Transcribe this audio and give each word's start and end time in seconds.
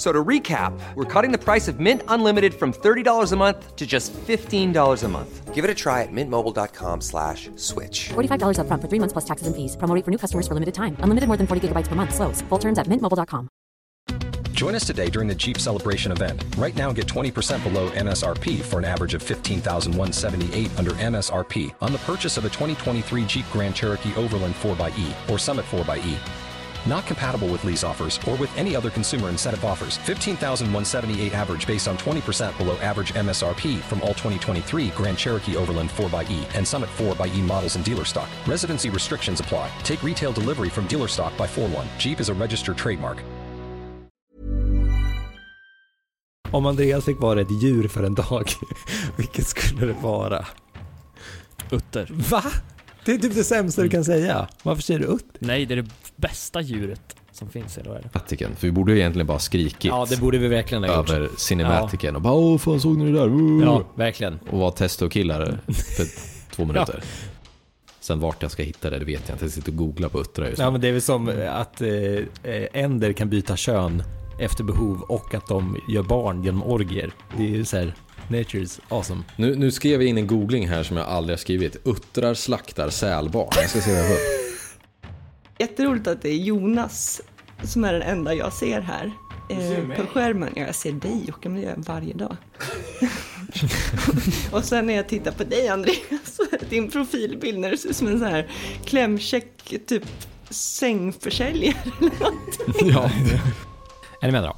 F- 0.00 0.06
So 0.06 0.12
to 0.12 0.24
recap, 0.24 0.72
we're 0.94 1.04
cutting 1.04 1.30
the 1.30 1.36
price 1.44 1.68
of 1.68 1.78
Mint 1.78 2.02
Unlimited 2.08 2.54
from 2.54 2.72
$30 2.72 3.32
a 3.32 3.36
month 3.36 3.76
to 3.76 3.86
just 3.86 4.14
$15 4.14 5.04
a 5.04 5.08
month. 5.08 5.54
Give 5.54 5.62
it 5.62 5.70
a 5.70 5.74
try 5.74 6.02
at 6.02 6.08
mintmobile.com 6.10 7.02
slash 7.02 7.50
switch. 7.56 8.08
$45 8.14 8.56
upfront 8.56 8.80
for 8.80 8.88
three 8.88 8.98
months 8.98 9.12
plus 9.12 9.26
taxes 9.26 9.46
and 9.46 9.54
fees. 9.54 9.76
Promo 9.76 9.94
rate 9.94 10.04
for 10.06 10.10
new 10.10 10.16
customers 10.16 10.48
for 10.48 10.54
limited 10.54 10.72
time. 10.74 10.96
Unlimited 11.00 11.28
more 11.28 11.36
than 11.36 11.46
40 11.46 11.68
gigabytes 11.68 11.86
per 11.88 11.96
month. 11.96 12.14
Slows. 12.14 12.40
Full 12.48 12.58
terms 12.58 12.78
at 12.78 12.86
mintmobile.com. 12.86 13.48
Join 14.54 14.74
us 14.74 14.86
today 14.86 15.10
during 15.10 15.28
the 15.28 15.34
Jeep 15.34 15.58
Celebration 15.58 16.12
event. 16.12 16.44
Right 16.58 16.76
now, 16.76 16.92
get 16.92 17.06
20% 17.06 17.62
below 17.62 17.90
MSRP 17.90 18.60
for 18.62 18.78
an 18.78 18.84
average 18.84 19.14
of 19.14 19.22
15178 19.22 20.70
under 20.78 20.92
MSRP 20.92 21.74
on 21.80 21.92
the 21.92 21.98
purchase 21.98 22.36
of 22.38 22.44
a 22.44 22.48
2023 22.50 23.24
Jeep 23.26 23.44
Grand 23.52 23.74
Cherokee 23.74 24.14
Overland 24.16 24.54
4xE 24.56 25.30
or 25.30 25.38
Summit 25.38 25.64
4xE. 25.66 26.16
Not 26.86 27.06
compatible 27.06 27.48
with 27.48 27.64
lease 27.64 27.84
offers 27.84 28.18
or 28.28 28.36
with 28.36 28.56
any 28.56 28.74
other 28.76 28.90
consumer 28.90 29.28
incentive 29.28 29.64
offers. 29.64 29.98
15,178 29.98 31.34
average 31.34 31.66
based 31.66 31.88
on 31.88 31.96
20% 31.98 32.56
below 32.58 32.76
average 32.78 33.14
MSRP 33.14 33.78
from 33.80 34.00
all 34.02 34.14
2023 34.14 34.88
Grand 34.90 35.18
Cherokee 35.18 35.56
Overland 35.56 35.90
4xE 35.90 36.56
and 36.56 36.66
Summit 36.66 36.90
4xE 36.96 37.42
models 37.46 37.76
in 37.76 37.82
dealer 37.82 38.04
stock. 38.04 38.28
Residency 38.46 38.90
restrictions 38.90 39.40
apply. 39.40 39.70
Take 39.82 40.02
retail 40.02 40.32
delivery 40.32 40.68
from 40.68 40.86
dealer 40.86 41.08
stock 41.08 41.36
by 41.36 41.46
4 41.46 41.68
1. 41.68 41.86
Jeep 41.98 42.20
is 42.20 42.28
a 42.28 42.34
registered 42.34 42.76
trademark. 42.76 43.22
Om 46.52 46.66
Andreas 46.66 47.04
fick 47.04 47.20
vara 47.20 47.40
ett 47.40 47.62
djur 47.62 47.88
för 47.88 48.02
en 48.02 48.14
dag, 48.14 48.50
vilket 49.16 49.46
skulle 49.46 49.86
det 49.86 49.92
vara? 49.92 50.46
Utter. 51.70 52.08
Va? 52.10 52.42
Det 53.04 53.12
är 53.12 53.18
typ 53.18 53.34
det 53.34 53.44
sämsta 53.44 53.82
du 53.82 53.88
kan 53.88 54.04
säga. 54.04 54.48
Varför 54.62 54.82
säger 54.82 55.00
du 55.00 55.06
utter? 55.06 55.38
Nej, 55.38 55.66
det 55.66 55.74
är 55.74 55.76
det 55.82 55.88
bästa 56.16 56.60
djuret 56.60 57.16
som 57.32 57.48
finns 57.48 57.78
i 57.78 57.80
världen. 57.80 58.02
Cinematiken. 58.02 58.56
För 58.56 58.66
vi 58.66 58.72
borde 58.72 58.92
ju 58.92 58.98
egentligen 58.98 59.26
bara 59.26 59.38
skrikit 59.38 59.84
Ja, 59.84 60.06
det 60.10 60.20
borde 60.20 60.38
vi 60.38 60.48
verkligen 60.48 60.84
ha 60.84 60.96
gjort. 60.96 61.10
över 61.10 61.28
cinematiken 61.36 62.16
och 62.16 62.22
bara 62.22 62.34
åh 62.34 62.58
fan 62.58 62.80
såg 62.80 62.96
ni 62.98 63.12
det 63.12 63.18
där? 63.18 63.28
Woo! 63.28 63.62
Ja, 63.64 63.82
verkligen. 63.94 64.38
Och 64.50 64.58
vara 64.58 64.70
testokillar 64.70 65.60
för 65.96 66.06
två 66.56 66.64
minuter. 66.64 67.02
Sen 68.00 68.20
vart 68.20 68.42
jag 68.42 68.50
ska 68.50 68.62
hitta 68.62 68.90
det, 68.90 68.98
det 68.98 69.04
vet 69.04 69.28
jag 69.28 69.34
inte. 69.34 69.44
Jag 69.44 69.52
sitter 69.52 69.70
och 69.72 69.76
googlar 69.76 70.08
på 70.08 70.20
uttrar 70.20 70.46
just 70.46 70.58
nu. 70.58 70.64
Ja, 70.64 70.70
men 70.70 70.80
det 70.80 70.88
är 70.88 70.92
väl 70.92 71.02
som 71.02 71.28
att 71.48 71.80
eh, 71.80 71.88
eh, 72.52 72.66
änder 72.72 73.12
kan 73.12 73.28
byta 73.28 73.56
kön 73.56 74.02
efter 74.40 74.64
behov 74.64 75.00
och 75.00 75.34
att 75.34 75.46
de 75.46 75.76
gör 75.88 76.02
barn 76.02 76.44
genom 76.44 76.62
orgier. 76.62 77.10
Det 77.36 77.42
är 77.42 77.48
ju 77.48 77.64
så 77.64 77.76
här, 77.76 77.94
nature's 78.30 78.80
awesome. 78.88 79.22
Nu, 79.36 79.56
nu 79.56 79.70
skrev 79.70 80.02
jag 80.02 80.08
in 80.08 80.18
en 80.18 80.26
googling 80.26 80.68
här 80.68 80.82
som 80.82 80.96
jag 80.96 81.06
aldrig 81.06 81.32
har 81.32 81.40
skrivit. 81.40 81.76
Uttrar 81.84 82.34
slaktar 82.34 82.90
sälbarn. 82.90 83.48
Jag 83.56 83.70
ska 83.70 83.80
se 83.80 83.90
vad 83.90 84.00
jag 84.00 84.06
får. 84.08 84.16
Jätteroligt 85.58 86.06
att 86.06 86.22
det 86.22 86.28
är 86.28 86.36
Jonas 86.36 87.20
som 87.62 87.84
är 87.84 87.92
den 87.92 88.02
enda 88.02 88.34
jag 88.34 88.52
ser 88.52 88.80
här. 88.80 89.12
Eh, 89.50 89.96
på 89.96 90.06
skärmen. 90.06 90.52
Ja, 90.56 90.62
jag 90.62 90.74
ser 90.74 90.92
dig 90.92 91.24
Jocke, 91.28 91.48
men 91.48 91.60
det 91.60 91.66
gör 91.66 91.74
jag 91.76 91.84
varje 91.84 92.14
dag. 92.14 92.36
och 94.52 94.64
sen 94.64 94.86
när 94.86 94.94
jag 94.94 95.08
tittar 95.08 95.32
på 95.32 95.44
dig 95.44 95.68
Andreas, 95.68 96.40
din 96.68 96.90
profilbild 96.90 97.58
när 97.58 97.70
du 97.70 97.76
ser 97.76 97.88
ut 97.88 97.96
som 97.96 98.06
en 98.06 98.18
sån 98.18 98.28
här 98.28 98.50
klämkäck 98.84 99.74
typ 99.86 100.04
sängförsäljare 100.50 101.76
eller 101.98 102.10
något. 102.20 102.82
Ja. 102.82 103.10
Är 104.20 104.26
ni 104.26 104.32
med 104.32 104.42
då? 104.42 104.56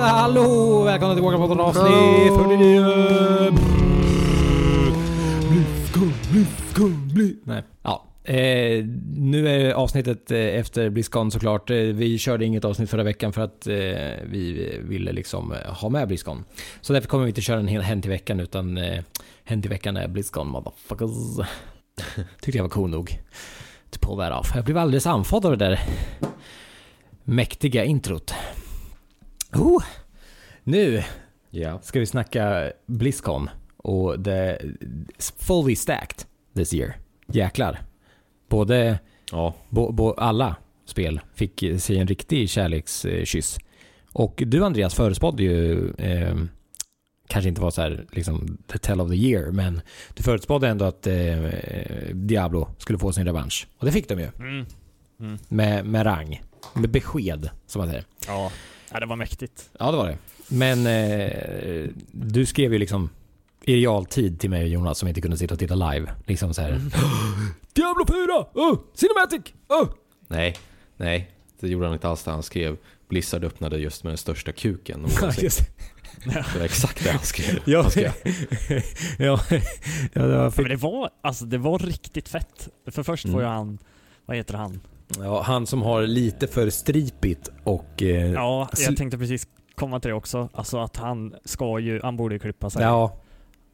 Hallå! 0.00 0.82
Välkomna 0.84 1.14
tillbaka 1.14 1.38
på 1.38 1.44
ett 1.44 1.60
avsnitt 1.60 2.34
49! 2.36 2.84
Blizzcon, 5.50 6.12
Blizzcon, 6.32 7.08
Blizz... 7.14 7.36
Nej. 7.44 7.62
Ja. 7.82 8.04
Eh, 8.24 8.84
nu 9.16 9.48
är 9.48 9.72
avsnittet 9.72 10.30
eh, 10.30 10.38
efter 10.38 10.90
Blizzcon 10.90 11.30
såklart. 11.30 11.70
Eh, 11.70 11.76
vi 11.76 12.18
körde 12.18 12.44
inget 12.44 12.64
avsnitt 12.64 12.90
förra 12.90 13.02
veckan 13.02 13.32
för 13.32 13.42
att 13.42 13.66
eh, 13.66 13.74
vi 14.24 14.78
ville 14.82 15.12
liksom 15.12 15.52
eh, 15.52 15.72
ha 15.74 15.88
med 15.88 16.08
Blizzcon. 16.08 16.44
Så 16.80 16.92
därför 16.92 17.08
kommer 17.08 17.24
vi 17.24 17.30
inte 17.30 17.40
köra 17.40 17.60
en 17.60 17.68
hel 17.68 17.82
Hänt 17.82 18.06
i 18.06 18.08
veckan 18.08 18.40
utan 18.40 18.78
eh, 18.78 19.02
Hänt 19.44 19.66
i 19.66 19.68
veckan 19.68 19.96
är 19.96 20.08
Blizzcon 20.08 20.48
motherfuckers. 20.48 21.46
Tyckte 22.40 22.58
jag 22.58 22.64
var 22.64 22.70
cool 22.70 22.90
nog. 22.90 23.18
That 23.90 24.32
off. 24.40 24.52
Jag 24.54 24.64
blev 24.64 24.78
alldeles 24.78 25.06
andfådd 25.06 25.44
av 25.46 25.50
det 25.58 25.64
där 25.68 25.80
mäktiga 27.24 27.84
introt. 27.84 28.34
Oh, 29.52 29.82
nu 30.64 31.02
Ja. 31.50 31.78
ska 31.82 32.00
vi 32.00 32.06
snacka 32.06 32.72
Blizzcon 32.86 33.50
och 33.76 34.20
det 34.20 34.58
fully 35.38 35.76
stacked 35.76 36.24
this 36.54 36.74
year. 36.74 36.96
Jäklar. 37.26 37.80
Både, 38.48 38.98
Ja. 39.32 39.54
bo, 39.68 39.92
bo, 39.92 40.12
alla 40.12 40.56
spel 40.84 41.20
fick 41.34 41.64
sig 41.78 41.98
en 41.98 42.06
riktig 42.06 42.50
kärlekskyss. 42.50 43.58
Och 44.12 44.42
du 44.46 44.64
Andreas 44.64 44.94
förutspådde 44.94 45.42
ju, 45.42 45.90
eh, 45.98 46.34
kanske 47.28 47.48
inte 47.48 47.60
var 47.60 47.70
så 47.70 47.82
här 47.82 48.06
liksom 48.10 48.58
the 48.66 48.78
tell 48.78 49.00
of 49.00 49.10
the 49.10 49.16
year, 49.16 49.50
men 49.50 49.80
du 50.14 50.22
förutspådde 50.22 50.68
ändå 50.68 50.84
att 50.84 51.06
eh, 51.06 51.36
Diablo 52.12 52.68
skulle 52.78 52.98
få 52.98 53.12
sin 53.12 53.24
revansch. 53.24 53.66
Och 53.78 53.86
det 53.86 53.92
fick 53.92 54.08
de 54.08 54.20
ju. 54.20 54.28
Mm. 54.38 54.66
Mm. 55.20 55.38
Med, 55.48 55.86
med 55.86 56.06
rang. 56.06 56.42
Med 56.74 56.90
besked, 56.90 57.50
som 57.66 57.78
man 57.80 57.88
säger. 57.88 58.04
Ja. 58.26 58.52
ja, 58.92 59.00
det 59.00 59.06
var 59.06 59.16
mäktigt. 59.16 59.70
Ja, 59.78 59.90
det 59.90 59.96
var 59.96 60.06
det. 60.06 60.18
Men 60.48 60.86
eh, 60.86 61.90
du 62.12 62.46
skrev 62.46 62.72
ju 62.72 62.78
liksom 62.78 63.10
i 63.64 63.76
realtid 63.76 64.40
till 64.40 64.50
mig 64.50 64.62
och 64.62 64.68
Jonas 64.68 64.98
som 64.98 65.08
inte 65.08 65.20
kunde 65.20 65.36
sitta 65.36 65.54
och 65.54 65.60
titta 65.60 65.74
live. 65.74 66.14
Liksom 66.26 66.54
så 66.54 66.62
här. 66.62 66.70
Diablo 67.72 68.06
4! 68.06 68.46
Oh, 68.54 68.78
Cinematic! 68.94 69.54
Oh! 69.68 69.88
Nej, 70.28 70.56
nej. 70.96 71.30
Det 71.60 71.68
gjorde 71.68 71.86
han 71.86 71.94
inte 71.94 72.08
alls 72.08 72.24
det 72.24 72.30
han 72.30 72.42
skrev. 72.42 72.76
Blizzard 73.08 73.44
öppnade 73.44 73.78
just 73.78 74.04
med 74.04 74.10
den 74.10 74.18
största 74.18 74.52
kuken. 74.52 75.06
Ja, 75.14 75.20
någonsin. 75.20 75.50
Det 76.24 76.54
var 76.58 76.64
exakt 76.64 77.04
det 77.04 77.10
han 77.10 77.20
skrev. 77.22 77.58
Ja, 77.64 77.82
Han 77.82 77.90
skrev. 77.90 78.12
ja, 79.18 79.40
ja, 80.12 80.22
det 80.22 80.36
var 80.36 80.44
Ja, 80.44 80.52
men 80.56 80.68
det 80.68 80.76
var, 80.76 81.10
alltså 81.22 81.44
det 81.44 81.58
var 81.58 81.78
riktigt 81.78 82.28
fett. 82.28 82.68
För 82.90 83.02
först 83.02 83.24
Mm. 83.24 83.34
var 83.34 83.42
ju 83.42 83.48
han, 83.48 83.78
vad 84.26 84.36
heter 84.36 84.54
han? 84.54 84.80
ja, 85.18 85.42
han 85.42 85.66
som 85.66 85.82
har 85.82 86.02
lite 86.02 86.46
för 86.46 86.70
stripigt 86.70 87.50
och... 87.64 88.02
Eh, 88.02 88.32
Ja, 88.32 88.68
jag 88.86 88.96
tänkte 88.96 89.18
precis 89.18 89.48
komma 89.74 90.00
till 90.00 90.08
det 90.08 90.14
också. 90.14 90.48
Alltså 90.52 90.78
att 90.78 90.96
han 90.96 91.34
ska 91.44 91.78
ju, 91.78 92.00
han 92.02 92.16
borde 92.16 92.34
ju 92.34 92.38
klippa 92.38 92.70
sig. 92.70 92.82
ja, 92.82 93.16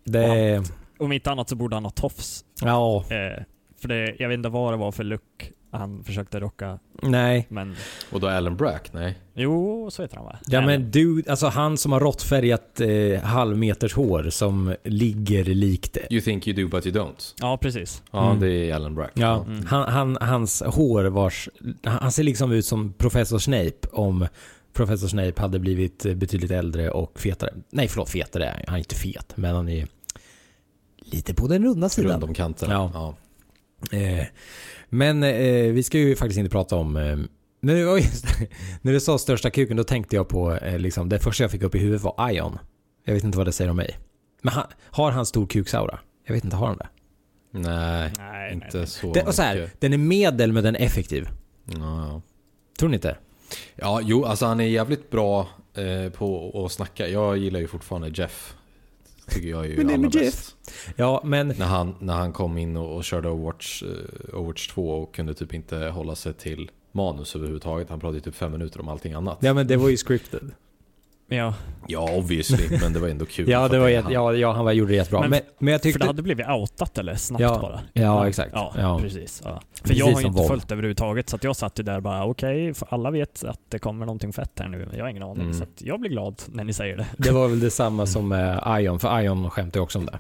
det... 0.05 0.63
Om 0.99 1.13
inte 1.13 1.31
annat 1.31 1.49
så 1.49 1.57
borde 1.57 1.77
han 1.77 1.85
ha 1.85 1.91
tofs. 1.91 2.45
Ja, 2.63 3.05
Eh, 3.11 3.43
för 3.81 3.89
det, 3.89 4.17
jag 4.19 4.29
vet 4.29 4.37
inte 4.37 4.49
vad 4.49 4.73
det 4.73 4.77
var 4.77 4.93
för 4.93 5.05
look 5.05 5.51
han 5.75 6.05
försökte 6.05 6.41
rocka. 6.41 6.79
nej. 7.03 7.47
Men 7.49 7.77
Och 8.13 8.21
då 8.21 8.29
Alan 8.29 8.57
Brack? 8.57 8.91
Nej. 8.93 9.19
jo, 9.35 9.89
så 9.91 10.03
heter 10.03 10.17
han 10.17 10.25
va? 10.25 10.39
Ja 10.47 10.61
men 10.61 10.91
du, 10.91 11.23
alltså 11.29 11.47
han 11.47 11.79
som 11.79 11.93
har 11.93 12.01
råttfärgat 12.01 12.81
eh, 12.81 13.21
halvmeters 13.23 13.95
hår 13.95 14.31
som 14.31 14.75
ligger 14.85 15.45
likt... 15.45 15.99
You 16.11 16.21
think 16.21 16.47
you 16.49 16.57
do 16.65 16.69
but 16.77 16.87
you 16.87 16.97
don't. 16.97 17.35
Ja, 17.41 17.57
precis. 17.57 18.03
Ja, 18.11 18.27
Mm. 18.31 18.41
det 18.41 18.51
är 18.71 18.75
Alan 18.75 18.95
Brack. 18.95 19.13
Ja, 19.15 19.45
Mm. 19.45 19.67
han, 19.67 19.93
han, 19.93 20.19
hans 20.21 20.63
hår 20.67 21.05
vars... 21.05 21.49
Han 21.85 22.13
ser 22.13 22.23
liksom 22.23 22.53
ut 22.53 22.67
som 22.67 22.93
Professor 22.93 23.39
Snape 23.39 23.89
om 23.93 24.27
Professor 24.73 25.09
Snape 25.09 25.41
hade 25.41 25.59
blivit 25.59 26.03
betydligt 26.17 26.51
äldre 26.51 26.91
och 26.91 27.21
fetare. 27.21 27.51
Nej 27.71 27.89
förlåt, 27.89 28.11
fetare. 28.11 28.65
Han 28.67 28.75
är 28.75 28.79
inte 28.79 28.95
fet, 28.95 29.33
men 29.37 29.55
han 29.55 29.69
är 29.69 29.87
lite 30.99 31.35
på 31.35 31.47
den 31.49 31.65
runda 31.65 31.89
sidan. 31.89 32.13
Runt 32.13 32.25
om 32.25 32.35
kanterna. 32.35 32.73
Ja. 32.75 32.91
Ja. 32.95 33.15
Eh, 33.99 34.27
men 34.89 35.23
eh, 35.23 35.73
vi 35.73 35.83
ska 35.83 35.99
ju 35.99 36.17
faktiskt 36.17 36.39
inte 36.39 36.51
prata 36.51 36.77
om... 36.77 36.97
Eh, 36.97 37.17
när, 37.61 37.75
du, 37.75 37.93
oj, 37.93 38.11
när 38.83 38.93
du 38.93 39.01
sa 39.01 39.19
största 39.19 39.51
kuken, 39.51 39.77
då 39.77 39.85
tänkte 39.85 40.17
jag 40.17 40.29
på 40.29 40.55
eh, 40.55 40.79
liksom, 40.79 41.09
det 41.09 41.19
första 41.19 41.45
jag 41.45 41.51
fick 41.51 41.63
upp 41.63 41.75
i 41.75 41.79
huvudet 41.79 42.03
var 42.03 42.31
Ion. 42.31 42.59
Jag 43.05 43.15
vet 43.15 43.25
inte 43.25 43.39
vad 43.39 43.47
det 43.47 43.53
säger 43.53 43.71
om 43.71 43.77
mig. 43.77 43.99
Men 44.43 44.55
han, 44.55 44.67
har 44.85 45.11
han 45.11 45.27
stor 45.27 45.47
kuksaura? 45.47 45.99
Jag 46.27 46.35
vet 46.35 46.45
inte, 46.45 46.57
har 46.57 46.67
han 46.67 46.77
det? 46.77 46.89
Nej, 47.51 48.13
Nej, 48.19 48.53
inte 48.53 48.67
nej, 48.67 48.71
nej. 48.75 48.87
så 48.87 49.13
det 49.13 49.23
och 49.23 49.35
så 49.35 49.43
här, 49.43 49.61
mycket. 49.61 49.81
den 49.81 49.93
är 49.93 49.99
medel 49.99 50.53
men 50.53 50.65
den 50.65 50.77
är 50.77 50.81
effektiv. 50.81 51.29
Ja, 51.65 52.07
ja. 52.09 52.23
Tror 52.79 52.89
ni 52.89 52.95
inte? 52.95 53.17
ja, 53.75 54.01
jo, 54.03 54.25
alltså 54.25 54.47
han 54.47 54.61
är 54.61 54.65
jävligt 54.65 55.11
bra 55.11 55.49
eh, 55.75 56.13
på 56.13 56.63
att 56.65 56.73
snacka. 56.73 57.09
Jag 57.09 57.37
gillar 57.37 57.61
ju 57.61 57.67
fortfarande 57.67 58.09
Jeff. 58.15 58.55
Tycker 59.29 59.49
jag 59.49 59.65
är 59.65 59.69
ju 59.69 59.77
Men 59.77 59.87
det 59.87 59.95
är 59.95 59.99
med 59.99 60.15
Jeff. 60.15 60.55
Ja, 60.97 61.21
men... 61.25 61.49
När 61.49 61.67
han, 61.67 61.95
när 62.01 62.15
han 62.15 62.33
kom 62.33 62.59
in 62.59 62.77
och, 62.77 62.97
och 62.97 63.05
körde 63.05 63.29
Overwatch, 63.29 63.83
eh, 63.83 64.35
Overwatch 64.35 64.69
2 64.69 64.91
och 64.91 65.15
kunde 65.15 65.35
typ 65.35 65.55
inte 65.55 65.77
hålla 65.77 66.15
sig 66.15 66.33
till 66.33 66.71
manus 66.93 67.37
överhuvudtaget. 67.37 67.91
Han 67.91 68.01
pratade 68.01 68.21
typ 68.21 68.35
fem 68.35 68.53
minuter 68.53 68.81
om 68.81 68.89
allting 68.89 69.13
annat. 69.13 69.39
Ja 69.41 69.55
men 69.55 69.67
det 69.67 69.77
var 69.77 69.89
ju 69.89 69.97
scripted. 69.97 70.51
Ja, 71.29 71.55
Ja, 71.89 72.11
obviously, 72.13 72.79
men 72.81 72.93
det 72.93 72.99
var 72.99 73.09
ändå 73.09 73.27
kul. 73.27 73.49
Ja, 73.51 73.69
för 73.69 73.75
det 73.75 73.81
var 73.81 73.89
jätte, 73.89 74.05
han. 74.05 74.13
ja, 74.13 74.33
ja, 74.35 74.53
han 74.53 74.65
var, 74.65 74.73
gjorde 74.73 74.93
det 74.93 74.97
jättebra. 74.97 75.21
Men, 75.21 75.31
Men 75.31 75.41
men, 75.59 75.73
jag 75.73 75.81
för 75.81 75.89
tyckte... 75.89 75.99
det 75.99 76.07
hade 76.07 76.23
blivit 76.23 76.47
outat 76.49 76.99
eller 76.99 77.15
snabbt 77.15 77.43
Ja, 77.43 77.59
bara. 77.63 77.81
ja, 77.93 78.29
exakt. 78.29 78.51
Ja, 78.55 78.75
Ja. 78.79 78.99
precis. 79.03 79.43
Ja. 79.45 79.61
För 79.75 79.83
Precis 79.83 79.99
jag 79.99 80.07
har 80.07 80.21
ju 80.21 80.27
inte 80.27 80.41
Vov. 80.41 80.49
följt 80.49 80.73
överhuvudtaget 80.73 81.29
så 81.29 81.37
att 81.37 81.45
jag 81.45 81.57
satt 81.57 81.79
ju 81.79 81.83
där 81.83 82.01
bara 82.01 82.25
okej, 82.25 82.75
för 82.75 82.89
alla 82.91 83.11
vet 83.11 83.45
att 83.45 83.61
det 83.69 83.79
kommer 83.79 84.07
någonting 84.07 84.33
fett 84.33 84.51
här 84.59 84.69
nu, 84.69 84.79
men 84.87 84.97
jag 84.97 85.05
har 85.05 85.09
ingen 85.11 85.23
aning. 85.23 85.43
Mm. 85.43 85.55
Så 85.55 85.63
att 85.63 85.83
jag 85.83 86.01
blir 86.01 86.11
glad 86.11 86.43
när 86.47 86.65
ni 86.65 86.73
säger 86.73 86.97
det. 86.97 87.07
Det 87.19 87.31
var 87.31 87.49
väl 87.49 87.61
detsamma 87.61 88.07
som 88.07 88.29
med 88.29 88.63
Ion, 88.81 89.01
för 89.01 89.21
Ion 89.21 89.51
skämtade 89.51 89.81
också 89.83 89.99
om 89.99 90.07
det. 90.07 90.19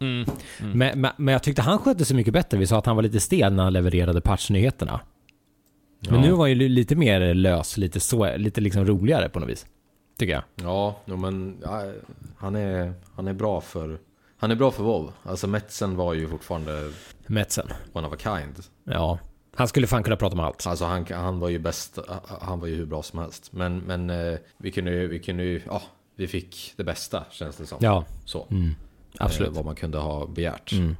Mm. 0.00 0.24
Mm. 0.60 0.78
Men, 0.78 1.00
men, 1.00 1.10
men 1.16 1.32
jag 1.32 1.42
tyckte 1.42 1.62
han 1.62 1.78
skötte 1.78 2.04
sig 2.04 2.16
mycket 2.16 2.32
bättre. 2.32 2.58
Vi 2.58 2.66
sa 2.66 2.78
att 2.78 2.86
han 2.86 2.96
var 2.96 3.02
lite 3.02 3.20
stel 3.20 3.52
när 3.52 3.62
han 3.64 3.72
levererade 3.72 4.20
patchnyheterna. 4.20 5.00
Men 6.08 6.14
Ja. 6.14 6.26
nu 6.26 6.30
var 6.32 6.38
han 6.38 6.48
ju 6.50 6.54
li- 6.54 6.68
lite 6.68 6.96
mer 6.96 7.34
lös, 7.34 7.76
lite, 7.76 8.00
så, 8.00 8.36
lite 8.36 8.60
liksom 8.60 8.84
roligare 8.86 9.28
på 9.28 9.40
något 9.40 9.48
vis. 9.48 9.66
Jag. 10.28 10.42
Ja, 10.54 10.96
men 11.04 11.58
ja, 11.62 11.92
han, 12.36 12.56
är, 12.56 12.94
han 13.14 13.28
är 13.28 13.32
bra 13.32 13.60
för... 13.60 13.98
Han 14.36 14.50
är 14.50 14.54
bra 14.54 14.70
för 14.70 14.82
WoW. 14.82 15.12
Alltså 15.22 15.46
Metsen 15.46 15.96
var 15.96 16.14
ju 16.14 16.28
fortfarande 16.28 16.92
Metsen. 17.26 17.68
one 17.92 18.06
of 18.06 18.12
a 18.12 18.16
kind. 18.18 18.56
Ja. 18.84 19.18
Han 19.54 19.68
skulle 19.68 19.86
fan 19.86 20.02
kunna 20.02 20.16
prata 20.16 20.34
om 20.34 20.40
allt. 20.40 20.66
Alltså 20.66 20.84
han, 20.84 21.06
han 21.10 21.40
var 21.40 21.48
ju 21.48 21.58
bäst, 21.58 21.98
han 22.40 22.60
var 22.60 22.66
ju 22.66 22.74
hur 22.76 22.86
bra 22.86 23.02
som 23.02 23.18
helst. 23.18 23.52
Men, 23.52 23.78
men 23.78 24.10
eh, 24.10 24.38
vi 24.56 24.70
kunde 24.70 24.90
ju, 24.90 25.08
vi 25.08 25.18
kunde 25.18 25.44
ju, 25.44 25.62
ja, 25.66 25.82
vi 26.16 26.26
fick 26.26 26.72
det 26.76 26.84
bästa 26.84 27.24
känns 27.30 27.56
det 27.56 27.66
som. 27.66 27.78
Ja, 27.80 28.04
Så. 28.24 28.46
mm. 28.50 28.66
Eh, 28.68 28.74
absolut. 29.18 29.52
vad 29.52 29.64
man 29.64 29.74
kunde 29.74 29.98
ha 29.98 30.26
begärt. 30.26 30.72
Mm. 30.72 30.96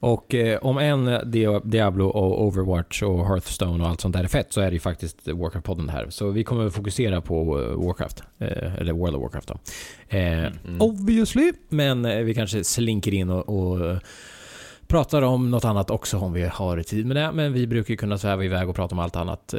Och 0.00 0.34
eh, 0.34 0.58
om 0.58 0.78
en 0.78 1.08
Dia- 1.08 1.60
Diablo 1.64 2.06
och 2.06 2.46
Overwatch 2.46 3.02
och 3.02 3.26
Hearthstone 3.26 3.84
och 3.84 3.90
allt 3.90 4.00
sånt 4.00 4.16
där 4.16 4.24
är 4.24 4.28
fett 4.28 4.52
så 4.52 4.60
är 4.60 4.66
det 4.66 4.72
ju 4.72 4.80
faktiskt 4.80 5.28
Warcraft-podden 5.28 5.90
här. 5.90 6.06
Så 6.10 6.30
vi 6.30 6.44
kommer 6.44 6.70
fokusera 6.70 7.20
på 7.20 7.60
eh, 7.60 7.86
Warcraft. 7.86 8.22
Eh, 8.38 8.74
eller 8.74 8.92
World 8.92 9.16
of 9.16 9.22
Warcraft 9.22 9.48
då. 9.48 9.54
Eh, 10.08 10.38
Mm. 10.40 10.80
Obviously. 10.80 11.52
Men 11.68 12.04
eh, 12.04 12.18
vi 12.18 12.34
kanske 12.34 12.64
slinker 12.64 13.14
in 13.14 13.30
och, 13.30 13.48
och 13.48 13.86
eh, 13.90 13.98
pratar 14.86 15.22
om 15.22 15.50
något 15.50 15.64
annat 15.64 15.90
också 15.90 16.18
om 16.18 16.32
vi 16.32 16.42
har 16.42 16.82
tid 16.82 17.06
med 17.06 17.16
det. 17.16 17.32
Men 17.32 17.52
vi 17.52 17.66
brukar 17.66 17.90
ju 17.90 17.96
kunna 17.96 18.18
sväva 18.18 18.44
iväg 18.44 18.68
och 18.68 18.76
prata 18.76 18.94
om 18.94 18.98
allt 18.98 19.16
annat 19.16 19.54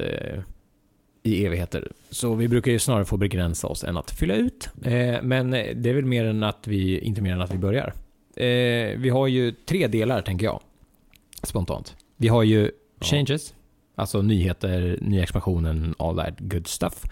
i 1.24 1.46
evigheter. 1.46 1.92
Så 2.10 2.36
vi 2.36 2.48
brukar 2.48 2.72
ju 2.72 2.80
snarare 2.80 3.06
få 3.06 3.18
begränsa 3.18 3.68
oss 3.68 3.84
än 3.84 3.98
att 3.98 4.12
fylla 4.12 4.36
ut. 4.36 4.70
Men 5.22 5.52
det 5.52 5.90
är 5.90 5.94
väl 5.94 6.06
mer 6.06 6.26
än 6.26 6.44
att 6.44 6.68
vi, 6.68 7.00
inte 7.00 7.22
mer 7.22 7.34
än 7.34 7.42
att 7.42 7.54
vi 7.54 7.58
börjar. 7.58 7.94
Eh, 8.42 8.98
vi 9.00 9.10
har 9.10 9.28
ju 9.28 9.52
tre 9.52 9.88
delar 9.88 10.22
tänker 10.22 10.46
jag. 10.46 10.62
Spontant. 11.44 11.96
Vi 12.18 12.28
har 12.28 12.44
ju 12.44 12.72
Ja. 13.00 13.06
changes. 13.06 13.54
Alltså 13.96 14.22
nyheter, 14.22 14.98
nya 15.02 15.24
expansionen, 15.24 15.96
all 16.00 16.18
that 16.18 16.34
good 16.40 16.68
stuff. 16.68 17.04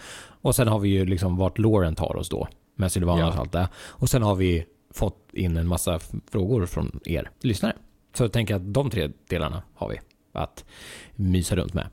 Och 0.42 0.56
sen 0.56 0.68
har 0.68 0.80
vi 0.80 0.90
ju 0.90 1.06
liksom 1.06 1.38
vart 1.38 1.58
Lauren 1.58 1.96
tar 1.96 2.16
oss 2.16 2.30
då. 2.30 2.48
Med 2.76 2.92
Sylvanas 2.92 3.20
Ja. 3.22 3.28
och 3.34 3.36
allt 3.40 3.52
det. 3.52 3.70
Och 3.76 4.10
sen 4.10 4.22
har 4.24 4.36
vi 4.36 4.66
fått 4.94 5.30
in 5.34 5.58
en 5.58 5.68
massa 5.68 6.00
frågor 6.32 6.66
från 6.66 7.00
er 7.06 7.30
lyssnare. 7.42 7.74
Så 8.14 8.24
jag 8.24 8.32
tänker 8.32 8.56
att 8.56 8.74
de 8.74 8.90
tre 8.90 9.10
delarna 9.28 9.64
har 9.76 9.90
vi 9.90 10.00
att 10.34 10.66
mysa 11.16 11.56
runt 11.56 11.74
med. 11.74 11.88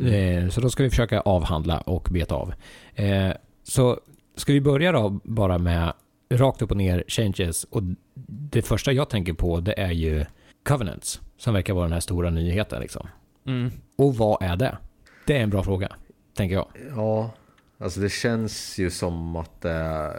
Eh, 0.00 0.48
så 0.48 0.60
då 0.60 0.70
ska 0.70 0.82
vi 0.82 0.90
försöka 0.90 1.20
avhandla 1.20 1.80
och 1.80 2.08
beta 2.12 2.34
av. 2.34 2.54
Eh, 2.94 3.30
så 3.62 4.00
ska 4.36 4.52
vi 4.52 4.60
börja 4.60 4.92
då 4.92 5.20
bara 5.24 5.58
med 5.58 5.92
rakt 6.30 6.62
upp 6.62 6.70
och 6.70 6.76
ner 6.76 7.04
changes. 7.08 7.64
Och 7.64 7.82
det 8.26 8.62
första 8.62 8.92
jag 8.92 9.08
tänker 9.10 9.32
på 9.32 9.60
det 9.60 9.80
är 9.80 9.90
ju 9.92 10.24
Covenants. 10.64 11.20
Som 11.36 11.54
verkar 11.54 11.74
vara 11.74 11.84
den 11.84 11.92
här 11.92 12.00
stora 12.00 12.30
nyheten 12.30 12.80
liksom. 12.82 13.08
Mm. 13.46 13.70
Och 13.96 14.14
vad 14.16 14.42
är 14.42 14.56
det? 14.56 14.78
Det 15.26 15.36
är 15.36 15.40
en 15.42 15.50
bra 15.50 15.62
fråga, 15.62 15.96
tänker 16.34 16.54
jag. 16.54 16.68
Ja, 16.96 17.30
alltså 17.78 18.00
det 18.00 18.10
känns 18.12 18.78
ju 18.78 18.90
som 18.90 19.36
att 19.36 19.60
det, 19.60 19.68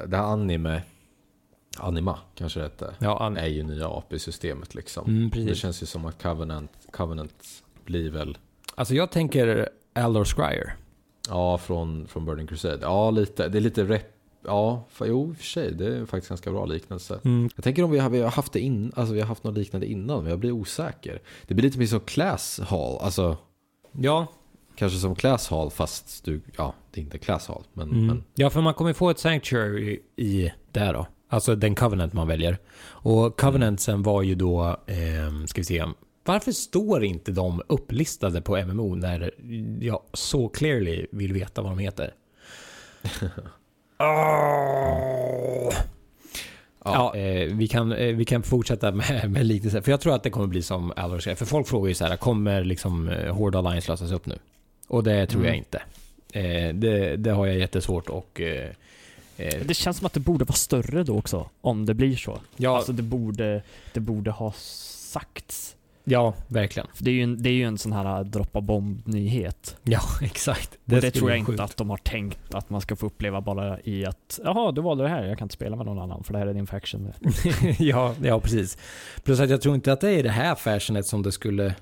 det 0.07 0.17
här 0.17 0.23
anime, 0.23 0.81
Anima 1.77 2.19
kanske 2.35 2.59
det 2.59 2.63
hette, 2.63 2.93
Ja, 2.99 3.19
an- 3.25 3.37
är 3.37 3.47
ju 3.47 3.63
nya 3.63 3.87
AP-systemet 3.89 4.75
liksom. 4.75 5.07
Mm, 5.09 5.45
det 5.47 5.55
känns 5.55 5.81
ju 5.83 5.85
som 5.85 6.05
att 6.05 6.21
Covenant, 6.23 6.71
Covenant 6.91 7.63
blir 7.85 8.09
väl, 8.11 8.37
Alltså 8.75 8.93
jag 8.95 9.11
tänker 9.11 9.69
Aldor 9.93 10.25
Scryer. 10.25 10.75
ja 11.29 11.57
från, 11.57 12.07
från 12.07 12.25
Burning 12.25 12.47
Crusade. 12.47 12.77
Ja, 12.81 13.11
lite, 13.11 13.47
det 13.49 13.57
är 13.57 13.61
lite 13.61 13.83
rep, 13.83 14.15
ja, 14.45 14.85
för, 14.89 15.05
jo 15.05 15.33
för 15.37 15.43
sig, 15.43 15.71
det 15.73 15.95
är 15.97 16.05
faktiskt 16.05 16.29
ganska 16.29 16.51
bra 16.51 16.65
liknelse. 16.65 17.19
Mm. 17.25 17.49
Jag 17.55 17.63
tänker 17.63 17.83
om 17.83 17.91
vi 17.91 17.99
har, 17.99 18.09
vi 18.09 18.21
har 18.21 18.29
haft 18.31 18.53
det 18.53 18.59
in, 18.59 18.91
alltså 18.95 19.13
vi 19.13 19.19
har 19.21 19.27
haft 19.27 19.43
något 19.43 19.57
liknande 19.57 19.87
innan, 19.87 20.21
men 20.23 20.29
jag 20.29 20.39
blir 20.39 20.51
osäker. 20.51 21.21
Det 21.47 21.53
blir 21.53 21.63
lite 21.65 21.79
mer 21.79 21.85
som 21.85 21.99
Class 21.99 22.59
Hall, 22.59 22.97
alltså 23.01 23.37
Ja. 23.91 24.27
kanske 24.75 24.99
som 24.99 25.15
Class 25.15 25.49
Hall 25.49 25.71
fast 25.71 26.25
du, 26.25 26.41
ja, 26.57 26.73
det 26.91 26.99
är 27.01 27.03
inte 27.03 27.17
Class 27.17 27.47
Hall, 27.47 27.63
men, 27.73 27.89
Mm. 27.91 28.07
men 28.07 28.23
Ja, 28.35 28.49
för 28.49 28.61
man 28.61 28.73
kommer 28.73 28.93
få 28.93 29.09
ett 29.09 29.19
Sanctuary 29.19 29.99
i 30.15 30.51
det 30.71 30.79
här 30.79 30.93
då. 30.93 31.07
Alltså 31.31 31.55
den 31.55 31.75
Covenant 31.75 32.13
man 32.13 32.27
väljer. 32.27 32.57
Och 32.81 33.39
Covenantsen 33.39 34.03
var 34.03 34.21
ju 34.21 34.35
då, 34.35 34.77
eh, 34.87 35.45
ska 35.47 35.61
vi 35.61 35.65
se, 35.65 35.85
varför 36.25 36.51
står 36.51 37.03
inte 37.03 37.31
de 37.31 37.61
upplistade 37.67 38.41
på 38.41 38.57
MMO 38.57 38.95
när 38.95 39.31
jag 39.81 40.01
så 40.13 40.47
clearly 40.49 41.05
vill 41.11 41.33
veta 41.33 41.61
vad 41.61 41.71
de 41.71 41.79
heter? 41.79 42.13
Åh. 43.99 45.73
Ja, 46.83 47.15
eh, 47.15 47.53
vi, 47.55 47.67
kan, 47.67 47.91
eh, 47.91 48.15
vi 48.15 48.25
kan 48.25 48.43
fortsätta 48.43 48.91
med, 48.91 49.31
med 49.31 49.45
liknelse. 49.45 49.81
För 49.81 49.91
jag 49.91 50.01
tror 50.01 50.15
att 50.15 50.23
det 50.23 50.29
kommer 50.29 50.47
bli 50.47 50.61
som 50.61 50.93
säger. 51.19 51.35
För 51.35 51.45
folk 51.45 51.67
frågar 51.67 51.87
ju 51.89 51.93
så 51.95 52.05
här, 52.05 52.15
kommer 52.17 52.63
liksom 52.63 53.09
eh, 53.09 53.33
Horde 53.35 53.57
Alliance 53.57 53.91
lösas 53.91 54.11
upp 54.11 54.25
nu? 54.25 54.37
Och 54.87 55.03
det 55.03 55.25
tror 55.25 55.45
jag 55.45 55.55
Mm. 55.55 55.57
inte. 55.57 55.81
Eh, 56.33 56.73
det, 56.75 57.15
det 57.15 57.31
har 57.31 57.45
jag 57.45 57.57
jättesvårt 57.57 58.09
och... 58.09 58.41
Eh, 58.41 58.69
eh, 59.37 59.61
Det 59.65 59.73
känns 59.73 59.97
som 59.97 60.05
att 60.05 60.13
det 60.13 60.19
borde 60.19 60.45
vara 60.45 60.53
större 60.55 61.03
då 61.03 61.17
också, 61.17 61.49
om 61.61 61.85
det 61.85 61.93
blir 61.93 62.15
så. 62.15 62.39
ja, 62.57 62.75
Alltså 62.77 62.91
det 62.93 63.03
borde, 63.03 63.61
det 63.93 63.99
borde 63.99 64.31
ha 64.31 64.53
sagts. 64.55 65.75
Ja, 66.03 66.33
verkligen. 66.47 66.87
För 66.93 67.03
det 67.03 67.11
är 67.11 67.13
ju 67.13 67.23
en, 67.23 67.41
det 67.43 67.49
är 67.49 67.53
ju 67.53 67.63
en 67.63 67.77
sån 67.77 67.93
här 67.93 68.23
droppa 68.23 68.61
bomb-nyhet. 68.61 69.77
Ja, 69.83 70.01
exakt. 70.21 70.77
Det, 70.85 70.95
det 70.95 71.01
skulle 71.01 71.11
tror 71.11 71.29
jag 71.29 71.39
inte 71.39 71.51
sjukt. 71.51 71.61
att 71.61 71.77
de 71.77 71.89
har 71.89 71.97
tänkt 71.97 72.53
att 72.55 72.69
man 72.69 72.81
ska 72.81 72.95
få 72.95 73.05
uppleva 73.05 73.41
bara 73.41 73.79
i 73.81 74.05
att 74.05 74.39
jaha, 74.43 74.71
du 74.71 74.81
valde 74.81 75.03
det 75.03 75.09
här, 75.09 75.23
jag 75.23 75.37
kan 75.37 75.45
inte 75.45 75.55
spela 75.55 75.75
med 75.75 75.85
någon 75.85 75.99
annan 75.99 76.23
för 76.23 76.33
det 76.33 76.39
här 76.39 76.47
är 76.47 76.53
din 76.53 76.67
faction. 76.67 77.13
ja, 77.79 78.15
ja, 78.21 78.39
precis. 78.39 78.77
Plus 79.23 79.39
att 79.39 79.49
jag 79.49 79.61
tror 79.61 79.75
inte 79.75 79.93
att 79.93 80.01
det 80.01 80.11
är 80.11 80.23
det 80.23 80.29
här 80.29 80.55
fashionet 80.55 81.05
som 81.05 81.23
det 81.23 81.31
skulle 81.31 81.75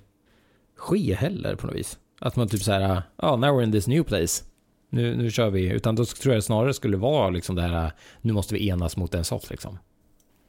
ske 0.78 1.16
heller 1.16 1.56
på 1.56 1.68
något 1.68 1.76
vis. 1.76 2.00
Att 2.20 2.36
man 2.36 2.48
typ 2.48 2.64
såhär, 2.64 3.02
ja, 3.22 3.36
now 3.36 3.60
we're 3.60 3.64
in 3.64 3.72
this 3.72 3.88
new 3.88 4.04
place. 4.04 4.44
Nu, 4.90 5.16
nu 5.16 5.32
kör 5.32 5.50
vi. 5.50 5.70
Utan 5.70 5.96
då 5.96 6.06
tror 6.06 6.34
jag 6.34 6.44
snarare 6.44 6.74
skulle 6.74 6.98
vara 6.98 7.30
liksom 7.30 7.56
det 7.56 7.62
här, 7.62 7.92
nu 8.22 8.34
måste 8.34 8.54
vi 8.54 8.70
enas 8.70 8.98
mot 8.98 9.16
en 9.16 9.24
sort 9.24 9.50
liksom. 9.50 9.78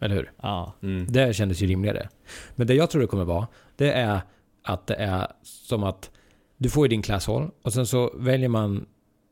Eller 0.01 0.15
hur? 0.15 0.33
Ja. 0.43 0.75
mm. 0.83 1.07
Det 1.09 1.37
kändes 1.37 1.63
ju 1.63 1.67
rimligare. 1.67 2.09
Men 2.55 2.67
det 2.67 2.75
jag 2.75 2.91
tror 2.91 3.01
det 3.03 3.09
kommer 3.09 3.25
vara, 3.25 3.47
det 3.77 3.93
är 3.93 4.21
att 4.63 4.87
det 4.87 4.95
är 4.95 5.27
som 5.43 5.85
att 5.85 6.11
du 6.57 6.71
får 6.71 6.87
ju 6.87 6.89
din 6.89 7.03
klasshåll 7.03 7.51
och 7.63 7.73
sen 7.73 7.87
så 7.87 8.13
väljer 8.17 8.49
man 8.49 8.87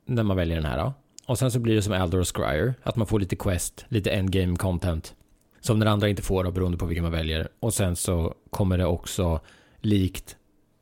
när 0.06 0.22
man 0.22 0.36
väljer 0.36 0.56
den 0.56 0.66
här 0.66 0.78
då. 0.78 0.92
Och 1.26 1.38
sen 1.38 1.50
så 1.50 1.58
blir 1.58 1.74
det 1.74 1.82
som 1.82 1.92
Aldor 1.92 2.20
och 2.20 2.36
Scryer, 2.36 2.74
att 2.82 2.96
man 2.96 3.06
får 3.06 3.20
lite 3.20 3.36
quest, 3.36 3.84
lite 3.88 4.10
endgame 4.10 4.56
content. 4.56 5.14
Som 5.60 5.78
den 5.78 5.88
andra 5.88 6.08
inte 6.08 6.22
får 6.22 6.44
då, 6.44 6.50
beroende 6.50 6.78
på 6.78 6.86
vilken 6.86 7.02
man 7.02 7.12
väljer. 7.12 7.48
Och 7.60 7.74
sen 7.74 7.96
så 7.96 8.34
kommer 8.50 8.78
det 8.78 8.86
också 8.86 9.40
likt 9.80 10.36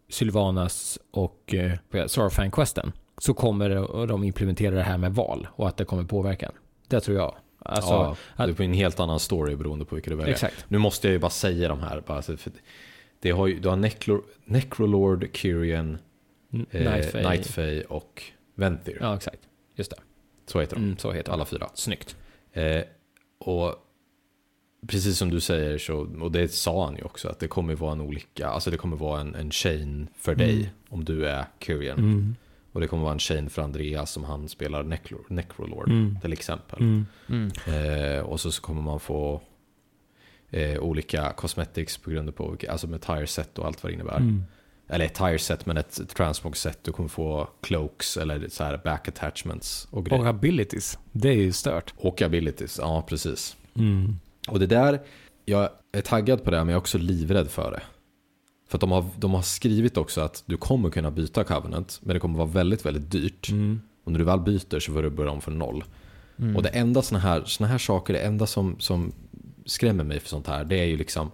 Sylvanas 0.08 0.98
och 1.10 1.54
eh, 1.54 2.06
Sorrowfang-questen 2.06 2.92
så 3.18 3.34
kommer 3.34 4.06
de 4.06 4.24
implementera 4.24 4.74
det 4.74 4.82
här 4.82 4.98
med 4.98 5.14
val 5.14 5.46
och 5.50 5.68
att 5.68 5.76
det 5.76 5.84
kommer 5.84 6.04
påverka. 6.04 6.52
Det 6.88 7.00
tror 7.00 7.16
jag. 7.16 7.34
Alltså, 7.66 8.16
ja, 8.36 8.46
det 8.46 8.52
är 8.52 8.54
på 8.54 8.62
en 8.62 8.72
helt 8.72 9.00
annan 9.00 9.20
story 9.20 9.56
beroende 9.56 9.84
på 9.84 9.94
vilka 9.94 10.10
du 10.10 10.16
väljer. 10.16 10.32
exakt. 10.34 10.64
Nu 10.68 10.78
måste 10.78 11.06
jag 11.06 11.12
ju 11.12 11.18
bara 11.18 11.30
säga 11.30 11.68
de 11.68 11.80
här. 11.80 12.02
Bara, 12.06 12.22
för 12.22 12.36
det 13.20 13.30
har 13.30 13.46
ju, 13.46 13.60
du 13.60 13.68
har 13.68 13.76
Necro, 13.76 14.22
Necrolord, 14.44 15.28
Kyrian, 15.32 15.98
N- 16.52 16.66
eh. 16.70 17.30
Nightfay 17.30 17.82
och 17.82 18.22
Venthir. 18.54 18.98
Ja, 19.00 19.14
exakt. 19.16 19.40
Just 19.76 19.90
det. 19.90 19.96
Så 20.46 20.60
heter 20.60 20.76
de. 20.76 20.82
Mm, 20.84 20.96
så 20.98 21.12
heter 21.12 21.32
Alla 21.32 21.44
fyra. 21.44 21.68
Snyggt. 21.74 22.16
Eh, 22.52 22.82
och 23.38 23.74
precis 24.86 25.18
som 25.18 25.30
du 25.30 25.40
säger 25.40 25.78
så, 25.78 25.96
och 26.20 26.32
det 26.32 26.48
sa 26.52 26.84
han 26.84 26.96
ju 26.96 27.02
också, 27.02 27.28
att 27.28 27.38
det 27.38 27.48
kommer 27.48 27.74
vara 27.74 27.92
en 27.92 28.00
olika, 28.00 28.46
alltså 28.48 28.70
det 28.70 28.76
kommer 28.76 28.96
vara 28.96 29.20
en, 29.20 29.34
en 29.34 29.50
chain 29.50 30.08
för 30.16 30.34
dig 30.34 30.54
Mm. 30.54 30.66
om 30.88 31.04
du 31.04 31.26
är 31.26 31.44
Kyrian. 31.60 31.98
Mm. 31.98 32.36
Och 32.74 32.80
det 32.80 32.86
kommer 32.86 33.02
vara 33.02 33.12
en 33.12 33.18
chain 33.18 33.50
för 33.50 33.62
Andreas 33.62 34.10
som 34.10 34.24
han 34.24 34.48
spelar 34.48 34.82
Necro, 34.82 35.18
Necrolord 35.28 35.88
Mm. 35.88 36.18
till 36.20 36.32
exempel. 36.32 36.78
Mm. 36.80 37.06
Mm. 37.28 37.50
Eh, 37.66 38.20
och 38.20 38.40
så, 38.40 38.52
så 38.52 38.62
kommer 38.62 38.82
man 38.82 39.00
få 39.00 39.40
eh, 40.50 40.78
olika 40.78 41.32
cosmetics 41.32 41.98
på 41.98 42.10
grund 42.10 42.36
på, 42.36 42.50
vilka- 42.50 42.72
alltså 42.72 42.86
med 42.86 43.00
tire 43.02 43.26
set 43.26 43.58
och 43.58 43.66
allt 43.66 43.82
vad 43.82 43.92
det 43.92 43.94
innebär. 43.94 44.16
Mm. 44.16 44.44
Eller 44.88 45.04
ett 45.04 45.14
tire 45.14 45.38
set 45.38 45.66
men 45.66 45.76
ett 45.76 46.00
transmog 46.14 46.56
set. 46.56 46.84
Du 46.84 46.92
kommer 46.92 47.08
få 47.08 47.48
cloaks 47.62 48.16
eller 48.16 48.48
så 48.48 48.64
här 48.64 48.80
back 48.84 49.08
attachments 49.08 49.88
och 49.90 50.06
grejer. 50.06 50.22
Och 50.22 50.28
abilities. 50.28 50.98
Det 51.12 51.28
är 51.28 51.34
ju 51.36 51.52
stört. 51.52 51.94
Och 51.96 52.22
abilities, 52.22 52.78
ja 52.82 53.04
precis. 53.08 53.56
Mm. 53.76 54.16
Och 54.48 54.58
det 54.60 54.66
där, 54.66 55.00
jag 55.44 55.68
är 55.92 56.00
taggad 56.00 56.44
på 56.44 56.50
det 56.50 56.56
men 56.56 56.68
jag 56.68 56.74
är 56.74 56.78
också 56.80 56.98
livrädd 56.98 57.50
för 57.50 57.70
det. 57.70 57.82
För 58.74 58.76
att 58.76 58.80
de 58.80 58.92
har, 58.92 59.04
de 59.16 59.34
har 59.34 59.42
skrivit 59.42 59.96
också 59.96 60.20
att 60.20 60.42
du 60.46 60.56
kommer 60.56 60.90
kunna 60.90 61.10
byta 61.10 61.44
Covenant, 61.44 62.00
men 62.02 62.14
det 62.14 62.20
kommer 62.20 62.38
vara 62.38 62.48
väldigt, 62.48 62.86
väldigt 62.86 63.10
dyrt. 63.10 63.50
Mm. 63.50 63.80
Och 64.04 64.12
när 64.12 64.18
du 64.18 64.24
väl 64.24 64.40
byter 64.40 64.80
så 64.80 64.92
får 64.92 65.02
du 65.02 65.10
börja 65.10 65.30
om 65.30 65.40
från 65.40 65.58
noll. 65.58 65.84
Mm. 66.38 66.56
Och 66.56 66.62
det 66.62 66.68
enda 66.68 67.02
såna 67.02 67.20
här, 67.20 67.44
såna 67.44 67.68
här 67.68 67.78
saker, 67.78 68.14
det 68.14 68.20
enda 68.20 68.46
som, 68.46 68.76
som 68.78 69.12
skrämmer 69.64 70.04
mig 70.04 70.20
för 70.20 70.28
sånt 70.28 70.46
här, 70.46 70.64
det 70.64 70.76
är 70.76 70.84
ju 70.84 70.96
liksom 70.96 71.30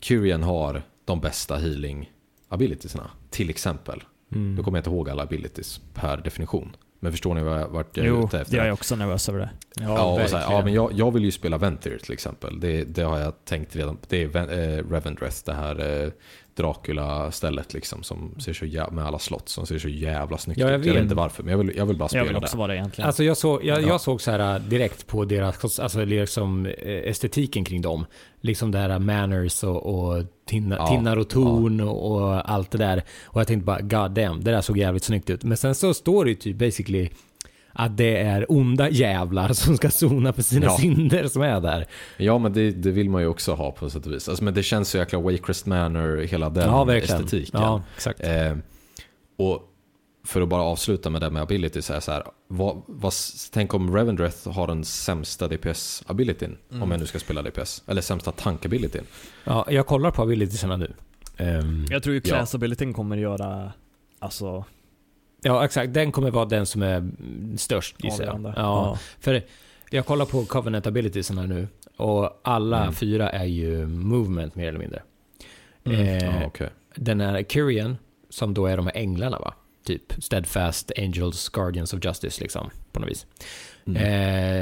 Kyrian 0.00 0.42
har 0.42 0.82
de 1.04 1.20
bästa 1.20 1.56
healing 1.56 2.10
abilitiesna, 2.48 3.10
till 3.30 3.50
exempel. 3.50 4.02
Mm. 4.32 4.56
Då 4.56 4.62
kommer 4.62 4.78
jag 4.78 4.80
inte 4.80 4.90
ihåg 4.90 5.10
alla 5.10 5.22
abilities 5.22 5.80
per 5.94 6.16
definition. 6.16 6.76
Men 7.00 7.12
förstår 7.12 7.34
ni 7.34 7.42
vart 7.42 7.96
jag 7.96 8.06
är 8.06 8.08
Jo, 8.08 8.24
ute 8.24 8.40
efter? 8.40 8.56
jag 8.56 8.66
är 8.66 8.72
också 8.72 8.96
nervös 8.96 9.28
över 9.28 9.38
det. 9.38 9.50
Ja, 9.74 10.28
så 10.28 10.36
här, 10.36 10.52
ja 10.52 10.64
men 10.64 10.72
jag, 10.72 10.92
jag 10.92 11.10
vill 11.10 11.24
ju 11.24 11.30
spela 11.30 11.58
Ventir 11.58 11.98
till 11.98 12.12
exempel. 12.12 12.60
Det, 12.60 12.84
det 12.84 13.02
har 13.02 13.18
jag 13.18 13.44
tänkt 13.44 13.76
redan. 13.76 13.98
Det 14.08 14.22
är 14.22 14.36
eh, 14.36 14.90
Revendreth, 14.90 15.36
det 15.44 15.52
här 15.52 16.04
eh, 16.04 16.10
Dracula-stället 16.54 17.74
liksom. 17.74 18.02
Som 18.02 18.34
ser 18.40 18.52
så 18.52 18.64
jä- 18.64 18.92
med 18.92 19.06
alla 19.06 19.18
slott 19.18 19.48
som 19.48 19.66
ser 19.66 19.78
så 19.78 19.88
jävla 19.88 20.38
snyggt 20.38 20.60
Ja, 20.60 20.70
jag 20.70 20.80
ut. 20.80 20.86
Jag 20.86 20.92
vet 20.92 20.96
vet. 21.00 21.02
inte 21.04 21.14
varför, 21.14 21.42
men 21.42 21.50
jag 21.50 21.58
vill, 21.58 21.76
jag 21.76 21.86
vill 21.86 21.96
bara 21.96 22.08
spela 22.08 22.20
Jag 22.24 22.28
vill 22.28 22.36
också 22.36 22.56
det. 22.56 22.58
vara 22.58 22.68
det 22.68 22.74
egentligen. 22.76 23.06
Alltså 23.06 23.24
jag 23.24 23.36
såg, 23.36 23.64
jag, 23.64 23.82
Ja. 23.82 23.88
jag 23.88 24.00
såg 24.00 24.20
så 24.20 24.30
här 24.30 24.54
äh, 24.56 24.60
direkt 24.62 25.06
på 25.06 25.24
deras, 25.24 25.78
alltså 25.80 26.04
liksom 26.04 26.66
eh, 26.66 26.72
estetiken 26.88 27.64
kring 27.64 27.82
dem. 27.82 28.06
Liksom 28.40 28.70
det 28.70 28.78
här 28.78 28.98
manners 28.98 29.64
och, 29.64 29.86
och 29.86 30.24
tinna, 30.46 30.76
Ja, 30.76 30.86
tinnar 30.86 31.16
och 31.16 31.28
torn 31.30 31.80
och, 31.80 32.12
och 32.12 32.50
allt 32.50 32.70
det 32.70 32.78
där. 32.78 33.02
Och 33.24 33.40
jag 33.40 33.46
tänkte 33.46 33.64
bara, 33.66 33.80
god 33.80 34.10
damn, 34.10 34.44
det 34.44 34.50
där 34.50 34.60
såg 34.60 34.78
jävligt 34.78 35.04
snyggt 35.04 35.30
ut. 35.30 35.44
Men 35.44 35.56
sen 35.56 35.74
så 35.74 35.94
står 35.94 36.24
det 36.24 36.30
ju 36.30 36.36
typ 36.36 36.56
basically 36.56 37.08
att 37.72 37.96
det 37.96 38.16
är 38.16 38.46
onda 38.52 38.88
jävlar 38.90 39.52
som 39.52 39.76
ska 39.76 39.90
sona 39.90 40.32
för 40.32 40.42
sina 40.42 40.66
Ja. 40.66 40.76
synder 40.78 41.26
som 41.28 41.42
är 41.42 41.60
där. 41.60 41.86
Ja, 42.16 42.38
men 42.38 42.52
det, 42.52 42.70
det 42.70 42.90
vill 42.90 43.10
man 43.10 43.22
ju 43.22 43.28
också 43.28 43.52
ha 43.54 43.70
på 43.72 43.90
sätt 43.90 44.06
och 44.06 44.12
vis. 44.12 44.28
Alltså, 44.28 44.44
men 44.44 44.54
det 44.54 44.62
känns 44.62 44.88
så 44.88 44.98
jäkla 44.98 45.18
Waycrest 45.20 45.66
Manor, 45.66 46.16
hela 46.16 46.50
den 46.50 46.68
ja, 46.68 46.84
verkligen. 46.84 47.24
estetiken. 47.24 47.60
Ja, 47.60 47.82
exakt. 47.96 48.20
Eh, 48.20 48.56
och 49.38 49.68
för 50.26 50.40
att 50.40 50.48
bara 50.48 50.62
avsluta 50.62 51.10
med 51.10 51.20
det 51.20 51.30
med 51.30 51.42
ability 51.42 51.82
så 51.82 51.92
är 51.92 52.00
så 52.00 52.12
här, 52.12 52.22
vad, 52.48 52.82
vad, 52.86 53.12
tänk 53.52 53.74
om 53.74 53.96
Revendreth 53.96 54.48
har 54.50 54.66
den 54.66 54.84
sämsta 54.84 55.48
DPS-abilityn, 55.48 56.56
Mm. 56.70 56.82
om 56.82 56.90
jag 56.90 57.00
nu 57.00 57.06
ska 57.06 57.18
spela 57.18 57.42
DPS, 57.42 57.82
eller 57.86 58.00
sämsta 58.02 58.32
tank-abilityn. 58.32 59.04
Ja, 59.44 59.66
jag 59.70 59.86
kollar 59.86 60.10
på 60.10 60.22
abilitiesarna 60.22 60.76
nu. 60.76 60.92
Ehm, 61.36 61.86
jag 61.90 62.02
tror 62.02 62.14
ju 62.14 62.20
Ja. 62.24 62.36
class 62.36 62.54
abilityn 62.54 62.92
kommer 62.92 63.16
göra, 63.16 63.72
alltså, 64.18 64.64
ja, 65.42 65.64
exakt. 65.64 65.94
Den 65.94 66.12
kommer 66.12 66.30
vara 66.30 66.44
den 66.44 66.66
som 66.66 66.82
är 66.82 67.10
störst 67.56 68.04
gissar 68.04 68.24
jag. 68.24 68.34
avgörande. 68.34 68.60
Ja, 68.60 68.98
För 69.20 69.42
jag 69.90 70.06
kollar 70.06 70.24
på 70.26 70.44
Covenant 70.44 70.86
abilitiesarna 70.86 71.42
nu 71.46 71.68
och 71.96 72.40
alla 72.44 72.82
Mm. 72.82 72.94
fyra 72.94 73.30
är 73.30 73.44
ju 73.44 73.86
movement 73.86 74.54
mer 74.54 74.68
eller 74.68 74.78
mindre. 74.78 75.02
Mm. 75.84 76.00
Eh, 76.00 76.24
Ja, 76.24 76.46
okej. 76.46 76.68
Den 76.94 77.20
är 77.20 77.42
Kyrian, 77.42 77.96
som 78.28 78.54
då 78.54 78.66
är 78.66 78.76
de 78.76 78.86
här 78.86 78.96
änglarna 78.96 79.38
va? 79.38 79.54
Typ 79.84 80.12
Steadfast, 80.18 80.92
Angels, 80.98 81.48
Guardians 81.48 81.94
of 81.94 82.04
Justice 82.04 82.40
liksom, 82.42 82.70
på 82.92 83.00
något 83.00 83.10
vis. 83.10 83.26
Mm. 83.86 83.96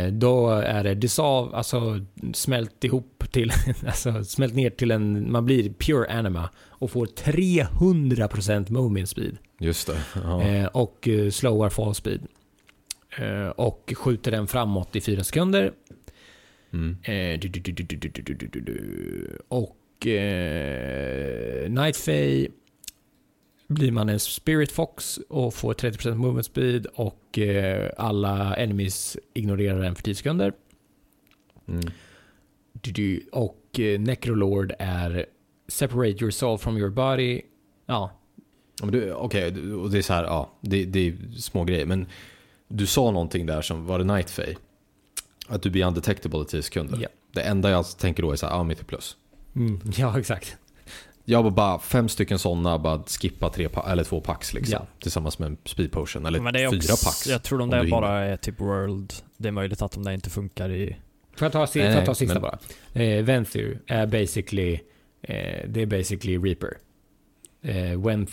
Eh, 0.07 0.13
då 0.13 0.51
är 0.51 0.85
det 0.85 0.95
dissolve, 0.95 1.57
alltså 1.57 2.01
smält 2.35 2.85
ihop 2.85 3.25
till, 3.31 3.53
alltså 3.87 4.25
smält 4.25 4.55
ner 4.55 4.71
till 4.71 4.91
en, 4.91 5.33
man 5.33 5.45
blir 5.45 5.73
pure 5.73 6.11
anima 6.13 6.49
och 6.69 6.91
får 6.91 7.07
300% 7.07 8.71
movement 8.73 9.09
speed. 9.09 9.37
Just 9.63 9.87
det. 9.87 10.03
Ja. 10.15 10.69
Och 10.69 11.09
slowar 11.31 11.69
fall 11.69 11.95
speed. 11.95 12.27
Och 13.57 13.93
skjuter 13.97 14.31
den 14.31 14.47
framåt 14.47 14.97
i 14.97 15.01
fyra 15.01 15.25
sekunder. 15.25 15.73
Mm. 16.73 16.97
Och 19.49 20.07
Night 21.69 21.97
Fay. 21.97 22.49
blir 23.71 23.93
man 23.93 24.09
en 24.09 24.21
Spirit 24.21 24.73
Fox 24.73 25.17
och 25.29 25.55
får 25.55 25.75
30% 25.75 26.15
movement 26.15 26.47
speed 26.47 26.87
och 26.87 27.39
alla 27.97 28.57
enemies 28.57 29.17
ignorerar 29.35 29.83
den 29.83 29.95
för 29.95 30.03
10 30.03 30.15
sekunder. 30.15 30.53
Mm. 31.69 31.81
Och 33.33 33.81
Necrolord 33.99 34.73
är 34.79 35.27
Separate 35.69 36.25
yourself 36.25 36.61
from 36.61 36.77
your 36.77 36.91
body. 36.91 37.43
Ja, 37.87 38.20
Okej, 39.15 39.51
du- 39.51 39.75
och 39.75 39.91
det 39.91 39.99
är 39.99 40.03
så 40.03 40.13
här, 40.13 40.25
ja, 40.25 40.51
det, 40.61 40.85
det 40.85 41.09
är 41.09 41.17
små 41.39 41.65
grejer. 41.65 41.87
Men 41.87 42.07
du 42.69 42.87
sa 42.87 43.11
någonting 43.11 43.47
där 43.47 43.63
som, 43.63 43.87
var 43.87 43.99
det 43.99 44.05
Night 44.05 44.31
Fae? 44.31 44.55
Att 45.49 45.63
du 45.63 45.71
blir 45.71 45.87
undetectable 45.87 46.43
i 46.43 46.45
10 46.45 46.63
sekunder. 46.63 46.99
Ja. 47.03 47.09
Det 47.33 47.41
enda 47.43 47.71
jag 47.71 47.99
tänker 47.99 48.23
då 48.23 48.33
är 48.33 48.37
så 48.37 48.47
här, 48.47 48.53
ja, 48.55 48.63
mitt 48.63 48.81
i 48.81 48.85
plus. 48.85 49.17
mm, 49.57 49.81
ja 49.97 50.19
exakt. 50.19 50.57
Jag 51.25 51.43
var 51.43 51.51
bara 51.51 51.79
fem 51.79 52.09
stycken 52.09 52.39
sådana, 52.39 52.79
bara 52.79 53.03
skippa 53.03 53.51
tre 53.51 53.69
eller 53.87 54.05
två 54.05 54.21
packs 54.21 54.55
liksom. 54.55 54.73
Ja. 54.73 54.87
Tillsammans 55.01 55.39
med 55.39 55.47
en 55.47 55.57
speed 55.65 55.93
potion, 55.93 56.27
eller 56.27 56.41
Men 56.41 56.53
det 56.55 56.61
är 56.63 56.71
fyra 56.71 56.79
också, 56.93 57.07
packs. 57.07 57.27
jag 57.27 57.43
tror 57.43 57.59
de 57.59 57.71
där 57.71 57.89
bara 57.91 58.19
hinner. 58.21 58.33
är 58.33 58.37
typ 58.37 58.61
world. 58.61 59.13
Det 59.37 59.49
är 59.49 59.53
möjligt 59.53 59.83
att 59.83 59.93
de 59.93 60.03
där 60.05 60.13
inte 60.13 60.31
funkar 60.31 60.71
i... 60.71 60.97
Får 61.37 61.45
jag 61.45 61.53
ta, 61.53 61.59
Nej, 61.59 61.67
får 61.69 61.83
jag 61.83 61.95
ta 61.95 62.01
nej, 62.07 62.15
sista 62.15 62.41
men- 62.41 62.43
bara? 62.43 62.59
Eh, 63.05 63.25
Venthir 63.25 63.81
är 63.87 64.07
basically, 64.07 64.73
eh, 65.23 65.69
det 65.69 65.83
är 65.83 65.87
basically 65.87 66.39
Reaper. 66.39 66.77
Eh, 67.63 68.01
when 68.07 68.27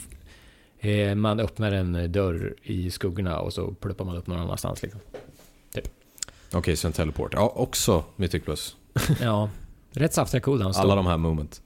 eh, 0.79 1.15
man 1.15 1.39
öppnar 1.39 1.71
en 1.71 2.11
dörr 2.11 2.55
i 2.63 2.91
skuggorna 2.91 3.39
och 3.39 3.53
så 3.53 3.71
pluppar 3.71 4.05
man 4.05 4.15
upp 4.17 4.27
någon 4.27 4.39
annanstans 4.39 4.81
liksom. 4.83 4.99
Okej, 6.53 6.75
så 6.75 6.87
en 6.87 6.93
teleport. 6.93 7.33
Ja, 7.33 7.53
också 7.55 8.03
Mythic 8.15 8.43
Plus. 8.43 8.75
Ja, 9.21 9.49
rätt 9.91 10.13
saftiga 10.13 10.41
cooldowns. 10.41 10.77
Alla 10.77 10.95
de 10.95 11.05
här 11.05 11.17
moment. 11.17 11.61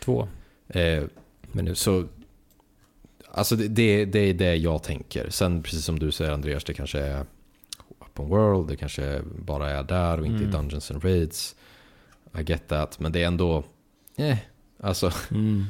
Två 0.00 0.28
Eh, 0.68 1.04
minuter. 1.52 1.74
så, 1.74 2.04
alltså 3.30 3.56
det, 3.56 3.68
det, 3.68 4.04
det 4.04 4.18
är 4.18 4.34
det 4.34 4.56
jag 4.56 4.82
tänker. 4.82 5.30
Sen 5.30 5.62
precis 5.62 5.84
som 5.84 5.98
du 5.98 6.12
säger 6.12 6.30
Andreas, 6.32 6.64
det 6.64 6.74
kanske 6.74 6.98
är 7.00 7.26
open 7.98 8.28
world, 8.28 8.68
det 8.68 8.76
kanske 8.76 9.22
bara 9.38 9.70
är 9.70 9.82
där 9.82 10.20
och 10.20 10.26
inte 10.26 10.38
i 10.44 10.46
Mm. 10.46 10.50
Dungeons 10.60 10.90
and 10.90 11.04
Raids. 11.04 11.56
I 12.38 12.42
get 12.42 12.68
that, 12.68 13.00
men 13.00 13.12
det 13.12 13.22
är 13.22 13.26
ändå, 13.26 13.64
eh, 14.16 14.38
alltså 14.80 15.10
Mm. 15.30 15.64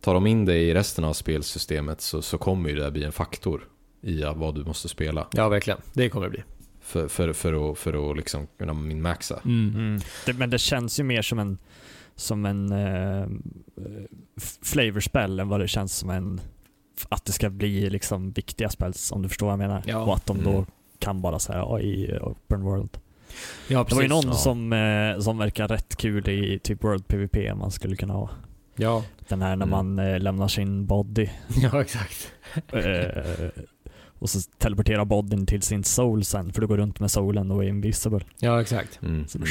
Tar 0.00 0.14
de 0.14 0.26
in 0.26 0.44
det 0.44 0.56
i 0.56 0.74
resten 0.74 1.04
av 1.04 1.12
spelsystemet 1.12 2.00
så, 2.00 2.22
så 2.22 2.38
kommer 2.38 2.70
ju 2.70 2.76
det 2.76 2.90
bli 2.90 3.04
en 3.04 3.12
faktor 3.12 3.68
i 4.02 4.22
vad 4.36 4.54
du 4.54 4.64
måste 4.64 4.88
spela. 4.88 5.26
Ja, 5.32 5.48
verkligen. 5.48 5.80
Det 5.92 6.08
kommer 6.08 6.26
det 6.26 6.30
bli. 6.30 6.42
För, 6.80 7.08
för, 7.08 7.32
för 7.32 7.70
att, 7.70 7.78
för 7.78 8.10
att 8.10 8.16
liksom 8.16 8.46
kunna 8.58 8.72
minmaxa. 8.72 9.40
Mm. 9.44 10.00
Det, 10.26 10.32
men 10.32 10.50
det 10.50 10.58
känns 10.58 11.00
ju 11.00 11.04
mer 11.04 11.22
som 11.22 11.38
en 11.38 11.58
som 12.14 12.46
en 12.46 12.72
uh, 12.72 13.26
flavorspel 14.62 15.40
än 15.40 15.48
vad 15.48 15.60
det 15.60 15.68
känns 15.68 15.96
som 15.96 16.10
en 16.10 16.40
att 17.08 17.24
det 17.24 17.32
ska 17.32 17.50
bli 17.50 17.90
liksom 17.90 18.30
viktiga 18.32 18.68
spells 18.70 19.12
om 19.12 19.22
du 19.22 19.28
förstår 19.28 19.46
vad 19.46 19.52
jag 19.52 19.58
menar. 19.58 19.82
Ja. 19.86 19.98
Och 19.98 20.14
att 20.14 20.26
de 20.26 20.42
då 20.44 20.50
Mm. 20.50 20.66
kan 20.98 21.20
bara 21.22 21.38
säga 21.38 21.58
ja, 21.58 21.80
i 21.80 22.18
open 22.20 22.62
world. 22.62 22.98
Ja, 23.68 23.86
Det 23.88 23.94
var 23.94 24.02
ju 24.02 24.08
någon 24.08 24.26
ja. 24.26 24.32
som, 24.34 24.72
eh, 24.72 25.18
som 25.18 25.38
verkar 25.38 25.68
rätt 25.68 25.96
kul 25.96 26.28
i 26.28 26.58
typ 26.58 26.84
World 26.84 27.08
PVP 27.08 27.54
man 27.54 27.70
skulle 27.70 27.96
kunna 27.96 28.14
ha. 28.14 28.30
Ja, 28.76 29.04
Den 29.28 29.42
här 29.42 29.56
när 29.56 29.66
Mm. 29.66 29.70
man 29.96 29.98
eh, 30.06 30.20
lämnar 30.20 30.48
sin 30.48 30.86
body 30.86 31.28
ja 31.62 31.80
exakt. 31.80 32.32
eh, 32.72 33.48
och 34.18 34.30
så 34.30 34.40
teleporterar 34.58 35.04
bodyn 35.04 35.46
till 35.46 35.62
sin 35.62 35.84
soul 35.84 36.24
sen 36.24 36.52
för 36.52 36.60
du 36.60 36.66
går 36.66 36.76
runt 36.76 37.00
med 37.00 37.10
soulen 37.10 37.50
och 37.50 37.64
är 37.64 37.68
invisible. 37.68 38.20
Ja, 38.38 38.60
exakt. 38.60 39.02
Mm. 39.02 39.28
Så, 39.28 39.38
Mm. 39.38 39.48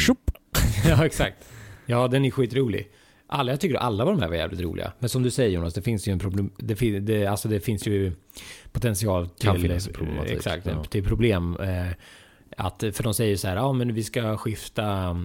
Ja, 0.90 1.06
exakt. 1.06 1.38
Ja, 1.86 2.08
den 2.08 2.26
är 2.26 2.32
skitrolig. 2.32 2.88
Alla, 3.28 3.52
jag 3.52 3.60
tycker 3.60 3.76
alla 3.78 4.06
de 4.06 4.20
här 4.22 4.28
var 4.28 4.36
jävligt 4.36 4.60
roliga. 4.62 4.94
Men 5.00 5.10
som 5.10 5.24
du 5.24 5.32
säger 5.32 5.50
Jonas, 5.50 5.74
det 5.74 5.82
finns 5.82 6.08
ju 6.08 6.12
en 6.12 6.20
problem. 6.20 6.50
Det, 6.58 6.76
fin, 6.76 7.06
det, 7.06 7.26
alltså 7.26 7.48
det 7.48 7.60
finns 7.60 7.88
ju 7.88 8.12
potential 8.72 9.30
till... 9.30 9.48
Kan 9.50 9.60
finnas 9.60 9.88
en 9.88 9.94
problematik, 9.94 10.32
Exakt, 10.34 10.66
ja. 10.66 10.84
till 10.84 11.04
problem. 11.04 11.58
Eh, 11.60 11.88
att, 12.58 12.84
för 12.94 13.04
de 13.04 13.14
säger 13.14 13.36
så 13.38 13.48
här, 13.48 13.56
ja 13.56 13.74
men 13.74 13.94
vi 13.94 14.04
ska 14.04 14.38
skifta 14.38 15.18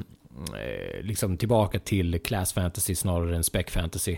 liksom 1.02 1.36
tillbaka 1.36 1.78
till 1.78 2.18
class 2.20 2.52
fantasy 2.52 2.94
snarare 2.94 3.36
än 3.36 3.44
spec 3.44 3.66
fantasy. 3.70 4.16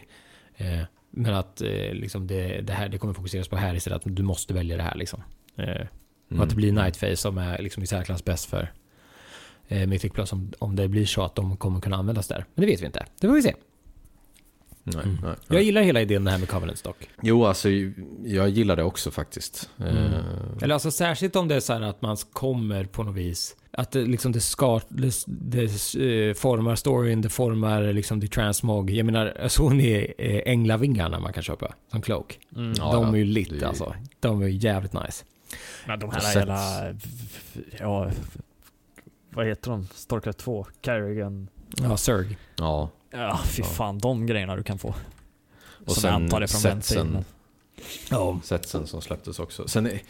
Eh, 0.57 0.81
men 1.11 1.35
att 1.35 1.61
eh, 1.61 1.93
liksom 1.93 2.27
det, 2.27 2.61
det 2.61 2.73
här 2.73 2.89
det 2.89 2.99
kommer 2.99 3.15
fokuseras 3.15 3.49
på 3.49 3.57
här 3.57 3.75
istället, 3.75 4.07
att 4.07 4.17
du 4.17 4.23
måste 4.23 4.55
välja 4.55 4.77
det 4.77 4.83
här 4.83 4.95
liksom. 4.95 5.23
Eh, 5.57 5.87
och 6.37 6.43
att 6.43 6.51
det 6.51 6.57
blir 6.57 6.73
Nightface 6.73 7.17
som 7.17 7.39
är 7.39 7.59
liksom 7.63 7.83
i 7.83 7.87
särklass 7.87 8.25
bäst 8.25 8.47
för 8.51 8.73
eh, 9.69 9.87
Mythic 9.87 10.13
Plus 10.13 10.33
om, 10.33 10.53
om 10.59 10.77
det 10.77 10.89
blir 10.89 11.07
så 11.07 11.23
att 11.23 11.35
de 11.35 11.57
kommer 11.57 11.81
kunna 11.81 11.97
användas 11.97 12.29
där. 12.29 12.45
Men 12.55 12.65
det 12.67 12.71
vet 12.73 12.81
vi 12.83 12.87
inte. 12.87 13.07
Det 13.21 13.27
får 13.27 13.35
vi 13.35 13.43
se. 13.43 13.55
Nej, 14.83 15.03
Mm. 15.05 15.19
nej, 15.23 15.35
Jag 15.47 15.55
nej. 15.55 15.65
gillar 15.65 15.83
hela 15.83 16.01
idén 16.01 16.25
det 16.25 16.31
här 16.31 16.39
med 16.39 16.49
Covenants 16.49 16.83
dock. 16.83 17.09
Jo, 17.23 17.45
alltså 17.47 17.69
jag 18.25 18.49
gillar 18.49 18.77
det 18.77 18.83
också 18.83 19.11
faktiskt. 19.11 19.71
Mm. 19.81 19.97
Eh, 19.97 20.21
Eller 20.63 20.75
alltså 20.75 20.91
särskilt 20.91 21.37
om 21.37 21.49
det 21.49 21.55
är 21.55 21.61
så 21.61 21.73
här 21.73 21.81
att 21.81 22.03
man 22.03 22.17
kommer 22.33 22.85
på 22.85 23.03
något 23.03 23.15
vis. 23.17 23.57
Att 23.77 23.91
det 23.91 24.03
liksom 24.05 24.33
det 24.33 24.41
ska, 24.41 24.81
det, 24.89 25.15
det 25.27 25.63
eh, 26.29 26.35
formar 26.35 26.75
storyn, 26.77 27.21
det 27.21 27.29
formar 27.29 27.83
liksom 27.93 28.21
the 28.21 28.27
transmog. 28.29 28.91
Jag 28.91 29.07
menar, 29.07 29.49
såg 29.49 29.75
ni 29.75 30.15
eh, 30.19 30.53
änglavingarna 30.53 31.21
man 31.21 31.33
kan 31.33 31.43
köpa 31.43 31.75
som 31.91 32.03
cloak? 32.03 32.39
Mm. 32.57 32.73
Ja, 32.79 32.93
de 32.93 33.05
ja, 33.05 33.13
är 33.13 33.17
ju 33.17 33.25
det 33.25 33.31
lit 33.31 33.63
är- 33.63 33.67
alltså. 33.67 33.95
De 34.21 34.43
är 34.43 34.47
ju 34.47 34.57
jävligt 34.57 34.93
nice. 34.93 35.25
Men 35.87 35.99
de 35.99 36.11
här 36.11 36.21
sett- 36.21 36.43
hela, 36.43 36.61
ja, 37.79 38.11
vad 39.31 39.47
heter 39.47 39.71
de? 39.71 39.89
Starcraft 39.95 40.39
2, 40.39 40.67
Carrigan. 40.81 41.49
Ja, 41.83 41.97
Zerg. 41.97 42.37
Ja, 42.57 42.91
Ja, 43.11 43.41
fy 43.45 43.63
Ja. 43.63 43.69
fan 43.69 43.99
de 43.99 44.27
grejerna 44.27 44.57
du 44.57 44.63
kan 44.63 44.79
få. 44.79 44.89
Och 45.87 45.93
Som 45.93 46.01
sen 46.01 46.11
jag 46.13 46.23
antar 46.23 46.41
är 46.41 46.47
från 46.47 46.61
setsen. 46.61 47.25
Ja. 48.11 48.41
setsen 48.45 48.87
som 48.87 49.01
släpptes 49.03 49.39
också. 49.39 49.69
Sen 49.69 49.87
i- 49.87 50.03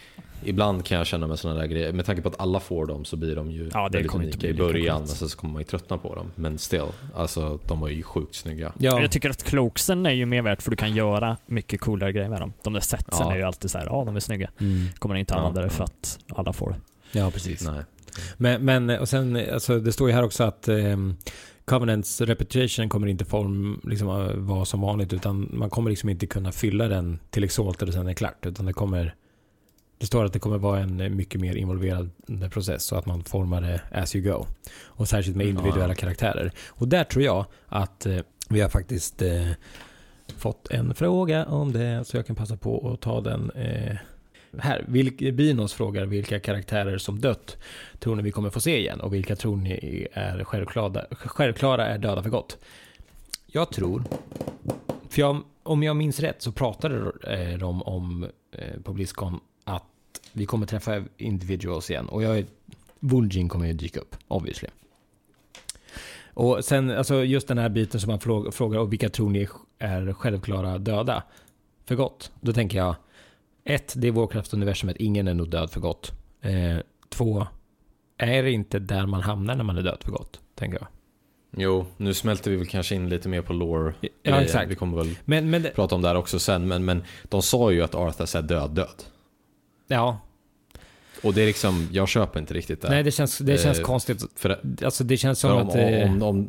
ibland 0.45 0.85
kan 0.85 0.99
jag 0.99 1.07
känna 1.07 1.27
med 1.27 1.39
sådana 1.39 1.61
där 1.61 1.67
grejer, 1.67 1.93
med 1.93 2.07
tanke 2.07 2.23
på 2.23 2.29
att 2.29 2.41
alla 2.41 2.61
får 2.61 2.87
dem 2.87 3.05
så 3.05 3.17
blir 3.17 3.37
de 3.37 3.51
ju 3.51 3.71
Ja, 3.75 3.89
det 3.89 3.99
väldigt 3.99 4.15
unika 4.15 4.47
i 4.49 4.55
början, 4.55 4.99
men 4.99 5.09
sen 5.09 5.29
så 5.29 5.37
kommer 5.39 5.53
man 5.53 5.63
ju 5.63 5.67
tröttna 5.67 5.99
på 5.99 6.15
dem. 6.15 6.31
Men 6.35 6.59
still, 6.59 6.87
alltså 7.15 7.59
de 7.69 7.81
var 7.81 7.89
ju 7.89 8.03
sjukt 8.03 8.35
snygga. 8.35 8.73
Ja. 8.79 9.01
Jag 9.01 9.11
tycker 9.11 9.31
att 9.31 9.43
cloaksen 9.45 10.07
är 10.07 10.11
ju 10.11 10.27
mer 10.27 10.43
värt 10.43 10.63
för 10.63 10.71
du 10.71 10.77
kan 10.77 10.95
göra 10.97 11.37
mycket 11.47 11.81
coolare 11.81 12.13
grejer 12.13 12.29
med 12.29 12.41
dem. 12.41 12.53
De 12.63 12.73
där 12.73 12.81
setsen 12.81 13.07
Ja. 13.27 13.33
är 13.33 13.37
ju 13.37 13.43
alltid 13.43 13.71
så 13.71 13.79
här, 13.79 13.87
ja 13.87 14.03
de 14.07 14.17
är 14.17 14.21
snygga. 14.21 14.51
Mm. 14.61 14.89
Kommer 14.99 15.15
inte 15.15 15.35
Ja, 15.35 15.39
använda 15.39 15.61
det 15.61 15.67
ja. 15.67 15.71
för 15.71 15.85
att 15.85 16.19
alla 16.29 16.53
får 16.53 16.71
det. 16.71 17.19
ja, 17.19 17.31
precis. 17.31 17.65
Nej. 17.65 17.83
Men, 18.37 18.65
men 18.65 18.91
och 18.91 19.09
sen, 19.09 19.41
alltså, 19.53 19.79
det 19.81 19.93
står 19.93 20.09
ju 20.09 20.15
här 20.15 20.23
också 20.25 20.45
att 20.45 20.69
um, 20.69 21.17
Covenants 21.67 22.21
reputation 22.21 22.89
kommer 22.89 23.07
inte 23.07 23.25
form, 23.25 23.81
liksom, 23.85 24.09
uh, 24.09 24.37
vara 24.37 24.65
som 24.65 24.81
vanligt 24.81 25.13
utan 25.13 25.49
man 25.53 25.71
kommer 25.71 25.91
liksom 25.91 26.09
inte 26.09 26.27
kunna 26.27 26.53
fylla 26.53 26.89
den 26.89 27.19
till 27.31 27.45
Exalted 27.45 27.89
och 27.89 27.95
sen 27.95 28.03
är 28.03 28.09
det 28.09 28.15
klart. 28.15 28.47
Utan 28.47 28.67
det 28.67 28.73
kommer 28.73 29.15
det 29.99 30.07
står 30.07 30.25
att 30.25 30.33
det 30.33 30.39
kommer 30.39 30.59
vara 30.59 30.81
en 30.81 31.01
eh, 31.01 31.09
mycket 31.09 31.41
mer 31.41 31.55
involverad 31.57 32.11
process 32.51 32.85
så 32.85 32.97
att 32.97 33.07
man 33.07 33.25
formar 33.25 33.61
det 33.61 33.81
as 33.93 34.17
you 34.17 34.25
go. 34.33 34.47
Och 34.85 35.09
särskilt 35.09 35.37
med 35.37 35.47
Mm. 35.47 35.57
individuella 35.57 35.93
Ja. 35.95 35.99
karaktärer. 36.01 36.53
Och 36.69 36.89
där 36.89 37.05
tror 37.05 37.25
jag 37.25 37.47
att 37.67 38.07
eh, 38.07 38.19
vi 38.49 38.61
har 38.61 38.69
faktiskt 38.69 39.23
eh, 39.23 39.51
fått 40.37 40.71
en 40.71 40.95
fråga 40.95 41.47
om 41.47 41.73
det 41.73 42.05
så 42.05 42.17
jag 42.17 42.27
kan 42.27 42.37
passa 42.37 42.57
på 42.57 42.91
att 42.93 43.01
ta 43.01 43.21
den 43.21 43.51
eh, 43.51 43.97
här. 44.59 44.85
Vilk, 44.89 45.35
Binos 45.35 45.75
frågar 45.75 46.07
vilka 46.07 46.41
karaktärer 46.41 46.99
som 46.99 47.21
dött 47.21 47.57
tror 47.99 48.17
ni 48.17 48.23
vi 48.23 48.31
kommer 48.31 48.51
få 48.51 48.61
se 48.61 48.79
igen 48.79 49.01
och 49.01 49.15
vilka 49.15 49.37
tror 49.37 49.57
ni 49.57 50.07
är 50.13 50.45
självklara, 50.45 51.05
självklara 51.11 51.87
är 51.87 51.99
döda 51.99 52.23
för 52.23 52.31
gott? 52.31 52.59
Jag 53.47 53.73
tror, 53.73 54.03
för 55.09 55.21
jag, 55.21 55.43
om 55.63 55.83
jag 55.83 55.97
minns 55.97 56.21
rätt 56.21 56.43
så 56.43 56.53
pratade 56.53 57.13
eh, 57.23 57.59
de 57.59 57.83
om 57.83 58.27
eh, 58.53 58.81
på 58.83 58.93
Blizzcon 58.93 59.41
att 59.65 59.85
vi 60.33 60.47
kommer 60.47 60.67
träffa 60.67 61.05
individuals 61.17 61.91
igen 61.91 62.09
och 62.09 62.23
jag 62.23 62.39
är, 62.39 62.45
Vulgin 63.01 63.49
kommer 63.49 63.67
ju 63.67 63.73
dyka 63.73 64.01
upp, 64.01 64.17
obviously. 64.29 64.69
Och 66.37 66.65
sen, 66.65 66.91
alltså 66.91 67.25
just 67.25 67.49
den 67.49 67.59
här 67.59 67.69
biten 67.69 68.01
som 68.01 68.11
man 68.11 68.51
frågar 68.53 68.79
och 68.81 68.93
vilka 68.93 69.09
tror 69.09 69.31
ni 69.31 69.49
är 69.79 70.13
självklara 70.13 70.79
döda 70.79 71.23
för 71.85 71.95
gott? 71.95 72.33
Då 72.41 72.53
tänker 72.53 72.79
jag, 72.79 72.95
ett, 73.67 73.93
det 73.97 74.09
är 74.09 74.13
Warcraft-universumet, 74.13 74.97
ingen 74.99 75.29
är 75.29 75.35
nog 75.35 75.51
död 75.51 75.71
för 75.71 75.81
gott. 75.81 76.13
Eh, 76.43 76.79
två, 77.09 77.47
är 78.19 78.43
det 78.43 78.51
inte 78.51 78.79
där 78.79 79.07
man 79.07 79.23
hamnar 79.23 79.55
när 79.57 79.65
man 79.65 79.79
är 79.79 79.83
död 79.83 79.99
för 80.01 80.11
gott? 80.13 80.41
Tänker 80.55 80.79
jag. 80.79 80.87
Jo, 81.59 81.87
nu 81.97 82.15
smälter 82.15 82.51
vi 82.51 82.57
väl 82.57 82.67
kanske 82.67 82.95
in 82.95 83.09
lite 83.09 83.29
mer 83.29 83.43
på 83.43 83.53
lore. 83.53 83.95
Ja, 84.23 84.41
exakt. 84.43 84.71
Vi 84.71 84.75
kommer 84.75 84.97
väl 84.97 85.15
Men, 85.25 85.51
men 85.51 85.67
prata 85.75 85.95
om 85.95 86.03
det 86.03 86.09
här 86.09 86.15
också 86.17 86.39
sen, 86.39 86.69
men, 86.69 86.85
men 86.85 87.03
de 87.23 87.43
sa 87.43 87.71
ju 87.73 87.83
att 87.83 87.95
Arthas 87.95 88.35
är 88.35 88.43
död 88.43 88.71
död. 88.71 89.03
ja, 89.89 90.19
Och 91.23 91.35
det 91.35 91.43
är 91.43 91.47
liksom, 91.47 91.89
jag 91.93 92.09
köper 92.09 92.41
inte 92.41 92.55
riktigt 92.55 92.83
det. 92.83 92.89
nej 92.91 93.03
det 93.03 93.11
känns, 93.11 93.39
det 93.39 93.59
känns 93.63 93.79
Eh, 93.79 93.85
konstigt. 93.85 94.25
För, 94.37 94.61
Alltså 94.85 95.05
det 95.05 95.17
känns 95.17 95.39
som 95.39 95.51
om, 95.53 95.69
att... 95.69 95.75
eh, 95.77 96.13
om, 96.13 96.23
om, 96.23 96.49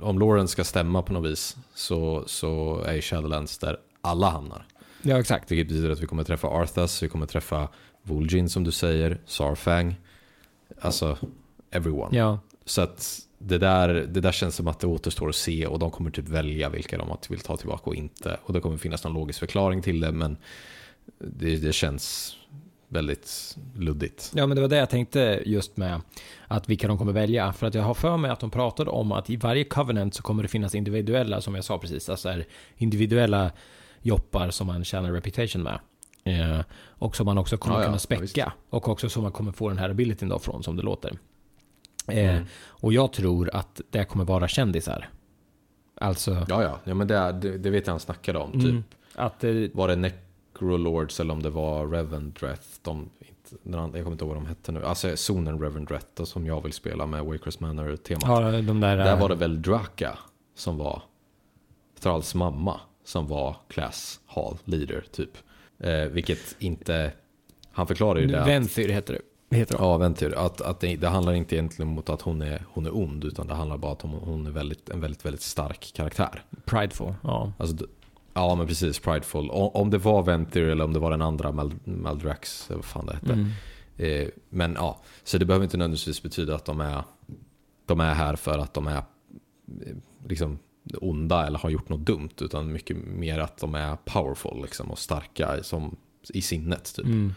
om 0.00 0.18
Lauren 0.18 0.48
ska 0.48 0.64
stämma 0.64 1.02
på 1.02 1.12
något 1.12 1.30
vis 1.30 1.56
så, 1.74 2.24
så 2.26 2.80
är 2.86 2.92
ju 2.94 3.00
Shadowlands 3.02 3.58
där 3.58 3.76
alla 4.00 4.30
hamnar. 4.30 4.66
Ja, 5.02 5.20
exakt. 5.20 5.50
Vilket 5.50 5.68
betyder 5.68 5.90
att 5.90 6.00
vi 6.00 6.06
kommer 6.06 6.24
träffa 6.24 6.48
Arthas, 6.48 7.02
vi 7.02 7.08
kommer 7.08 7.26
träffa 7.26 7.68
Vol'jin 8.02 8.48
som 8.48 8.64
du 8.64 8.72
säger, 8.72 9.18
Sarfang. 9.26 9.96
Alltså, 10.80 11.18
everyone. 11.70 12.16
Ja, 12.16 12.38
Så 12.64 12.80
att 12.80 13.20
det 13.38 13.58
där, 13.58 13.88
det 13.88 14.20
där 14.20 14.32
känns 14.32 14.54
som 14.54 14.68
att 14.68 14.80
det 14.80 14.86
återstår 14.86 15.28
att 15.28 15.36
se 15.36 15.66
och 15.66 15.78
de 15.78 15.90
kommer 15.90 16.10
typ 16.10 16.28
välja 16.28 16.68
vilka 16.68 16.98
de 16.98 17.16
vill 17.28 17.40
ta 17.40 17.56
tillbaka 17.56 17.90
och 17.90 17.96
inte. 17.96 18.36
Och 18.42 18.52
det 18.52 18.60
kommer 18.60 18.76
finnas 18.76 19.04
någon 19.04 19.14
logisk 19.14 19.38
förklaring 19.38 19.82
till 19.82 20.00
det 20.00 20.12
men 20.12 20.36
det, 21.18 21.56
det 21.56 21.72
känns 21.72 22.36
väldigt 22.88 23.56
luddigt. 23.74 24.32
Ja, 24.34 24.46
men 24.46 24.54
det 24.54 24.60
var 24.60 24.68
det 24.68 24.76
jag 24.76 24.90
tänkte 24.90 25.42
just 25.46 25.76
med 25.76 26.00
att 26.46 26.68
vilka 26.68 26.88
de 26.88 26.98
kommer 26.98 27.12
välja. 27.12 27.52
För 27.52 27.66
att 27.66 27.74
jag 27.74 27.82
har 27.82 27.94
för 27.94 28.16
mig 28.16 28.30
att 28.30 28.40
de 28.40 28.50
pratade 28.50 28.90
om 28.90 29.12
att 29.12 29.30
i 29.30 29.36
varje 29.36 29.64
covenant 29.64 30.14
så 30.14 30.22
kommer 30.22 30.42
det 30.42 30.48
finnas 30.48 30.74
individuella, 30.74 31.40
som 31.40 31.54
jag 31.54 31.64
sa 31.64 31.78
precis, 31.78 32.08
alltså 32.08 32.42
individuella 32.76 33.50
joppar 34.06 34.50
som 34.50 34.66
man 34.66 34.84
tjänar 34.84 35.12
reputation 35.12 35.62
med. 35.62 35.78
Eh, 36.24 36.60
och 36.98 37.16
som 37.16 37.26
man 37.26 37.38
också 37.38 37.56
kommer 37.56 37.76
Ja, 37.76 37.80
ja, 37.80 37.84
kunna 37.86 37.94
ja, 37.94 37.98
späcka. 37.98 38.22
visst. 38.22 38.38
och 38.70 38.88
också 38.88 39.08
som 39.08 39.22
man 39.22 39.32
kommer 39.32 39.52
få 39.52 39.68
den 39.68 39.78
här 39.78 39.90
abilityn 39.90 40.28
då 40.28 40.38
från, 40.38 40.62
som 40.62 40.76
det 40.76 40.82
låter. 40.82 41.10
Eh, 42.08 42.30
Mm. 42.36 42.44
Och 42.68 42.92
jag 42.92 43.12
tror 43.12 43.50
att 43.54 43.80
det 43.90 44.04
kommer 44.04 44.24
vara 44.24 44.48
kändisar. 44.48 45.08
Alltså, 46.00 46.46
Ja, 46.48 46.62
ja, 46.62 46.78
ja 46.84 46.94
men 46.94 47.08
det, 47.08 47.32
det, 47.32 47.58
det 47.58 47.70
vet 47.70 47.86
jag 47.86 47.92
han 47.92 48.00
snackade 48.00 48.38
om. 48.38 48.52
Typ. 48.52 48.62
mm, 48.64 48.84
att 49.14 49.44
eh, 49.44 49.52
Var 49.74 49.88
det 49.88 49.96
Necrolords 49.96 51.20
eller 51.20 51.32
om 51.32 51.42
det 51.42 51.50
var 51.50 51.86
Revendreth? 51.86 52.66
De, 52.82 53.10
inte, 53.18 53.56
jag 53.72 53.92
kommer 53.92 54.12
inte 54.12 54.24
ihåg 54.24 54.34
vad 54.34 54.36
de 54.36 54.46
hette 54.46 54.72
nu. 54.72 54.84
Alltså 54.84 55.16
zonen 55.16 55.60
Revendreth 55.60 56.22
som 56.24 56.46
jag 56.46 56.62
vill 56.62 56.72
spela 56.72 57.06
med 57.06 57.24
Wakers 57.24 57.60
Manor-temat. 57.60 58.22
har 58.24 58.42
de 58.62 58.80
där... 58.80 58.96
Där 58.96 59.12
eh, 59.12 59.20
var 59.20 59.28
det 59.28 59.34
väl 59.34 59.62
Draka 59.62 60.18
som 60.54 60.78
var 60.78 61.02
Thralls 62.00 62.34
mamma 62.34 62.80
som 63.06 63.26
var 63.26 63.56
class 63.68 64.20
hall 64.26 64.58
leader 64.64 65.04
typ. 65.12 65.30
Eh, 65.78 66.04
vilket 66.04 66.56
inte, 66.58 67.12
han 67.70 67.86
förklarar 67.86 68.20
ju 68.20 68.26
det. 68.26 68.44
Venthyr 68.46 68.88
heter 68.88 69.14
det. 69.14 69.20
Heter 69.56 69.78
de. 69.78 69.84
Ja, 69.84 69.96
Ventyr. 69.96 70.34
Att, 70.36 70.60
att 70.60 70.80
det, 70.80 70.96
det 70.96 71.08
handlar 71.08 71.32
inte 71.32 71.54
egentligen 71.54 71.88
om 71.88 72.02
att 72.06 72.22
hon 72.22 72.42
är, 72.42 72.64
hon 72.68 72.86
är 72.86 72.96
ond, 72.96 73.24
utan 73.24 73.46
det 73.46 73.54
handlar 73.54 73.76
bara 73.76 73.88
om 73.88 73.96
att 73.96 74.02
hon, 74.02 74.12
hon 74.12 74.46
är 74.46 74.50
väldigt, 74.50 74.88
en 74.88 75.00
väldigt, 75.00 75.24
väldigt 75.24 75.42
stark 75.42 75.92
karaktär. 75.94 76.42
Prideful. 76.64 77.14
Ja. 77.22 77.52
Alltså, 77.58 77.86
ja, 78.34 78.54
men 78.54 78.66
precis. 78.66 78.98
Prideful. 78.98 79.50
O, 79.50 79.70
om 79.74 79.90
det 79.90 79.98
var 79.98 80.22
Ventyr 80.22 80.68
eller 80.68 80.84
om 80.84 80.92
det 80.92 80.98
var 80.98 81.10
den 81.10 81.22
andra 81.22 81.52
Mal, 81.52 81.72
Maldrax, 81.84 82.70
vad 82.70 82.84
fan 82.84 83.06
det 83.06 83.14
hette. 83.14 83.32
Mm. 83.32 83.50
Eh, 83.96 84.28
men 84.48 84.74
ja, 84.74 85.00
så 85.24 85.38
det 85.38 85.44
behöver 85.44 85.64
inte 85.64 85.76
nödvändigtvis 85.76 86.22
betyda 86.22 86.54
att 86.54 86.64
de 86.64 86.80
är, 86.80 87.02
de 87.86 88.00
är 88.00 88.14
här 88.14 88.36
för 88.36 88.58
att 88.58 88.74
de 88.74 88.86
är 88.86 88.96
eh, 88.96 89.96
liksom 90.28 90.58
onda 90.94 91.46
eller 91.46 91.58
har 91.58 91.70
gjort 91.70 91.88
något 91.88 92.00
dumt, 92.06 92.30
utan 92.40 92.72
mycket 92.72 92.96
mer 92.96 93.38
att 93.38 93.58
de 93.58 93.74
är 93.74 93.96
powerful 94.04 94.62
liksom, 94.62 94.90
och 94.90 94.98
starka 94.98 95.62
som, 95.62 95.96
i 96.34 96.42
sinnet. 96.42 96.94
Typ. 96.96 97.04
Mm. 97.04 97.34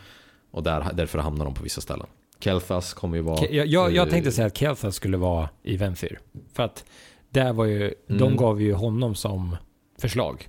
Och 0.51 0.63
där, 0.63 0.87
därför 0.93 1.19
hamnar 1.19 1.45
de 1.45 1.53
på 1.53 1.63
vissa 1.63 1.81
ställen. 1.81 2.07
Kelthas 2.39 2.93
kommer 2.93 3.17
ju 3.17 3.23
vara... 3.23 3.45
Jag, 3.49 3.67
jag, 3.67 3.91
jag 3.91 4.09
tänkte 4.09 4.31
säga 4.31 4.47
att 4.47 4.57
Kelthas 4.57 4.95
skulle 4.95 5.17
vara 5.17 5.49
i 5.63 5.77
Venthyr. 5.77 6.19
För 6.53 6.63
att 6.63 6.85
där 7.29 7.53
var 7.53 7.65
ju, 7.65 7.93
de 8.07 8.13
Mm. 8.23 8.35
gav 8.35 8.61
ju 8.61 8.73
honom 8.73 9.15
som 9.15 9.55
förslag 9.97 10.47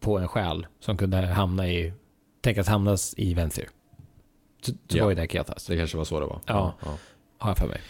på 0.00 0.18
en 0.18 0.28
själ 0.28 0.66
som 0.80 0.96
kunde 0.96 1.16
hamna 1.26 1.68
i, 1.68 1.92
tänkas 2.40 2.68
hamnas 2.68 3.14
i 3.16 3.34
Venthyr. 3.34 3.68
Så 4.62 4.72
det 4.72 4.96
Ja. 4.98 5.04
var 5.04 5.10
ju 5.10 5.16
där 5.16 5.26
Kelthas, 5.26 5.66
Det 5.66 5.76
kanske 5.76 5.96
var 5.96 6.04
så 6.04 6.20
det 6.20 6.26
var. 6.26 6.40
Ja. 6.46 6.74
Har 7.38 7.50
jag 7.50 7.58
för 7.58 7.66
mig. 7.68 7.80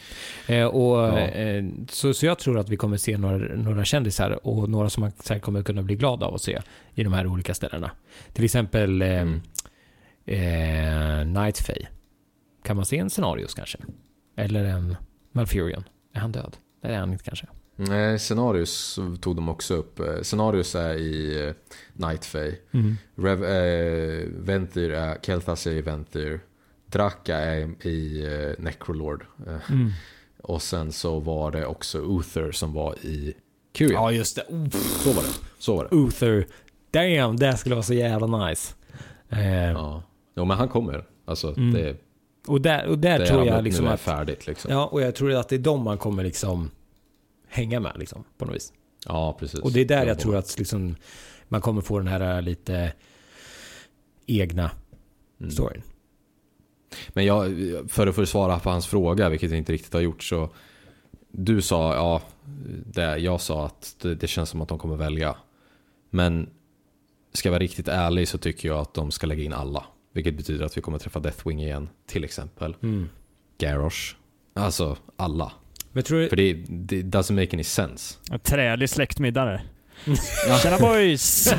Eh, 0.59 0.67
och, 0.67 0.99
Ja. 0.99 1.19
eh, 1.19 1.65
så, 1.91 2.15
så 2.15 2.27
jag 2.27 2.39
tror 2.39 2.59
att 2.59 2.69
vi 2.69 2.77
kommer 2.77 2.97
se 2.97 3.19
några, 3.19 3.37
några 3.57 3.85
kändisar 3.85 4.47
och 4.47 4.71
några 4.71 4.91
som 4.91 5.01
man 5.01 5.13
säkert 5.21 5.43
kommer 5.45 5.63
kunna 5.63 5.83
bli 5.83 5.95
glada 5.97 6.27
av 6.27 6.35
att 6.35 6.43
se 6.43 6.59
i 6.95 7.03
de 7.05 7.13
här 7.13 7.27
olika 7.27 7.55
ställena. 7.55 7.91
Till 8.33 8.45
exempel 8.45 9.03
eh, 9.03 9.09
Mm. 9.09 9.41
eh, 10.27 11.43
Night 11.43 11.59
Fae. 11.59 11.87
Kan 12.65 12.77
man 12.77 12.85
se 12.85 12.99
en 12.99 13.11
Scenarios 13.11 13.55
kanske? 13.55 13.79
Eller 14.37 14.65
en 14.65 14.97
Malfurion? 15.33 15.85
Är 16.15 16.21
han 16.21 16.33
död? 16.33 16.57
Nej, 16.83 16.91
det 16.93 16.97
är 16.97 17.01
han 17.01 17.13
inte 17.13 17.25
kanske. 17.25 17.47
Nej, 17.77 18.19
Scenarius 18.19 18.99
tog 19.21 19.37
de 19.37 19.49
också 19.49 19.75
upp. 19.75 20.01
Eh, 20.01 20.21
Scenarius 20.23 20.75
är 20.75 20.95
i 20.95 21.47
eh, 21.47 21.55
Night 21.93 22.25
Fae. 22.25 22.55
Rev, 23.17 23.45
eh, 23.45 24.29
Ventyr 24.29 24.91
är, 24.91 25.19
Kelthas 25.23 25.67
är 25.67 25.71
i 25.73 25.83
Ventyr. 25.83 26.41
Draka 26.91 27.37
är 27.37 27.87
i 27.87 28.25
eh, 28.27 28.65
Necrolord. 28.65 29.25
Eh, 29.47 29.71
Mm. 29.73 29.91
Och 30.43 30.63
sen 30.63 30.93
så 30.93 31.21
var 31.21 31.51
det 31.51 31.67
också 31.67 31.99
Uther 31.99 32.53
som 32.53 32.73
var 32.73 32.95
i 33.03 33.35
Kyrian. 33.75 34.03
Ja, 34.03 34.13
just 34.13 34.37
det. 34.37 34.45
Så 35.05 35.13
var 35.13 35.23
det. 35.23 35.29
Så 35.59 35.77
var 35.77 35.89
det. 35.91 35.97
Uther. 35.97 36.47
Damn, 36.91 37.37
det 37.37 37.57
skulle 37.57 37.75
vara 37.75 37.83
så 37.83 37.95
jävla 37.95 38.47
nice. 38.49 38.75
Eh, 39.29 39.71
Ja. 39.71 40.03
Jo, 40.37 40.45
men 40.45 40.57
han 40.57 40.69
kommer. 40.69 41.05
Alltså, 41.25 41.49
Mm. 41.57 41.73
det, 41.75 41.97
och 42.47 42.61
där, 42.61 42.87
och 42.87 42.99
där 42.99 43.19
det 43.19 43.27
tror 43.27 43.47
jag 43.47 43.65
liksom 43.65 43.87
att... 43.87 44.01
färdigt 44.01 44.47
liksom. 44.47 44.71
Ja, 44.73 44.87
och 44.87 45.03
jag 45.03 45.15
tror 45.15 45.35
att 45.35 45.49
det 45.49 45.57
är 45.57 45.59
de 45.61 45.83
man 45.85 45.99
kommer 45.99 46.25
liksom 46.25 46.71
hänga 47.49 47.81
med 47.81 47.93
liksom, 47.99 48.25
på 48.39 48.45
något 48.45 48.55
vis. 48.55 48.73
Ja, 49.07 49.37
precis. 49.41 49.61
Och 49.61 49.73
det 49.73 49.81
är 49.81 49.85
där 49.85 49.97
jag 49.97 50.03
håller 50.05 50.15
tror 50.15 50.37
att 50.37 50.59
liksom, 50.59 50.97
man 51.49 51.61
kommer 51.61 51.83
få 51.83 51.99
den 51.99 52.09
här 52.09 52.43
lite 52.43 52.93
egna 54.27 54.71
Mm. 55.41 55.51
Men 57.09 57.25
jag, 57.25 57.55
för 57.89 58.07
att 58.07 58.15
försvara 58.15 58.59
på 58.59 58.71
hans 58.71 58.87
fråga, 58.87 59.29
vilket 59.29 59.51
jag 59.51 59.59
inte 59.59 59.73
riktigt 59.73 59.93
har 59.93 60.01
gjort, 60.01 60.23
så 60.23 60.51
du 61.31 61.63
sa, 61.63 61.95
ja, 61.95 62.23
det, 62.87 63.19
jag 63.19 63.41
sa 63.41 63.67
att 63.67 63.97
det, 64.03 64.15
det 64.15 64.27
känns 64.27 64.49
som 64.51 64.61
att 64.61 64.69
de 64.69 64.79
kommer 64.79 64.97
välja. 64.97 65.37
Men 66.11 66.51
ska 67.33 67.49
jag 67.49 67.53
vara 67.53 67.63
riktigt 67.63 67.89
ärlig 67.89 68.29
så 68.29 68.39
tycker 68.39 68.69
jag 68.69 68.79
att 68.79 68.95
de 68.95 69.11
ska 69.11 69.27
lägga 69.27 69.43
in 69.43 69.53
alla. 69.53 69.85
Vilket 70.13 70.37
betyder 70.37 70.65
att 70.65 70.77
vi 70.77 70.81
kommer 70.81 70.99
träffa 70.99 71.21
Deathwing 71.21 71.63
igen, 71.63 71.89
till 72.07 72.25
exempel. 72.25 72.77
Mm. 72.83 73.09
Garrosh. 73.59 74.15
Alltså 74.55 74.97
alla. 75.17 75.53
Men 75.93 76.03
tror 76.03 76.19
du... 76.19 76.29
För 76.29 76.37
det, 76.37 76.53
det 76.69 77.03
doesn't 77.03 77.33
make 77.33 77.57
any 77.57 77.65
sense. 77.65 78.19
En 78.31 78.41
trälig 78.41 78.91
släktmiddag 78.91 79.61
där. 80.05 80.59
Tjena 80.59 80.79
boys! 80.79 81.55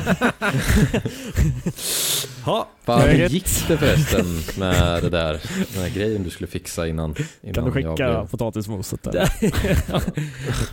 Ja, 2.46 2.68
Fan, 2.84 3.08
hur 3.08 3.28
gick 3.28 3.68
det 3.68 3.78
förresten 3.78 4.26
med 4.58 5.02
det 5.02 5.10
där? 5.10 5.40
Den 5.74 5.82
här 5.82 5.90
grejen 5.90 6.22
du 6.22 6.30
skulle 6.30 6.46
fixa 6.46 6.88
innan, 6.88 7.14
innan 7.42 7.54
Kan 7.54 7.64
du 7.64 7.72
skicka 7.72 7.94
blev... 7.94 8.28
potatismoset 8.28 9.02
där? 9.02 9.28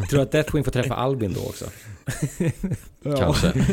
tror 0.10 0.21
att 0.21 0.32
Deathwing 0.32 0.63
får 0.63 0.71
träffa 0.71 0.95
Albin 0.95 1.34
då 1.34 1.39
också. 1.39 1.65
Kanske. 3.17 3.47
Ja. 3.47 3.63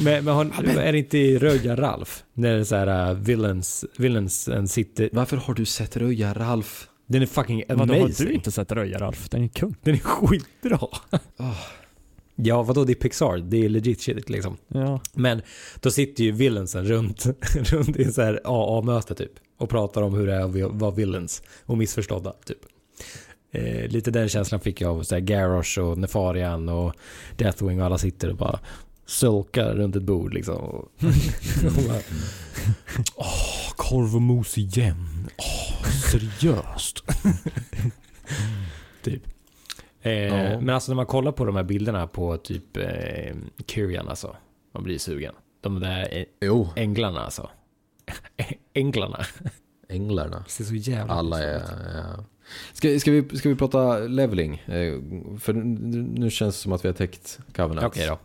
Men, 0.00 0.24
men 0.24 0.34
har, 0.34 0.44
är 0.78 0.92
det 0.92 0.98
inte 0.98 1.18
i 1.18 1.38
Röja 1.38 1.76
Ralf? 1.76 2.22
När 2.34 2.54
det 2.54 2.60
är 2.60 2.64
så 2.64 2.76
här 2.76 3.10
uh, 3.10 3.16
villains, 3.18 3.84
villains 3.96 4.48
and 4.48 4.70
city. 4.70 5.08
Varför 5.12 5.36
har 5.36 5.54
du 5.54 5.64
sett 5.64 5.96
Röja 5.96 6.34
Ralf? 6.34 6.88
Den 7.06 7.22
är 7.22 7.26
fucking 7.26 7.64
Vadå, 7.68 7.82
amazing. 7.82 8.02
har 8.02 8.24
du 8.24 8.32
inte 8.32 8.50
sett 8.52 8.72
Röja 8.72 8.98
Ralf? 8.98 9.28
Den 9.28 9.44
är 9.44 9.48
kung. 9.48 9.74
Den 9.82 9.94
är 9.94 9.98
skitbra. 9.98 10.88
Ja, 12.42 12.62
vadå 12.62 12.84
det 12.84 12.92
är 12.92 12.94
Pixar? 12.94 13.38
Det 13.38 13.64
är 13.64 13.68
legit 13.68 14.00
shit 14.00 14.30
liksom. 14.30 14.56
Ja. 14.68 15.00
Men 15.12 15.42
då 15.80 15.90
sitter 15.90 16.24
ju 16.24 16.32
villainsen 16.32 16.84
runt, 16.84 17.26
runt 17.54 17.96
i 17.96 18.12
så 18.12 18.22
här 18.22 18.40
AA-möte 18.44 19.14
typ. 19.14 19.32
Och 19.58 19.68
pratar 19.70 20.02
om 20.02 20.14
hur 20.14 20.26
det 20.26 20.34
är 20.34 20.66
att 20.66 20.72
vara 20.72 20.90
villains. 20.90 21.42
Och 21.66 21.78
missförstådda 21.78 22.32
typ. 22.44 22.58
Eh, 23.52 23.88
lite 23.88 24.10
den 24.10 24.28
känslan 24.28 24.60
fick 24.60 24.80
jag 24.80 24.90
av 24.98 25.02
så 25.02 25.14
här 25.14 25.20
Garrosh 25.20 25.78
och 25.78 25.98
Nefarian 25.98 26.68
och 26.68 26.94
Deathwing 27.36 27.80
och 27.80 27.86
alla 27.86 27.98
sitter 27.98 28.30
och 28.30 28.36
bara 28.36 28.60
sulkar 29.06 29.74
runt 29.74 29.96
ett 29.96 30.02
bord 30.02 30.34
liksom. 30.34 30.56
Och, 30.56 30.92
och 31.66 31.82
bara, 31.88 32.00
Åh, 33.16 33.72
korv 33.76 34.14
och 34.14 34.22
mos 34.22 34.58
igen. 34.58 35.30
Åh, 35.38 35.90
seriöst. 36.10 37.04
typ. 39.02 39.22
Eh, 40.02 40.12
Ja. 40.12 40.60
Men 40.60 40.70
alltså 40.74 40.92
när 40.92 40.96
man 40.96 41.06
kollar 41.06 41.32
på 41.32 41.44
de 41.44 41.56
här 41.56 41.62
bilderna 41.62 42.06
på 42.06 42.36
typ 42.36 42.76
eh, 42.76 43.34
Kyrian 43.66 44.08
alltså. 44.08 44.36
Man 44.74 44.82
blir 44.84 44.98
sugen. 44.98 45.34
De 45.60 45.80
där 45.80 46.08
eh, 46.18 46.24
Jo, 46.40 46.68
änglarna 46.76 47.20
alltså. 47.20 47.50
Änglarna. 48.74 49.24
änglarna. 49.88 50.44
ser 50.48 50.64
så 50.64 50.74
jävla 50.74 51.14
Alla 51.14 51.42
är... 51.42 51.62
Ja. 51.94 52.24
Ska, 52.72 52.98
ska, 53.00 53.10
vi, 53.10 53.38
ska 53.38 53.48
vi 53.48 53.54
prata 53.54 53.98
leveling? 53.98 54.54
Eh, 54.66 54.94
För 55.38 55.52
nu 55.52 56.30
känns 56.30 56.56
det 56.56 56.62
som 56.62 56.72
att 56.72 56.84
vi 56.84 56.88
har 56.88 56.94
täckt 56.94 57.38
Covenant. 57.56 57.86
Okej 57.86 58.06
då. 58.06 58.18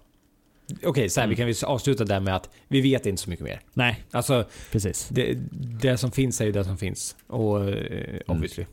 Okej, 0.84 1.10
så 1.10 1.22
här, 1.22 1.28
vi 1.28 1.36
kan 1.36 1.54
avsluta 1.66 2.06
där 2.06 2.20
med 2.20 2.36
att 2.36 2.50
vi 2.68 2.82
vet 2.82 3.06
inte 3.06 3.22
så 3.22 3.30
mycket 3.30 3.46
mer. 3.46 3.62
Nej, 3.74 4.04
Alltså, 4.12 4.46
precis. 4.72 5.08
det, 5.12 5.34
det 5.82 5.98
som 5.98 6.12
finns 6.12 6.42
är 6.42 6.46
ju 6.46 6.52
det 6.52 6.64
som 6.64 6.78
finns. 6.78 7.16
Och 7.28 7.70
eh, 7.70 8.20
obviously. 8.28 8.66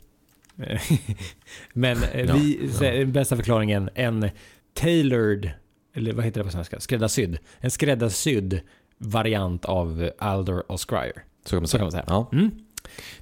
Men 1.73 2.03
eh, 2.03 2.21
Ja, 2.21 2.35
vi, 2.35 2.71
här, 2.81 2.93
den 2.93 3.13
bästa 3.13 3.37
förklaringen, 3.37 3.91
en 3.95 4.31
tailored, 4.75 5.51
eller 5.95 6.13
vad 6.13 6.25
heter 6.25 6.41
det 6.41 6.45
på 6.45 6.51
svenska? 6.53 6.81
Skräddarsydd. 6.81 7.39
En 7.59 7.71
skräddarsydd 7.71 8.61
variant 8.99 9.65
av 9.65 10.11
Aldor 10.19 10.65
och 10.73 10.91
Scryer. 10.91 11.25
Så 11.45 11.51
kan 11.51 11.59
man 11.63 11.69
säga. 11.69 11.79
kan 11.79 11.85
man 11.85 11.93
säga. 11.93 12.05
Ja. 12.07 12.29
Mm. 12.33 12.51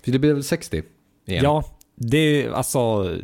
För 0.02 0.12
det 0.12 0.18
blir 0.18 0.32
väl 0.34 0.44
60? 0.44 0.82
Igen. 1.26 1.44
Ja, 1.44 1.64
det 1.96 2.18
är 2.18 2.50
alltså 2.50 3.14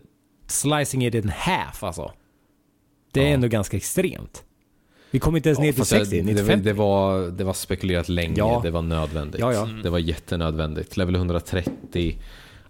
slicing 0.46 1.06
it 1.06 1.14
in 1.14 1.28
half 1.28 1.82
alltså. 1.84 2.12
Det 3.12 3.20
är 3.20 3.24
Ja. 3.28 3.30
ändå 3.34 3.48
ganska 3.48 3.76
extremt. 3.76 4.42
Vi 5.10 5.18
kommer 5.18 5.38
inte 5.38 5.48
ens 5.48 5.58
ner 5.58 5.66
till 5.72 5.78
fast 5.78 5.90
60, 5.90 6.16
det, 6.16 6.22
ner 6.22 6.32
det, 6.32 6.36
till 6.36 6.44
var- 6.44 6.50
50. 6.52 6.64
det, 6.64 6.72
var, 6.72 7.28
det 7.28 7.44
var 7.44 7.52
spekulerat 7.52 8.08
länge, 8.08 8.34
Ja. 8.38 8.60
det 8.64 8.70
var 8.70 8.82
nödvändigt. 8.82 9.40
Ja, 9.40 9.52
ja. 9.52 9.68
Det 9.82 9.90
var 9.90 9.98
jättenödvändigt. 9.98 10.96
Level 10.96 11.14
130, 11.14 12.18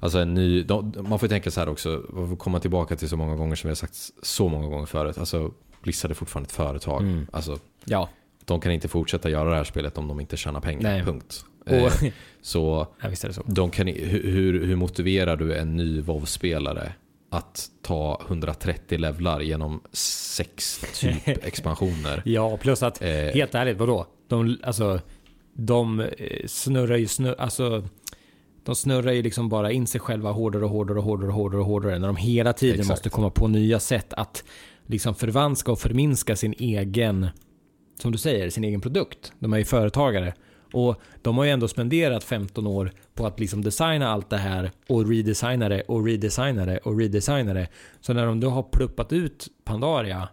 alltså 0.01 0.19
en 0.19 0.35
ny... 0.35 0.63
De, 0.63 0.95
man 1.09 1.19
får 1.19 1.27
ju 1.27 1.29
tänka 1.29 1.51
så 1.51 1.61
här 1.61 1.69
också, 1.69 1.97
vi 2.09 2.27
får 2.29 2.37
komma 2.37 2.61
tillbaka 2.61 2.97
till 2.97 3.09
så 3.09 3.17
många 3.17 3.37
gånger 3.37 3.57
som 3.57 3.69
vi 3.69 3.71
har 3.71 3.77
sagt 3.77 3.97
så 4.23 4.49
många 4.49 4.69
gånger 4.69 4.87
förut. 4.87 5.19
Alltså, 5.19 5.51
Blizzard 5.83 6.11
är 6.11 6.15
fortfarande 6.15 6.47
ett 6.47 6.53
företag. 6.53 7.03
Mm. 7.03 7.27
Alltså, 7.33 7.59
Ja, 7.85 8.09
de 8.45 8.61
kan 8.61 8.73
inte 8.73 8.89
fortsätta 8.89 9.31
göra 9.31 9.51
det 9.51 9.57
här 9.57 9.65
spelet 9.65 9.99
om 9.99 10.09
de 10.09 10.21
inte 10.21 10.37
tjänar 10.37 10.61
pengar. 10.61 10.83
Nej. 10.83 11.03
Punkt. 11.05 11.45
och... 11.67 11.73
Eh, 11.73 11.93
så 12.43 12.87
ja, 13.03 13.09
visst 13.09 13.25
är 13.25 13.29
det 13.29 13.35
så. 13.35 13.43
de 13.47 13.71
kan, 13.71 13.87
hur- 13.87 14.67
hur 14.67 14.77
motiverar 14.77 15.37
du 15.37 15.55
en 15.57 15.77
ny 15.77 16.01
WoW-spelare 16.01 16.93
att 17.31 17.67
ta 17.83 18.23
130 18.29 18.99
levlar 18.99 19.41
genom 19.41 19.81
sex 19.93 20.81
typ 21.01 21.29
expansioner? 21.47 22.23
Ja, 22.25 22.57
plus 22.57 22.83
att, 22.83 23.03
Eh, 23.03 23.09
helt 23.11 23.55
ärligt, 23.55 23.79
vadå? 23.79 24.07
De, 24.29 24.59
alltså, 24.63 25.01
de 25.53 26.01
eh, 26.01 26.07
snurrar 26.47 26.97
ju, 26.97 27.07
snurr, 27.07 27.35
alltså, 27.39 27.85
de 28.67 28.75
snurrar 28.75 29.13
ju 29.13 29.23
liksom 29.23 29.49
bara 29.49 29.73
in 29.73 29.87
sig 29.87 30.01
själva 30.01 30.33
hårdare 30.33 30.65
och 30.65 30.71
hårdare 30.71 30.99
och 30.99 31.05
hårdare 31.05 31.29
och 31.29 31.35
hårdare 31.35 31.61
och 31.61 31.67
hårdare 31.67 31.99
när 31.99 32.07
de 32.07 32.17
hela 32.17 32.53
tiden 32.53 32.81
Exakt. 32.81 32.91
måste 32.91 33.09
komma 33.09 33.31
på 33.31 33.49
nya 33.49 33.81
sätt 33.81 34.13
att 34.13 34.45
liksom 34.87 35.15
förvanska 35.15 35.73
och 35.73 35.79
förminska 35.79 36.37
sin 36.37 36.55
egen, 36.59 37.27
som 37.99 38.13
du 38.13 38.19
säger, 38.19 38.51
sin 38.51 38.65
egen 38.65 38.81
produkt. 38.81 39.33
De 39.39 39.53
är 39.53 39.59
ju 39.59 39.65
företagare. 39.65 40.35
Och 40.73 41.01
de 41.23 41.39
har 41.39 41.45
ju 41.45 41.51
ändå 41.51 41.69
spenderat 41.69 42.25
15 42.25 42.67
år 42.67 42.93
på 43.15 43.27
att 43.27 43.41
liksom 43.41 43.63
designa 43.63 44.09
allt 44.09 44.31
det 44.31 44.37
här 44.37 44.71
och 44.89 45.09
redesigna 45.09 45.69
det 45.69 45.81
och 45.81 46.05
redesigna 46.07 46.67
det 46.67 46.79
och 46.79 46.99
redesigna 46.99 47.55
det. 47.55 47.69
Så 48.01 48.13
när 48.13 48.27
de 48.27 48.41
då 48.41 48.51
har 48.51 48.63
pluppat 48.63 49.13
ut 49.13 49.49
Pandaria 49.65 50.29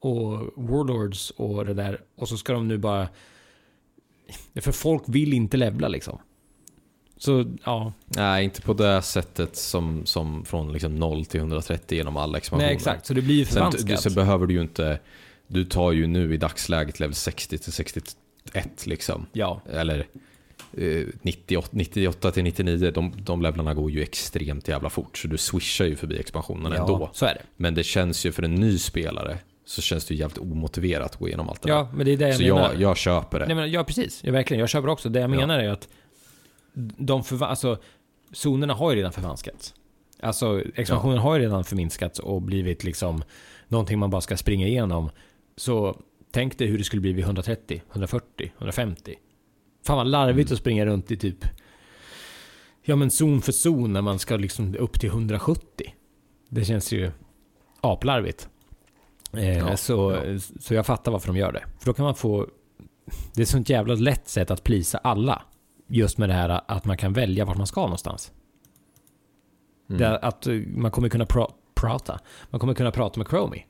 och 0.00 0.40
Warlords 0.56 1.30
och 1.30 1.66
det 1.66 1.74
där 1.74 2.00
och 2.16 2.28
så 2.28 2.36
ska 2.36 2.52
de 2.52 2.68
nu 2.68 2.78
bara... 2.78 3.08
För 4.54 4.72
folk 4.72 5.02
vill 5.06 5.32
inte 5.32 5.56
levla 5.56 5.88
liksom. 5.88 6.18
Så 7.16 7.44
ja, 7.64 7.92
Nej, 8.06 8.44
inte 8.44 8.60
på 8.62 8.72
det 8.72 9.02
sättet 9.02 9.56
som, 9.56 10.06
som 10.06 10.44
från 10.44 10.72
liksom 10.72 10.96
0 10.96 11.24
till 11.24 11.40
130 11.40 11.96
genom 11.98 12.16
alla 12.16 12.38
expansioner. 12.38 12.66
nej 12.66 12.76
exakt. 12.76 13.06
Så 13.06 13.14
det 13.14 13.22
blir 13.22 13.34
ju 13.34 13.44
Sen, 13.44 13.52
förvanskat. 13.54 13.86
du, 13.86 13.96
så 13.96 14.10
behöver 14.10 14.46
du 14.46 14.54
ju 14.54 14.60
inte... 14.60 14.98
Du 15.46 15.64
tar 15.64 15.92
ju 15.92 16.06
nu 16.06 16.34
i 16.34 16.36
dagsläget 16.36 17.00
level 17.00 17.14
60 17.14 17.58
till 17.58 17.72
61 17.72 18.86
liksom. 18.86 19.26
Ja, 19.32 19.60
Eller 19.72 20.06
eh, 20.78 21.06
98, 21.22 21.68
98 21.72 22.30
till 22.30 22.44
99, 22.44 22.90
de, 22.90 23.12
de 23.22 23.42
levlarna 23.42 23.74
går 23.74 23.90
ju 23.90 24.02
extremt 24.02 24.68
jävla 24.68 24.90
fort. 24.90 25.18
Så 25.18 25.28
du 25.28 25.36
swishar 25.38 25.84
ju 25.84 25.96
förbi 25.96 26.18
expansionerna 26.18 26.76
ändå. 26.76 26.98
ja 27.00 27.10
så 27.12 27.26
är 27.26 27.34
det. 27.34 27.42
Men 27.56 27.74
det 27.74 27.82
känns 27.84 28.26
ju 28.26 28.32
för 28.32 28.42
en 28.42 28.54
ny 28.54 28.78
spelare 28.78 29.38
så 29.66 29.82
känns 29.82 30.04
det 30.04 30.14
ju 30.14 30.20
jävligt 30.20 30.38
omotiverat 30.38 31.04
att 31.12 31.16
gå 31.16 31.28
igenom 31.28 31.48
allt 31.48 31.62
det 31.62 31.68
Ja, 31.68 31.90
men 31.94 32.06
det 32.06 32.12
är 32.12 32.16
det 32.16 32.24
där. 32.24 32.28
jag 32.30 32.36
Så 32.36 32.42
menar. 32.42 32.72
jag, 32.72 32.80
jag 32.80 32.96
köper 32.96 33.38
det. 33.38 33.46
Nej, 33.46 33.54
men, 33.54 33.70
ja, 33.70 33.84
precis. 33.84 34.20
Ja, 34.24 34.32
verkligen. 34.32 34.60
Jag 34.60 34.68
köper 34.68 34.88
också. 34.88 35.08
Det 35.08 35.20
jag 35.20 35.30
Ja. 35.30 35.36
menar 35.36 35.58
är 35.58 35.68
att 35.68 35.88
de 36.96 37.22
förva- 37.22 37.46
alltså, 37.46 37.78
zonerna 38.32 38.74
har 38.74 38.90
ju 38.90 38.96
redan 38.96 39.12
förvanskats. 39.12 39.74
Alltså, 40.20 40.62
expansionen 40.74 41.18
har 41.18 41.34
ju 41.38 41.42
redan 41.44 41.64
förminskats 41.64 42.18
och 42.18 42.42
blivit 42.42 42.84
liksom 42.84 43.22
någonting 43.68 43.98
man 43.98 44.10
bara 44.10 44.20
ska 44.20 44.36
springa 44.36 44.66
igenom. 44.66 45.10
Så 45.56 46.00
tänk 46.30 46.58
dig 46.58 46.68
hur 46.68 46.78
det 46.78 46.84
skulle 46.84 47.00
bli 47.02 47.12
vid 47.12 47.24
130, 47.24 47.82
140, 47.92 48.52
150. 48.58 49.14
Fan 49.86 49.96
vad 49.96 50.06
larvigt 50.06 50.48
Mm. 50.50 50.54
att 50.54 50.60
springa 50.60 50.86
runt 50.86 51.10
i 51.10 51.16
typ 51.16 51.44
Ja 52.82 52.96
men 52.96 53.10
zon 53.10 53.42
för 53.42 53.52
zon 53.52 53.92
när 53.92 54.02
man 54.02 54.18
ska 54.18 54.36
liksom 54.36 54.76
upp 54.78 55.00
till 55.00 55.08
170. 55.08 55.94
Det 56.48 56.64
känns 56.64 56.92
ju 56.92 57.10
aplarvigt. 57.80 58.48
Eh, 59.32 59.58
Ja, 59.58 59.76
så, 59.76 60.16
så 60.60 60.74
jag 60.74 60.86
fattar 60.86 61.12
varför 61.12 61.26
de 61.26 61.36
gör 61.36 61.52
det. 61.52 61.64
För 61.78 61.86
då 61.86 61.92
kan 61.94 62.04
man 62.04 62.14
få... 62.14 62.46
Det 63.34 63.40
är 63.40 63.42
ett 63.42 63.48
sånt 63.48 63.68
jävla 63.68 63.94
lätt 63.94 64.28
sätt 64.28 64.50
att 64.50 64.64
plisa 64.64 64.98
alla. 64.98 65.42
Just 65.86 66.18
med 66.18 66.28
det 66.28 66.32
här 66.34 66.60
att 66.68 66.84
man 66.84 66.96
kan 66.96 67.12
välja 67.12 67.44
vart 67.44 67.56
man 67.56 67.66
ska 67.66 67.80
någonstans. 67.80 68.32
Mm. 69.88 69.98
Det 70.00 70.18
att 70.18 70.46
eh, 70.46 70.54
man 70.54 70.90
kommer 70.90 71.08
kunna 71.08 71.24
pra- 71.24 71.52
prata. 71.74 72.20
Man 72.50 72.60
kommer 72.60 72.74
kunna 72.74 72.90
prata 72.90 73.20
med 73.20 73.28
Chromie. 73.28 73.64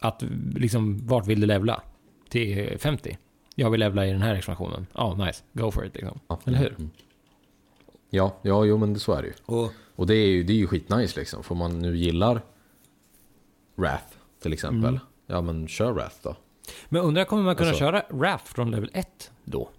Att 0.00 0.22
eh, 0.22 0.28
liksom, 0.54 1.06
vart 1.06 1.26
vill 1.26 1.40
du 1.40 1.46
levla? 1.46 1.82
Till 2.28 2.78
50? 2.78 3.18
Jag 3.54 3.70
vill 3.70 3.80
levla 3.80 4.06
i 4.06 4.10
den 4.10 4.22
här 4.22 4.34
expansionen. 4.34 4.86
Ja, 4.94 5.14
nice. 5.14 5.44
Go 5.52 5.70
for 5.70 5.86
it 5.86 5.94
liksom. 5.94 6.20
Ja. 6.28 6.40
Eller 6.44 6.58
hur? 6.58 6.68
Mm. 6.78 6.90
Ja, 8.10 8.36
ja, 8.42 8.64
jo 8.64 8.76
men 8.78 8.98
så 8.98 9.12
är 9.12 9.22
det 9.22 9.28
ju. 9.28 9.34
Och, 9.44 9.72
Och 9.96 10.06
det 10.06 10.14
är 10.14 10.26
ju, 10.26 10.42
det 10.42 10.52
är 10.52 10.56
ju 10.56 10.66
skitnice 10.66 11.16
liksom. 11.20 11.42
För 11.42 11.54
man 11.54 11.78
nu 11.78 11.96
gillar 11.96 12.42
Wrath 13.74 14.14
till 14.42 14.52
exempel. 14.52 14.88
Mm. 14.88 15.00
Ja 15.26 15.40
men 15.40 15.68
kör 15.68 15.92
Wrath 15.92 16.16
då. 16.22 16.36
men 16.88 17.02
undrar, 17.02 17.24
kommer 17.24 17.42
man 17.42 17.56
kunna 17.56 17.68
Alltså- 17.68 17.84
köra 17.84 18.00
RAF 18.10 18.42
från 18.48 18.70
level 18.70 18.90
1 18.92 19.30
då? 19.44 19.70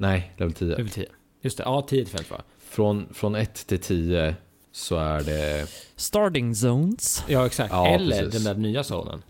Nej, 0.00 0.32
level 0.36 0.52
10. 0.54 0.68
Level 0.68 0.88
10? 0.88 1.06
Just 1.40 1.58
det, 1.58 1.64
ja 1.64 1.86
10 1.88 2.04
till 2.04 2.12
50 2.18 2.30
va? 2.30 2.42
Från, 2.58 3.06
från 3.14 3.34
1 3.34 3.66
till 3.66 3.78
10 3.78 4.34
så 4.72 4.96
är 4.96 5.20
det, 5.20 5.66
Starting 5.96 6.54
zones. 6.54 7.24
Ja 7.28 7.46
exakt. 7.46 7.72
Ja, 7.72 7.86
Eller 7.88 8.22
precis. 8.22 8.44
den 8.44 8.54
där 8.56 8.62
nya 8.62 8.84
zonen. 8.84 9.22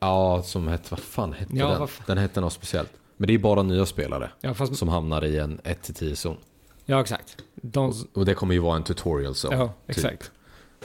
ja 0.00 0.42
som 0.42 0.68
hette, 0.68 0.86
vad 0.90 1.00
fan 1.00 1.32
hette 1.32 1.56
Ja, 1.56 1.78
den? 1.78 1.88
Den 2.06 2.18
hette 2.18 2.40
något 2.40 2.52
speciellt. 2.52 2.92
Men 3.16 3.26
det 3.26 3.34
är 3.34 3.38
bara 3.38 3.62
nya 3.62 3.86
spelare 3.86 4.30
Ja, 4.40 4.54
fast, 4.54 4.76
som 4.76 4.88
hamnar 4.88 5.24
i 5.24 5.38
en 5.38 5.60
1 5.64 5.82
till 5.82 5.94
10 5.94 6.16
zon. 6.16 6.36
ja 6.84 7.00
exakt. 7.00 7.36
De, 7.54 7.92
Och 8.14 8.24
det 8.24 8.34
kommer 8.34 8.54
ju 8.54 8.60
vara 8.60 8.76
en 8.76 8.84
tutorial 8.84 9.32
zone. 9.34 9.56
ja, 9.56 9.66
typ. 9.66 9.96
exakt. 9.96 10.30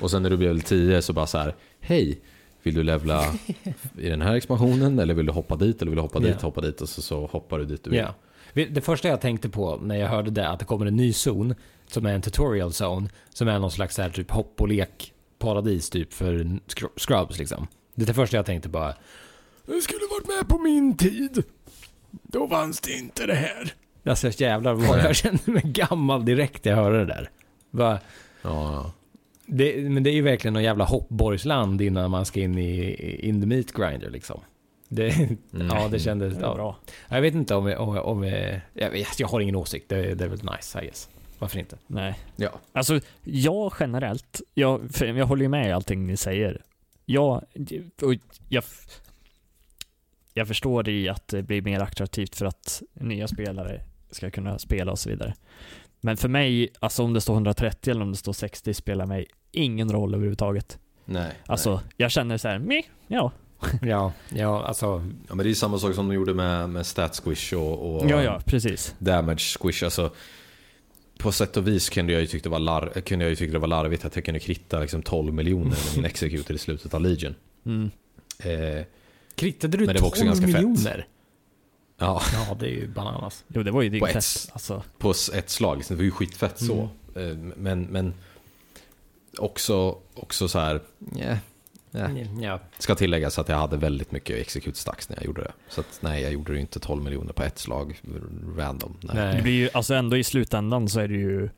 Och 0.01 0.11
sen 0.11 0.23
när 0.23 0.29
du 0.29 0.37
blir 0.37 0.47
level 0.47 0.61
10 0.61 1.01
så 1.01 1.13
bara 1.13 1.27
så 1.27 1.37
här, 1.37 1.55
hej, 1.79 2.21
vill 2.63 2.73
du 2.73 2.83
levla 2.83 3.33
i 3.97 4.09
den 4.09 4.21
här 4.21 4.35
expansionen 4.35 4.99
eller 4.99 5.13
vill 5.13 5.25
du 5.25 5.31
hoppa 5.31 5.55
dit 5.55 5.81
eller 5.81 5.89
vill 5.89 5.95
du 5.95 6.01
hoppa 6.01 6.19
dit, 6.19 6.35
Ja. 6.41 6.47
hoppa 6.47 6.61
dit 6.61 6.81
och 6.81 6.89
så, 6.89 7.01
så 7.01 7.25
hoppar 7.25 7.59
du 7.59 7.65
dit 7.65 7.83
du 7.83 7.89
vill. 7.89 7.99
Ja. 7.99 8.13
Det 8.53 8.81
första 8.85 9.07
jag 9.07 9.21
tänkte 9.21 9.49
på 9.49 9.77
när 9.81 9.95
jag 9.95 10.07
hörde 10.07 10.31
det, 10.31 10.47
att 10.49 10.59
det 10.59 10.65
kommer 10.65 10.85
en 10.85 10.95
ny 10.95 11.13
zon, 11.13 11.55
som 11.87 12.05
är 12.05 12.13
en 12.13 12.21
tutorial 12.21 12.69
zone, 12.71 13.09
som 13.29 13.47
är 13.47 13.59
någon 13.59 13.71
slags 13.71 13.97
här 13.97 14.09
typ 14.09 14.31
hopp 14.31 14.61
och 14.61 14.67
lek 14.67 15.13
paradis 15.39 15.89
typ 15.89 16.13
för 16.13 16.33
scr- 16.67 16.97
scrubs 16.99 17.39
liksom. 17.39 17.67
Det 17.95 18.03
är 18.03 18.07
det 18.07 18.13
första 18.13 18.37
jag 18.37 18.45
tänkte 18.45 18.69
bara, 18.69 18.93
Jag 19.65 19.83
skulle 19.83 19.99
varit 20.11 20.27
med 20.37 20.47
på 20.49 20.57
min 20.63 20.97
tid. 20.97 21.43
Då 22.11 22.47
fanns 22.47 22.79
det 22.81 22.91
inte 22.93 23.25
det 23.25 23.35
här. 23.35 23.73
Alltså 24.05 24.29
jävlar 24.29 24.73
vad 24.73 24.99
jag 24.99 25.15
kände 25.25 25.51
mig 25.51 25.63
gammal 25.65 26.25
direkt 26.25 26.65
när 26.65 26.71
jag 26.71 26.77
hörde 26.77 26.97
det 26.97 27.05
där. 27.05 27.29
Va? 27.71 27.99
Ja. 28.41 28.91
Det, 29.45 29.89
men 29.89 30.03
det 30.03 30.09
är 30.09 30.13
ju 30.13 30.21
verkligen 30.21 30.53
någon 30.53 30.63
jävla 30.63 30.85
hoppborgsland 30.85 31.81
innan 31.81 32.11
man 32.11 32.25
ska 32.25 32.39
in 32.39 32.57
i 32.57 33.19
in 33.27 33.41
the 33.41 33.47
meat 33.47 33.71
grinder 33.71 34.09
liksom. 34.09 34.39
Det, 34.89 35.29
Ja, 35.69 35.87
det 35.91 35.99
kändes... 35.99 36.33
Det 36.33 36.41
Ja. 36.41 36.55
bra. 36.55 36.77
Jag 37.09 37.21
vet 37.21 37.33
inte 37.33 37.55
om... 37.55 37.65
vi- 37.65 37.75
om, 37.75 37.97
om 37.97 38.23
jag, 38.73 38.91
vet, 38.91 39.19
jag 39.19 39.27
har 39.27 39.39
ingen 39.39 39.55
åsikt. 39.55 39.89
Det, 39.89 40.15
det 40.15 40.23
är 40.23 40.29
väl 40.29 40.39
nice, 40.55 40.81
I 40.81 40.85
guess. 40.85 41.09
Varför 41.39 41.59
inte? 41.59 41.77
Nej. 41.87 42.19
ja. 42.35 42.49
Alltså, 42.71 42.99
jag 43.23 43.73
generellt, 43.79 44.41
jag, 44.53 44.89
jag 44.99 45.25
håller 45.25 45.41
ju 45.43 45.49
med 45.49 45.67
i 45.69 45.71
allting 45.71 46.07
ni 46.07 46.17
säger. 46.17 46.61
Jag, 47.05 47.43
och 48.01 48.13
jag, 48.49 48.63
jag 50.33 50.47
förstår 50.47 50.89
i 50.89 51.09
att 51.09 51.27
det 51.27 51.43
blir 51.43 51.61
mer 51.61 51.79
attraktivt 51.79 52.35
för 52.35 52.45
att 52.45 52.81
nya 52.93 53.27
spelare 53.27 53.81
ska 54.11 54.31
kunna 54.31 54.59
spela 54.59 54.91
och 54.91 54.99
så 54.99 55.09
vidare. 55.09 55.33
Men 56.01 56.17
för 56.17 56.29
mig, 56.29 56.69
alltså 56.79 57.03
om 57.03 57.13
det 57.13 57.21
står 57.21 57.33
130 57.33 57.91
eller 57.91 58.01
om 58.01 58.11
det 58.11 58.17
står 58.17 58.33
60 58.33 58.73
spelar 58.73 59.05
mig 59.05 59.25
ingen 59.51 59.91
roll 59.91 60.13
överhuvudtaget. 60.13 60.79
Nej. 61.05 61.31
Alltså, 61.45 61.73
nej. 61.75 61.83
jag 61.97 62.11
känner 62.11 62.37
så 62.37 62.47
här, 62.47 62.59
meh, 62.59 62.83
ja. 63.07 63.31
Ja, 63.81 64.13
ja 64.29 64.63
alltså... 64.65 64.85
Ja, 65.27 65.35
men 65.35 65.45
det 65.45 65.49
är 65.49 65.53
samma 65.53 65.77
sak 65.79 65.95
som 65.95 66.07
de 66.07 66.15
gjorde 66.15 66.33
med, 66.33 66.69
med 66.69 66.85
stat 66.85 67.15
squish 67.15 67.53
och, 67.53 67.95
och 67.95 68.09
Ja, 68.09 68.23
ja, 68.23 68.41
precis. 68.45 68.95
damage 68.99 69.39
squish. 69.59 69.83
Alltså, 69.83 70.11
på 71.17 71.31
sätt 71.31 71.57
och 71.57 71.67
vis 71.67 71.89
kunde 71.89 72.13
jag 72.13 72.21
ju 72.21 72.27
tycka 72.27 72.43
det 72.43 72.49
var, 72.49 72.59
lar- 72.59 73.01
kunde 73.01 73.25
jag 73.25 73.29
ju 73.29 73.35
tycka 73.35 73.53
det 73.53 73.59
var 73.59 73.67
larvigt 73.67 74.05
att 74.05 74.15
jag 74.15 74.25
kunde 74.25 74.39
kritta 74.39 74.79
liksom 74.79 75.01
12 75.01 75.33
miljoner 75.33 75.69
med 75.69 75.95
min 75.95 76.05
executor 76.11 76.55
i 76.55 76.59
slutet 76.59 76.93
av 76.93 77.01
Legion. 77.01 77.35
Mm. 77.65 77.91
Eh, 78.39 78.83
Krittade 79.35 79.77
du 79.77 79.85
Men 79.85 79.95
det 79.95 80.01
var 80.01 80.07
också 80.07 80.21
12 80.21 80.27
ganska 80.27 80.45
fett. 80.47 80.55
miljoner? 80.55 81.07
ja, 81.97 82.21
Ja, 82.33 82.55
det 82.59 82.65
är 82.65 82.69
ju 82.71 82.87
bananas. 82.87 83.43
Jo, 83.47 83.63
det 83.63 83.71
var 83.71 83.81
ju 83.81 83.99
På 83.99 84.07
ett- 84.07 84.13
fett. 84.13 84.49
Alltså, 84.53 84.83
på 84.97 85.09
ett 85.33 85.49
slag. 85.49 85.83
Det 85.87 85.95
var 85.95 86.03
ju 86.03 86.11
skitfett 86.11 86.59
så. 86.59 86.89
Eh, 87.15 87.21
Men, 87.57 87.81
men 87.83 88.13
också, 89.37 89.97
också 90.13 90.47
så 90.47 90.59
här. 90.59 90.81
Yeah, 91.15 91.37
yeah. 91.95 92.41
Ja. 92.41 92.59
Ska 92.79 92.95
tilläggas 92.95 93.39
att 93.39 93.49
jag 93.49 93.55
hade 93.57 93.77
väldigt 93.77 94.11
mycket 94.11 94.37
execute 94.37 94.77
stacks 94.77 95.09
när 95.09 95.17
jag 95.17 95.25
gjorde 95.25 95.41
det. 95.41 95.51
Så 95.69 95.81
att, 95.81 95.99
nej, 96.01 96.21
jag 96.23 96.31
gjorde 96.33 96.51
det 96.51 96.55
ju 96.55 96.61
inte 96.61 96.79
12 96.79 97.03
miljoner 97.03 97.33
på 97.33 97.43
ett 97.43 97.59
slag 97.59 98.01
random. 98.57 98.97
Nej. 99.01 99.15
det 99.15 99.33
Nej. 99.33 99.41
blir 99.41 99.53
ju, 99.53 99.69
alltså 99.73 99.93
ändå 99.93 100.17
i 100.17 100.23
slutändan 100.23 100.89
så 100.89 100.99
är 100.99 101.07
det 101.07 101.13
ju 101.13 101.49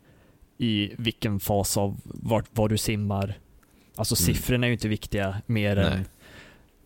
i 0.57 0.91
vilken 0.97 1.39
fas 1.39 1.77
av 1.77 1.97
vart, 2.03 2.45
var 2.51 2.69
du 2.69 2.77
simmar. 2.77 3.37
Alltså 3.95 4.15
Mm. 4.23 4.35
siffrorna 4.35 4.65
är 4.65 4.69
ju 4.69 4.73
inte 4.73 4.87
viktiga 4.87 5.41
mer 5.45 5.75
Nej. 5.75 5.85
än 5.85 6.05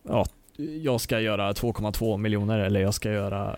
ja, 0.08 0.26
jag 0.82 1.00
ska 1.00 1.20
göra 1.20 1.52
2,2 1.52 2.16
miljoner 2.18 2.58
eller 2.58 2.80
jag 2.80 2.94
ska 2.94 3.12
göra 3.12 3.56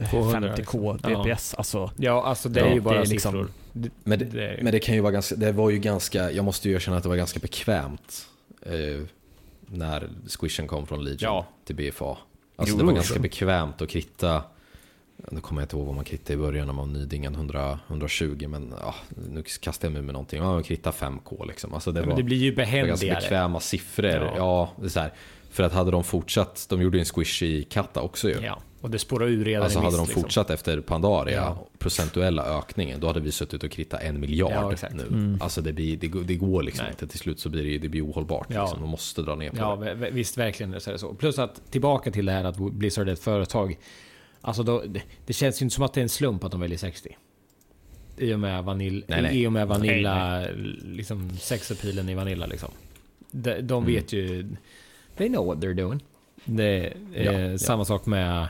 eh, 0.00 0.10
200 0.10 0.54
50k 0.56 0.92
liksom. 0.92 1.12
Ja. 1.12 1.24
DPS. 1.34 1.54
Alltså, 1.54 1.90
Ja, 1.96 2.24
alltså 2.24 2.48
det 2.48 2.60
Ja, 2.60 2.66
är 2.66 2.70
ju 2.70 2.74
det 2.74 2.80
bara 2.80 3.00
är 3.02 3.06
liksom- 3.06 3.32
siffror. 3.32 3.48
Det, 3.72 3.90
Men, 4.04 4.18
det, 4.18 4.24
det, 4.24 4.58
men 4.62 4.72
det 4.72 4.78
kan 4.78 4.94
ju 4.94 5.00
vara 5.00 5.12
ganska, 5.12 5.36
det 5.36 5.52
var 5.52 5.70
ju 5.70 5.78
ganska, 5.78 6.30
jag 6.30 6.44
måste 6.44 6.68
ju 6.68 6.74
erkänna 6.74 6.96
att 6.96 7.02
det 7.02 7.08
var 7.08 7.16
ganska 7.16 7.38
bekvämt. 7.40 8.26
Eh, 8.68 9.02
när 9.66 10.08
squishen 10.28 10.66
kom 10.66 10.86
från 10.86 11.04
Legion 11.04 11.18
Ja. 11.20 11.46
till 11.64 11.76
BFA. 11.76 12.16
Alltså 12.56 12.74
Jo, 12.74 12.78
det 12.78 12.84
var 12.84 12.92
jo. 12.92 12.96
ganska 12.96 13.18
bekvämt 13.20 13.82
att 13.82 13.88
kritta. 13.88 14.42
Nu 15.30 15.40
kommer 15.40 15.60
jag 15.62 15.64
inte 15.64 15.76
ihåg 15.76 15.86
vad 15.86 15.94
man 15.94 16.04
krittade 16.04 16.32
i 16.32 16.36
början 16.36 16.66
när 16.66 16.74
man 16.74 16.92
var 16.92 16.98
nydingen 16.98 17.34
100, 17.34 17.78
120 17.88 18.46
men 18.48 18.74
ja, 18.80 18.94
nu 19.30 19.42
kastar 19.60 19.88
jag 19.88 19.92
mig 19.92 20.02
med 20.02 20.12
någonting. 20.12 20.38
Ja, 20.42 20.52
man 20.52 20.62
krittade 20.62 20.96
5K 20.96 21.46
liksom. 21.46 21.74
Alltså 21.74 21.92
det, 21.92 22.00
men 22.00 22.08
var, 22.08 22.16
det 22.16 22.22
blir 22.22 22.36
ju 22.36 22.50
det 22.50 22.56
var 22.56 22.64
ganska 22.64 22.80
behändigare. 22.80 23.20
bekväma 23.20 23.60
siffror. 23.60 24.10
Ja. 24.10 24.32
Ja. 24.36 24.72
det 24.80 24.84
är 24.84 24.88
så 24.88 25.00
här. 25.00 25.12
För 25.50 25.62
att 25.62 25.72
hade 25.72 25.90
de 25.90 26.04
fortsatt, 26.04 26.66
de 26.68 26.82
gjorde 26.82 26.96
ju 26.96 27.00
en 27.00 27.04
squish 27.06 27.42
i 27.42 27.62
Katta 27.64 28.00
också 28.00 28.28
ju. 28.28 28.34
Ja, 28.42 28.58
och 28.80 28.90
det 28.90 28.98
spårar 28.98 29.26
ur 29.26 29.44
redan 29.44 29.62
Alltså 29.62 29.78
i 29.78 29.82
hade 29.82 29.86
mist, 29.96 29.98
de 29.98 30.06
liksom. 30.06 30.22
fortsatt 30.22 30.50
efter 30.50 30.80
Pandaria, 30.80 31.36
Ja. 31.36 31.66
procentuella 31.78 32.44
ökningen, 32.58 33.00
då 33.00 33.06
hade 33.06 33.20
vi 33.20 33.32
suttit 33.32 33.64
och 33.64 33.70
krittat 33.70 34.02
en 34.02 34.20
miljard 34.20 34.76
Ja, 34.80 34.88
nu. 34.94 35.02
Mm. 35.02 35.38
Alltså 35.42 35.60
det, 35.62 35.72
blir, 35.72 35.96
det, 35.96 36.08
går- 36.08 36.22
det 36.24 36.34
går 36.36 36.62
liksom 36.62 36.82
Nej. 36.84 36.92
inte. 36.92 37.06
Till 37.06 37.18
slut 37.18 37.40
så 37.40 37.48
blir 37.48 37.64
det, 37.64 37.78
det 37.78 37.88
blir 37.88 38.06
ohållbart. 38.06 38.46
Ja. 38.50 38.62
Liksom. 38.62 38.80
De 38.80 38.90
måste 38.90 39.22
dra 39.22 39.34
ner 39.34 39.50
på 39.50 39.56
Ja, 39.56 39.76
det. 39.76 39.94
visst 40.10 40.38
verkligen 40.38 40.80
så 40.80 40.90
är 40.90 40.92
det 40.92 40.98
så. 40.98 41.14
Plus 41.14 41.38
att 41.38 41.70
tillbaka 41.70 42.10
till 42.10 42.26
det 42.26 42.32
här 42.32 42.44
att 42.44 42.56
Blizzard 42.56 43.08
är 43.08 43.12
ett 43.12 43.18
företag. 43.20 43.78
Alltså 44.40 44.62
då, 44.62 44.82
det, 44.86 45.02
det 45.26 45.32
känns 45.32 45.62
ju 45.62 45.64
inte 45.64 45.74
som 45.74 45.84
att 45.84 45.94
det 45.94 46.00
är 46.00 46.02
en 46.02 46.08
slump 46.08 46.44
att 46.44 46.52
de 46.52 46.60
väljer 46.60 46.78
60. 46.78 47.16
I 48.18 48.34
och 48.34 48.40
med, 48.40 48.64
vanil, 48.64 49.04
Nej, 49.08 49.22
nej. 49.22 49.42
I 49.42 49.46
och 49.46 49.52
med 49.52 49.68
Vanilla, 49.68 50.46
liksom 50.84 51.36
sexapilen 51.36 52.08
i 52.08 52.14
Vanilla 52.14 52.46
liksom. 52.46 52.68
De, 53.30 53.60
de 53.60 53.82
Mm. 53.84 53.94
vet 53.94 54.12
ju, 54.12 54.48
they 55.16 55.28
know 55.28 55.46
what 55.46 55.58
they're 55.58 55.74
doing. 55.74 56.00
Det 56.44 56.64
är 57.14 57.24
Ja, 57.24 57.32
ja. 57.32 57.58
samma 57.58 57.84
sak 57.84 58.06
med 58.06 58.40
eh, 58.42 58.46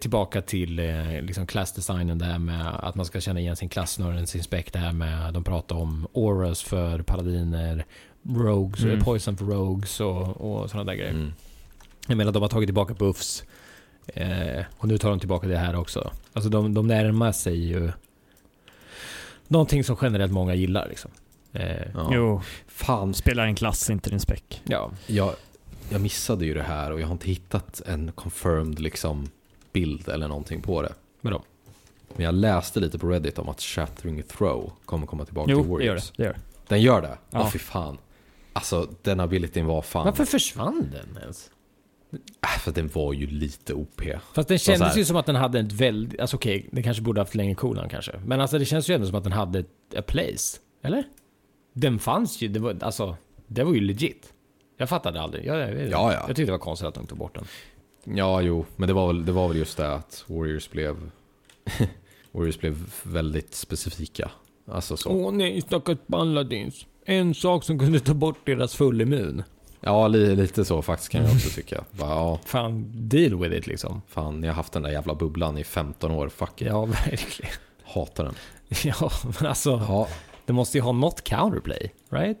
Tillbaka 0.00 0.42
till 0.42 0.78
eh, 0.78 1.22
liksom 1.22 1.46
klassdesignen 1.46 2.18
där 2.18 2.38
med 2.38 2.66
att 2.84 2.94
man 2.94 3.06
ska 3.06 3.20
känna 3.20 3.40
igen 3.40 3.56
sin 3.56 3.68
klass 3.68 3.92
snarare 3.92 4.18
än 4.18 4.26
sin 4.26 4.42
spec. 4.42 4.66
Det 4.72 4.78
här 4.78 4.92
med 4.92 5.34
de 5.34 5.44
pratar 5.44 5.76
om 5.76 6.06
auras 6.14 6.62
för 6.62 7.02
paladiner, 7.02 7.86
rogues, 8.28 8.84
Mm. 8.84 8.98
eh, 8.98 9.04
poison 9.04 9.36
för 9.36 9.44
rogues 9.44 10.00
och, 10.00 10.22
och 10.40 10.70
sådana 10.70 10.84
där 10.92 10.98
grejer. 10.98 11.10
Mm. 11.12 11.32
Jag 12.08 12.16
menar 12.16 12.32
de 12.32 12.42
har 12.42 12.48
tagit 12.48 12.66
tillbaka 12.66 12.94
buffs. 12.94 13.44
Eh, 14.06 14.64
och 14.78 14.88
nu 14.88 14.98
tar 14.98 15.10
de 15.10 15.18
tillbaka 15.20 15.46
det 15.46 15.58
här 15.58 15.76
också. 15.76 16.10
Alltså 16.32 16.50
de, 16.50 16.74
de 16.74 16.86
närmar 16.86 17.32
sig 17.32 17.56
ju 17.68 17.92
någonting 19.48 19.84
som 19.84 19.96
generellt 20.02 20.32
många 20.32 20.54
gillar 20.54 20.88
liksom. 20.88 21.10
Eh, 21.52 21.86
Ja. 21.94 22.10
Jo, 22.12 22.42
Fan, 22.66 23.14
spelar 23.14 23.44
en 23.44 23.54
klass, 23.54 23.90
inte 23.90 24.10
din 24.10 24.20
spec. 24.20 24.42
ja. 24.64 24.90
jag, 25.06 25.32
jag 25.90 26.00
missade 26.00 26.46
ju 26.46 26.54
det 26.54 26.62
här 26.62 26.92
och 26.92 27.00
jag 27.00 27.06
har 27.06 27.12
inte 27.12 27.26
hittat 27.28 27.80
en 27.86 28.12
confirmed 28.12 28.80
liksom, 28.80 29.28
bild 29.72 30.08
eller 30.08 30.28
någonting 30.28 30.62
på 30.62 30.82
det. 30.82 30.92
Vadå? 31.20 31.42
Men 32.16 32.24
jag 32.24 32.34
läste 32.34 32.80
lite 32.80 32.98
på 32.98 33.08
Reddit 33.08 33.38
om 33.38 33.48
att 33.48 33.60
Shattering 33.60 34.22
Throw 34.22 34.72
kommer 34.84 35.06
komma 35.06 35.24
tillbaka 35.24 35.46
till 35.46 35.54
Jo, 35.68 35.78
det 35.78 35.84
gör 35.84 35.94
det. 35.94 36.00
Warriors. 36.00 36.12
det, 36.16 36.22
gör 36.24 36.32
det. 36.32 36.38
Den 36.68 36.80
gör 36.82 37.02
det? 37.02 37.18
Ja, 37.30 37.38
Ja. 37.38 37.50
fy 37.52 37.58
fan. 37.58 37.98
Alltså 38.52 38.88
den 39.02 39.20
abilityn 39.20 39.66
var 39.66 39.82
fan... 39.82 40.04
Varför 40.04 40.24
försvann 40.24 40.88
den 40.92 41.22
ens? 41.22 41.50
Äh, 42.42 42.58
för 42.60 42.72
den 42.72 42.88
var 42.88 43.12
ju 43.12 43.26
lite 43.26 43.74
OP. 43.74 44.02
Fast 44.34 44.48
den 44.48 44.58
kändes 44.58 44.96
ju 44.96 45.04
som 45.04 45.16
att 45.16 45.26
den 45.26 45.36
hade 45.36 45.60
ett 45.60 45.72
väldigt... 45.72 46.20
Alltså 46.20 46.36
okej, 46.36 46.68
den 46.72 46.82
kanske 46.82 47.02
borde 47.02 47.20
haft 47.20 47.34
längre 47.34 47.54
cooldown 47.54 47.88
kanske. 47.88 48.12
Men 48.26 48.40
alltså 48.40 48.58
det 48.58 48.64
känns 48.64 48.90
ju 48.90 48.94
ändå 48.94 49.06
som 49.06 49.16
att 49.16 49.24
den 49.24 49.32
hade 49.32 49.58
ett 49.58 49.94
a 49.96 50.02
place. 50.06 50.58
Eller? 50.82 51.04
Den 51.72 51.98
fanns 51.98 52.40
ju, 52.42 52.48
det 52.48 52.60
var, 52.60 52.76
alltså... 52.80 53.16
Det 53.46 53.64
var 53.64 53.74
ju 53.74 53.80
legit. 53.80 54.32
Jag 54.76 54.88
fattade 54.88 55.20
aldrig. 55.20 55.46
Jag, 55.46 55.58
jag, 55.58 55.70
Ja, 55.80 55.88
ja. 55.90 56.12
jag 56.12 56.26
tyckte 56.26 56.42
det 56.44 56.50
var 56.50 56.58
konstigt 56.58 56.88
att 56.88 56.94
de 56.94 57.06
tog 57.06 57.18
bort 57.18 57.34
den. 57.34 57.44
Ja, 58.14 58.40
jo, 58.40 58.66
men 58.76 58.88
det 58.88 58.92
var 58.94 59.06
väl, 59.06 59.24
det 59.24 59.32
var 59.32 59.48
väl 59.48 59.56
just 59.56 59.76
det 59.76 59.94
att 59.94 60.24
Warriors 60.26 60.70
blev... 60.70 61.10
Warriors 62.32 62.58
blev 62.58 62.92
väldigt 63.02 63.54
specifika. 63.54 64.30
Alltså 64.70 64.96
så. 64.96 65.10
Åh 65.10 65.32
nej, 65.32 65.60
stackars 65.60 65.98
Paladins. 66.06 66.86
En 67.04 67.34
sak 67.34 67.64
som 67.64 67.78
kunde 67.78 68.00
ta 68.00 68.14
bort 68.14 68.46
deras 68.46 68.74
full 68.74 69.00
immun. 69.00 69.42
Ja, 69.80 70.08
li, 70.08 70.36
lite 70.36 70.64
så 70.64 70.82
faktiskt 70.82 71.10
kan 71.10 71.22
jag 71.24 71.32
också 71.32 71.50
tycka. 71.50 71.84
Bara, 71.90 72.10
ja, 72.10 72.40
Fan, 72.44 72.90
deal 72.94 73.38
with 73.38 73.54
it 73.56 73.66
liksom. 73.66 74.02
fan, 74.08 74.42
jag 74.42 74.50
har 74.50 74.56
haft 74.56 74.72
den 74.72 74.82
där 74.82 74.90
jävla 74.90 75.14
bubblan 75.14 75.58
i 75.58 75.64
15 75.64 76.10
år. 76.10 76.28
Fuck 76.28 76.62
it. 76.62 76.68
Ja, 76.68 76.84
verkligen. 76.84 77.52
Hatar 77.84 78.24
den. 78.24 78.34
Ja, 78.84 79.10
men 79.40 79.48
alltså. 79.48 79.70
Ja. 79.70 80.08
Det 80.46 80.52
måste 80.52 80.78
ju 80.78 80.82
ha 80.82 80.92
något 80.92 81.24
counterplay, 81.24 81.92
right? 82.10 82.38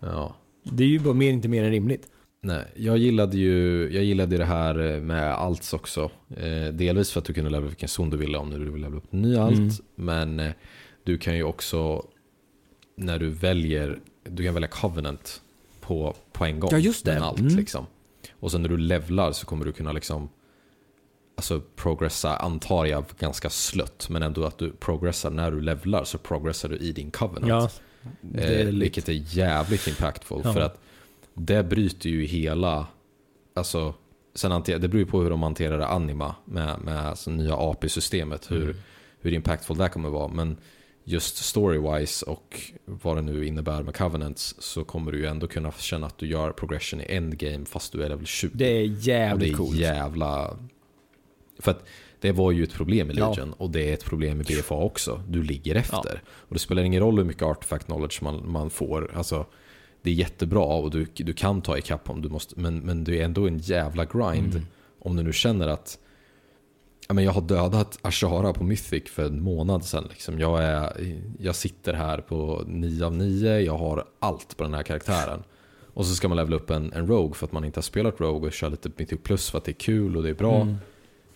Ja. 0.00 0.34
Det 0.62 0.84
är 0.84 0.88
ju 0.88 0.98
bara 0.98 1.14
mer, 1.14 1.30
inte 1.30 1.48
mer 1.48 1.64
än 1.64 1.70
rimligt. 1.70 2.08
Nej, 2.44 2.64
jag 2.76 2.98
gillade 2.98 3.36
ju 3.36 3.88
jag 3.92 4.04
gillade 4.04 4.36
det 4.36 4.44
här 4.44 5.00
med 5.00 5.32
alts 5.34 5.72
också. 5.72 6.10
Eh, 6.36 6.66
delvis 6.72 7.10
för 7.10 7.20
att 7.20 7.24
du 7.24 7.32
kunde 7.32 7.50
levla 7.50 7.66
vilken 7.68 7.88
zon 7.88 8.10
du 8.10 8.16
ville 8.16 8.38
om 8.38 8.50
du 8.50 8.58
ville 8.58 8.76
levla 8.82 8.96
upp 8.98 9.12
ny 9.12 9.36
alt. 9.36 9.58
Mm. 9.58 9.70
Men 9.94 10.40
eh, 10.40 10.52
du 11.04 11.18
kan 11.18 11.36
ju 11.36 11.42
också, 11.42 12.06
när 12.96 13.18
du 13.18 13.30
väljer, 13.30 13.98
du 14.24 14.44
kan 14.44 14.54
välja 14.54 14.68
covenant 14.68 15.42
på, 15.80 16.14
på 16.32 16.44
en 16.44 16.60
gång. 16.60 16.70
Ja, 16.72 16.78
just 16.78 17.04
det. 17.04 17.20
alt, 17.20 17.38
Mm. 17.40 17.56
liksom. 17.56 17.86
Och 18.40 18.50
sen 18.52 18.62
när 18.62 18.68
du 18.68 18.76
levlar 18.76 19.32
så 19.32 19.46
kommer 19.46 19.64
du 19.64 19.72
kunna 19.72 19.92
liksom 19.92 20.28
Alltså 21.36 21.60
progressa, 21.76 22.36
antar 22.36 22.86
jag, 22.86 23.04
ganska 23.18 23.50
slött. 23.50 24.06
Men 24.10 24.22
ändå 24.22 24.44
att 24.44 24.58
du 24.58 24.70
progressar 24.72 25.30
när 25.30 25.50
du 25.50 25.60
levlar 25.60 26.04
så 26.04 26.18
progressar 26.18 26.68
du 26.68 26.76
i 26.76 26.92
din 26.92 27.10
covenant. 27.10 27.46
Ja. 27.48 27.70
Det 28.20 28.42
är 28.42 28.66
Eh, 28.66 28.72
vilket 28.74 29.08
är 29.08 29.36
jävligt 29.36 29.88
impactful. 29.88 30.40
Ja. 30.44 30.52
För 30.52 30.60
att 30.60 30.80
det 31.34 31.62
bryter 31.62 32.10
ju 32.10 32.24
hela... 32.24 32.86
Alltså, 33.54 33.94
sen 34.34 34.52
hanter, 34.52 34.78
det 34.78 34.88
beror 34.88 34.98
ju 35.04 35.06
på 35.10 35.22
hur 35.22 35.30
de 35.30 35.42
hanterar 35.42 35.78
det 35.78 35.86
anima 35.86 36.34
med, 36.44 36.80
med 36.84 37.06
alltså, 37.06 37.30
nya 37.30 37.54
API-systemet. 37.56 38.50
Hur, 38.50 38.62
Mm. 38.62 38.76
hur 39.20 39.32
impactful 39.32 39.76
det 39.76 39.88
kommer 39.88 40.08
vara. 40.08 40.28
Men 40.28 40.56
just 41.04 41.36
story-wise 41.56 42.24
och 42.24 42.60
vad 42.84 43.16
det 43.16 43.22
nu 43.22 43.46
innebär 43.46 43.82
med 43.82 43.96
covenants 43.96 44.54
så 44.58 44.84
kommer 44.84 45.12
du 45.12 45.18
ju 45.18 45.26
ändå 45.26 45.46
kunna 45.46 45.72
känna 45.72 46.06
att 46.06 46.18
du 46.18 46.26
gör 46.26 46.52
progression 46.52 47.00
i 47.00 47.04
endgame 47.08 47.64
fast 47.64 47.92
du 47.92 48.04
är 48.04 48.08
level 48.08 48.26
20. 48.26 48.50
Det 48.54 48.64
är 48.66 48.82
och 48.84 48.88
det 48.90 49.00
jävligt 49.06 49.52
är 49.52 49.56
coolt. 49.56 49.76
jävla... 49.76 50.56
För 51.58 51.70
att 51.70 51.84
det 52.20 52.32
var 52.32 52.50
ju 52.52 52.62
ett 52.64 52.72
problem 52.72 53.10
i 53.10 53.14
Ja. 53.14 53.28
Legion 53.30 53.52
och 53.52 53.70
det 53.70 53.90
är 53.90 53.94
ett 53.94 54.04
problem 54.04 54.40
i 54.40 54.44
BFA 54.44 54.74
också. 54.74 55.22
Du 55.28 55.42
ligger 55.42 55.74
efter. 55.74 56.22
Och 56.28 56.54
det 56.54 56.58
spelar 56.58 56.82
ingen 56.82 57.00
roll 57.00 57.16
hur 57.18 57.24
mycket 57.24 57.42
artifact 57.42 57.86
knowledge 57.86 58.22
man, 58.22 58.50
man 58.50 58.70
får. 58.70 59.10
Alltså, 59.14 59.46
det 60.02 60.10
är 60.10 60.14
jättebra 60.14 60.64
och 60.64 60.90
du, 60.90 61.06
du 61.14 61.32
kan 61.32 61.62
ta 61.62 61.78
ikapp 61.78 62.10
om 62.10 62.22
du 62.22 62.28
måste, 62.28 62.60
men, 62.60 62.78
men 62.78 63.04
det 63.04 63.20
är 63.20 63.24
ändå 63.24 63.46
en 63.46 63.58
jävla 63.58 64.04
grind. 64.04 64.54
Mm. 64.54 64.66
Om 64.98 65.16
du 65.16 65.22
nu 65.22 65.32
känner 65.32 65.68
att 65.68 65.98
ja, 67.08 67.14
men 67.14 67.24
jag 67.24 67.32
har 67.32 67.40
dödat 67.40 67.98
Ashara 68.02 68.52
på 68.52 68.64
Mythic 68.64 69.10
för 69.10 69.24
en 69.24 69.42
månad 69.42 69.84
sedan. 69.84 70.06
Liksom. 70.10 70.40
Jag, 70.40 70.64
är, 70.64 70.92
jag 71.38 71.54
sitter 71.54 71.92
här 71.94 72.18
på 72.18 72.64
9 72.66 73.06
av 73.06 73.16
9, 73.16 73.60
jag 73.60 73.78
har 73.78 74.04
allt 74.18 74.56
på 74.56 74.64
den 74.64 74.74
här 74.74 74.82
karaktären. 74.82 75.42
Och 75.94 76.06
så 76.06 76.14
ska 76.14 76.28
man 76.28 76.36
levela 76.36 76.56
upp 76.56 76.70
en, 76.70 76.92
en 76.92 77.06
Rogue 77.06 77.34
för 77.34 77.46
att 77.46 77.52
man 77.52 77.64
inte 77.64 77.78
har 77.78 77.82
spelat 77.82 78.20
Rogue 78.20 78.46
och 78.46 78.52
köra 78.52 78.70
lite 78.70 78.90
Mythic 78.96 79.20
Plus 79.22 79.50
för 79.50 79.58
att 79.58 79.64
det 79.64 79.70
är 79.70 79.80
kul 79.80 80.16
och 80.16 80.22
det 80.22 80.28
är 80.28 80.34
bra. 80.34 80.60
Mm. 80.60 80.76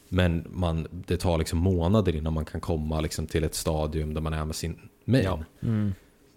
Men 0.09 0.47
man, 0.51 0.89
det 0.91 1.17
tar 1.17 1.39
liksom 1.39 1.59
månader 1.59 2.17
innan 2.17 2.33
man 2.33 2.45
kan 2.45 2.61
komma 2.61 3.01
liksom 3.01 3.27
till 3.27 3.45
ett 3.45 3.55
stadium 3.55 4.15
där 4.15 4.21
man 4.21 4.33
är 4.33 4.45
med 4.45 4.57
sin 4.57 4.79
main. 5.05 5.25
Ja. 5.25 5.45
Mm. 5.63 5.95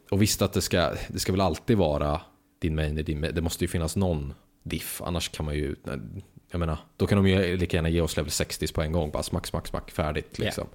Och 0.10 0.22
visst 0.22 0.42
att 0.42 0.54
det 0.54 0.62
ska, 0.62 0.94
det 1.08 1.20
ska 1.20 1.32
väl 1.32 1.42
alltid 1.42 1.78
vara 1.78 2.22
din 2.60 2.76
main 2.76 2.98
är 2.98 3.04
din. 3.04 3.22
Det 3.22 3.42
måste 3.42 3.64
ju 3.64 3.68
finnas 3.68 3.96
någon 3.96 4.34
diff, 4.64 5.02
annars 5.02 5.30
kan 5.30 5.46
man 5.46 5.56
ju, 5.56 5.76
jag 6.52 6.60
menar, 6.60 6.78
då 6.98 7.08
kan 7.08 7.24
de 7.24 7.30
ju 7.30 7.58
lika 7.58 7.78
gärna 7.78 7.90
ge 7.90 8.02
oss 8.02 8.18
level 8.18 8.32
60 8.32 8.74
på 8.74 8.82
en 8.82 8.92
gång, 8.92 9.12
bara 9.12 9.24
smack, 9.24 9.48
smack, 9.48 9.68
smack, 9.68 9.92
färdigt 9.92 10.40
liksom. 10.40 10.68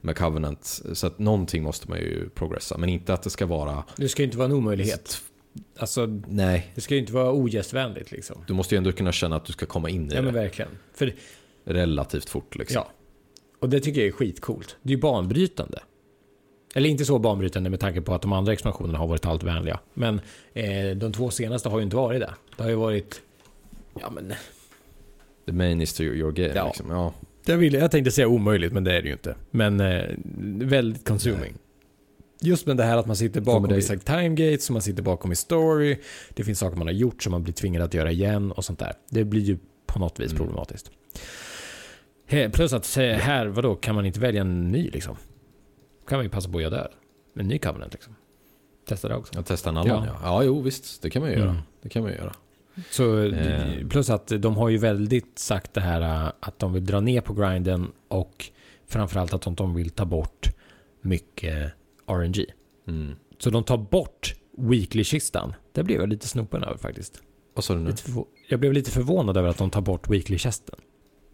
Med 0.00 0.16
Covenant. 0.16 0.82
Så 0.92 1.06
att 1.06 1.18
någonting 1.18 1.62
måste 1.62 1.90
man 1.90 1.98
ju 1.98 2.28
progressa, 2.28 2.78
men 2.78 2.88
inte 2.88 3.14
att 3.14 3.22
det 3.22 3.30
ska 3.30 3.46
vara, 3.46 3.84
Det 3.96 4.08
ska 4.08 4.22
ju 4.22 4.24
inte 4.24 4.38
vara 4.38 4.46
en 4.46 4.52
omöjlighet. 4.52 5.22
Alltså, 5.78 6.06
nej, 6.28 6.72
det 6.74 6.80
ska 6.80 6.94
ju 6.94 7.00
inte 7.00 7.12
vara 7.12 7.32
ogästvänligt 7.32 8.10
liksom. 8.10 8.44
du 8.46 8.54
måste 8.54 8.74
ju 8.74 8.76
ändå 8.76 8.92
kunna 8.92 9.12
känna 9.12 9.36
att 9.36 9.44
du 9.44 9.52
ska 9.52 9.66
komma 9.66 9.90
in 9.90 10.12
i 10.12 10.14
Ja 10.14 10.22
men 10.22 10.34
det 10.34 10.40
verkligen. 10.40 10.70
För, 10.94 11.14
relativt 11.64 12.28
fort 12.28 12.56
liksom. 12.56 12.82
ja. 12.86 12.92
Och 13.58 13.68
det 13.68 13.80
tycker 13.80 14.00
jag 14.00 14.08
är 14.08 14.12
skitcoolt. 14.12 14.76
Det 14.82 14.92
är 14.92 14.96
ju 14.96 15.00
banbrytande. 15.00 15.78
Eller 16.76 16.88
inte 16.90 17.04
så 17.04 17.18
banbrytande 17.18 17.70
med 17.70 17.80
tanke 17.80 18.00
på 18.00 18.14
att 18.14 18.22
de 18.22 18.32
andra 18.32 18.52
expansionerna 18.52 18.98
har 18.98 19.06
varit 19.06 19.26
allt 19.26 19.42
vänliga. 19.42 19.80
Men 19.94 20.20
eh, 20.54 20.96
de 20.96 21.12
två 21.12 21.30
senaste 21.30 21.68
har 21.68 21.78
ju 21.78 21.84
inte 21.84 21.96
varit 21.96 22.20
det. 22.20 22.34
Det 22.56 22.62
har 22.62 22.70
ju 22.70 22.76
varit... 22.76 23.20
Ja 24.00 24.10
men... 24.10 24.32
The 25.46 25.52
main 25.52 25.80
is 25.80 25.92
to 25.94 26.02
your 26.02 26.32
game 26.32 26.52
Ja. 26.54 26.66
liksom. 26.66 26.90
Ja. 26.90 27.12
Jag, 27.46 27.56
ville, 27.56 27.78
jag 27.78 27.90
tänkte 27.90 28.10
säga 28.10 28.28
omöjligt, 28.28 28.72
men 28.72 28.84
det 28.84 28.96
är 28.96 29.02
det 29.02 29.06
ju 29.08 29.12
inte. 29.12 29.34
Men 29.50 29.80
eh, 29.80 30.04
väldigt 30.66 31.08
consuming. 31.08 31.54
Just 32.40 32.66
med 32.66 32.76
det 32.76 32.84
här 32.84 32.96
att 32.96 33.06
man 33.06 33.16
sitter 33.16 33.40
bakom 33.40 33.68
det- 33.68 33.74
vissa 33.74 33.96
timegates, 33.96 34.70
man 34.70 34.82
sitter 34.82 35.02
bakom 35.02 35.32
i 35.32 35.36
story. 35.36 35.96
Det 36.34 36.44
finns 36.44 36.58
saker 36.58 36.76
man 36.78 36.86
har 36.86 36.94
gjort 36.94 37.22
som 37.22 37.30
man 37.32 37.42
blir 37.42 37.54
tvingad 37.54 37.82
att 37.82 37.94
göra 37.94 38.10
igen 38.10 38.52
och 38.52 38.64
sånt 38.64 38.78
där. 38.78 38.92
Det 39.10 39.24
blir 39.24 39.40
ju 39.42 39.58
på 39.86 39.98
något 39.98 40.20
vis 40.20 40.30
Mm. 40.32 40.38
problematiskt. 40.38 40.90
Plus 42.52 42.72
att 42.72 42.96
eh, 42.96 43.02
här, 43.04 43.46
vadå, 43.46 43.74
kan 43.74 43.94
man 43.94 44.06
inte 44.06 44.20
välja 44.20 44.40
en 44.40 44.72
ny 44.72 44.90
liksom? 44.90 45.16
Kan 46.08 46.18
man 46.18 46.24
ju 46.24 46.30
passa 46.30 46.48
på 46.50 46.56
att 46.58 46.62
göra 46.62 46.74
där. 46.74 46.90
En 47.38 47.48
ny 47.48 47.58
covenant 47.58 47.92
liksom. 47.92 48.14
Testa 48.88 49.08
det 49.08 49.14
också. 49.16 49.32
Jag 49.34 49.46
testar 49.46 49.70
en 49.70 49.76
annan 49.76 49.88
Ja. 50.04 50.06
ja. 50.06 50.18
ja. 50.22 50.42
jo 50.42 50.60
visst, 50.62 51.02
det 51.02 51.10
kan 51.10 51.22
man 51.22 51.30
ju 51.30 51.36
göra. 51.36 51.50
Mm. 51.50 51.62
Det 51.82 51.88
kan 51.88 52.02
man 52.02 52.12
ju 52.12 52.18
göra. 52.18 52.32
Så, 52.90 53.22
Eh. 53.22 53.88
plus 53.88 54.10
att 54.10 54.26
de 54.38 54.56
har 54.56 54.68
ju 54.68 54.78
väldigt 54.78 55.38
sagt 55.38 55.74
det 55.74 55.80
här 55.80 56.00
äh, 56.26 56.32
att 56.40 56.58
de 56.58 56.72
vill 56.72 56.84
dra 56.86 57.00
ner 57.00 57.20
på 57.20 57.34
grinden 57.34 57.92
och 58.08 58.46
framförallt 58.86 59.34
att 59.34 59.56
de, 59.56 59.74
vill 59.74 59.90
ta 59.90 60.04
bort 60.04 60.48
mycket 61.00 61.72
RNG. 62.06 62.44
Mm. 62.88 63.14
Så 63.38 63.50
de 63.50 63.64
tar 63.64 63.76
bort 63.76 64.34
Weekly-kistan. 64.58 65.54
Det 65.72 65.82
blev 65.82 66.00
jag 66.00 66.08
lite 66.08 66.28
snopen 66.28 66.64
över 66.64 66.76
faktiskt. 66.78 67.20
Vad 67.54 67.64
sa 67.64 67.74
du 67.74 67.80
nu? 67.80 67.92
Jag 68.48 68.60
blev 68.60 68.72
lite 68.72 68.90
förvånad 68.90 69.36
över 69.36 69.48
att 69.48 69.58
de 69.58 69.70
tar 69.70 69.80
bort 69.80 70.08
Weekly-kistan. 70.10 70.76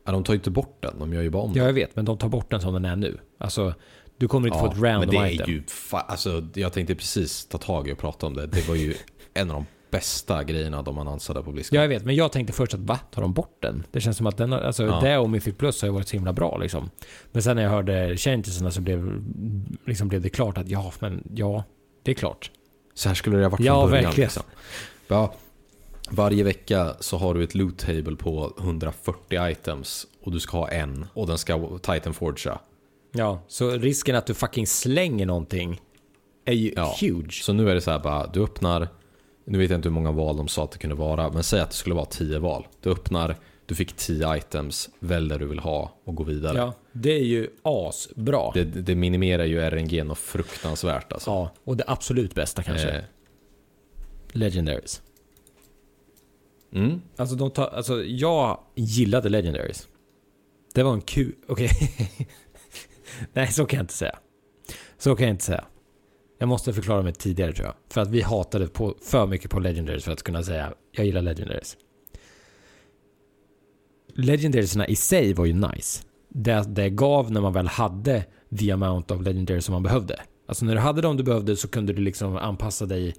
Ja, 0.04 0.12
de 0.12 0.24
tar 0.24 0.32
ju 0.32 0.36
inte 0.38 0.50
bort 0.50 0.76
den, 0.80 0.98
de 0.98 1.12
gör 1.12 1.22
ju 1.22 1.30
bara 1.30 1.42
om 1.42 1.50
Ja, 1.50 1.54
den. 1.54 1.64
jag 1.66 1.72
vet, 1.72 1.96
men 1.96 2.04
de 2.04 2.18
tar 2.18 2.28
bort 2.28 2.50
den 2.50 2.60
som 2.60 2.74
den 2.74 2.84
är 2.84 2.96
nu. 2.96 3.18
Alltså, 3.38 3.74
du 4.22 4.28
kommer 4.28 4.48
inte 4.48 4.58
få 4.58 4.66
ett 4.66 4.78
random 4.80 5.00
men 5.00 5.08
det 5.08 5.16
är 5.16 5.34
item. 5.34 5.50
ju 5.50 5.62
fa- 5.62 6.04
alltså, 6.08 6.44
jag 6.54 6.72
tänkte 6.72 6.94
precis 6.94 7.46
ta 7.46 7.58
tag 7.58 7.88
i 7.88 7.92
och 7.92 7.98
prata 7.98 8.26
om 8.26 8.34
det. 8.34 8.46
Det 8.46 8.68
var 8.68 8.74
ju 8.74 8.94
en 9.34 9.50
av 9.50 9.56
de 9.56 9.66
bästa 9.90 10.44
grejerna 10.44 10.82
de 10.82 10.98
annonsade 10.98 11.42
på 11.42 11.52
Blizzcon. 11.52 11.76
Ja, 11.76 11.82
jag 11.82 11.88
vet, 11.88 12.04
men 12.04 12.14
jag 12.14 12.32
tänkte 12.32 12.52
först 12.52 12.74
att 12.74 12.80
va, 12.80 12.98
tar 13.10 13.22
de 13.22 13.32
bort 13.32 13.56
den? 13.60 13.84
Det 13.92 14.00
känns 14.00 14.16
som 14.16 14.26
att 14.26 14.36
den 14.36 14.52
alltså 14.52 14.84
Ja. 14.86 15.00
det 15.00 15.18
och 15.18 15.30
Mythic 15.30 15.54
Plus 15.58 15.82
har 15.82 15.88
ju 15.88 15.92
varit 15.92 16.08
så 16.08 16.16
himla 16.16 16.32
bra 16.32 16.56
liksom. 16.58 16.90
Men 17.32 17.42
sen 17.42 17.56
när 17.56 17.62
jag 17.62 17.70
hörde 17.70 18.16
changesarna 18.16 18.70
så 18.70 18.80
blev, 18.80 19.22
liksom 19.86 20.08
blev 20.08 20.20
det 20.22 20.28
klart 20.28 20.58
att 20.58 20.68
ja, 20.68 20.92
men 21.00 21.22
ja, 21.34 21.64
det 22.02 22.10
är 22.10 22.14
klart. 22.14 22.50
Så 22.94 23.08
här 23.08 23.14
skulle 23.14 23.36
det 23.36 23.42
ha 23.42 23.50
varit 23.50 23.60
Ja, 23.60 23.80
från 23.82 23.90
början. 23.90 24.04
verkligen. 24.04 24.26
Liksom. 24.26 24.42
Ja, 25.08 25.34
varje 26.10 26.44
vecka 26.44 26.94
så 27.00 27.16
har 27.18 27.34
du 27.34 27.44
ett 27.44 27.54
loot 27.54 27.78
table 27.78 28.16
på 28.16 28.52
140 28.60 29.50
items 29.50 30.06
och 30.22 30.32
du 30.32 30.40
ska 30.40 30.58
ha 30.58 30.68
en 30.70 31.06
och 31.14 31.26
den 31.26 31.38
ska 31.38 31.78
Titan 31.78 32.14
Forgea. 32.14 32.58
Ja, 33.12 33.42
så 33.48 33.70
risken 33.70 34.16
att 34.16 34.26
du 34.26 34.34
fucking 34.34 34.66
slänger 34.66 35.26
någonting 35.26 35.80
är 36.44 36.52
ju 36.52 36.72
Ja. 36.76 36.96
huge. 37.00 37.32
Så 37.42 37.52
nu 37.52 37.70
är 37.70 37.74
det 37.74 37.80
så 37.80 37.90
här 37.90 37.98
bara, 37.98 38.26
du 38.26 38.42
öppnar, 38.42 38.88
nu 39.44 39.58
vet 39.58 39.70
jag 39.70 39.78
inte 39.78 39.88
hur 39.88 39.94
många 39.94 40.12
val 40.12 40.36
de 40.36 40.48
sa 40.48 40.64
att 40.64 40.70
det 40.72 40.78
kunde 40.78 40.96
vara, 40.96 41.30
men 41.30 41.42
säg 41.42 41.60
att 41.60 41.70
det 41.70 41.76
skulle 41.76 41.94
vara 41.94 42.06
10 42.06 42.38
val. 42.38 42.66
Du 42.80 42.90
öppnar, 42.90 43.36
du 43.66 43.74
fick 43.74 43.92
10 43.96 44.36
items, 44.36 44.90
välj 44.98 45.28
det 45.28 45.38
du 45.38 45.46
vill 45.46 45.58
ha 45.58 45.92
och 46.04 46.14
gå 46.14 46.22
vidare. 46.24 46.58
Ja, 46.58 46.72
det 46.92 47.10
är 47.12 47.24
ju 47.24 47.48
asbra. 47.62 48.50
Det, 48.54 48.64
det 48.64 48.94
minimerar 48.94 49.44
ju 49.44 49.60
RNG 49.60 50.10
och 50.10 50.18
fruktansvärt 50.18 51.12
alltså. 51.12 51.30
Ja, 51.30 51.50
och 51.64 51.76
det 51.76 51.84
absolut 51.86 52.34
bästa 52.34 52.62
kanske. 52.62 52.88
Eh, 52.90 53.04
Legendaries. 54.32 55.02
mm. 56.72 57.00
Alltså, 57.16 57.36
de 57.36 57.50
tar, 57.50 57.66
alltså 57.66 58.04
jag 58.04 58.60
gillade 58.74 59.28
Legendaries. 59.28 59.88
Det 60.74 60.82
var 60.82 60.92
en 60.92 61.00
kul... 61.00 61.34
Okej. 61.48 61.70
Nej, 63.32 63.46
så 63.46 63.66
kan 63.66 63.76
jag 63.76 63.84
inte 63.84 63.94
säga. 63.94 64.18
Så 64.98 65.16
kan 65.16 65.26
jag 65.26 65.34
inte 65.34 65.44
säga. 65.44 65.64
Jag 66.38 66.48
måste 66.48 66.72
förklara 66.72 67.02
mig 67.02 67.12
tidigare 67.12 67.52
tror 67.52 67.66
jag. 67.66 67.74
För 67.88 68.00
att 68.00 68.10
vi 68.10 68.22
hatade 68.22 68.66
på, 68.66 68.94
för 69.02 69.26
mycket 69.26 69.50
på 69.50 69.60
Legendaries 69.60 70.04
för 70.04 70.12
att 70.12 70.22
kunna 70.22 70.42
säga 70.42 70.74
jag 70.92 71.06
gillar 71.06 71.22
Legendaries. 71.22 71.76
Legendariesna 74.14 74.86
i 74.86 74.96
sig 74.96 75.34
var 75.34 75.44
ju 75.44 75.52
nice. 75.52 76.02
Det, 76.28 76.64
det 76.68 76.90
gav 76.90 77.32
när 77.32 77.40
man 77.40 77.52
väl 77.52 77.66
hade 77.66 78.24
the 78.58 78.70
amount 78.70 79.14
of 79.14 79.22
Legendaries 79.22 79.64
som 79.64 79.72
man 79.72 79.82
behövde. 79.82 80.20
Alltså 80.46 80.64
när 80.64 80.74
du 80.74 80.80
hade 80.80 81.00
dem 81.00 81.16
du 81.16 81.22
behövde 81.22 81.56
så 81.56 81.68
kunde 81.68 81.92
du 81.92 82.02
liksom 82.02 82.36
anpassa 82.36 82.86
dig 82.86 83.14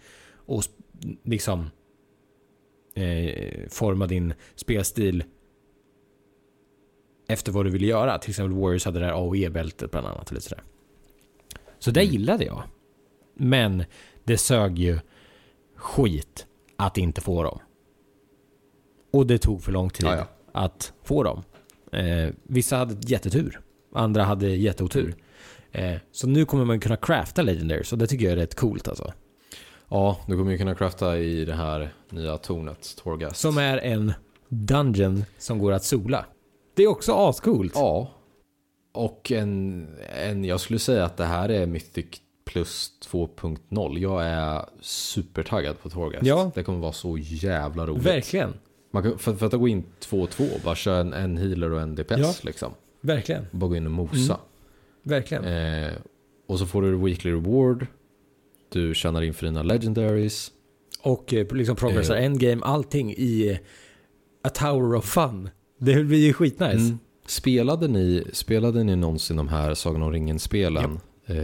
och 0.46 0.64
liksom 1.24 1.70
eh, 2.96 3.70
forma 3.70 4.08
din 4.08 4.34
spelstil 4.56 5.24
efter 7.34 7.52
vad 7.52 7.66
du 7.66 7.70
ville 7.70 7.88
göra. 7.88 8.18
Till 8.18 8.30
exempel 8.30 8.58
Warriors 8.60 8.86
hade 8.86 9.00
det 9.00 9.06
där 9.06 9.14
AOE-bältet 9.14 9.92
bland 9.92 10.08
annat. 10.08 10.32
Eller 10.32 10.42
sådär. 10.42 10.64
Så 11.80 11.92
det 11.92 12.04
gillade 12.04 12.46
jag. 12.46 12.64
Men 13.36 13.84
det 14.24 14.38
sög 14.38 14.80
ju 14.80 15.00
skit 15.76 16.46
att 16.78 16.98
inte 16.98 17.22
få 17.22 17.44
dem. 17.44 17.60
Och 19.14 19.28
det 19.28 19.38
tog 19.38 19.64
för 19.64 19.72
lång 19.72 19.90
tid 19.90 20.06
Ja, 20.06 20.16
ja. 20.16 20.28
att 20.52 20.94
få 21.04 21.24
dem. 21.24 21.44
Eh, 21.92 22.30
vissa 22.44 22.78
hade 22.78 22.96
jättetur. 23.08 23.60
Andra 23.96 24.24
hade 24.24 24.48
jätteotur. 24.50 25.16
Eh, 25.72 25.96
så 26.12 26.28
nu 26.28 26.46
kommer 26.46 26.66
man 26.66 26.80
kunna 26.80 26.98
crafta 26.98 27.42
Legendaries 27.42 27.92
och 27.92 27.98
det 27.98 28.08
tycker 28.08 28.26
jag 28.26 28.32
är 28.32 28.38
rätt 28.38 28.56
coolt 28.56 28.88
alltså. 28.88 29.14
Ja, 29.90 30.20
du 30.28 30.38
kommer 30.38 30.52
ju 30.52 30.58
kunna 30.58 30.76
crafta 30.76 31.18
i 31.18 31.46
det 31.46 31.54
här 31.54 31.94
nya 32.10 32.38
tornet, 32.38 32.96
Torghast. 33.04 33.36
Som 33.36 33.58
är 33.58 33.78
en 33.78 34.14
dungeon 34.50 35.26
som 35.38 35.60
går 35.60 35.72
att 35.72 35.84
sola. 35.84 36.26
Det 36.74 36.84
är 36.84 36.88
också 36.88 37.14
ascoolt. 37.14 37.72
Ja. 37.76 38.12
Och 38.92 39.32
en, 39.32 39.88
en, 40.16 40.44
jag 40.46 40.60
skulle 40.60 40.80
säga 40.80 41.06
att 41.06 41.18
det 41.18 41.26
här 41.26 41.50
är 41.50 41.66
Mythic 41.66 42.06
plus 42.46 42.92
2.0. 43.12 44.00
Jag 44.00 44.24
är 44.26 44.66
supertaggad 44.82 45.82
på 45.82 45.90
Torghast. 45.90 46.26
Ja. 46.26 46.52
Det 46.56 46.64
kommer 46.64 46.80
vara 46.80 46.92
så 46.92 47.18
jävla 47.18 47.86
roligt. 47.88 48.04
Verkligen. 48.06 48.54
Man 48.92 49.04
kan, 49.04 49.18
för, 49.18 49.34
för 49.34 49.46
att 49.46 49.52
gå 49.54 49.68
in 49.68 49.84
2-2, 50.02 50.64
bara 50.66 50.76
köra 50.76 50.98
en, 51.00 51.14
en 51.14 51.38
healer 51.38 51.72
och 51.72 51.82
en 51.82 51.96
DPS 51.96 52.18
Ja. 52.18 52.34
liksom. 52.42 52.74
Verkligen. 53.02 53.46
Bara 53.52 53.70
gå 53.70 53.76
in 53.76 53.86
och 53.86 53.92
mosa. 53.92 54.40
Verkligen. 55.04 55.44
Eh, 55.46 55.92
och 56.48 56.60
så 56.60 56.66
får 56.66 56.82
du 56.82 56.96
weekly 56.96 57.32
reward. 57.32 57.88
Du 58.70 58.94
tjänar 58.96 59.22
in 59.22 59.34
för 59.34 59.46
dina 59.46 59.64
legendaries. 59.64 60.52
Och 61.02 61.34
eh, 61.34 61.48
liksom 61.56 61.76
progressar 61.76 62.16
Eh. 62.16 62.24
endgame, 62.26 62.62
allting 62.66 63.12
i 63.12 63.60
A 64.44 64.50
Tower 64.50 64.96
of 64.96 65.06
Fun. 65.06 65.50
Det 65.84 66.04
blir 66.04 66.18
ju 66.26 66.34
skitnice. 66.34 66.72
Mm. 66.74 67.00
Spelade, 67.26 67.88
ni, 67.88 68.24
spelade 68.34 68.84
ni 68.84 68.96
någonsin 68.96 69.38
de 69.38 69.48
här 69.48 69.74
Sagan 69.74 70.02
om 70.02 70.12
ringen-spelen? 70.12 71.00
Eh, 71.26 71.36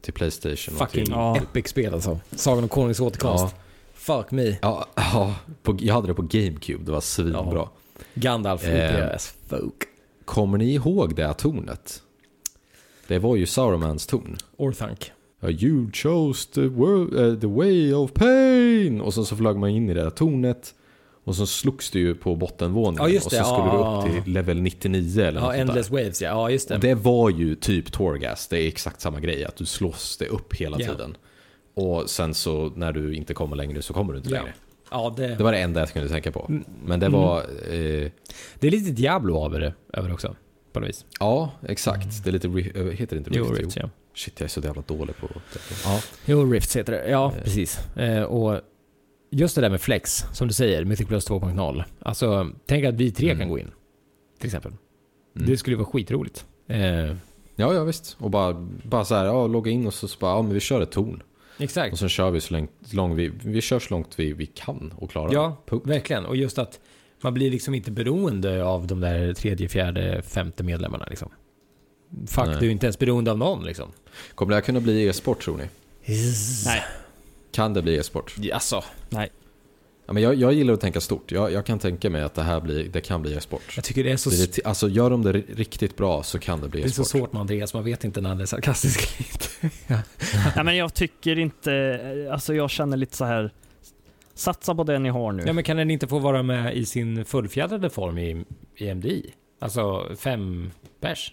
till 0.00 0.12
Playstation? 0.12 0.74
och 0.74 0.80
Fucking 0.80 1.04
till, 1.04 1.14
Ja. 1.14 1.36
epic-spel 1.36 1.94
alltså. 1.94 2.18
Sagan 2.30 2.62
om 2.62 2.68
Konungens 2.68 3.00
återkomst. 3.00 3.54
Fuck 3.94 4.30
me. 4.30 4.56
Ja, 4.62 4.86
ja 4.96 5.34
på, 5.62 5.76
jag 5.80 5.94
hade 5.94 6.06
det 6.06 6.14
på 6.14 6.22
GameCube, 6.22 6.84
det 6.84 6.92
var 6.92 7.00
svinbra. 7.00 7.42
Ja. 7.54 7.70
Gandalf 8.14 8.64
Eh. 8.64 8.94
eh. 9.00 9.14
as 9.14 9.34
folk. 9.48 9.74
Kommer 10.24 10.58
ni 10.58 10.74
ihåg 10.74 11.14
det 11.14 11.26
här 11.26 11.32
tornet? 11.32 12.02
Det 13.08 13.18
var 13.18 13.36
ju 13.36 13.46
Sauromans 13.46 14.06
torn. 14.06 14.36
Orthanc. 14.56 14.98
Ja, 15.40 15.50
You 15.50 15.90
chose 15.92 16.48
the, 16.54 16.60
world, 16.66 17.14
eh, 17.34 17.40
the 17.40 17.46
way 17.46 17.92
of 17.94 18.12
pain! 18.12 19.00
Och 19.00 19.14
så, 19.14 19.24
så 19.24 19.36
flög 19.36 19.56
man 19.56 19.70
in 19.70 19.90
i 19.90 19.94
det 19.94 20.02
här 20.02 20.10
tornet. 20.10 20.74
Och 21.28 21.36
så 21.36 21.46
slogs 21.46 21.90
du 21.90 21.98
ju 22.00 22.14
på 22.14 22.36
bottenvåningen. 22.36 23.10
Ja, 23.12 23.16
och 23.16 23.22
så 23.22 23.30
skulle 23.30 23.42
Ja. 23.42 24.04
du 24.06 24.08
upp 24.18 24.24
till 24.24 24.32
level 24.32 24.60
99 24.62 25.20
eller 25.24 25.40
Ja, 25.40 25.46
något 25.46 25.52
där. 25.54 25.60
Endless 25.60 25.90
Waves 25.90 26.22
ja. 26.22 26.28
Ja, 26.28 26.50
just 26.50 26.68
det. 26.68 26.74
Och 26.74 26.80
det 26.80 26.94
var 26.94 27.30
ju 27.30 27.54
typ 27.54 27.92
Torgas, 27.92 28.46
det 28.48 28.58
är 28.62 28.68
exakt 28.68 29.00
samma 29.00 29.20
grej, 29.20 29.44
att 29.44 29.56
du 29.56 29.66
slåss 29.66 30.16
det 30.16 30.26
upp 30.26 30.54
hela 30.54 30.80
Ja. 30.80 30.86
tiden. 30.88 31.16
Och 31.74 32.10
sen 32.10 32.34
så 32.34 32.72
när 32.76 32.92
du 32.92 33.14
inte 33.14 33.34
kommer 33.34 33.56
längre 33.56 33.82
så 33.82 33.92
kommer 33.94 34.12
du 34.12 34.18
inte 34.18 34.30
Ja. 34.30 34.36
längre. 34.40 34.54
Ja, 34.90 35.14
det, 35.16 35.26
Det 35.28 35.44
var 35.44 35.52
det 35.52 35.58
enda 35.58 35.80
jag 35.80 35.88
kunde 35.92 36.08
tänka 36.08 36.32
på. 36.32 36.46
Mm. 36.48 36.64
Men 36.84 37.00
det 37.00 37.08
var... 37.08 37.38
Eh, 37.40 38.10
det 38.58 38.66
är 38.66 38.70
lite 38.70 38.90
Diablo 38.90 39.44
över 39.46 39.60
det, 39.60 39.74
över 39.92 40.08
det 40.08 40.14
också. 40.14 40.36
På 40.72 40.80
något 40.80 40.88
vis. 40.88 41.04
ja, 41.20 41.50
exakt. 41.68 42.24
Det 42.24 42.30
är 42.30 42.32
lite... 42.32 42.48
Eh, 42.48 42.84
heter 42.86 43.16
det 43.16 43.18
inte 43.18 43.30
Jo, 43.34 43.44
Rift? 43.44 43.60
Rifts, 43.60 43.76
ja. 43.76 43.90
Shit, 44.14 44.40
jag 44.40 44.44
är 44.44 44.48
så 44.48 44.60
jävla 44.60 44.82
dålig 44.86 45.16
på. 45.16 45.28
Ja. 45.84 46.00
Jo, 46.24 46.52
Rifts 46.52 46.76
heter 46.76 46.92
det. 46.92 47.08
Ja, 47.10 47.32
precis. 47.44 47.96
Eh, 47.96 48.22
och 48.22 48.60
just 49.30 49.54
det 49.54 49.60
där 49.60 49.70
med 49.70 49.80
Flex, 49.80 50.24
som 50.32 50.48
du 50.48 50.54
säger, 50.54 50.84
Mythic 50.84 51.08
Plus 51.08 51.28
2.0. 51.30 51.84
Alltså, 52.02 52.50
tänk 52.66 52.84
att 52.84 52.94
vi 52.94 53.10
tre 53.10 53.26
Mm. 53.30 53.38
kan 53.38 53.48
gå 53.48 53.58
in. 53.58 53.70
Till 54.38 54.46
exempel. 54.46 54.72
Mm. 55.36 55.48
Det 55.50 55.56
skulle 55.56 55.76
vara 55.76 55.86
skitroligt. 55.86 56.44
Eh, 56.66 57.14
Ja, 57.60 57.74
ja 57.74 57.84
visst. 57.84 58.16
Och 58.20 58.30
bara, 58.30 58.52
bara 58.84 59.04
så 59.04 59.14
här, 59.14 59.24
ja, 59.24 59.46
logga 59.46 59.70
in 59.70 59.86
och 59.86 59.94
så, 59.94 60.08
så 60.08 60.18
bara, 60.18 60.30
ja 60.36 60.42
men 60.42 60.54
vi 60.54 60.60
kör 60.60 60.80
ett 60.80 60.90
torn. 60.90 61.22
exakt. 61.58 61.92
Och 61.92 61.98
sen 61.98 62.08
kör 62.08 62.30
vi 62.30 62.40
så 62.40 62.54
långt, 62.54 62.70
lång 62.92 63.14
vi, 63.16 63.32
vi 63.44 63.60
kör 63.60 63.78
så 63.78 63.94
långt 63.94 64.18
vi, 64.18 64.32
vi 64.32 64.46
kan 64.46 64.92
och 64.96 65.10
klarar. 65.10 65.32
Ja, 65.32 65.56
Punkt. 65.66 65.86
verkligen. 65.86 66.26
Och 66.26 66.36
just 66.36 66.58
att 66.58 66.80
man 67.20 67.34
blir 67.34 67.50
liksom 67.50 67.74
inte 67.74 67.90
beroende 67.90 68.64
av 68.64 68.86
de 68.86 69.00
där 69.00 69.34
tredje, 69.34 69.68
fjärde, 69.68 70.22
femte 70.22 70.62
medlemmarna 70.62 71.06
liksom. 71.10 71.28
Fuck, 72.26 72.46
Nej. 72.46 72.56
du 72.60 72.66
är 72.66 72.70
inte 72.70 72.86
ens 72.86 72.98
beroende 72.98 73.30
av 73.30 73.38
någon 73.38 73.64
liksom. 73.64 73.88
Kommer 74.34 74.50
det 74.50 74.56
här 74.56 74.62
kunna 74.62 74.80
bli 74.80 75.06
e-sport 75.08 75.42
tror 75.42 75.56
ni? 75.56 75.64
Nej. 76.66 76.82
Kan 77.58 77.74
det 77.74 77.82
bli 77.82 77.96
e-sport? 77.96 78.34
Alltså, 78.52 78.84
Nej. 79.08 79.28
Ja, 80.06 80.12
men 80.12 80.22
jag, 80.22 80.34
jag 80.34 80.52
gillar 80.52 80.74
att 80.74 80.80
tänka 80.80 81.00
stort. 81.00 81.32
Jag, 81.32 81.52
jag 81.52 81.66
kan 81.66 81.78
tänka 81.78 82.10
mig 82.10 82.22
att 82.22 82.34
det 82.34 82.42
här 82.42 82.60
blir, 82.60 82.84
det 82.88 83.00
kan 83.00 83.22
bli 83.22 83.34
e-sport. 83.34 83.62
jag 83.76 83.84
tycker 83.84 84.04
det 84.04 84.10
är 84.12 84.16
så, 84.16 84.30
Det 84.30 84.66
Alltså 84.66 84.88
gör 84.88 85.10
de 85.10 85.22
det 85.22 85.32
ri- 85.32 85.54
riktigt 85.54 85.96
bra 85.96 86.22
så 86.22 86.38
kan 86.38 86.60
det 86.60 86.68
bli 86.68 86.80
det 86.80 86.86
är 86.86 86.90
så 86.90 87.02
e-sport. 87.02 87.20
svårt 87.20 87.32
med 87.32 87.40
Andreas, 87.40 87.74
man 87.74 87.84
vet 87.84 88.04
inte 88.04 88.20
när 88.20 88.28
han 88.28 88.40
är 88.40 88.46
sarkastisk 88.46 89.20
inte. 89.20 89.70
Nej 90.56 90.64
men 90.64 90.76
jag 90.76 90.94
tycker 90.94 91.38
inte, 91.38 92.28
alltså 92.32 92.54
jag 92.54 92.70
känner 92.70 92.96
lite 92.96 93.16
så 93.16 93.24
här. 93.24 93.52
Satsa 94.34 94.74
på 94.74 94.84
det 94.84 94.98
ni 94.98 95.08
har 95.08 95.32
nu. 95.32 95.42
Ja, 95.46 95.52
men 95.52 95.64
kan 95.64 95.76
den 95.76 95.90
inte 95.90 96.06
få 96.08 96.18
vara 96.18 96.42
med 96.42 96.76
i 96.76 96.86
sin 96.86 97.24
fullfjädrade 97.24 97.90
form 97.90 98.18
i, 98.18 98.44
i 98.76 98.94
MDI? 98.94 99.34
Alltså 99.58 100.06
fem 100.18 100.70
pers? 101.00 101.32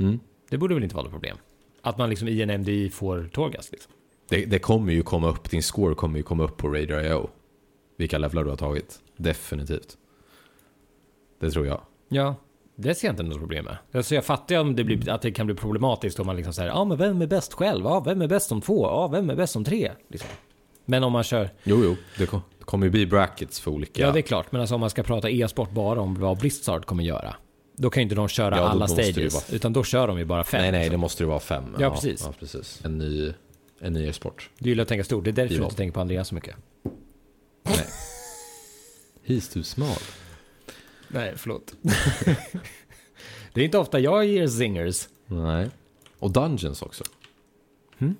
Mm. 0.00 0.20
Det 0.50 0.58
borde 0.58 0.74
väl 0.74 0.82
inte 0.82 0.94
vara 0.96 1.04
något 1.04 1.12
problem? 1.12 1.36
Att 1.82 1.98
man 1.98 2.10
liksom 2.10 2.28
i 2.28 2.42
en 2.42 2.60
MDI 2.60 2.90
får 2.90 3.28
Torgas 3.32 3.72
liksom. 3.72 3.92
Det, 4.28 4.44
det 4.44 4.58
kommer 4.58 4.92
ju 4.92 5.02
komma 5.02 5.28
upp, 5.28 5.50
din 5.50 5.62
score 5.62 5.94
kommer 5.94 6.16
ju 6.16 6.22
komma 6.22 6.44
upp 6.44 6.56
på 6.56 6.68
Radar.io. 6.68 7.30
Vilka 7.96 8.18
levlar 8.18 8.44
du 8.44 8.50
har 8.50 8.56
tagit. 8.56 8.98
Definitivt. 9.16 9.96
Det 11.40 11.50
tror 11.50 11.66
jag. 11.66 11.80
Ja, 12.08 12.34
det 12.76 12.94
ser 12.94 13.08
jag 13.08 13.12
inte 13.12 13.22
något 13.22 13.38
problem 13.38 13.64
med. 13.64 13.76
Alltså 13.92 14.14
jag 14.14 14.24
fattar 14.24 14.54
ju 14.54 14.60
om 14.60 14.76
det 14.76 14.84
blir, 14.84 15.08
att 15.10 15.22
det 15.22 15.30
kan 15.32 15.46
bli 15.46 15.54
problematiskt 15.54 16.20
om 16.20 16.26
man 16.26 16.36
liksom 16.36 16.52
säger 16.54 16.68
ja 16.70 16.84
men 16.84 16.96
vem 16.98 17.22
är 17.22 17.26
bäst 17.26 17.52
själv? 17.54 17.84
Ja, 17.84 18.00
vem 18.00 18.22
är 18.22 18.26
bäst 18.28 18.48
som 18.48 18.60
två? 18.60 18.86
Ja, 18.86 19.06
vem 19.08 19.30
är 19.30 19.34
bäst 19.36 19.52
som 19.52 19.64
tre? 19.64 19.92
Liksom. 20.08 20.28
Men 20.84 21.04
om 21.04 21.12
man 21.12 21.22
kör, 21.24 21.50
Jo, 21.64 21.80
jo. 21.84 21.96
Det, 22.18 22.26
kom, 22.26 22.40
det 22.58 22.64
kommer 22.64 22.86
ju 22.86 22.90
bli 22.90 23.06
brackets 23.06 23.60
för 23.60 23.70
olika. 23.70 24.02
ja. 24.02 24.12
det 24.12 24.18
är 24.18 24.22
klart, 24.22 24.52
men 24.52 24.60
alltså 24.60 24.74
om 24.74 24.80
man 24.80 24.90
ska 24.90 25.02
prata 25.02 25.30
e-sport 25.30 25.70
bara 25.70 26.00
om 26.00 26.14
vad 26.14 26.38
Blizzard 26.38 26.84
kommer 26.86 27.04
göra. 27.04 27.36
Då 27.76 27.90
kan 27.90 28.00
ju 28.00 28.02
inte 28.02 28.14
de 28.14 28.28
köra 28.28 28.56
Ja, 28.56 28.62
alla 28.68 28.88
stages, 28.88 29.34
vara- 29.34 29.56
utan 29.56 29.72
då 29.72 29.84
kör 29.84 30.06
de 30.08 30.18
ju 30.18 30.24
bara 30.24 30.44
fem. 30.44 30.60
nej, 30.60 30.70
nej, 30.72 30.80
liksom. 30.80 30.92
det 30.92 30.96
måste 30.98 31.22
ju 31.22 31.28
vara 31.28 31.40
fem. 31.40 31.76
Ja, 31.78 31.90
precis. 31.90 32.22
Ja, 32.26 32.32
precis. 32.38 32.80
En 32.84 32.98
ny, 32.98 33.32
en 33.80 33.92
ny 33.92 34.08
e-sport. 34.08 34.50
Du 34.58 34.68
gillar 34.68 34.82
att 34.82 34.88
tänka 34.88 35.04
stort, 35.04 35.24
det 35.24 35.30
är 35.30 35.32
därför 35.32 35.54
du 35.54 35.64
inte 35.64 35.76
tänker 35.76 35.94
på 35.94 36.00
Andreas 36.00 36.28
så 36.28 36.34
mycket. 36.34 36.56
Nej. 37.62 37.86
He's 39.26 39.52
too 39.52 39.62
small. 39.62 39.98
Nej, 41.08 41.32
förlåt. 41.36 41.74
det 43.52 43.60
är 43.60 43.64
inte 43.64 43.78
ofta 43.78 44.00
jag 44.00 44.24
ger 44.24 44.46
zingers. 44.46 45.08
Nej. 45.26 45.70
Och 46.18 46.30
Dungeons 46.30 46.82
också. 46.82 47.04
Hmm? 47.98 48.16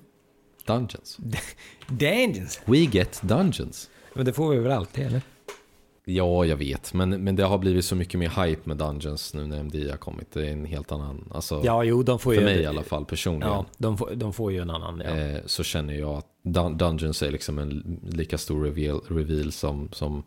Dungeons. 0.65 1.17
Dungeons. 1.87 2.61
We 2.65 2.77
get 2.77 3.21
Dungeons. 3.23 3.89
Men 4.13 4.25
det 4.25 4.33
får 4.33 4.49
vi 4.49 4.59
väl 4.59 4.71
alltid, 4.71 5.05
eller? 5.05 5.21
Ja, 6.15 6.45
jag 6.45 6.57
vet. 6.57 6.93
Men, 6.93 7.09
men 7.23 7.35
det 7.35 7.43
har 7.43 7.57
blivit 7.57 7.85
så 7.85 7.95
mycket 7.95 8.19
mer 8.19 8.45
hype 8.45 8.61
med 8.63 8.77
Dungeons 8.77 9.33
nu 9.33 9.47
när 9.47 9.59
MD 9.59 9.89
har 9.89 9.97
kommit. 9.97 10.31
Det 10.31 10.47
är 10.47 10.51
en 10.51 10.65
helt 10.65 10.91
annan... 10.91 11.31
Alltså, 11.33 11.61
Ja, 11.65 11.83
jo, 11.83 12.03
de 12.03 12.19
får 12.19 12.33
för 12.33 12.39
ju... 12.41 12.45
mig 12.45 12.59
i 12.59 12.65
alla 12.65 12.83
fall 12.83 13.05
personligen. 13.05 13.53
Ja, 13.53 13.65
de 13.77 13.97
får, 13.97 14.11
de 14.15 14.33
får 14.33 14.51
ju 14.51 14.59
en 14.61 14.69
annan, 14.69 15.01
ja. 15.05 15.17
eh, 15.17 15.37
så 15.45 15.63
känner 15.63 15.93
jag 15.93 16.09
att 16.17 16.27
Dun- 16.43 16.77
Dungeons 16.77 17.21
är 17.23 17.31
liksom 17.31 17.59
en 17.59 17.99
lika 18.09 18.37
stor 18.37 18.63
reveal, 18.63 19.01
reveal 19.07 19.51
som, 19.51 19.89
som 19.91 20.23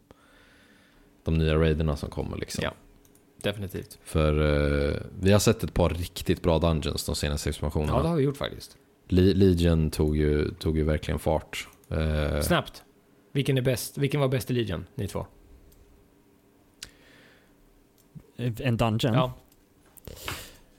de 1.24 1.38
nya 1.38 1.54
raiderna 1.56 1.96
som 1.96 2.10
kommer. 2.10 2.36
Liksom. 2.36 2.64
Ja. 2.64 2.72
Definitivt. 3.42 3.98
För 4.04 4.32
eh, 4.90 4.96
vi 5.20 5.32
har 5.32 5.38
sett 5.38 5.64
ett 5.64 5.74
par 5.74 5.88
riktigt 5.90 6.42
bra 6.42 6.58
Dungeons 6.58 7.04
de 7.06 7.14
senaste 7.14 7.48
expansionerna. 7.48 7.92
Ja, 7.96 8.02
det 8.02 8.08
har 8.08 8.16
vi 8.16 8.22
gjort 8.22 8.36
faktiskt. 8.36 8.76
Le- 9.08 9.34
Legion 9.34 9.90
tog 9.90 10.16
ju, 10.16 10.50
tog 10.54 10.76
ju 10.78 10.84
verkligen 10.84 11.18
fart. 11.18 11.68
Eh, 11.90 12.40
Snabbt. 12.40 12.82
Vilken 13.32 13.58
är 13.58 13.62
bäst? 13.62 13.98
Vilken 13.98 14.20
var 14.20 14.28
bäst 14.28 14.50
i 14.50 14.54
Legion, 14.54 14.84
ni 14.94 15.08
två? 15.08 15.26
En 18.36 18.76
dungeon? 18.76 19.14
Ja. 19.14 19.32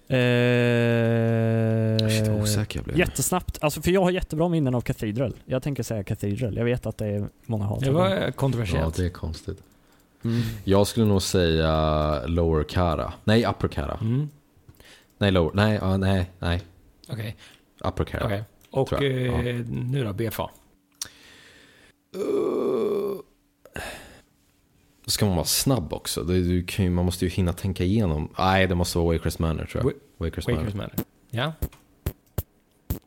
Eh, 0.08 1.98
Shit 2.10 2.28
vad 2.28 2.42
osäker 2.42 2.80
jag 2.80 2.86
blev. 2.86 2.98
Jättesnabbt. 3.00 3.58
Alltså 3.62 3.82
för 3.82 3.92
jag 3.92 4.02
har 4.04 4.12
jättebra 4.12 4.50
minnen 4.50 4.76
av 4.76 4.82
Cathedral. 4.82 5.36
Jag 5.46 5.64
tänker 5.64 5.84
säga 5.84 6.04
Cathedral. 6.04 6.56
Jag 6.58 6.66
vet 6.66 6.86
att 6.86 6.98
det 6.98 7.06
är 7.08 7.30
många 7.46 7.66
hatar 7.66 7.86
Det 7.86 7.92
var 7.92 8.10
Ja, 8.10 8.32
kontroversiellt. 8.32 8.96
det 8.96 9.06
är 9.06 9.10
konstigt. 9.10 9.64
Mm. 10.24 10.42
Jag 10.64 10.88
skulle 10.88 11.06
nog 11.06 11.22
säga 11.22 12.26
lower 12.26 12.64
cara. 12.64 13.14
Nej, 13.24 13.46
upper 13.46 13.68
cara. 13.68 13.98
Mm. 14.02 14.30
Nej, 15.18 15.32
lower. 15.32 15.52
Nej, 15.54 15.78
ja, 15.82 15.98
nej, 15.98 16.32
nej. 16.40 16.62
Okej. 17.10 17.36
Upper 17.84 18.04
cara. 18.04 18.44
Okej. 18.70 19.30
Och 19.30 19.44
eh, 19.46 19.56
nu 19.70 20.04
då, 20.04 20.14
BFA? 20.14 20.50
Då 25.06 25.12
ska 25.12 25.26
man 25.26 25.36
vara 25.36 25.46
snabb 25.46 25.94
också. 25.94 26.24
Det, 26.24 26.42
du 26.42 26.64
kan 26.64 26.86
ju, 26.86 26.92
man 26.92 27.06
måste 27.06 27.26
ju 27.26 27.32
hinna 27.32 27.54
tänka 27.54 27.84
igenom. 27.84 28.30
Nej, 28.38 28.68
det 28.68 28.76
måste 28.76 28.98
vara 28.98 29.08
Waycrest 29.08 29.40
Manor 29.40 29.66
tror 29.66 29.84
jag. 29.84 29.94
Waycrest 30.18 30.48
Manor. 30.48 30.60
Wakers 30.60 30.76
Manor. 30.76 30.94
Ja. 31.30 31.54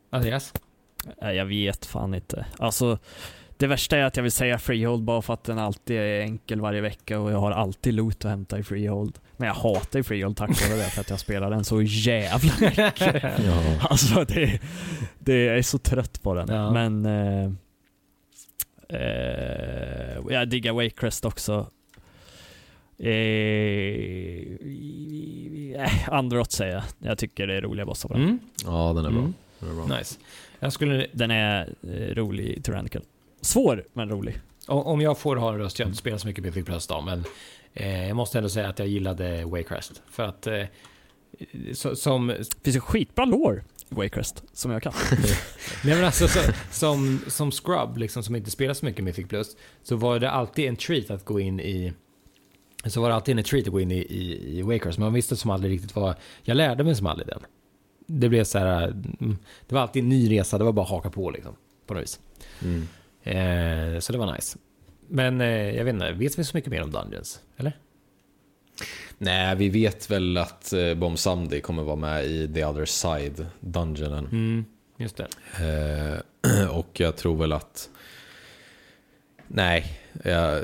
Andreas? 0.09 0.53
Nej, 1.21 1.35
jag 1.35 1.45
vet 1.45 1.85
fan 1.85 2.13
inte. 2.13 2.45
Alltså, 2.59 2.99
det 3.57 3.67
värsta 3.67 3.97
är 3.97 4.03
att 4.03 4.15
jag 4.15 4.23
vill 4.23 4.31
säga 4.31 4.59
Freehold 4.59 5.03
bara 5.03 5.21
för 5.21 5.33
att 5.33 5.43
den 5.43 5.59
alltid 5.59 5.97
är 5.97 6.21
enkel 6.21 6.61
varje 6.61 6.81
vecka 6.81 7.19
och 7.19 7.31
jag 7.31 7.39
har 7.39 7.51
alltid 7.51 7.93
loot 7.93 8.25
att 8.25 8.31
hämta 8.31 8.59
i 8.59 8.63
Freehold. 8.63 9.19
Men 9.37 9.47
jag 9.47 9.55
hatar 9.55 9.99
ju 9.99 10.03
Freehold 10.03 10.37
tack 10.37 10.69
vare 10.69 10.77
det 10.79 10.83
för 10.83 11.01
att 11.01 11.09
jag 11.09 11.19
spelar 11.19 11.49
den 11.49 11.63
så 11.63 11.81
jävla 11.81 12.53
mycket. 12.59 13.01
Ja. 13.45 13.63
Alltså 13.79 14.23
det, 14.23 14.61
det 15.19 15.43
jag 15.43 15.57
är 15.57 15.61
så 15.61 15.77
trött 15.77 16.21
på 16.21 16.33
den. 16.33 16.47
Ja. 16.49 16.71
Men 16.71 17.05
eh, 17.05 17.51
eh, 18.89 20.17
jag 20.29 20.49
diggar 20.49 20.73
Wakecrest 20.73 21.25
också. 21.25 21.67
Eh, 22.99 24.57
Androt 26.13 26.51
säger 26.51 26.73
jag. 26.73 26.83
Jag 26.99 27.17
tycker 27.17 27.47
det 27.47 27.57
är 27.57 27.61
roliga 27.61 27.85
bossar 27.85 28.09
på 28.09 28.15
den. 28.15 28.23
Mm. 28.23 28.39
ja, 28.65 28.93
den 28.95 29.05
är 29.05 29.09
bra. 29.09 29.19
Mm. 29.19 29.33
Den 29.59 29.69
är 29.69 29.73
bra. 29.73 29.97
Nice. 29.97 30.19
Jag 30.59 30.73
skulle, 30.73 31.07
Den 31.11 31.31
är 31.31 31.73
eh, 31.83 32.15
rolig 32.15 32.45
i 32.45 32.61
Tyrannical. 32.61 33.01
Svår, 33.41 33.83
men 33.93 34.09
rolig. 34.09 34.39
om 34.67 35.01
jag 35.01 35.17
får 35.17 35.35
ha 35.35 35.53
en 35.53 35.57
röst, 35.57 35.79
jag 35.79 35.85
har 35.85 35.89
inte 35.89 35.99
spelat 35.99 36.21
så 36.21 36.27
mycket 36.27 36.43
Mythic 36.43 36.65
Plus 36.65 36.87
då, 36.87 37.01
men 37.01 37.23
eh, 37.73 38.07
jag 38.07 38.15
måste 38.15 38.37
ändå 38.37 38.49
säga 38.49 38.69
att 38.69 38.79
jag 38.79 38.87
gillade 38.87 39.45
Waycrest. 39.45 40.01
För 40.09 40.23
att, 40.23 40.47
eh, 40.47 40.63
så, 41.73 41.95
som, 41.95 42.27
Det 42.27 42.63
finns 42.63 42.75
ju 42.75 42.79
skitbra 42.79 43.25
lore 43.25 43.63
i 43.89 43.95
Wakecrest 43.95 44.43
som 44.53 44.71
jag 44.71 44.83
kan. 44.83 44.93
nej 45.83 45.95
men 45.95 46.05
alltså, 46.05 46.27
så, 46.27 46.39
som, 46.71 47.19
som 47.27 47.51
scrub, 47.51 47.97
liksom, 47.97 48.23
som 48.23 48.35
inte 48.35 48.51
spelar 48.51 48.73
så 48.73 48.85
mycket 48.85 49.03
Mythic 49.03 49.27
Plus, 49.27 49.57
så 49.83 49.95
var 49.95 50.19
det 50.19 50.31
alltid 50.31 50.65
en 50.65 50.75
treat 50.75 51.09
att 51.09 51.25
gå 51.25 51.39
in 51.39 51.59
i 51.59 51.93
så 52.85 53.01
var 53.01 53.09
det 53.09 53.15
alltid 53.15 53.37
en 53.37 53.43
treat 53.43 53.67
att 53.67 53.73
gå 53.73 53.79
in 53.79 53.91
i, 53.91 53.97
i, 53.97 54.57
i 54.59 54.61
Wakers, 54.61 54.97
men 54.97 55.05
man 55.05 55.13
visste 55.13 55.35
som 55.35 55.51
aldrig 55.51 55.73
riktigt 55.73 55.95
vad... 55.95 56.15
Jag 56.43 56.57
lärde 56.57 56.83
mig 56.83 56.95
som 56.95 57.07
aldrig 57.07 57.27
den. 57.27 57.39
Det 58.07 58.29
blev 58.29 58.43
så 58.43 58.59
här... 58.59 58.87
mm, 58.87 59.37
Det 59.67 59.75
var 59.75 59.81
alltid 59.81 60.03
en 60.03 60.09
ny 60.09 60.31
resa, 60.39 60.57
det 60.57 60.63
var 60.63 60.71
bara 60.71 60.83
att 60.83 60.89
haka 60.89 61.09
på 61.09 61.31
liksom. 61.31 61.55
På 61.85 61.93
något 61.93 62.03
vis. 62.03 62.19
Mm. 62.63 62.87
Eh, 63.23 63.99
så 63.99 64.11
det 64.11 64.17
var 64.19 64.33
nice. 64.33 64.57
Men 65.07 65.41
eh, 65.41 65.47
jag 65.75 65.85
vet 65.85 65.93
inte, 65.93 66.11
vet 66.11 66.39
vi 66.39 66.43
så 66.43 66.57
mycket 66.57 66.71
mer 66.71 66.83
om 66.83 66.91
Dungeons? 66.91 67.39
Eller? 67.57 67.77
Nej, 69.17 69.55
vi 69.55 69.69
vet 69.69 70.09
väl 70.11 70.37
att 70.37 70.73
eh, 70.73 70.93
Bomb 70.93 71.19
Someday 71.19 71.61
kommer 71.61 71.83
vara 71.83 71.95
med 71.95 72.25
i 72.25 72.53
The 72.53 72.65
Other 72.65 72.85
Side, 72.85 73.45
Dungeonen. 73.59 74.25
Mm, 74.25 74.65
just 74.97 75.17
det. 75.17 75.27
Eh, 76.43 76.69
och 76.77 76.99
jag 76.99 77.15
tror 77.15 77.37
väl 77.37 77.53
att... 77.53 77.89
Nej, 79.47 79.99
jag, 80.23 80.63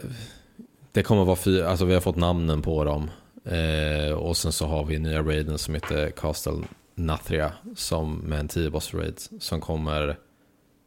det 0.94 1.04
kommer 1.04 1.26
vara 1.26 1.36
fyra, 1.36 1.70
alltså 1.70 1.86
vi 1.86 1.94
har 1.94 2.02
fått 2.02 2.16
namnen 2.16 2.62
på 2.62 2.84
dem. 2.84 3.10
Eh, 3.46 4.14
och 4.14 4.38
sen 4.38 4.52
så 4.52 4.66
har 4.66 4.86
vi 4.86 5.00
nya 5.00 5.22
raiden 5.22 5.58
som 5.58 5.74
heter 5.74 6.10
Castle 6.12 6.64
Nathria 6.96 7.54
som 7.76 8.16
med 8.18 8.40
en 8.40 8.48
10 8.48 8.70
boss 8.70 8.94
raid 8.94 9.20
som 9.40 9.62
kommer, 9.62 10.20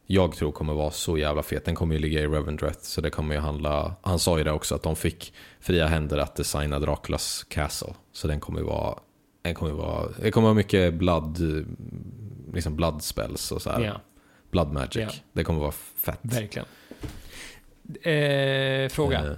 jag 0.05 0.35
tror 0.35 0.51
kommer 0.51 0.73
vara 0.73 0.91
så 0.91 1.17
jävla 1.17 1.43
fet. 1.43 1.65
Den 1.65 1.75
kommer 1.75 1.95
ju 1.95 2.01
ligga 2.01 2.21
i 2.21 2.27
Revendreth 2.27 2.79
så 2.81 3.01
det 3.01 3.09
kommer 3.09 3.35
ju 3.35 3.41
handla, 3.41 3.95
han 4.01 4.19
sa 4.19 4.37
ju 4.37 4.43
det 4.43 4.51
också 4.51 4.75
att 4.75 4.83
de 4.83 4.95
fick 4.95 5.33
fria 5.59 5.87
händer 5.87 6.17
att 6.17 6.35
designa 6.35 6.79
Draculas 6.79 7.45
Castle. 7.49 7.93
Så 8.11 8.27
den 8.27 8.39
kommer 8.39 8.59
ju 8.59 8.65
vara, 8.65 8.99
den 9.41 9.55
kommer 9.55 9.71
vara, 9.71 10.09
det 10.21 10.31
kommer 10.31 10.45
vara 10.47 10.55
mycket 10.55 10.93
blood, 10.93 11.37
liksom 12.53 12.75
blood 12.75 13.03
spells 13.03 13.51
och 13.51 13.61
så 13.61 13.69
här. 13.69 13.81
Ja. 13.81 14.01
Blood 14.51 14.73
Magic. 14.73 14.95
Ja. 14.95 15.09
Det 15.33 15.43
kommer 15.43 15.59
vara 15.59 15.71
fett. 15.71 16.19
Verkligen. 16.21 16.67
Eh, 18.01 18.89
fråga. 18.89 19.25
Eh, 19.25 19.37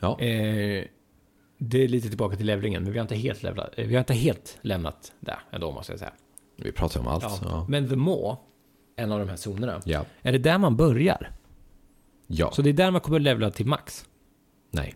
ja. 0.00 0.20
Eh, 0.20 0.84
det 1.58 1.84
är 1.84 1.88
lite 1.88 2.08
tillbaka 2.08 2.36
till 2.36 2.46
levlingen, 2.46 2.82
men 2.82 2.92
vi 2.92 2.98
har 2.98 3.02
inte 3.04 3.14
helt, 3.16 3.42
levlat, 3.42 3.70
eh, 3.76 3.86
vi 3.86 3.94
har 3.94 4.00
inte 4.00 4.14
helt 4.14 4.58
lämnat 4.62 5.12
där 5.20 5.38
ändå 5.52 5.72
måste 5.72 5.92
jag 5.92 5.98
säga. 5.98 6.12
Vi 6.56 6.72
pratar 6.72 7.00
om 7.00 7.06
allt. 7.08 7.22
Ja. 7.24 7.38
Ja. 7.44 7.66
Men 7.68 7.88
The 7.88 7.96
Maw, 7.96 8.36
en 8.96 9.12
av 9.12 9.18
de 9.18 9.28
här 9.28 9.36
zonerna, 9.36 9.80
Ja. 9.84 10.04
är 10.22 10.32
det 10.32 10.38
där 10.38 10.58
man 10.58 10.76
börjar? 10.76 11.30
ja. 12.26 12.50
Så 12.52 12.62
det 12.62 12.70
är 12.70 12.74
där 12.74 12.90
man 12.90 13.00
kommer 13.00 13.18
levla 13.18 13.50
till 13.50 13.66
max? 13.66 14.04
Nej. 14.70 14.94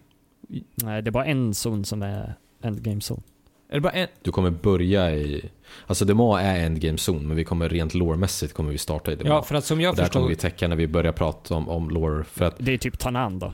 Nej, 0.74 1.02
det 1.02 1.08
är 1.08 1.12
bara 1.12 1.24
en 1.24 1.54
zon 1.54 1.84
som 1.84 2.02
är 2.02 2.34
endgame-zon. 2.62 3.22
Är 3.68 3.74
det 3.74 3.80
bara 3.80 3.92
en? 3.92 4.08
Du 4.22 4.32
kommer 4.32 4.50
börja 4.50 5.14
i... 5.16 5.50
Alltså 5.86 6.04
Dema 6.04 6.42
är 6.42 6.66
endgame 6.66 6.98
zon, 6.98 7.26
men 7.28 7.36
vi 7.36 7.44
kommer 7.44 7.68
rent 7.68 7.94
lore-mässigt 7.94 8.52
kommer 8.52 8.70
vi 8.70 8.78
starta 8.78 9.12
i 9.12 9.16
Dema. 9.16 9.28
Ja, 9.30 9.42
för 9.42 9.54
att 9.54 9.64
som 9.64 9.80
jag 9.80 9.90
Och 9.90 9.96
där 9.96 10.02
kommer 10.08 10.08
förstår... 10.08 10.28
vi 10.28 10.36
täcka 10.36 10.68
när 10.68 10.76
vi 10.76 10.86
börjar 10.86 11.12
prata 11.12 11.54
om, 11.54 11.68
om 11.68 11.90
lore. 11.90 12.24
För 12.24 12.44
att, 12.44 12.54
Det 12.58 12.72
är 12.72 12.78
typ 12.78 12.98
Tanan 12.98 13.38
då. 13.38 13.52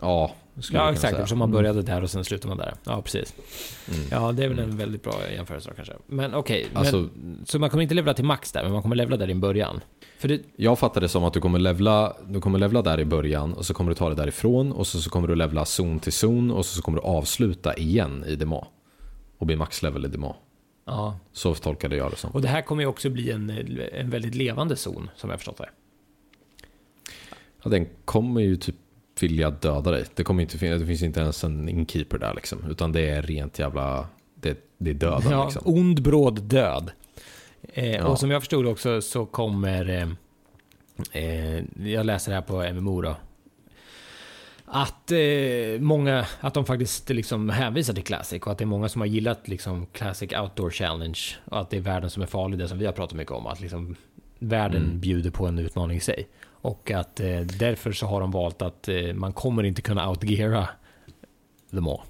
ja, 0.00 0.34
Ja, 0.72 0.92
exakt. 0.92 1.14
Eftersom 1.14 1.38
man 1.38 1.50
började 1.50 1.82
där 1.82 2.02
och 2.02 2.10
sen 2.10 2.24
slutar 2.24 2.48
man 2.48 2.58
där. 2.58 2.74
Ja, 2.84 3.02
precis. 3.02 3.34
Mm. 3.94 4.06
Ja, 4.10 4.32
det 4.32 4.44
är 4.44 4.48
väl 4.48 4.58
en 4.58 4.76
väldigt 4.76 5.02
bra 5.02 5.14
jämförelse 5.34 5.68
då 5.68 5.74
kanske. 5.74 5.94
Men 6.06 6.34
okej, 6.34 6.66
Alltså- 6.74 6.96
men, 6.96 7.42
så 7.46 7.58
man 7.58 7.70
kommer 7.70 7.82
inte 7.82 7.94
levla 7.94 8.14
till 8.14 8.24
max 8.24 8.52
där, 8.52 8.62
men 8.62 8.72
man 8.72 8.82
kommer 8.82 8.96
levla 8.96 9.16
där 9.16 9.30
i 9.30 9.34
början. 9.34 9.80
För 10.18 10.28
det, 10.28 10.40
Jag 10.56 10.78
fattar 10.78 11.00
det 11.00 11.08
som 11.08 11.24
att 11.24 11.32
du 11.34 11.40
kommer 11.40 11.58
levla, 11.58 12.16
du 12.28 12.40
kommer 12.40 12.58
levla 12.58 12.82
där 12.82 13.00
i 13.00 13.04
början 13.04 13.52
och 13.54 13.66
så 13.66 13.74
kommer 13.74 13.90
du 13.90 13.94
ta 13.94 14.08
det 14.08 14.14
därifrån 14.14 14.72
och 14.72 14.86
så, 14.86 15.00
så 15.00 15.10
kommer 15.10 15.28
du 15.28 15.34
levla 15.34 15.64
zon 15.64 15.98
till 16.00 16.12
zon 16.12 16.50
och 16.50 16.66
så, 16.66 16.76
så 16.76 16.82
kommer 16.82 16.98
du 16.98 17.04
avsluta 17.04 17.74
igen 17.76 18.24
i 18.28 18.36
Dema. 18.36 18.66
Och 19.38 19.46
bli 19.46 19.56
maxlevel 19.56 20.04
i 20.04 20.08
Dema. 20.08 20.34
ja. 20.86 21.18
Så 21.32 21.54
tolkade 21.54 21.96
jag 21.96 22.10
det 22.10 22.16
som. 22.16 22.30
Och 22.30 22.42
det 22.42 22.48
här 22.48 22.62
kommer 22.62 22.82
ju 22.82 22.86
också 22.86 23.10
bli 23.10 23.30
en, 23.30 23.50
en 23.92 24.10
väldigt 24.10 24.34
levande 24.34 24.76
zon, 24.76 25.10
som 25.16 25.30
jag 25.30 25.38
förstått 25.38 25.56
det. 25.58 25.68
Ja, 27.62 27.70
den 27.70 27.86
kommer 28.04 28.40
ju 28.40 28.56
typ 28.56 28.76
vilja 29.22 29.50
döda 29.50 29.90
dig. 29.90 30.04
Det, 30.14 30.24
kommer 30.24 30.42
inte, 30.42 30.66
det 30.78 30.86
finns 30.86 31.02
inte 31.02 31.20
ens 31.20 31.44
en 31.44 31.68
inkeeper 31.68 32.18
där 32.18 32.34
liksom. 32.34 32.58
Utan 32.70 32.92
det 32.92 33.08
är 33.10 33.22
rent 33.22 33.58
jävla... 33.58 34.08
Det, 34.34 34.58
det 34.78 34.90
är 34.90 34.94
döden 34.94 35.30
Ja, 35.32 35.44
liksom. 35.44 35.62
ond, 35.64 36.02
bråd, 36.02 36.42
död. 36.42 36.90
Eh, 37.72 37.90
Ja. 37.96 38.04
Och 38.06 38.18
som 38.18 38.30
jag 38.30 38.42
förstod 38.42 38.66
också 38.66 39.00
så 39.00 39.26
kommer... 39.26 39.88
Eh, 39.90 40.08
eh, 41.24 41.64
jag 41.84 42.06
läser 42.06 42.30
det 42.30 42.34
här 42.36 42.42
på 42.42 42.72
MMO 42.80 43.00
då. 43.02 43.16
Att 44.72 45.12
eh, 45.12 45.80
många, 45.80 46.26
att 46.40 46.54
de 46.54 46.64
faktiskt 46.64 47.08
liksom 47.10 47.48
hänvisar 47.48 47.94
till 47.94 48.04
Classic 48.04 48.42
och 48.42 48.52
att 48.52 48.58
det 48.58 48.64
är 48.64 48.66
många 48.66 48.88
som 48.88 49.00
har 49.00 49.06
gillat 49.06 49.48
liksom 49.48 49.86
Classic 49.86 50.32
Outdoor 50.32 50.70
Challenge 50.70 51.18
och 51.44 51.60
att 51.60 51.70
det 51.70 51.76
är 51.76 51.80
världen 51.80 52.10
som 52.10 52.22
är 52.22 52.26
farlig, 52.26 52.58
det 52.58 52.68
som 52.68 52.78
vi 52.78 52.86
har 52.86 52.92
pratat 52.92 53.16
mycket 53.16 53.32
om. 53.32 53.46
Att 53.46 53.60
liksom 53.60 53.96
världen 54.38 54.82
Mm. 54.84 55.00
bjuder 55.00 55.30
på 55.30 55.46
en 55.46 55.58
utmaning 55.58 55.96
i 55.96 56.00
sig. 56.00 56.28
Och 56.60 56.90
att 56.90 57.20
eh, 57.20 57.40
därför 57.40 57.92
så 57.92 58.06
har 58.06 58.20
de 58.20 58.30
valt 58.30 58.62
att 58.62 58.88
eh, 58.88 59.12
man 59.14 59.32
kommer 59.32 59.62
inte 59.62 59.82
kunna 59.82 60.10
outgeara 60.10 60.68
The 61.70 61.80
Maw. 61.80 62.02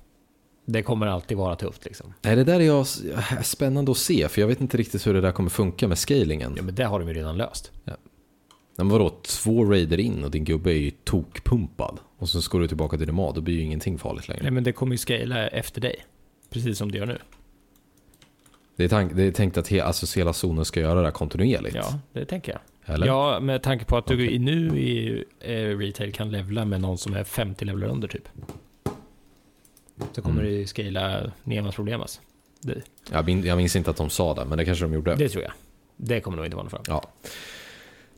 Det 0.64 0.82
kommer 0.82 1.06
alltid 1.06 1.36
vara 1.36 1.56
tufft 1.56 1.84
liksom. 1.84 2.14
Nej, 2.22 2.36
det 2.36 2.44
där 2.44 2.60
är, 2.60 2.64
jag, 2.64 2.86
spännande 3.42 3.90
att 3.90 3.98
se, 3.98 4.28
för 4.28 4.40
jag 4.40 4.48
vet 4.48 4.60
inte 4.60 4.76
riktigt 4.76 5.06
hur 5.06 5.14
det 5.14 5.20
där 5.20 5.32
kommer 5.32 5.50
funka 5.50 5.88
med 5.88 5.98
scalingen. 5.98 6.54
Ja 6.56 6.62
men 6.62 6.74
det 6.74 6.84
har 6.84 6.98
de 6.98 7.08
ju 7.08 7.14
redan 7.14 7.36
löst. 7.36 7.72
Men 8.76 8.88
vadå, 8.88 9.10
två 9.22 9.64
raider 9.64 10.00
in 10.00 10.24
och 10.24 10.30
din 10.30 10.44
gubbe 10.44 10.70
är 10.70 10.78
ju 10.78 10.90
tokpumpad. 10.90 11.98
Och 12.18 12.28
så 12.28 12.42
ska 12.42 12.58
du 12.58 12.68
tillbaka 12.68 12.96
till 12.96 13.06
Dema, 13.06 13.32
då 13.32 13.40
blir 13.40 13.54
ju 13.54 13.60
ingenting 13.60 13.98
farligt 13.98 14.28
längre. 14.28 14.42
Nej 14.42 14.52
men 14.52 14.64
det 14.64 14.72
kommer 14.72 14.92
ju 14.92 14.98
scala 14.98 15.48
efter 15.48 15.80
dig. 15.80 16.04
Precis 16.50 16.78
som 16.78 16.92
det 16.92 16.98
gör 16.98 17.06
nu. 17.06 17.18
Det 18.76 18.84
är, 18.84 18.88
tank, 18.88 19.12
det 19.14 19.22
är 19.22 19.32
tänkt 19.32 19.58
att 19.58 19.68
he, 19.68 19.82
alltså, 19.82 20.18
hela 20.18 20.32
zonen 20.32 20.64
ska 20.64 20.80
göra 20.80 21.00
det 21.00 21.06
här 21.06 21.10
kontinuerligt. 21.10 21.74
Ja, 21.74 21.98
det 22.12 22.24
tänker 22.24 22.52
jag. 22.52 22.60
Eller? 22.90 23.06
Ja, 23.06 23.40
med 23.40 23.62
tanke 23.62 23.84
på 23.84 23.96
att 23.96 24.06
du 24.06 24.30
i- 24.30 24.38
nu 24.38 24.78
i 24.80 25.24
eh, 25.40 25.78
retail 25.78 26.12
kan 26.12 26.30
levla 26.30 26.64
med 26.64 26.80
någon 26.80 26.98
som 26.98 27.14
är 27.14 27.24
50 27.24 27.64
levlar 27.64 27.88
under 27.88 28.08
typ. 28.08 28.28
Så 30.12 30.22
kommer 30.22 30.40
Mm. 30.40 30.52
det 30.52 30.58
ju 30.58 30.66
scala 30.66 31.32
nemas 31.44 31.74
problemas. 31.74 32.20
Det, 32.60 32.82
Jag, 33.10 33.26
min, 33.26 33.44
jag 33.44 33.56
minns 33.56 33.76
inte 33.76 33.90
att 33.90 33.96
de 33.96 34.10
sa 34.10 34.34
det, 34.34 34.44
men 34.44 34.58
det 34.58 34.64
kanske 34.64 34.84
de 34.84 34.92
gjorde. 34.94 35.14
det 35.14 35.28
tror 35.28 35.42
jag. 35.42 35.52
Det 35.96 36.20
kommer 36.20 36.36
nog 36.36 36.46
inte 36.46 36.56
vara 36.56 36.64
något 36.64 36.70
fram. 36.72 36.82
Ja. 36.86 37.02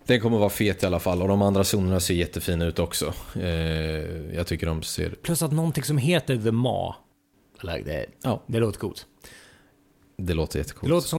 Den 0.07 0.21
kommer 0.21 0.39
vara 0.39 0.51
fet 0.51 0.83
i 0.83 0.87
alla 0.87 0.99
fall 0.99 1.23
och 1.23 1.29
de 1.29 1.43
andra 1.43 1.65
zonerna 1.65 2.01
ser 2.01 2.15
jättefina 2.15 2.65
ut 2.65 2.79
också. 2.79 3.15
Eh, 3.37 3.43
jag 4.37 4.47
tycker 4.47 4.67
de 4.67 4.83
ser... 4.83 5.11
Plus 5.11 5.43
att 5.43 5.53
någonting 5.53 5.85
som 5.85 5.99
heter 5.99 6.37
The 6.37 6.51
Ma. 6.53 6.97
Eller 7.63 7.83
det, 7.83 8.07
Ja. 8.23 8.43
det 8.47 8.59
låter 8.59 8.79
coolt. 8.81 9.07
Det 10.17 10.35
låter 10.35 10.59
Det 10.59 10.59
jättecoolt. 10.61 10.91
låter 10.91 11.09
som 11.09 11.19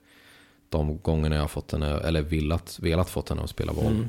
de 0.71 0.97
gångerna 1.01 1.35
jag 1.35 1.43
har 1.43 1.47
fått 1.47 1.71
henne, 1.71 1.99
eller 1.99 2.21
velat, 2.21 2.79
velat 2.81 3.09
fått 3.09 3.29
henne 3.29 3.41
att 3.41 3.49
spela 3.49 3.73
WoW. 3.73 4.07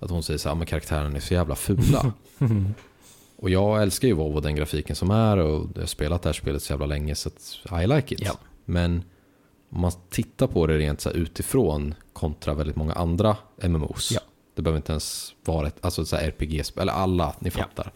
Att 0.00 0.10
hon 0.10 0.22
säger 0.22 0.38
så 0.38 0.48
här, 0.48 0.56
men 0.56 0.66
karaktären 0.66 1.16
är 1.16 1.20
så 1.20 1.34
jävla 1.34 1.54
fula. 1.56 2.12
och 3.36 3.50
jag 3.50 3.82
älskar 3.82 4.08
ju 4.08 4.14
WoW 4.14 4.36
och 4.36 4.42
den 4.42 4.54
grafiken 4.56 4.96
som 4.96 5.10
är 5.10 5.36
och 5.36 5.68
jag 5.74 5.82
har 5.82 5.86
spelat 5.86 6.22
det 6.22 6.28
här 6.28 6.34
spelet 6.34 6.62
så 6.62 6.72
jävla 6.72 6.86
länge 6.86 7.14
så 7.14 7.30
I 7.82 7.86
like 7.86 8.14
it. 8.14 8.20
Ja. 8.24 8.38
Men 8.64 9.02
om 9.70 9.80
man 9.80 9.92
tittar 10.10 10.46
på 10.46 10.66
det 10.66 10.78
rent 10.78 11.00
så 11.00 11.08
här 11.08 11.16
utifrån 11.16 11.94
kontra 12.12 12.54
väldigt 12.54 12.76
många 12.76 12.92
andra 12.92 13.36
MMOs. 13.62 14.10
Ja. 14.14 14.20
Det 14.54 14.62
behöver 14.62 14.76
inte 14.78 14.92
ens 14.92 15.34
vara 15.44 15.66
ett 15.66 15.76
alltså 15.84 16.16
RPG-spel, 16.16 16.82
eller 16.82 16.92
alla, 16.92 17.34
ni 17.38 17.50
Ja. 17.54 17.62
fattar. 17.62 17.92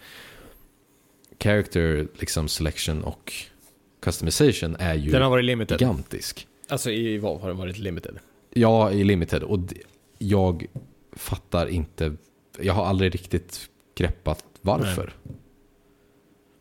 Character 1.41 2.09
liksom 2.15 2.49
selection 2.49 3.05
och 3.05 3.33
customization 4.03 4.77
är 4.79 4.95
ju 4.95 5.11
Den 5.11 5.23
har 5.23 5.31
varit 5.31 5.45
limited. 5.45 5.81
gigantisk. 5.81 6.47
Alltså 6.75 6.91
i 6.91 7.19
WoW 7.19 7.41
har 7.41 7.49
den 7.49 7.57
varit 7.57 7.79
limited. 7.79 8.19
Ja, 8.51 8.93
i 8.93 9.05
limited. 9.05 9.43
Och 9.43 9.59
jag 10.19 10.67
fattar 11.13 11.67
inte, 11.67 12.13
jag 12.61 12.75
har 12.75 12.85
aldrig 12.85 13.15
riktigt 13.15 13.69
greppat 13.95 14.45
varför. 14.61 15.13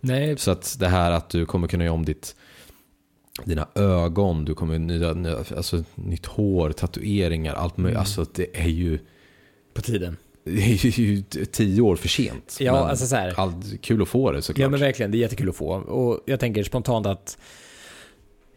Nej, 0.02 0.38
Så 0.38 0.52
att 0.52 0.76
det 0.80 0.88
här 0.88 1.12
att 1.12 1.30
du 1.30 1.46
kommer 1.46 1.68
kunna 1.68 1.84
göra 1.84 1.94
om 1.94 2.06
ditt, 2.06 2.36
dina 3.44 3.68
ögon, 3.76 4.46
du 4.46 4.56
kommer 4.56 4.80
nya, 4.80 5.14
nya, 5.14 5.38
alltså 5.38 5.84
nytt 5.96 6.26
hår, 6.26 6.72
tatueringar, 6.72 7.54
allt 7.54 7.78
möjligt. 7.78 7.96
Mm. 7.96 8.00
Alltså 8.00 8.26
det 8.34 8.60
är 8.60 8.70
ju, 8.70 9.00
på 9.74 9.82
tiden. 9.82 10.18
det 10.44 10.52
är 10.52 11.00
ju 11.00 11.22
tio 11.52 11.82
år 11.82 11.96
för 11.96 12.08
sent. 12.08 12.58
Ja, 12.60 12.74
Men 12.74 12.84
alltså 12.84 13.06
så 13.06 13.16
här. 13.16 13.40
All, 13.40 13.54
kul 13.82 14.02
att 14.02 14.08
få 14.08 14.32
det 14.32 14.42
såklart. 14.42 14.62
Ja 14.62 14.70
men 14.70 14.80
verkligen, 14.80 15.12
det 15.12 15.18
är 15.18 15.20
jättekul 15.20 15.50
att 15.50 15.56
få. 15.56 15.74
Och 15.74 16.24
jag 16.26 16.40
tänker 16.40 16.64
spontant 16.64 17.06
att 17.06 17.38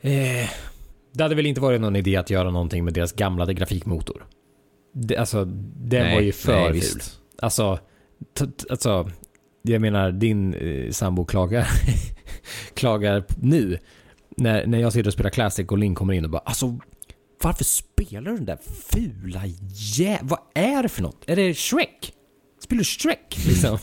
eh, 0.00 0.50
det 1.17 1.23
hade 1.23 1.35
väl 1.35 1.47
inte 1.47 1.61
varit 1.61 1.81
någon 1.81 1.97
idé 1.97 2.17
att 2.17 2.31
göra 2.31 2.51
någonting 2.51 2.85
med 2.85 2.95
deras 2.95 3.12
gamla 3.12 3.53
grafikmotor. 3.53 4.27
Det, 4.93 5.17
alltså, 5.17 5.45
den 5.45 6.03
Nej, 6.03 6.14
var 6.14 6.23
ju 6.23 6.33
för 6.33 6.53
nej, 6.53 6.64
ful. 6.67 6.75
visst. 6.75 7.21
Alltså, 7.43 7.79
alltså, 8.71 9.11
jag 9.62 9.81
menar 9.81 10.12
din 10.12 10.55
eh, 10.55 10.91
sambo 10.91 11.25
klagar, 11.25 11.69
klagar 12.75 13.25
nu 13.41 13.79
när, 14.37 14.67
när 14.67 14.79
jag 14.79 14.93
sitter 14.93 15.07
och 15.07 15.12
spelar 15.12 15.31
Classic 15.31 15.67
och 15.69 15.79
Link 15.79 15.99
kommer 15.99 16.14
in 16.14 16.25
och 16.25 16.31
bara 16.31 16.43
alltså 16.45 16.79
varför 17.43 17.64
spelar 17.64 18.31
du 18.31 18.37
den 18.37 18.45
där 18.45 18.59
fula 18.93 19.43
jä... 19.97 20.19
Vad 20.23 20.39
är 20.55 20.83
det 20.83 20.89
för 20.89 21.03
något? 21.03 21.25
Är 21.27 21.37
det 21.37 21.55
Shrek? 21.55 22.12
Spelar 22.61 22.79
du 22.79 22.85
Shrek? 22.85 23.39
Liksom. 23.47 23.79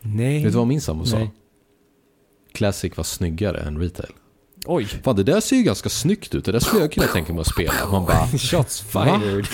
Nej. 0.00 0.42
Vet 0.42 0.52
du 0.52 0.58
vad 0.58 0.66
min 0.66 0.80
sambo 0.80 1.04
sa? 1.04 1.28
Classic 2.52 2.96
var 2.96 3.04
snyggare 3.04 3.60
än 3.60 3.78
retail. 3.78 4.12
Oj. 4.64 4.84
Fan 4.84 5.16
det 5.16 5.22
där 5.22 5.40
ser 5.40 5.56
ju 5.56 5.62
ganska 5.62 5.88
snyggt 5.88 6.34
ut, 6.34 6.44
det 6.44 6.52
där 6.52 6.58
skulle 6.60 6.82
jag 6.82 6.92
kunna 6.92 7.06
tänka 7.06 7.32
mig 7.32 7.40
att 7.40 7.46
spela. 7.46 7.72
Man 7.92 8.04
bara, 8.04 8.26
Shots 8.38 8.80
fired. 8.80 9.46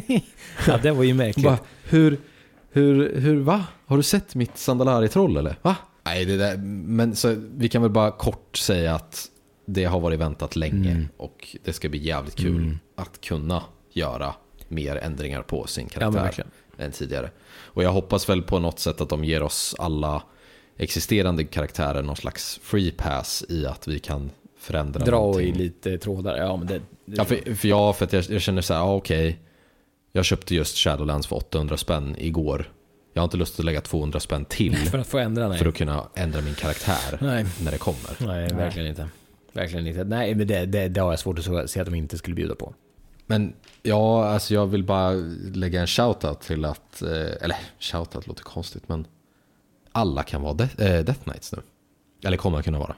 ja, 0.66 0.78
det 0.82 0.90
var 0.92 1.02
ju 1.04 1.14
märkligt. 1.14 1.44
bara 1.44 1.58
hur, 1.84 2.20
hur, 2.70 3.20
hur, 3.20 3.36
va? 3.40 3.64
Har 3.86 3.96
du 3.96 4.02
sett 4.02 4.34
mitt 4.34 4.58
Sandalari-troll 4.58 5.36
eller? 5.36 5.56
Va? 5.62 5.76
Nej, 6.04 6.24
det 6.24 6.36
där, 6.36 6.56
men 6.86 7.16
så, 7.16 7.36
vi 7.56 7.68
kan 7.68 7.82
väl 7.82 7.90
bara 7.90 8.10
kort 8.10 8.56
säga 8.56 8.94
att 8.94 9.26
det 9.66 9.84
har 9.84 10.00
varit 10.00 10.18
väntat 10.20 10.56
länge 10.56 10.90
Mm. 10.90 11.08
och 11.16 11.56
det 11.64 11.72
ska 11.72 11.88
bli 11.88 11.98
jävligt 12.06 12.36
kul 12.36 12.78
att 12.96 13.20
kunna 13.20 13.62
göra 13.92 14.34
mer 14.68 14.96
ändringar 14.96 15.42
på 15.42 15.66
sin 15.66 15.88
Ja, 15.92 15.98
karaktär 16.00 16.22
verkligen. 16.22 16.50
än 16.78 16.92
tidigare. 16.92 17.30
Och 17.56 17.82
jag 17.82 17.92
hoppas 17.92 18.28
väl 18.28 18.42
på 18.42 18.58
något 18.58 18.78
sätt 18.78 19.00
att 19.00 19.08
de 19.08 19.24
ger 19.24 19.42
oss 19.42 19.74
alla 19.78 20.22
existerande 20.76 21.44
karaktärer 21.44 22.02
någon 22.02 22.16
slags 22.16 22.60
free 22.62 22.90
pass 22.90 23.44
i 23.48 23.66
att 23.66 23.88
vi 23.88 23.98
kan 23.98 24.30
förändra 24.60 25.04
Dra 25.04 25.16
någonting. 25.16 25.48
i 25.48 25.52
lite 25.52 25.98
trådar. 25.98 26.36
Ja, 26.36 26.56
men 26.56 26.66
det... 26.66 26.80
det 27.04 27.16
Ja, 27.16 27.24
för, 27.24 27.54
för, 27.54 27.68
ja, 27.68 27.92
för 27.92 28.04
att 28.04 28.12
jag, 28.12 28.24
jag 28.24 28.40
känner 28.40 28.62
så 28.62 28.74
här, 28.74 28.80
ja, 28.80 28.94
okej. 28.94 29.38
Jag 30.12 30.24
köpte 30.24 30.54
just 30.54 30.76
Shadowlands 30.76 31.26
för 31.26 31.36
800 31.36 31.76
spänn 31.76 32.16
igår. 32.18 32.72
Jag 33.12 33.22
har 33.22 33.24
inte 33.24 33.36
lust 33.36 33.58
att 33.58 33.64
lägga 33.64 33.80
200 33.80 34.20
spänn 34.20 34.44
till 34.44 34.76
för 34.90 34.98
att 34.98 35.06
få 35.06 35.18
ändra, 35.18 35.48
nej. 35.48 35.58
för 35.58 35.66
att 35.66 35.74
kunna 35.74 36.06
ändra 36.14 36.40
min 36.40 36.54
karaktär 36.54 37.18
Nej. 37.20 37.46
när 37.64 37.70
det 37.70 37.78
kommer. 37.78 38.26
Nej, 38.26 38.52
verkligen 38.52 38.88
inte. 38.88 39.08
Verkligen 39.52 39.86
inte. 39.86 40.04
Nej, 40.04 40.34
men 40.34 40.46
det, 40.46 40.66
det, 40.66 40.88
det 40.88 41.00
har 41.00 41.12
jag 41.12 41.18
svårt 41.18 41.38
att 41.38 41.70
se 41.70 41.80
att 41.80 41.86
de 41.86 41.94
inte 41.94 42.18
skulle 42.18 42.36
bjuda 42.36 42.54
på. 42.54 42.74
Men 43.26 43.52
ja, 43.82 44.26
alltså 44.26 44.54
jag 44.54 44.66
vill 44.66 44.84
bara 44.84 45.10
lägga 45.54 45.80
en 45.80 45.86
shoutout 45.86 46.40
till 46.40 46.64
att, 46.64 47.02
eh, 47.02 47.10
eller 47.40 47.56
shoutout 47.78 48.26
låter 48.26 48.42
konstigt, 48.42 48.88
men 48.88 49.06
alla 49.92 50.22
kan 50.22 50.42
vara 50.42 50.54
Death, 50.54 50.82
eh, 50.82 51.04
Death 51.04 51.20
Knights 51.20 51.52
nu. 51.52 51.58
Eller 52.24 52.36
kommer 52.36 52.58
att 52.58 52.64
kunna 52.64 52.78
vara. 52.78 52.94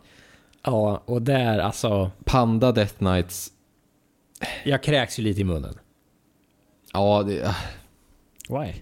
Ja, 0.64 1.02
och 1.04 1.22
där 1.22 1.58
alltså... 1.58 2.10
Panda 2.24 2.72
Death 2.72 2.94
Knights, 2.94 3.52
Jag 4.64 4.82
kräks 4.82 5.18
ju 5.18 5.22
lite 5.22 5.40
i 5.40 5.44
munnen. 5.44 5.78
ja, 6.92 7.22
det, 7.22 7.46
ah, 7.48 7.56
Why? 8.60 8.72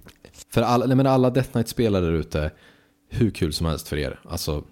För 0.51 0.63
alla, 0.63 0.87
nej 0.87 0.97
men 0.97 1.07
alla 1.07 1.31
Death 1.31 1.51
Knight-spelare 1.51 2.05
där 2.05 2.13
ute, 2.13 2.51
hur 3.09 3.31
kul 3.31 3.53
som 3.53 3.67
helst 3.67 3.89
för 3.89 3.97
er. 3.97 4.21
Alltså, 4.25 4.65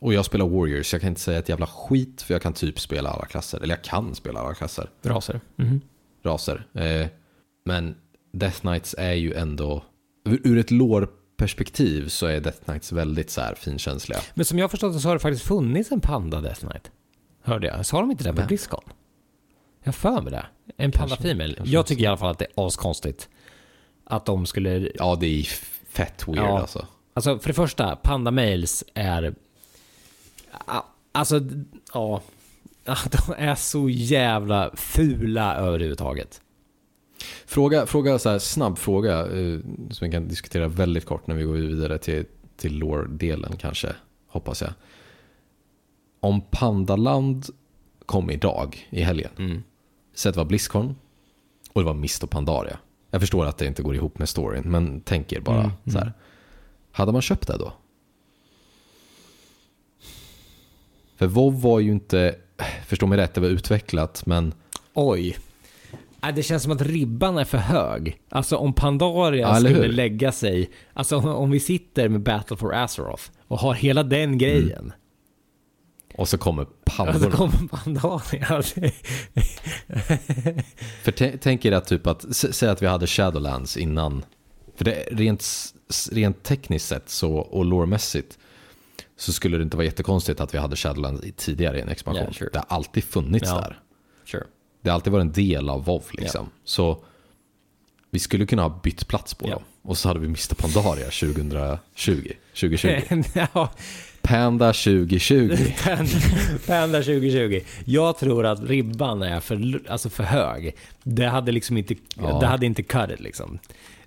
och 0.00 0.14
jag 0.14 0.24
spelar 0.24 0.46
Warriors, 0.48 0.92
jag 0.92 1.00
kan 1.00 1.08
inte 1.08 1.20
säga 1.20 1.38
ett 1.38 1.48
jävla 1.48 1.66
skit 1.66 2.22
för 2.22 2.34
jag 2.34 2.42
kan 2.42 2.52
typ 2.52 2.80
spela 2.80 3.10
alla 3.10 3.26
klasser. 3.26 3.60
Eller 3.60 3.74
jag 3.74 3.84
kan 3.84 4.14
spela 4.14 4.40
alla 4.40 4.54
klasser, 4.54 4.90
Raser. 5.02 5.40
Mhm. 5.56 5.80
raser. 6.24 6.66
Eh, 6.74 7.06
men 7.64 7.94
Death 8.32 8.60
Knights 8.60 8.94
är 8.98 9.12
ju 9.12 9.34
ändå, 9.34 9.84
ur, 10.24 10.40
ur 10.44 10.58
ett 10.58 10.70
lore-perspektiv 11.38 12.08
så 12.08 12.26
är 12.26 12.40
Death 12.40 12.58
Knights 12.64 12.92
väldigt 12.92 13.30
så 13.30 13.40
här 13.40 13.54
finkänsliga. 13.54 14.20
Men 14.34 14.44
som 14.44 14.58
jag 14.58 14.64
har 14.64 14.68
förstått 14.68 15.00
så 15.00 15.08
har 15.08 15.14
det 15.14 15.20
faktiskt 15.20 15.44
funnits 15.44 15.92
en 15.92 16.00
panda 16.00 16.40
Death 16.40 16.60
Knight. 16.60 16.90
Hörde 17.42 17.66
jag? 17.66 17.86
Sa 17.86 18.00
de 18.00 18.10
inte 18.10 18.24
det 18.24 18.32
på? 18.32 18.46
Blizzcon? 18.46 18.84
Jag 19.82 19.94
för 19.94 20.20
mig 20.22 20.32
det. 20.32 20.46
En 20.76 20.92
panda 20.92 21.16
female. 21.16 21.56
Jag 21.64 21.86
tycker 21.86 22.02
i 22.02 22.06
alla 22.06 22.16
fall 22.16 22.30
att 22.30 22.38
det 22.38 22.46
är 22.56 22.66
askonstigt. 22.66 23.28
Att 24.04 24.26
de 24.26 24.46
skulle... 24.46 24.90
Ja, 24.94 25.16
det 25.20 25.26
är 25.26 25.42
fett 25.88 26.28
weird 26.28 26.38
Ja. 26.38 26.60
alltså. 26.60 26.86
Alltså 27.14 27.38
för 27.38 27.48
det 27.48 27.54
första, 27.54 27.96
panda 27.96 28.30
males 28.30 28.84
är... 28.94 29.34
Alltså, 31.12 31.40
ja. 31.92 32.22
Ja, 32.84 32.96
De 33.10 33.34
är 33.38 33.54
så 33.54 33.88
jävla 33.88 34.70
fula 34.74 35.56
överhuvudtaget. 35.56 36.40
Fråga, 37.46 37.86
fråga 37.86 38.18
så 38.18 38.28
här, 38.30 38.38
snabb 38.38 38.78
fråga 38.78 39.18
eh, 39.20 39.58
som 39.90 40.06
vi 40.06 40.10
kan 40.10 40.28
diskutera 40.28 40.68
väldigt 40.68 41.04
kort 41.04 41.26
när 41.26 41.34
vi 41.34 41.44
går 41.44 41.52
vidare 41.52 41.98
till, 41.98 42.24
till 42.56 42.78
lore-delen 42.78 43.56
kanske, 43.56 43.94
hoppas 44.28 44.62
jag. 44.62 44.72
Om 46.20 46.40
Pandaland 46.50 47.46
kom 48.06 48.30
idag 48.30 48.88
i 48.90 49.02
helgen, 49.02 49.30
Mm. 49.38 49.62
så 50.14 50.28
att 50.28 50.34
det 50.34 50.38
var 50.38 50.44
Blizzcon 50.44 50.96
och 51.72 51.80
det 51.80 51.86
var 51.86 51.94
Mist 51.94 52.22
och 52.22 52.30
Pandaria. 52.30 52.78
Jag 53.10 53.20
förstår 53.20 53.46
att 53.46 53.58
det 53.58 53.66
inte 53.66 53.82
går 53.82 53.94
ihop 53.94 54.18
med 54.18 54.28
storyn, 54.28 54.62
men 54.70 55.00
tänk 55.00 55.32
er 55.32 55.40
bara 55.40 55.60
Mm, 55.60 55.70
så 55.86 55.98
här. 55.98 56.12
Hade 56.92 57.12
man 57.12 57.22
köpt 57.22 57.46
det 57.48 57.56
då? 57.58 57.72
För 61.16 61.26
WoW 61.26 61.60
var 61.62 61.80
ju 61.80 61.90
inte, 61.92 62.36
förstå 62.86 63.06
mig 63.06 63.18
rätt, 63.18 63.34
det 63.34 63.40
var 63.40 63.48
utvecklat, 63.48 64.26
men 64.26 64.54
Oj. 64.94 65.36
Nej, 66.24 66.32
Det 66.32 66.42
känns 66.42 66.62
som 66.62 66.72
att 66.72 66.82
ribban 66.82 67.38
är 67.38 67.44
för 67.44 67.58
hög. 67.58 68.20
Alltså 68.28 68.56
om 68.56 68.72
Pandaria 68.72 69.48
Ja, 69.48 69.54
skulle 69.54 69.68
hur? 69.74 69.88
lägga 69.88 70.32
sig, 70.32 70.70
alltså 70.92 71.16
om 71.18 71.50
vi 71.50 71.60
sitter 71.60 72.08
med 72.08 72.20
Battle 72.22 72.56
for 72.56 72.74
Azeroth 72.74 73.22
och 73.48 73.58
har 73.58 73.74
hela 73.74 74.02
den 74.02 74.38
grejen. 74.38 74.92
och 76.16 76.28
så 76.28 76.38
kommer 76.38 76.62
Och 76.62 76.68
så 76.68 77.04
pandorna. 77.04 77.36
kommer 77.36 77.68
Pandaria. 77.68 78.62
För 81.02 81.12
tä- 81.12 81.38
tänk 81.40 81.64
er 81.64 81.72
att 81.72 81.86
typ 81.86 82.06
att, 82.06 82.24
säg 82.36 82.68
att 82.68 82.82
vi 82.82 82.86
hade 82.86 83.06
Shadowlands 83.06 83.76
innan. 83.76 84.24
För 84.76 84.84
det 84.84 85.08
rent, 85.10 85.44
rent 86.12 86.42
tekniskt 86.42 86.88
sett 86.88 87.08
så, 87.08 87.34
och 87.36 87.64
loremässigt 87.64 88.38
så 89.16 89.32
skulle 89.32 89.56
det 89.56 89.62
inte 89.62 89.76
vara 89.76 89.84
jättekonstigt 89.84 90.40
att 90.40 90.54
vi 90.54 90.58
hade 90.58 90.76
Shadowlands 90.76 91.22
tidigare 91.36 91.78
i 91.78 91.80
en 91.80 91.88
expansion. 91.88 92.24
Ja, 92.26 92.32
sure. 92.32 92.50
Det 92.52 92.58
har 92.58 92.66
alltid 92.68 93.04
funnits 93.04 93.48
Ja. 93.48 93.54
där. 93.60 93.80
sure. 94.24 94.44
Det 94.84 94.90
har 94.90 94.94
alltid 94.94 95.12
varit 95.12 95.22
en 95.22 95.32
del 95.32 95.68
av 95.68 95.84
WoW 95.84 96.02
liksom. 96.12 96.50
Så 96.64 96.98
vi 98.10 98.18
skulle 98.18 98.46
kunna 98.46 98.62
ha 98.62 98.80
bytt 98.82 99.08
plats 99.08 99.34
på 99.34 99.46
Ja. 99.48 99.52
dem. 99.54 99.62
Och 99.82 99.98
så 99.98 100.08
hade 100.08 100.20
vi 100.20 100.26
Mr. 100.26 100.54
Pandaria 100.54 101.04
2020. 101.10 102.32
2020. 102.54 103.22
ja, 103.54 103.70
Panda 104.22 104.66
2020. 104.72 105.56
Panda, 105.84 106.10
Panda 106.66 106.98
2020. 107.02 107.60
Jag 107.84 108.18
tror 108.18 108.46
att 108.46 108.60
ribban 108.62 109.22
är 109.22 109.40
för, 109.40 109.80
alltså 109.88 110.10
för 110.10 110.24
hög. 110.24 110.74
Det 111.02 111.26
hade 111.26 111.52
liksom 111.52 111.76
inte, 111.76 111.94
Ja. 112.16 112.38
det 112.40 112.46
hade 112.46 112.66
inte 112.66 112.82
cut 112.82 113.10
it 113.10 113.20
liksom. 113.20 113.58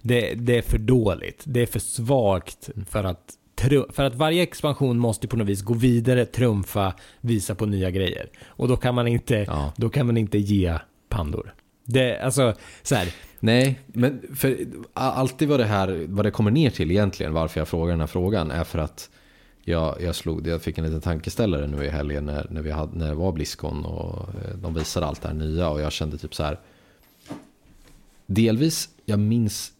Det, 0.01 0.34
det 0.34 0.57
är 0.57 0.61
för 0.61 0.78
dåligt. 0.78 1.41
Det 1.45 1.61
är 1.61 1.65
för 1.65 1.80
svagt 1.80 2.69
för 2.89 3.03
att 3.03 3.34
för 3.89 4.03
att 4.03 4.16
varje 4.16 4.43
expansion 4.43 4.99
måste 4.99 5.28
på 5.28 5.38
något 5.38 5.47
vis 5.47 5.62
gå 5.62 5.74
vidare, 5.74 6.26
trumfa, 6.26 6.93
visa 7.22 7.55
på 7.55 7.66
nya 7.66 7.91
grejer. 7.91 8.30
Och 8.45 8.68
då 8.68 8.78
kan 8.78 8.95
man 8.95 9.08
inte, 9.08 9.36
Ja. 9.36 9.74
då 9.78 9.89
kan 9.89 10.05
man 10.05 10.18
inte 10.18 10.38
ge 10.38 10.78
pandor. 11.10 11.53
Det, 11.86 12.20
alltså, 12.20 12.53
så 12.84 12.95
här, 12.95 13.14
Nej, 13.39 13.80
men 13.88 14.22
för 14.36 14.58
alltid 14.93 15.47
vad 15.47 15.60
det 15.60 15.66
här, 15.66 16.05
vad 16.08 16.26
det 16.26 16.32
kommer 16.32 16.51
ner 16.51 16.70
till 16.70 16.91
egentligen, 16.91 17.34
varför 17.34 17.60
jag 17.60 17.68
frågar 17.68 17.91
den 17.91 17.99
här 17.99 18.08
frågan, 18.08 18.51
är 18.51 18.64
för 18.64 18.80
att 18.80 19.10
jag, 19.64 20.01
jag, 20.01 20.16
slog, 20.16 20.47
jag 20.47 20.62
fick 20.62 20.78
en 20.78 20.84
liten 20.86 21.01
tankeställare 21.01 21.68
nu 21.68 21.86
i 21.86 21.89
helgen 21.89 22.26
när, 22.26 22.47
när, 22.49 22.62
vi 22.62 22.72
hade, 22.72 22.97
när 22.97 23.08
det 23.08 23.16
var 23.16 23.32
Blizzcon 23.32 23.86
och 23.86 24.20
eh, 24.30 24.58
de 24.58 24.74
visade 24.74 25.05
allt 25.05 25.22
det 25.22 25.28
här 25.28 25.36
nya 25.36 25.70
och 25.70 25.82
jag 25.82 25.91
kände 25.91 26.18
typ 26.18 26.36
så 26.36 26.43
här. 26.43 26.60
Delvis, 28.26 28.89
jag 29.05 29.20
minns 29.20 29.72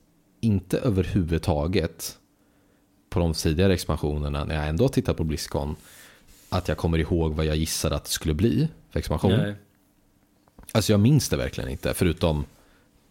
inte 0.42 0.78
överhuvudtaget 0.78 2.18
på 3.10 3.20
de 3.20 3.34
tidigare 3.34 3.74
expansionerna 3.74 4.44
när 4.44 4.56
jag 4.56 4.68
ändå 4.68 4.84
har 4.84 4.90
tittat 4.90 5.18
på 5.18 5.24
Blizzcon 5.24 5.76
att 6.50 6.68
jag 6.68 6.78
kommer 6.78 6.98
ihåg 6.98 7.34
vad 7.34 7.46
jag 7.46 7.56
gissade 7.56 7.96
att 7.96 8.04
det 8.04 8.12
skulle 8.12 8.34
bli 8.34 8.68
för 8.92 9.00
expansion. 9.00 9.56
Alltså 10.72 10.94
jag 10.94 11.00
minns 11.00 11.30
det 11.30 11.38
verkligen 11.38 11.70
inte, 11.70 11.94
förutom, 11.94 12.46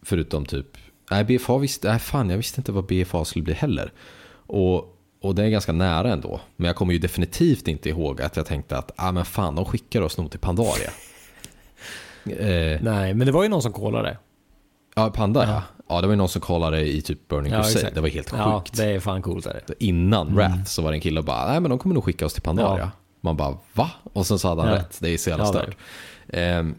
förutom 0.01 0.45
typ... 0.45 0.77
Nej, 1.11 1.23
BFA 1.23 1.57
visste... 1.57 1.89
Nej, 1.89 1.99
fan, 1.99 2.29
jag 2.29 2.37
visste 2.37 2.59
inte 2.59 2.71
vad 2.71 2.85
BFA 2.85 3.25
skulle 3.25 3.43
bli 3.43 3.53
heller. 3.53 3.91
Och, 4.31 4.97
och 5.21 5.35
det 5.35 5.43
är 5.43 5.49
ganska 5.49 5.71
nära 5.71 6.11
ändå. 6.11 6.41
Men 6.55 6.67
jag 6.67 6.75
kommer 6.75 6.93
ju 6.93 6.99
definitivt 6.99 7.67
inte 7.67 7.89
ihåg 7.89 8.21
att 8.21 8.35
jag 8.35 8.45
tänkte 8.45 8.77
att, 8.77 8.91
ah 8.95 9.11
men 9.11 9.25
fan, 9.25 9.55
de 9.55 9.65
skickar 9.65 10.01
oss 10.01 10.17
nog 10.17 10.31
till 10.31 10.39
Pandaria. 10.39 10.91
eh, 12.25 12.81
Nej, 12.81 13.13
men 13.13 13.19
det 13.19 13.31
var 13.31 13.43
ju 13.43 13.49
någon 13.49 13.61
som 13.61 13.73
kollade. 13.73 14.17
Ja, 14.97 15.09
Panda 15.09 15.45
ja. 15.47 15.63
Ja, 15.89 16.01
det 16.01 16.07
var 16.07 16.13
ju 16.13 16.17
någon 16.17 16.29
som 16.29 16.41
kollade 16.41 16.87
i 16.87 17.01
typ 17.01 17.27
Burning 17.27 17.51
Ja, 17.53 17.63
Crusade. 17.63 17.91
Det 17.95 18.01
var 18.01 18.07
helt 18.09 18.29
sjukt. 18.29 18.41
Ja, 18.43 18.63
det 18.73 18.83
är 18.83 18.99
fan 18.99 19.21
coolt. 19.21 19.45
Är 19.45 19.61
det. 19.67 19.73
Innan 19.85 20.21
Mm. 20.27 20.35
Wrath 20.35 20.63
så 20.65 20.81
var 20.81 20.91
det 20.91 20.97
en 20.97 21.01
kille 21.01 21.19
och 21.19 21.25
bara, 21.25 21.47
nej 21.51 21.59
men 21.59 21.69
de 21.69 21.79
kommer 21.79 21.95
nog 21.95 22.03
skicka 22.03 22.25
oss 22.25 22.33
till 22.33 22.41
Pandaria. 22.41 22.79
Ja. 22.79 22.91
Man 23.21 23.37
bara, 23.37 23.57
va? 23.73 23.91
Och 24.13 24.27
sen 24.27 24.39
så 24.39 24.47
hade 24.47 24.61
han 24.61 24.71
Ja. 24.71 24.77
rätt. 24.77 24.97
Det 25.01 25.09
är 25.09 25.17
så 25.17 25.29
jävla 25.29 25.45
stört. 25.45 25.77
Ehm, 26.29 26.75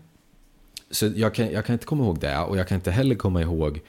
så 0.91 1.07
jag 1.17 1.35
kan, 1.35 1.51
jag 1.51 1.65
kan 1.67 1.73
inte 1.73 1.87
komma 1.87 2.05
ihåg 2.05 2.19
det 2.19 2.39
och 2.39 2.57
jag 2.59 2.69
kan 2.69 2.75
inte 2.75 2.91
heller 2.91 3.15
komma 3.15 3.43
ihåg 3.43 3.81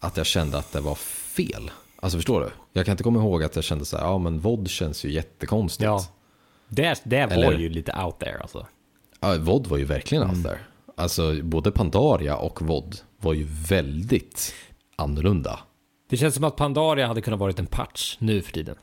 att 0.00 0.16
jag 0.16 0.26
kände 0.26 0.58
att 0.58 0.72
det 0.72 0.80
var 0.80 0.94
fel. 0.94 1.70
Alltså 2.02 2.18
förstår 2.18 2.40
du? 2.40 2.50
Jag 2.72 2.84
kan 2.86 2.92
inte 2.92 3.02
komma 3.02 3.18
ihåg 3.20 3.44
att 3.44 3.54
jag 3.56 3.64
kände 3.64 3.84
så 3.84 3.96
här, 3.96 4.04
ja 4.04 4.18
men 4.18 4.40
VOD 4.40 4.68
känns 4.68 5.04
ju 5.04 5.10
jättekonstigt. 5.12 5.84
Ja. 5.84 6.04
Det, 6.68 7.00
det 7.04 7.26
var 7.26 7.32
Eller- 7.32 7.58
ju 7.58 7.68
lite 7.68 7.92
out 8.04 8.18
there 8.18 8.38
alltså. 8.40 8.66
Ja, 9.20 9.34
VOD 9.38 9.66
var 9.66 9.76
ju 9.78 9.84
verkligen 9.84 10.24
Mm. 10.24 10.36
allt 10.36 10.44
där. 10.44 10.58
Alltså 10.96 11.42
både 11.42 11.70
Pandaria 11.70 12.36
och 12.36 12.62
VOD 12.62 12.96
var 13.20 13.34
ju 13.34 13.46
väldigt 13.68 14.54
annorlunda. 14.96 15.58
Det 16.10 16.16
känns 16.16 16.34
som 16.34 16.44
att 16.44 16.56
Pandaria 16.56 17.06
hade 17.06 17.20
kunnat 17.20 17.40
varit 17.40 17.58
en 17.58 17.66
patch 17.66 18.16
nu 18.18 18.42
för 18.42 18.52
tiden. 18.52 18.76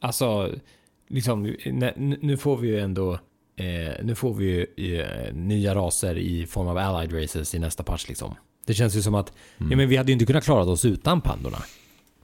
Alltså, 0.00 0.50
liksom, 1.08 1.42
nu 2.20 2.36
får 2.36 2.56
vi 2.56 2.68
ju 2.68 2.80
ändå, 2.80 3.12
eh, 3.56 4.04
nu 4.04 4.14
får 4.14 4.34
vi 4.34 4.44
ju 4.76 5.00
eh, 5.00 5.34
nya 5.34 5.74
raser 5.74 6.18
i 6.18 6.46
form 6.46 6.68
av 6.68 6.78
allied 6.78 7.22
races 7.22 7.54
i 7.54 7.58
nästa 7.58 7.82
patch 7.82 8.08
liksom. 8.08 8.34
Det 8.66 8.74
känns 8.74 8.96
ju 8.96 9.02
som 9.02 9.14
att, 9.14 9.32
Mm. 9.58 9.70
ja 9.70 9.76
men 9.76 9.88
vi 9.88 9.96
hade 9.96 10.08
ju 10.08 10.12
inte 10.12 10.26
kunnat 10.26 10.44
klara 10.44 10.64
oss 10.64 10.84
utan 10.84 11.20
pandorna. 11.20 11.58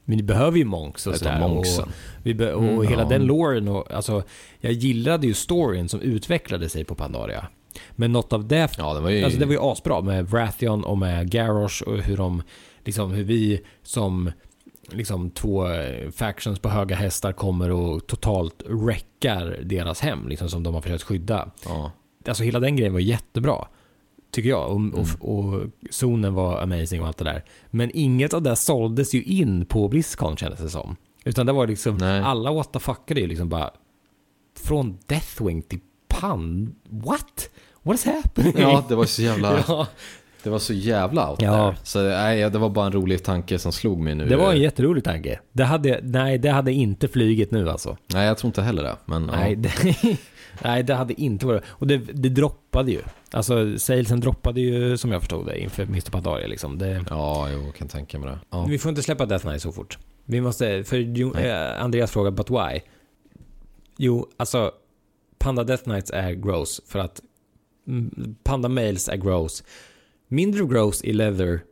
Men 0.05 0.17
vi 0.17 0.23
behöver 0.23 0.59
ju 0.59 0.65
monks 0.65 1.07
och 1.07 1.17
sådär. 1.17 1.45
Och, 1.45 2.35
be- 2.35 2.53
och 2.55 2.63
Mm, 2.65 2.87
hela 2.89 3.03
ja. 3.03 3.09
den 3.09 3.25
loren 3.27 3.69
och, 3.69 3.91
alltså, 3.93 4.23
jag 4.61 4.73
gillade 4.73 5.27
ju 5.27 5.35
storyn 5.35 5.89
som 5.89 6.01
utvecklade 6.01 6.69
sig 6.69 6.85
på 6.85 6.95
Pandaria. 6.95 7.47
Men 7.91 8.13
något 8.13 8.33
av 8.33 8.49
det 8.49 8.71
Ja, 8.79 8.95
det 8.95 9.01
var 9.01 9.11
ju... 9.11 9.25
Alltså 9.25 9.39
det 9.39 9.47
var 9.47 9.53
ju 9.53 9.61
asbra 9.63 10.01
med 10.01 10.31
Wrathion 10.31 10.85
och 10.85 10.99
med 10.99 11.31
Garrosh 11.31 11.83
och 11.83 11.99
hur 11.99 12.17
de, 12.17 12.43
liksom 12.85 13.11
hur 13.11 13.25
vi 13.25 13.61
som 13.83 14.31
liksom 14.93 15.31
två 15.31 15.69
eh, 15.69 16.11
factions 16.11 16.59
på 16.59 16.69
höga 16.69 16.97
hästar 16.97 17.33
kommer 17.33 17.71
och 17.71 18.07
totalt 18.07 18.63
wreckar 18.67 19.59
deras 19.63 20.01
hem, 20.01 20.29
liksom 20.29 20.49
som 20.49 20.63
de 20.63 20.75
har 20.75 20.81
försökt 20.81 21.03
skydda. 21.03 21.51
ja. 21.65 21.93
Alltså 22.29 22.43
hela 22.43 22.61
den 22.61 22.77
grejen 22.77 22.93
var 22.93 23.01
jättebra. 23.01 23.67
Tycker 24.31 24.49
jag. 24.49 24.71
Och, 24.71 24.81
och, 24.99 25.37
och 25.37 25.63
zonen 25.91 26.35
var 26.35 26.63
amazing 26.63 27.01
och 27.01 27.07
allt 27.07 27.19
det 27.19 27.25
där. 27.25 27.45
Men 27.71 27.91
inget 27.95 28.35
av 28.35 28.43
det 28.43 28.57
såldes 28.57 29.15
ju 29.15 29.23
in 29.23 29.67
på 29.67 29.89
Blizzcon 29.89 30.37
kändes 30.37 30.61
det 30.61 30.69
som. 30.69 30.97
Utan 31.25 31.47
det 31.47 31.53
var 31.53 31.67
liksom, 31.67 31.97
Nej. 31.97 32.21
alla 32.21 32.53
what 32.53 32.73
the 32.73 32.79
fuckade 32.79 33.21
ju 33.21 33.27
liksom 33.27 33.49
bara 33.49 33.71
från 34.59 34.99
Deathwing 35.07 35.63
till 35.63 35.81
Pan. 36.21 36.75
What? 36.91 37.51
What 37.83 37.95
is 37.95 38.05
happening? 38.05 38.55
ja, 38.59 38.85
det 38.89 38.95
var 38.95 39.05
så 39.05 39.23
jävla... 39.23 39.65
Ja, 39.69 39.87
Det 40.43 40.51
var 40.51 40.59
så 40.59 40.73
jävla 40.73 41.31
out 41.31 41.43
Ja. 41.43 41.53
there. 41.73 41.77
Så 41.87 42.03
nej, 42.03 42.51
det 42.51 42.59
var 42.59 42.69
bara 42.71 42.87
en 42.87 42.93
rolig 42.93 43.23
tanke 43.25 43.59
som 43.59 43.73
slog 43.73 43.99
mig 44.01 44.15
nu. 44.15 44.27
det 44.29 44.37
var 44.37 44.53
en 44.53 44.61
jätterolig 44.61 45.05
tanke. 45.05 45.41
Det 45.53 45.65
hade, 45.65 46.01
nej, 46.03 46.39
det 46.39 46.51
hade 46.51 46.73
inte 46.73 47.09
flugit 47.09 47.51
nu 47.51 47.71
alltså. 47.71 47.97
Nej, 48.07 48.27
jag 48.27 48.39
tror 48.39 48.49
inte 48.49 48.63
heller 48.63 48.83
det. 48.83 48.97
Men 49.05 49.27
Nej, 49.27 49.53
ja. 49.53 49.57
det, 49.59 50.17
nej, 50.65 50.83
det 50.83 50.95
hade 50.95 51.21
inte 51.21 51.47
varit... 51.47 51.63
Och 51.69 51.87
det, 51.87 51.97
det 51.99 52.29
droppade 52.29 52.91
ju. 52.93 53.01
Alltså, 53.33 53.79
salesen 53.79 54.21
droppade 54.21 54.61
ju 54.61 54.97
som 54.97 55.13
jag 55.13 55.21
förstod 55.21 55.47
det 55.47 55.61
inför 55.61 55.83
Mr. 55.83 56.11
Pandaria 56.11 56.47
liksom. 56.47 56.79
Det, 56.79 57.05
Ja, 57.11 57.49
jo, 57.53 57.63
jag 57.65 57.75
kan 57.75 57.89
tänka 57.89 58.19
mig 58.19 58.31
det. 58.31 58.39
Ja. 58.51 58.65
Vi 58.69 58.79
får 58.79 58.89
inte 58.89 59.03
släppa 59.03 59.27
Death 59.27 59.45
Knight 59.45 59.63
så 59.63 59.73
fort. 59.73 59.99
Vi 60.25 60.41
måste, 60.41 60.85
för 60.85 60.97
eh, 61.47 61.83
Andreas 61.85 62.11
frågar 62.11 62.31
but 62.31 62.51
why? 62.51 62.81
Jo, 63.97 64.27
alltså 64.37 64.71
Panda 65.41 65.65
Death 65.65 65.85
Knights 65.85 66.11
är 66.11 66.33
gross 66.33 66.81
för 66.87 66.99
att 66.99 67.21
mm, 67.87 68.37
Panda 68.43 68.69
Males 68.69 69.09
är 69.09 69.17
gross. 69.17 69.65
Mindre 70.29 70.65
gross 70.65 71.05
i 71.05 71.13
leather, 71.13 71.65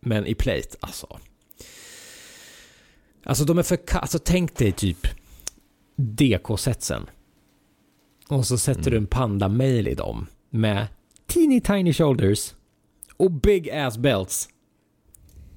men 0.00 0.26
i 0.26 0.34
plate, 0.34 0.76
alltså. 0.80 1.18
Alltså 3.24 3.44
de 3.44 3.58
är 3.58 3.62
för 3.62 3.78
Alltså 3.92 4.18
tänk 4.18 4.56
dig 4.56 4.72
typ 4.72 5.06
DK-setsen. 5.96 7.06
Och 8.28 8.46
så 8.46 8.58
sätter 8.58 8.90
du 8.90 8.96
en 8.96 9.06
Panda 9.06 9.48
Male 9.48 9.90
i 9.90 9.94
dem 9.94 10.26
med 10.50 10.86
teeny 11.26 11.60
tiny 11.60 11.92
shoulders 11.92 12.54
och 13.16 13.30
big 13.30 13.70
ass 13.70 13.98
belts. 13.98 14.48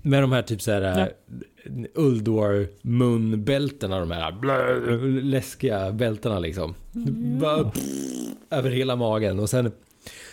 Med 0.02 0.24
de 0.24 0.32
här 0.32 0.42
typ 0.42 0.62
såhär 0.62 0.82
Uldor 0.82 1.14
munbältena, 2.82 3.99
de 3.99 4.12
här 4.12 4.32
blö, 4.32 4.80
läskiga 5.22 5.91
bältena 5.91 6.39
liksom. 6.39 6.76
Bara, 7.41 7.64
pff, 7.64 7.84
över 8.49 8.70
hela 8.70 8.95
magen 8.95 9.39
och 9.39 9.49
sen 9.49 9.72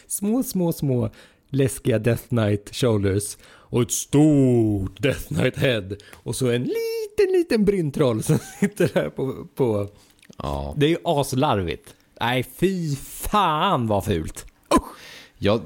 små, 0.06 0.42
små, 0.42 0.72
små 0.72 1.10
läskiga 1.50 1.98
Death 1.98 2.28
Knight 2.28 2.74
shoulders 2.74 3.36
och 3.46 3.82
ett 3.82 3.92
stort 3.92 5.02
Death 5.02 5.28
Knight 5.28 5.56
head 5.56 5.96
och 6.12 6.36
så 6.36 6.50
en 6.50 6.62
liten, 6.62 7.32
liten 7.32 7.64
bryntroll 7.64 8.22
som 8.22 8.38
sitter 8.60 8.90
där 8.94 9.10
på, 9.10 9.46
på 9.54 9.88
ja. 10.38 10.74
det 10.76 10.86
är 10.86 10.90
ju 10.90 10.98
aslarvigt. 11.04 11.94
Nej, 12.20 12.46
fy 12.56 12.96
fan 12.96 13.86
vad 13.86 14.04
fult. 14.04 14.46
Jag, 15.38 15.60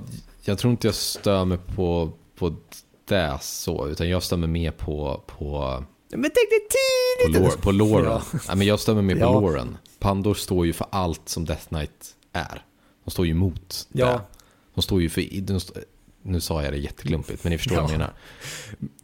jag 0.45 0.59
tror 0.59 0.71
inte 0.71 0.87
jag 0.87 0.95
stör 0.95 1.45
mig 1.45 1.59
på, 1.77 2.13
på 2.37 2.55
det 3.05 3.39
så, 3.43 3.89
utan 3.89 4.09
jag 4.09 4.23
mig 4.37 4.49
mer 4.49 4.71
på, 4.71 5.23
på, 5.27 5.83
Men 6.11 6.23
tänk 6.23 6.35
dig 6.35 6.61
på, 6.61 6.75
tidigt! 7.27 7.43
lore, 7.43 7.63
på 7.63 7.73
loren. 7.73 8.05
Ja. 8.05 8.23
Nej, 8.49 8.57
men 8.57 8.67
jag 8.67 8.81
stör 8.81 8.95
mig 8.95 9.03
mer 9.03 9.15
på 9.15 9.21
Ja. 9.21 9.41
loren. 9.41 9.77
Pandor 9.99 10.35
står 10.35 10.67
ju 10.67 10.73
för 10.73 10.87
allt 10.91 11.29
som 11.29 11.45
Death 11.45 11.69
Knight 11.69 12.17
är. 12.33 12.65
De 13.05 13.11
står 13.11 13.27
ju 13.27 13.31
emot 13.33 13.89
Ja. 13.93 14.07
det. 14.07 14.21
De 14.75 14.83
står 14.83 15.03
ju 15.03 15.09
för, 15.09 15.21
st- 15.57 15.81
nu 16.23 16.41
sa 16.41 16.63
jag 16.63 16.73
det 16.73 16.79
jätteklumpigt, 16.79 17.45
men 17.45 17.51
ni 17.51 17.59
förstår 17.59 17.75
vad 17.77 17.85
jag 17.85 17.91
Ja. 17.91 17.99
menar. 17.99 18.13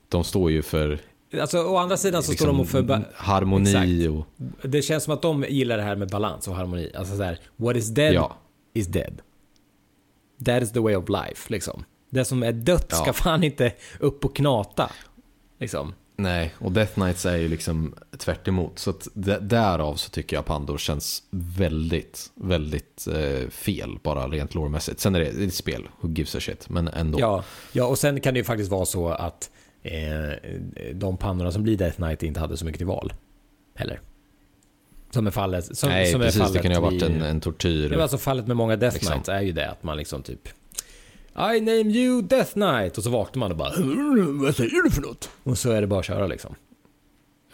De 0.08 0.24
står 0.24 0.50
ju 0.50 0.62
för 0.62 0.98
Alltså 1.40 1.58
å 1.62 1.76
andra 1.76 1.96
sidan 1.96 2.22
så 2.22 2.32
står 2.32 2.32
liksom, 2.32 2.46
de 2.48 2.60
och 2.60 2.68
för... 2.68 3.04
harmoni 3.14 3.70
Exakt. 3.70 4.26
och... 4.62 4.68
Det 4.68 4.82
känns 4.82 5.04
som 5.04 5.14
att 5.14 5.22
de 5.22 5.44
gillar 5.48 5.76
det 5.76 5.82
här 5.82 5.96
med 5.96 6.08
balans 6.10 6.48
och 6.48 6.54
harmoni. 6.54 6.92
Alltså 6.96 7.16
så 7.16 7.22
här, 7.22 7.38
what 7.56 7.76
is 7.76 7.88
dead 7.88 8.14
Ja. 8.14 8.36
is 8.74 8.86
dead. 8.86 9.20
That 10.44 10.62
is 10.62 10.72
the 10.72 10.80
way 10.80 10.96
of 10.96 11.08
life, 11.08 11.52
liksom. 11.52 11.84
Det 12.10 12.24
som 12.24 12.42
är 12.42 12.52
dött 12.52 12.92
ska 12.92 13.06
Ja. 13.06 13.12
fan 13.12 13.44
inte 13.44 13.72
upp 14.00 14.24
och 14.24 14.36
knata. 14.36 14.90
Liksom. 15.58 15.94
Nej, 16.16 16.54
och 16.58 16.72
Death 16.72 16.92
Knights 16.94 17.26
är 17.26 17.36
ju 17.36 17.48
liksom 17.48 17.94
tvärt 18.18 18.48
emot. 18.48 18.78
Så 18.78 18.90
att 18.90 19.08
därav 19.40 19.94
så 19.94 20.10
tycker 20.10 20.36
jag 20.36 20.44
Pandor 20.44 20.78
känns 20.78 21.22
väldigt, 21.30 22.30
väldigt 22.34 23.06
eh, 23.06 23.48
fel, 23.50 23.98
bara 24.02 24.28
rent 24.28 24.54
loremässigt. 24.54 25.00
Sen 25.00 25.14
är 25.14 25.20
det, 25.20 25.30
det 25.30 25.42
är 25.44 25.46
ett 25.46 25.54
spel, 25.54 25.88
who 26.00 26.08
gives 26.08 26.34
a 26.34 26.40
shit, 26.40 26.68
men 26.68 26.88
ändå. 26.88 27.20
Ja, 27.20 27.44
ja, 27.72 27.84
och 27.84 27.98
sen 27.98 28.20
kan 28.20 28.34
det 28.34 28.38
ju 28.38 28.44
faktiskt 28.44 28.70
vara 28.70 28.84
så 28.86 29.08
att 29.08 29.50
eh, 29.82 29.92
de 30.94 31.16
pannorna 31.16 31.52
som 31.52 31.62
blir 31.62 31.76
Death 31.76 31.96
Knight 31.96 32.22
inte 32.22 32.40
hade 32.40 32.56
så 32.56 32.64
mycket 32.64 32.78
till 32.78 32.86
val. 32.86 33.12
Heller. 33.74 34.00
Som 35.10 35.26
är 35.26 35.30
fallet. 35.30 35.76
Som, 35.76 35.88
Nej, 35.88 36.12
som 36.12 36.20
är 36.20 36.24
precis, 36.24 36.40
fallet 36.40 36.54
det 36.54 36.62
kan 36.62 36.70
ju 36.70 36.76
ha 36.76 36.84
varit 36.84 37.02
en, 37.02 37.22
en 37.22 37.40
tortyr. 37.40 37.82
Ja, 37.84 37.90
men 37.90 38.00
alltså 38.00 38.18
fallet 38.18 38.46
med 38.46 38.56
många 38.56 38.76
Death 38.76 38.94
Liksom. 38.94 39.12
Knights 39.12 39.28
är 39.28 39.40
ju 39.40 39.52
det 39.52 39.70
att 39.70 39.82
man 39.82 39.96
liksom 39.96 40.22
typ 40.22 40.48
I 41.34 41.60
name 41.60 41.90
you 41.90 42.22
Death 42.22 42.52
Knight 42.52 42.98
och 42.98 43.04
så 43.04 43.10
vaknar 43.10 43.40
man 43.40 43.50
och 43.50 43.56
bara 43.56 43.72
Vad 44.44 44.56
säger 44.56 44.82
du 44.82 44.90
för 44.90 45.02
något? 45.02 45.30
Och 45.42 45.58
så 45.58 45.70
är 45.70 45.80
det 45.80 45.86
bara 45.86 46.00
att 46.00 46.06
köra 46.06 46.26
liksom. 46.26 46.54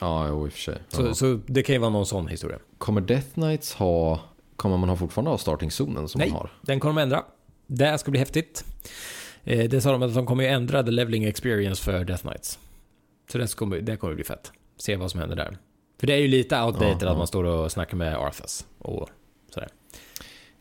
Ja, 0.00 0.28
jo, 0.28 0.46
i 0.46 0.48
och 0.48 0.52
för 0.52 0.58
sig. 0.60 0.78
Så, 0.88 1.02
Ja. 1.06 1.14
så 1.14 1.40
det 1.46 1.62
kan 1.62 1.74
ju 1.74 1.78
vara 1.78 1.90
någon 1.90 2.06
sån 2.06 2.28
historia. 2.28 2.58
Kommer 2.78 3.00
Death 3.00 3.26
Knights 3.34 3.74
ha... 3.74 4.20
Kommer 4.56 4.76
man 4.76 4.88
ha 4.88 4.96
fortfarande 4.96 5.30
ha 5.30 5.38
starting-zonen 5.38 6.08
som 6.08 6.18
Nej, 6.18 6.28
man 6.30 6.38
har? 6.38 6.50
den 6.62 6.80
kommer 6.80 6.94
de 7.00 7.02
ändra. 7.02 7.24
Det 7.66 7.98
ska 7.98 8.10
bli 8.10 8.20
häftigt. 8.20 8.64
Eh, 9.44 9.68
det 9.68 9.80
sa 9.80 9.92
de 9.92 10.02
att 10.02 10.14
de 10.14 10.26
kommer 10.26 10.42
ju 10.44 10.48
ändra 10.50 10.82
the 10.82 10.90
leveling 10.90 11.24
experience 11.24 11.82
för 11.84 12.04
Death 12.04 12.22
Knights. 12.22 12.58
Så 13.32 13.38
det 13.38 13.54
kommer, 13.56 13.80
det 13.80 13.96
kommer 13.96 14.14
bli 14.14 14.24
fett. 14.24 14.52
Se 14.76 14.96
vad 14.96 15.10
som 15.10 15.20
händer 15.20 15.36
där. 15.36 15.58
För 16.00 16.06
det 16.06 16.12
är 16.14 16.18
ju 16.18 16.28
lite 16.28 16.62
outdated 16.62 16.88
Ja, 17.00 17.06
ja. 17.06 17.10
att 17.10 17.18
man 17.18 17.26
står 17.26 17.44
och 17.44 17.72
snackar 17.72 17.96
med 17.96 18.16
Arthas 18.16 18.66
och 18.78 19.08
sådär. 19.54 19.68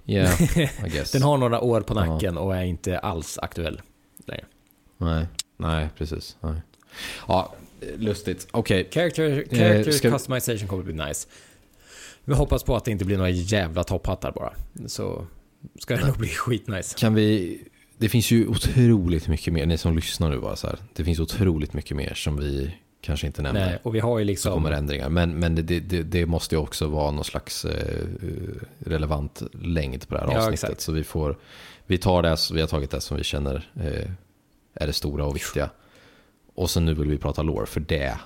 Yeah, 0.06 0.42
I 0.86 0.90
guess. 0.90 1.12
Den 1.12 1.22
har 1.22 1.38
några 1.38 1.62
år 1.62 1.82
på 1.82 1.94
nacken 1.94 2.38
och 2.38 2.56
är 2.56 2.64
inte 2.64 3.00
alls 3.00 3.38
aktuell 3.42 3.82
längre. 4.26 4.46
Nej, 4.98 5.28
nej, 5.58 5.90
precis. 5.98 6.38
Nej. 6.42 6.62
Ja, 7.28 7.54
lustigt. 7.98 8.48
Okej. 8.52 8.90
Character, 8.92 9.46
character 9.52 9.92
ska- 9.92 10.12
customization 10.12 10.68
kommer 10.68 10.84
bli 10.84 10.94
nice. 10.94 11.28
Vi 12.26 12.34
hoppas 12.34 12.64
på 12.64 12.76
att 12.76 12.86
det 12.86 12.92
inte 12.92 13.06
blir 13.06 13.18
några 13.18 13.30
jävla 13.30 13.84
topphattar 13.84 14.32
bara. 14.32 14.54
Så 14.88 15.26
ska 15.80 15.96
det 15.96 16.08
nog 16.08 16.18
bli 16.18 16.28
skitnice. 16.28 16.96
Kan 17.00 17.14
vi... 17.14 17.62
Det 17.98 18.10
finns 18.10 18.32
ju 18.32 18.48
otroligt 18.48 19.28
mycket 19.28 19.54
mer, 19.54 19.66
ni 19.66 19.78
som 19.78 19.96
lyssnar 19.96 20.30
nu 20.30 20.40
bara 20.40 20.56
så 20.56 20.68
här. 20.68 20.80
Det 20.94 21.04
finns 21.04 21.20
otroligt 21.20 21.74
mycket 21.74 21.98
mer 21.98 22.14
som 22.14 22.38
vi 22.38 22.76
kanske 23.04 23.28
inte 23.28 23.42
nämner. 23.42 23.66
Nej, 23.66 23.80
och 23.84 23.96
vi 23.96 24.00
har 24.00 24.20
ju 24.20 24.26
Så 24.26 24.28
liksom... 24.28 24.54
kommer 24.54 24.72
ändringar. 24.72 25.10
Men, 25.10 25.40
men 25.40 25.56
det, 25.56 25.62
det, 25.62 26.04
det 26.04 26.26
måste 26.26 26.56
ju 26.56 26.62
också 26.62 26.88
vara 26.88 27.12
någon 27.12 27.24
slags 27.24 27.66
eh, 27.66 28.06
relevant 28.80 29.42
längd 29.62 30.08
på 30.08 30.16
det 30.16 30.22
här 30.22 30.28
Ja, 30.28 30.38
avsnittet. 30.38 30.64
exakt. 30.64 30.82
så 30.82 30.92
vi, 30.92 31.04
får, 31.04 31.38
vi 31.86 31.98
tar 31.98 32.22
det, 32.24 32.38
vi 32.54 32.62
har 32.62 32.68
tagit 32.68 32.92
det 32.92 33.02
som 33.02 33.18
vi 33.18 33.24
känner 33.24 33.70
eh, 33.84 34.10
är 34.74 34.88
det 34.88 34.94
stora 34.94 35.26
och 35.26 35.36
viktiga. 35.36 35.70
Och 36.56 36.70
så 36.70 36.80
nu 36.80 36.94
vill 36.94 37.10
vi 37.10 37.18
prata 37.18 37.42
lore, 37.42 37.66
för 37.66 37.80
det, 37.80 38.18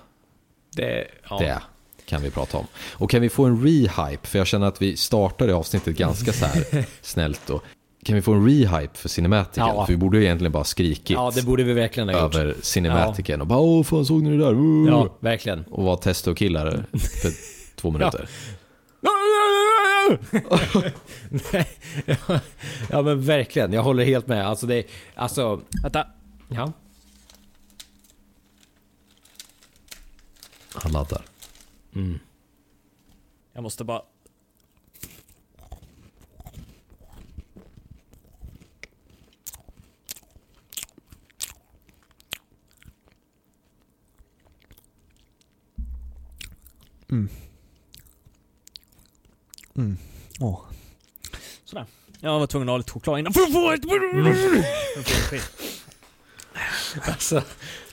Det, 0.75 1.07
ja. 1.29 1.39
det 1.39 1.61
kan 2.05 2.21
vi 2.21 2.31
prata 2.31 2.57
om. 2.57 2.67
Och 2.93 3.09
kan 3.09 3.21
vi 3.21 3.29
få 3.29 3.45
en 3.45 3.63
rehype, 3.63 4.27
för 4.27 4.37
jag 4.37 4.47
känner 4.47 4.67
att 4.67 4.81
vi 4.81 4.97
startade 4.97 5.55
avsnittet 5.55 5.97
ganska 5.97 6.33
så 6.33 6.45
här 6.45 6.85
snällt 7.01 7.41
då. 7.47 7.61
Kan 8.07 8.15
vi 8.15 8.21
få 8.21 8.33
en 8.33 8.45
rehype 8.45 8.97
för 8.97 9.09
Cinematicen? 9.09 9.67
Ja. 9.67 9.85
För 9.85 9.93
vi 9.93 9.97
borde 9.97 10.17
ju 10.17 10.23
egentligen 10.23 10.51
bara 10.51 10.63
skrikit 10.63 11.09
ja, 11.09 11.31
det 11.35 11.45
borde 11.45 11.63
vi 11.63 11.73
verkligen 11.73 12.09
ha 12.09 12.23
gjort. 12.23 12.35
över 12.35 12.55
Cinematicen 12.61 13.41
och 13.41 13.47
bara 13.47 13.59
åh 13.59 13.83
fan 13.83 14.05
såg 14.05 14.23
ni 14.23 14.37
det 14.37 14.37
där? 14.37 14.53
Uh! 14.53 14.87
Ja, 14.87 15.17
verkligen. 15.19 15.63
Och 15.63 15.83
vara 15.83 15.97
testo-killar 15.97 16.85
för 16.93 17.31
två 17.75 17.91
minuter. 17.91 18.29
Ja, 19.01 19.11
ja 22.89 23.01
men 23.01 23.21
verkligen, 23.21 23.73
jag 23.73 23.83
håller 23.83 24.05
helt 24.05 24.27
med. 24.27 24.47
Alltså 24.47 24.67
det, 24.67 24.83
alltså... 25.15 25.61
Vänta. 25.83 26.07
Ja. 26.47 26.71
Han 30.73 30.91
laddar. 30.91 31.21
Jag 33.53 33.63
måste 33.63 33.83
bara... 33.83 34.01
Mm. 47.11 47.29
Åh. 50.39 50.59
Sådär. 51.65 51.85
Jag 52.19 52.39
var 52.39 52.47
tvungen 52.47 52.69
att 52.69 52.73
ha 52.73 52.77
lite 52.77 52.91
choklad 52.91 53.19
innan 53.19 53.33
för 53.33 53.41
att 53.41 53.53
få 53.53 53.71
ett... 53.71 53.81
Alltså, 57.03 57.43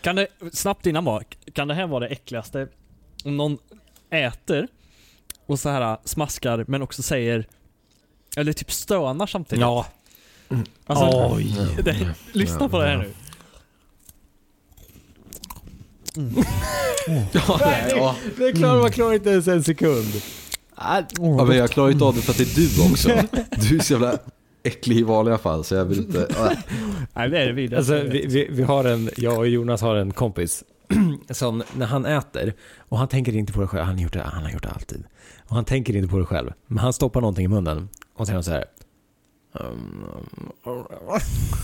Kan 0.01 0.17
det, 0.17 0.27
snabbt 0.53 0.87
innan 0.87 1.05
bara, 1.05 1.23
kan 1.53 1.69
det 1.69 1.75
här 1.75 1.87
vara 1.87 2.01
det 2.01 2.07
äckligaste? 2.07 2.69
Om 3.25 3.37
någon 3.37 3.59
äter 4.11 4.69
och 5.47 5.61
så 5.61 5.69
här 5.69 5.99
smaskar 6.05 6.65
men 6.69 6.83
också 6.83 7.03
säger, 7.03 7.47
eller 8.37 8.53
typ 8.53 8.73
stönar 8.73 9.27
samtidigt. 9.27 9.61
ja. 9.61 9.87
Alltså, 10.87 11.35
Oj. 11.35 11.57
det, 11.85 12.15
lyssna 12.33 12.69
på 12.69 12.81
det 12.81 12.87
här 12.87 12.97
nu. 12.97 13.13
Ja, 17.97 18.17
Det 18.37 18.45
är 18.49 18.53
klart 18.53 18.83
man 18.83 18.91
klarar 18.91 19.13
inte 19.15 19.31
ens 19.31 19.49
en 19.49 19.65
sekund. 19.65 20.23
ja, 20.77 21.45
men 21.45 21.57
jag 21.57 21.71
klarar 21.71 21.91
inte 21.91 22.05
av 22.05 22.15
det 22.15 22.21
för 22.21 22.31
att 22.33 22.39
det 22.39 22.45
är 22.45 22.87
du 22.87 22.93
också. 22.93 23.09
Du 23.69 23.77
är 23.77 23.83
så 23.83 23.93
jävla 23.93 24.19
äcklig 24.63 24.97
i 24.97 25.03
vanliga 25.03 25.39
fall 25.39 25.65
så 25.65 25.75
jag 25.75 25.85
vill 25.85 25.99
inte... 25.99 26.29
Nej 27.15 27.29
det 27.29 27.39
är 27.39 27.47
det 27.47 27.53
vidare. 27.53 27.79
Alltså, 27.79 27.95
vi, 28.03 28.27
vi, 28.27 28.49
vi 28.51 28.63
har 28.63 28.85
en, 28.85 29.11
jag 29.17 29.39
och 29.39 29.49
Jonas 29.49 29.81
har 29.81 29.97
en 29.97 30.13
kompis 30.13 30.65
som 31.31 31.63
när 31.77 31.87
han 31.87 32.07
äter, 32.07 32.55
och 32.79 32.99
han 32.99 33.09
tänker 33.09 33.37
inte 33.37 33.53
på 33.53 33.61
det 33.61 33.67
själv, 33.67 33.85
han 33.85 33.95
har 33.95 34.03
gjort 34.03 34.13
det, 34.13 34.23
han 34.23 34.43
har 34.43 34.51
gjort 34.51 34.63
det 34.63 34.71
alltid. 34.71 35.05
Och 35.49 35.55
han 35.57 35.65
tänker 35.65 35.97
inte 35.97 36.09
på 36.09 36.19
det 36.19 36.25
själv, 36.25 36.53
men 36.67 36.79
han 36.79 36.93
stoppar 36.93 37.21
någonting 37.21 37.45
i 37.45 37.49
munnen 37.49 37.89
och 38.17 38.27
säger 38.27 38.43
så 38.43 38.51
här. 38.51 38.65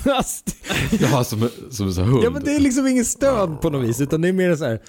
Alltså, 0.06 0.44
Ja, 1.00 1.24
som, 1.24 1.48
som 1.70 1.86
en 1.86 1.94
sån 1.94 2.04
hund. 2.04 2.24
ja 2.24 2.30
men 2.30 2.44
det 2.44 2.54
är 2.54 2.60
liksom 2.60 2.86
ingen 2.86 3.04
stöd 3.04 3.60
på 3.60 3.70
något 3.70 3.88
vis, 3.88 4.00
utan 4.00 4.20
det 4.20 4.28
är 4.28 4.32
mer 4.32 4.56
så 4.56 4.64
här. 4.64 4.80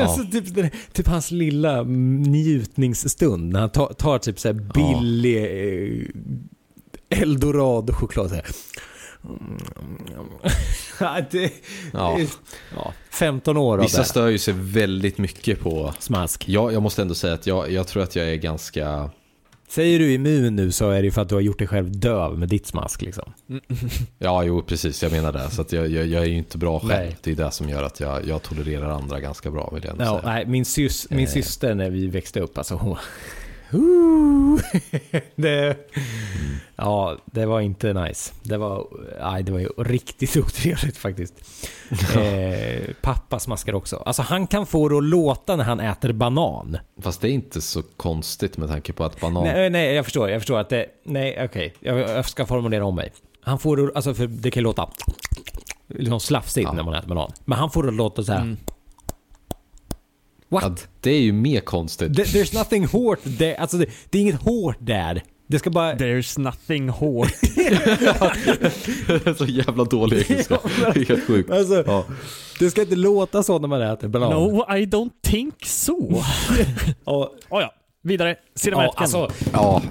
Alltså 0.00 0.24
typ, 0.32 0.72
typ 0.92 1.06
hans 1.08 1.30
lilla 1.30 1.82
njutningsstund 1.82 3.52
när 3.52 3.60
han 3.60 3.70
tar, 3.70 3.92
tar 3.92 4.18
typ 4.18 4.40
så 4.40 4.48
här 4.48 4.54
billig 4.54 5.36
eh, 5.36 7.20
eldorado-choklad. 7.22 8.28
Så 8.28 8.34
här. 8.34 8.46
Ja, 11.00 11.20
det, 11.30 11.52
Ja. 11.92 12.18
ja, 12.76 12.92
15 13.10 13.56
år 13.56 13.78
av 13.78 13.82
Vissa 13.84 13.98
det. 13.98 14.04
stör 14.04 14.28
ju 14.28 14.38
sig 14.38 14.54
väldigt 14.56 15.18
mycket 15.18 15.60
på... 15.60 15.94
Smask. 15.98 16.44
Ja, 16.48 16.72
jag 16.72 16.82
måste 16.82 17.02
ändå 17.02 17.14
säga 17.14 17.34
att 17.34 17.46
jag, 17.46 17.70
jag 17.70 17.86
tror 17.86 18.02
att 18.02 18.16
jag 18.16 18.26
är 18.28 18.36
ganska... 18.36 19.10
Säger 19.70 19.98
du 19.98 20.12
immun 20.12 20.56
nu 20.56 20.72
så 20.72 20.90
är 20.90 20.98
det 20.98 21.04
ju 21.04 21.10
för 21.10 21.22
att 21.22 21.28
du 21.28 21.34
har 21.34 21.42
gjort 21.42 21.58
dig 21.58 21.68
själv 21.68 21.98
döv 22.00 22.38
med 22.38 22.48
ditt 22.48 22.66
smask 22.66 23.02
liksom. 23.02 23.32
Ja, 24.18 24.44
jo 24.44 24.62
precis, 24.62 25.02
jag 25.02 25.12
menar 25.12 25.32
det. 25.32 25.50
Så 25.50 25.62
att 25.62 25.72
jag, 25.72 25.88
jag, 25.90 26.06
jag 26.06 26.22
är 26.22 26.26
ju 26.26 26.36
inte 26.38 26.58
bra 26.58 26.80
själv. 26.80 26.90
Nej. 26.92 27.16
Det 27.22 27.30
är 27.30 27.36
det 27.36 27.50
som 27.50 27.68
gör 27.68 27.82
att 27.82 28.00
jag, 28.00 28.26
jag 28.26 28.42
tolererar 28.42 28.88
andra 28.90 29.20
ganska 29.20 29.50
bra, 29.50 29.70
vill 29.74 29.84
jag 29.84 29.92
ändå 29.92 30.04
Ja, 30.04 30.20
säga. 30.20 30.32
nej, 30.32 30.46
min, 30.46 30.64
sys, 30.64 31.06
min 31.10 31.26
Eh. 31.26 31.32
syster 31.32 31.74
när 31.74 31.90
vi 31.90 32.06
växte 32.06 32.40
upp, 32.40 32.58
alltså 32.58 32.74
hon... 32.74 32.96
Det, 35.36 35.76
ja, 36.76 37.16
det 37.24 37.46
var 37.46 37.60
inte 37.60 37.92
nice. 37.92 38.32
Det 38.42 38.56
var, 38.56 38.86
nej, 39.20 39.42
det 39.42 39.52
var 39.52 39.58
ju 39.58 39.68
riktigt 39.78 40.36
otrevligt 40.46 40.96
faktiskt. 40.96 41.34
Eh, 42.16 42.94
pappa 43.02 43.38
smaskar 43.38 43.74
också. 43.74 43.96
Alltså 43.96 44.22
han 44.22 44.46
kan 44.46 44.66
få 44.66 44.88
det 44.88 44.96
att 44.98 45.04
låta 45.04 45.56
när 45.56 45.64
han 45.64 45.80
äter 45.80 46.12
banan. 46.12 46.76
Fast 47.02 47.20
det 47.20 47.28
är 47.28 47.32
inte 47.32 47.60
så 47.60 47.82
konstigt 47.82 48.56
med 48.56 48.68
tanke 48.68 48.92
på 48.92 49.04
att 49.04 49.20
banan... 49.20 49.44
Nej, 49.44 49.70
nej, 49.70 49.94
jag 49.94 50.04
förstår. 50.04 50.30
Jag 50.30 50.40
förstår 50.40 50.58
att 50.58 50.68
det... 50.68 50.86
Nej, 51.04 51.44
okej. 51.44 51.74
Jag, 51.80 51.98
jag 51.98 52.28
ska 52.28 52.46
formulera 52.46 52.84
om 52.84 52.94
mig. 52.94 53.12
Han 53.42 53.58
får 53.58 53.76
det, 53.76 53.92
alltså 53.94 54.14
för 54.14 54.26
det 54.26 54.50
kan 54.50 54.62
låta 54.62 54.90
liksom 55.86 56.20
slafsigt 56.20 56.64
Ja. 56.68 56.72
när 56.72 56.82
man 56.82 56.94
äter 56.94 57.08
banan. 57.08 57.32
Men 57.44 57.58
han 57.58 57.70
får 57.70 57.82
det 57.82 57.88
att 57.88 57.94
låta 57.94 58.22
så 58.24 58.32
här. 58.32 58.56
What? 60.48 60.62
Ja, 60.64 60.74
det 61.00 61.10
är 61.10 61.20
ju 61.20 61.32
mer 61.32 61.60
konstigt. 61.60 62.12
There- 62.12 62.24
There's 62.24 62.58
nothing 62.58 62.86
hårt 62.86 63.18
där. 63.22 63.54
Alltså 63.54 63.76
det, 63.76 63.86
det 64.10 64.18
är 64.18 64.22
inget 64.22 64.42
hårt 64.42 64.76
där. 64.80 65.22
Det 65.46 65.58
ska 65.58 65.70
bara... 65.70 65.94
There's 65.94 66.40
nothing 66.40 66.88
hårt. 66.88 67.28
så 69.38 69.44
jävla 69.44 69.84
dålig 69.84 70.30
engelska. 70.30 70.58
Det 70.94 71.00
är 71.00 71.04
helt 71.08 71.26
sjukt. 71.26 71.50
Alltså, 71.50 71.84
Ja. 71.86 72.04
det 72.58 72.70
ska 72.70 72.80
inte 72.82 72.96
låta 72.96 73.42
så 73.42 73.58
när 73.58 73.68
man 73.68 73.82
äter 73.82 74.08
banan. 74.08 74.30
no, 74.30 74.76
I 74.76 74.86
don't 74.86 75.10
think 75.22 75.66
so. 75.66 75.96
Och, 77.04 77.22
oh, 77.48 77.60
ja, 77.60 77.74
vidare. 78.02 78.28
ja, 78.30 78.36
Cinematiken. 78.54 79.02
alltså, 79.02 79.30
Ja, 79.52 79.82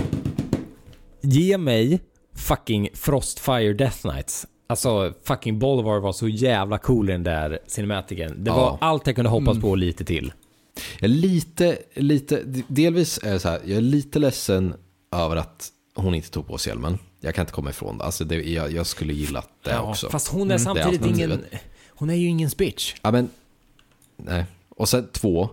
ge 1.22 1.58
mig 1.58 2.00
fucking 2.36 2.90
Frostfire 2.94 3.74
Death 3.74 3.98
Knights. 4.02 4.46
Alltså 4.70 5.14
fucking 5.24 5.60
Bolivar 5.60 6.00
var 6.00 6.14
så 6.14 6.28
jävla 6.28 6.78
cool 6.78 7.10
i 7.10 7.12
den 7.12 7.24
där 7.24 7.60
cinematiken. 7.68 8.44
Det 8.44 8.50
Ja. 8.52 8.56
var 8.56 8.78
allt 8.90 9.08
jag 9.08 9.16
kunde 9.16 9.30
hoppas 9.32 9.60
på 9.62 9.70
och 9.70 9.78
lite 9.78 10.06
till. 10.06 10.34
Jag 11.00 11.04
är 11.04 11.08
lite, 11.16 11.78
lite, 11.94 12.44
delvis 12.68 13.20
är 13.24 13.38
så 13.40 13.50
här, 13.50 13.62
jag 13.66 13.78
är 13.78 13.82
lite 13.82 14.20
ledsen 14.20 14.74
över 15.12 15.36
att 15.36 15.72
hon 15.96 16.16
inte 16.16 16.30
tog 16.30 16.48
på 16.48 16.58
sig 16.58 16.72
hjälmen. 16.72 16.98
Jag 17.20 17.36
kan 17.36 17.42
inte 17.42 17.54
komma 17.54 17.70
ifrån 17.70 17.98
det. 17.98 18.04
Alltså 18.04 18.24
det, 18.24 18.36
jag, 18.36 18.72
jag 18.72 18.88
skulle 18.88 19.14
gilla 19.14 19.44
det 19.64 19.70
Ja, 19.72 19.82
också. 19.82 20.10
Fast 20.10 20.28
hon 20.28 20.42
är 20.52 20.56
Mm, 20.56 20.60
samtidigt 20.60 21.06
ingen... 21.06 21.46
Hon 21.90 22.10
är 22.10 22.16
ju 22.16 22.28
ingen 22.28 22.50
bitch. 22.58 22.96
Ja 23.02 23.12
men, 23.12 23.30
nej. 24.18 24.46
Och 24.70 24.90
sen 24.90 25.08
två, 25.12 25.50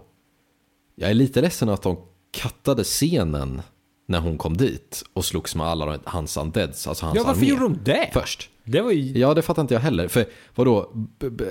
jag 0.95 1.11
är 1.11 1.14
lite 1.14 1.41
ledsen 1.41 1.68
att 1.68 1.83
de 1.83 1.97
kattade 2.31 2.85
scenen 2.85 3.62
när 4.07 4.20
hon 4.20 4.39
kom 4.39 4.57
dit 4.57 5.05
och 5.12 5.25
slogs 5.25 5.55
med 5.55 5.66
alla 5.66 5.99
hans 6.05 6.37
undeads, 6.37 6.87
alltså 6.87 7.07
hans 7.07 7.16
Ja, 7.16 7.22
varför 7.25 7.41
armé. 7.41 7.49
gjorde 7.51 7.62
de 7.62 7.79
det? 7.85 8.11
Först. 8.12 8.51
Det 8.65 8.81
var 8.81 8.91
ju... 8.91 9.19
Ja, 9.19 9.35
det 9.35 9.43
fattar 9.43 9.62
inte 9.62 9.75
jag 9.75 9.81
heller. 9.81 10.09
För 10.09 10.27
vadå, 10.55 10.93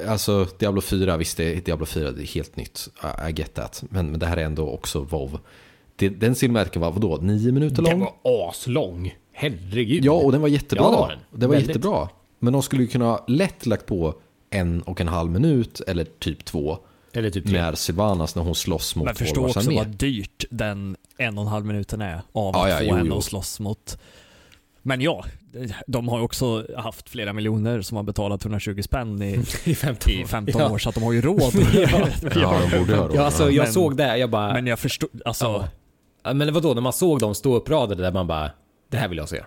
alltså 0.07 0.47
Diablo 0.59 0.81
4, 0.81 1.17
visst 1.17 1.37
det 1.37 1.53
är 1.57 1.61
Diablo 1.61 1.85
4, 1.85 2.11
det 2.11 2.21
är 2.23 2.25
helt 2.27 2.55
nytt. 2.55 2.89
I, 3.29 3.31
get 3.31 3.53
that. 3.53 3.83
Men, 3.89 4.11
men 4.11 4.19
det 4.19 4.25
här 4.25 4.37
är 4.37 4.43
ändå 4.45 4.69
också 4.69 4.99
WoW. 4.99 5.39
Det, 5.95 6.09
den 6.09 6.35
cinematiken 6.35 6.81
var 6.81 6.91
vadå, 6.91 7.17
nio 7.21 7.51
minuter 7.51 7.81
lång? 7.81 7.91
Den 7.91 7.99
var 7.99 8.49
aslång. 8.49 9.15
Herregud. 9.33 10.05
Ja, 10.05 10.11
och 10.11 10.31
den 10.31 10.41
var 10.41 10.47
jättebra. 10.47 10.83
Ja, 10.85 10.91
det 10.91 10.97
var 10.97 11.09
den. 11.09 11.19
Det 11.39 11.47
var 11.47 11.53
Väldigt. 11.53 11.67
jättebra. 11.67 12.09
Men 12.39 12.53
de 12.53 12.61
skulle 12.61 12.81
ju 12.81 12.87
kunna 12.87 13.19
lätt 13.27 13.65
lagt 13.65 13.85
på 13.85 14.13
en 14.49 14.81
och 14.81 15.01
en 15.01 15.07
halv 15.07 15.31
minut, 15.31 15.81
eller 15.87 16.03
typ 16.19 16.45
två, 16.45 16.77
Eller 17.13 17.29
typ 17.29 17.43
tre. 17.47 17.61
med 17.61 17.77
Sylvanas 17.77 18.35
när 18.35 18.43
hon 18.43 18.55
slåss 18.55 18.95
mot 18.95 19.05
Men 19.05 19.15
förstå 19.15 19.45
också 19.45 19.71
vad 19.75 19.87
dyrt 19.87 20.45
den 20.49 20.95
en 21.17 21.37
och 21.37 21.43
en 21.43 21.47
halv 21.47 21.65
minuten 21.65 22.01
är 22.01 22.13
av 22.13 22.21
Ja, 22.53 22.63
att 22.65 22.69
ja, 22.69 22.77
få 22.77 22.83
jo, 22.83 22.95
henne 22.95 23.09
jo. 23.09 23.17
att 23.17 23.23
slåss 23.23 23.59
mot. 23.59 23.97
Men 24.85 25.01
ja, 25.01 25.25
de 25.87 26.07
har 26.07 26.17
ju 26.17 26.23
också 26.23 26.65
haft 26.77 27.09
flera 27.09 27.33
miljoner 27.33 27.81
som 27.81 27.97
har 27.97 28.03
betalat 28.03 28.41
120 28.45 28.81
spänn 28.81 29.21
i, 29.21 29.33
I 29.63 29.75
15 29.75 30.11
i 30.11 30.25
15 30.25 30.61
ja. 30.61 30.71
år 30.71 30.77
så 30.77 30.89
att 30.89 30.95
de 30.95 31.03
har 31.03 31.11
ju 31.11 31.21
råd. 31.21 31.53
Ja. 31.73 32.07
Ja, 32.35 32.59
de 32.71 32.77
borde 32.79 32.95
ha 32.95 33.07
råd. 33.07 33.15
Ja, 33.15 33.21
alltså 33.25 33.51
jag 33.51 33.63
Men- 33.63 33.73
såg 33.73 33.97
det, 33.97 34.17
jag 34.17 34.29
bara... 34.29 34.53
Men 34.53 34.67
jag 34.67 34.79
förstår, 34.79 35.09
alltså. 35.25 35.67
Ja, 36.23 36.33
Men 36.33 36.53
vadå, 36.53 36.73
när 36.73 36.81
man 36.81 36.93
såg 36.93 37.19
dem 37.19 37.35
stå 37.35 37.55
uppradade 37.55 38.03
där 38.03 38.11
man 38.11 38.27
bara... 38.27 38.51
Det 38.89 38.97
här 38.97 39.07
vill 39.07 39.17
jag 39.17 39.29
se. 39.29 39.43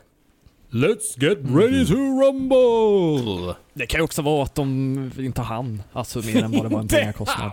Let's 0.77 1.17
get 1.25 1.39
ready 1.55 1.87
to 1.87 1.95
rumble! 1.95 3.55
Det 3.75 3.87
kan 3.87 3.99
ju 3.99 4.05
också 4.05 4.23
vara 4.23 4.43
att 4.43 4.55
de 4.55 5.11
inte 5.19 5.43
hann, 5.43 5.83
alltså 5.93 6.19
mer 6.19 6.43
än 6.45 6.53
vad 6.53 6.63
det 6.65 6.69
var 6.69 6.81
en 6.81 6.89
pengakostnad. 6.89 7.51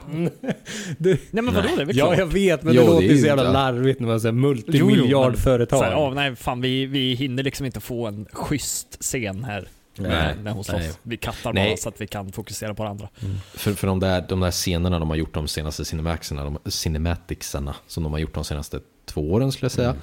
Det, 0.97 1.19
Nej 1.32 1.43
men 1.43 1.45
vadå, 1.53 1.67
det 1.76 1.82
är 1.82 1.86
väl 1.86 1.97
ja, 1.97 2.05
klart. 2.05 2.17
jag 2.17 2.26
vet, 2.26 2.63
men 2.63 2.74
Jo, 2.74 2.82
det 2.82 2.88
det 2.88 2.91
låter 2.93 3.03
är 3.05 3.09
ju 3.09 3.15
ju 3.15 3.21
så 3.21 3.28
jävla 3.28 3.43
inte- 3.43 3.53
larvigt 3.53 3.99
när 3.99 4.07
man 4.07 4.19
säger 4.19 4.34
Jo, 4.34 4.39
jo, 4.41 4.47
multimiljardföretag. 4.47 5.80
så 5.80 5.84
här, 5.86 5.91
ja, 5.91 6.11
nej 6.15 6.36
fan 6.36 6.61
vi, 6.61 6.86
vi 6.86 7.13
hinner 7.13 7.43
liksom 7.43 7.65
inte 7.65 7.80
få 7.80 8.07
en 8.07 8.26
schysst 8.32 8.97
scen 9.01 9.43
här. 9.43 9.67
när, 9.97 10.36
när 10.36 10.51
hon 10.51 10.63
slåss. 10.63 10.80
Nej. 10.82 10.91
Vi 11.03 11.17
kattar 11.17 11.53
Nej. 11.53 11.69
bara 11.69 11.78
så 11.78 11.89
att 11.89 12.01
vi 12.01 12.07
kan 12.07 12.32
fokusera 12.32 12.74
på 12.74 12.84
det 12.84 12.89
andra. 12.89 13.09
För, 13.53 13.74
för 13.74 13.88
de, 13.88 13.99
där, 13.99 14.26
de 14.30 14.39
där 14.39 14.51
scenerna 14.51 14.99
de 14.99 15.09
har 15.09 15.15
gjort 15.17 15.34
de 15.34 15.47
senaste 15.47 15.86
cinematicsarna, 15.86 16.43
de, 16.43 16.57
cinematicsarna 16.71 17.76
som 17.88 18.03
de 18.03 18.11
har 18.11 18.19
gjort 18.19 18.34
de 18.34 18.43
senaste 18.43 18.80
två 19.05 19.32
åren 19.34 19.51
skulle 19.51 19.65
jag 19.65 19.71
säga. 19.71 19.95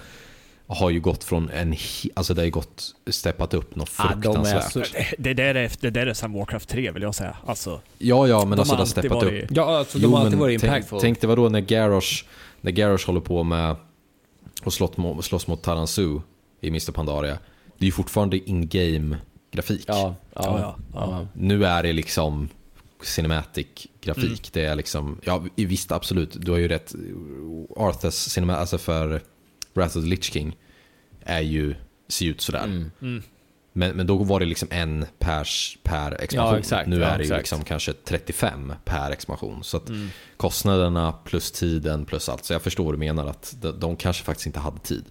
Har 0.72 0.90
ju 0.90 1.00
gått 1.00 1.24
från 1.24 1.48
en, 1.50 1.74
alltså 2.14 2.34
det 2.34 2.40
har 2.40 2.44
ju 2.44 2.50
gått, 2.50 2.94
steppat 3.06 3.54
upp 3.54 3.76
något 3.76 3.90
Ja, 3.98 4.04
de 4.04 4.30
är 4.30 4.34
fruktansvärt. 4.44 4.72
så- 4.72 4.78
Det, 4.78 5.14
det, 5.18 5.34
där 5.34 5.54
är, 5.54 5.70
det 5.80 5.90
där 5.90 6.06
är 6.06 6.14
sen 6.14 6.32
Warcraft 6.32 6.68
3 6.68 6.90
vill 6.90 7.02
jag 7.02 7.14
säga. 7.14 7.36
Alltså, 7.46 7.80
Ja, 7.98 8.28
ja, 8.28 8.38
men 8.44 8.50
De 8.50 8.58
alltså 8.60 8.72
har 8.74 8.76
det 8.76 8.80
har 8.82 8.86
steppat 8.86 9.22
varit- 9.22 9.44
upp. 9.44 9.50
Ja, 9.56 9.78
alltså 9.78 9.98
de 9.98 10.12
har 10.12 10.20
alltid 10.20 10.38
varit 10.38 10.60
tänk, 10.60 10.72
impactful. 10.74 11.00
tänk 11.00 11.20
dig 11.20 11.28
vadå 11.28 11.48
när 11.48 11.60
Garrosh, 11.60 12.24
när 12.60 12.72
Garrosh 12.72 13.06
håller 13.06 13.20
på 13.20 13.42
med 13.42 13.76
och 14.64 14.72
slåss 14.72 14.96
mot, 14.96 15.24
slåss 15.24 15.46
mot 15.46 15.62
Taransu 15.62 16.18
i 16.60 16.68
Mr. 16.68 16.92
Pandaria. 16.92 17.38
Det 17.78 17.84
är 17.84 17.86
ju 17.86 17.92
fortfarande 17.92 18.50
in-game 18.50 19.16
grafik. 19.52 19.84
ja, 19.86 20.14
ja, 20.34 20.42
ja, 20.56 20.76
ja. 20.94 21.26
Nu 21.32 21.64
är 21.64 21.82
det 21.82 21.92
liksom 21.92 22.48
cinematic 23.02 23.66
grafik. 24.00 24.24
Mm. 24.24 24.38
Det 24.52 24.64
är 24.64 24.74
liksom, 24.74 25.20
ja 25.24 25.42
visst 25.56 25.92
absolut, 25.92 26.30
du 26.40 26.50
har 26.50 26.58
ju 26.58 26.68
rätt. 26.68 26.94
Arthurs 27.76 28.14
cinema, 28.14 28.56
alltså 28.56 28.78
för 28.78 29.20
Wrath 29.74 29.96
of 29.98 30.04
the 30.04 30.08
Lich 30.10 30.32
King 30.32 30.56
är 31.20 31.40
ju, 31.40 31.74
ser 32.08 32.26
ut 32.26 32.40
sådär. 32.40 32.64
Mm. 33.00 33.22
Men, 33.72 33.96
men 33.96 34.06
då 34.06 34.16
var 34.16 34.40
det 34.40 34.46
liksom 34.46 34.68
en 34.70 35.06
pers 35.18 35.78
per 35.82 36.22
expansion. 36.22 36.52
Ja, 36.54 36.58
exakt. 36.58 36.88
nu 36.88 37.00
Ja, 37.00 37.06
är 37.06 37.18
det 37.18 37.24
ju 37.24 37.36
liksom 37.36 37.64
kanske 37.64 37.92
35 37.92 38.72
per 38.84 39.10
expansion. 39.10 39.64
Så 39.64 39.76
att 39.76 39.88
Mm. 39.88 40.08
kostnaderna 40.36 41.12
plus 41.12 41.50
tiden 41.52 42.04
plus 42.04 42.28
allt. 42.28 42.44
Så 42.44 42.52
jag 42.52 42.62
förstår 42.62 42.84
vad 42.84 42.94
du 42.94 42.98
menar 42.98 43.26
att 43.26 43.56
de, 43.60 43.80
de 43.80 43.96
kanske 43.96 44.24
faktiskt 44.24 44.46
inte 44.46 44.58
hade 44.58 44.78
tid. 44.78 45.04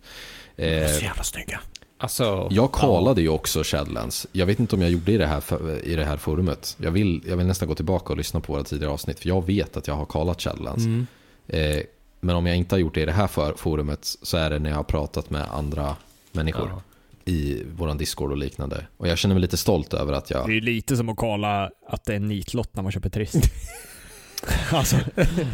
Eh, 0.55 1.03
jävla 1.03 1.24
snygga. 1.24 1.60
Alltså, 1.97 2.47
jag 2.51 2.72
kollade 2.72 3.22
ju 3.22 3.30
också 3.30 3.64
Shadowlands. 3.64 4.28
Jag 4.32 4.45
vet 4.45 4.60
inte 4.60 4.76
om 4.76 4.82
jag 4.82 4.91
gjorde 4.91 5.12
i 5.12 5.18
det 5.18 5.28
här, 5.28 5.43
i 5.84 5.95
det 5.95 6.05
här 6.05 6.18
forumet. 6.18 6.78
Jag 6.80 6.91
vill, 6.91 7.24
jag 7.28 7.38
vill 7.38 7.47
nästan 7.47 7.68
gå 7.68 7.76
tillbaka 7.76 8.14
och 8.14 8.18
lyssna 8.18 8.39
på 8.39 8.53
våra 8.53 8.64
tidigare 8.64 8.91
avsnitt. 8.93 9.20
För 9.20 9.28
jag 9.28 9.45
vet 9.45 9.78
att 9.78 9.88
jag 9.88 9.95
har 9.95 10.05
kollat 10.05 10.41
Shadowlands. 10.41 10.86
Mm. 10.86 11.07
Eh, 11.47 11.82
men 12.20 12.36
om 12.36 12.45
jag 12.45 12.55
inte 12.55 12.76
har 12.76 12.80
gjort 12.80 12.93
det 12.93 13.01
i 13.01 13.05
det 13.05 13.11
här 13.11 13.28
för, 13.28 13.53
forumet 13.53 14.17
så 14.22 14.38
är 14.38 14.49
det 14.49 14.59
när 14.59 14.70
jag 14.70 14.78
har 14.78 14.84
pratat 14.84 15.30
med 15.30 15.45
andra 15.51 15.95
människor. 16.32 16.70
Ja. 16.70 16.82
I 17.26 17.63
våran 17.78 17.97
Discord 17.97 18.32
och 18.32 18.38
liknande. 18.38 18.86
Och 18.97 19.07
jag 19.07 19.17
känner 19.17 19.36
mig 19.36 19.41
lite 19.41 19.57
stolt 19.57 19.93
över 19.93 20.13
att 20.13 20.30
jag... 20.30 20.47
Det 20.47 20.57
är 20.57 20.61
lite 20.61 20.97
som 20.97 21.09
att 21.09 21.17
kolla 21.17 21.70
att 21.88 22.05
det 22.05 22.13
är 22.13 22.15
en 22.15 22.28
nitlott 22.28 22.76
när 22.76 22.84
man 22.84 22.91
köper 22.91 23.09
Trist. 23.09 23.36
alltså, 24.72 24.95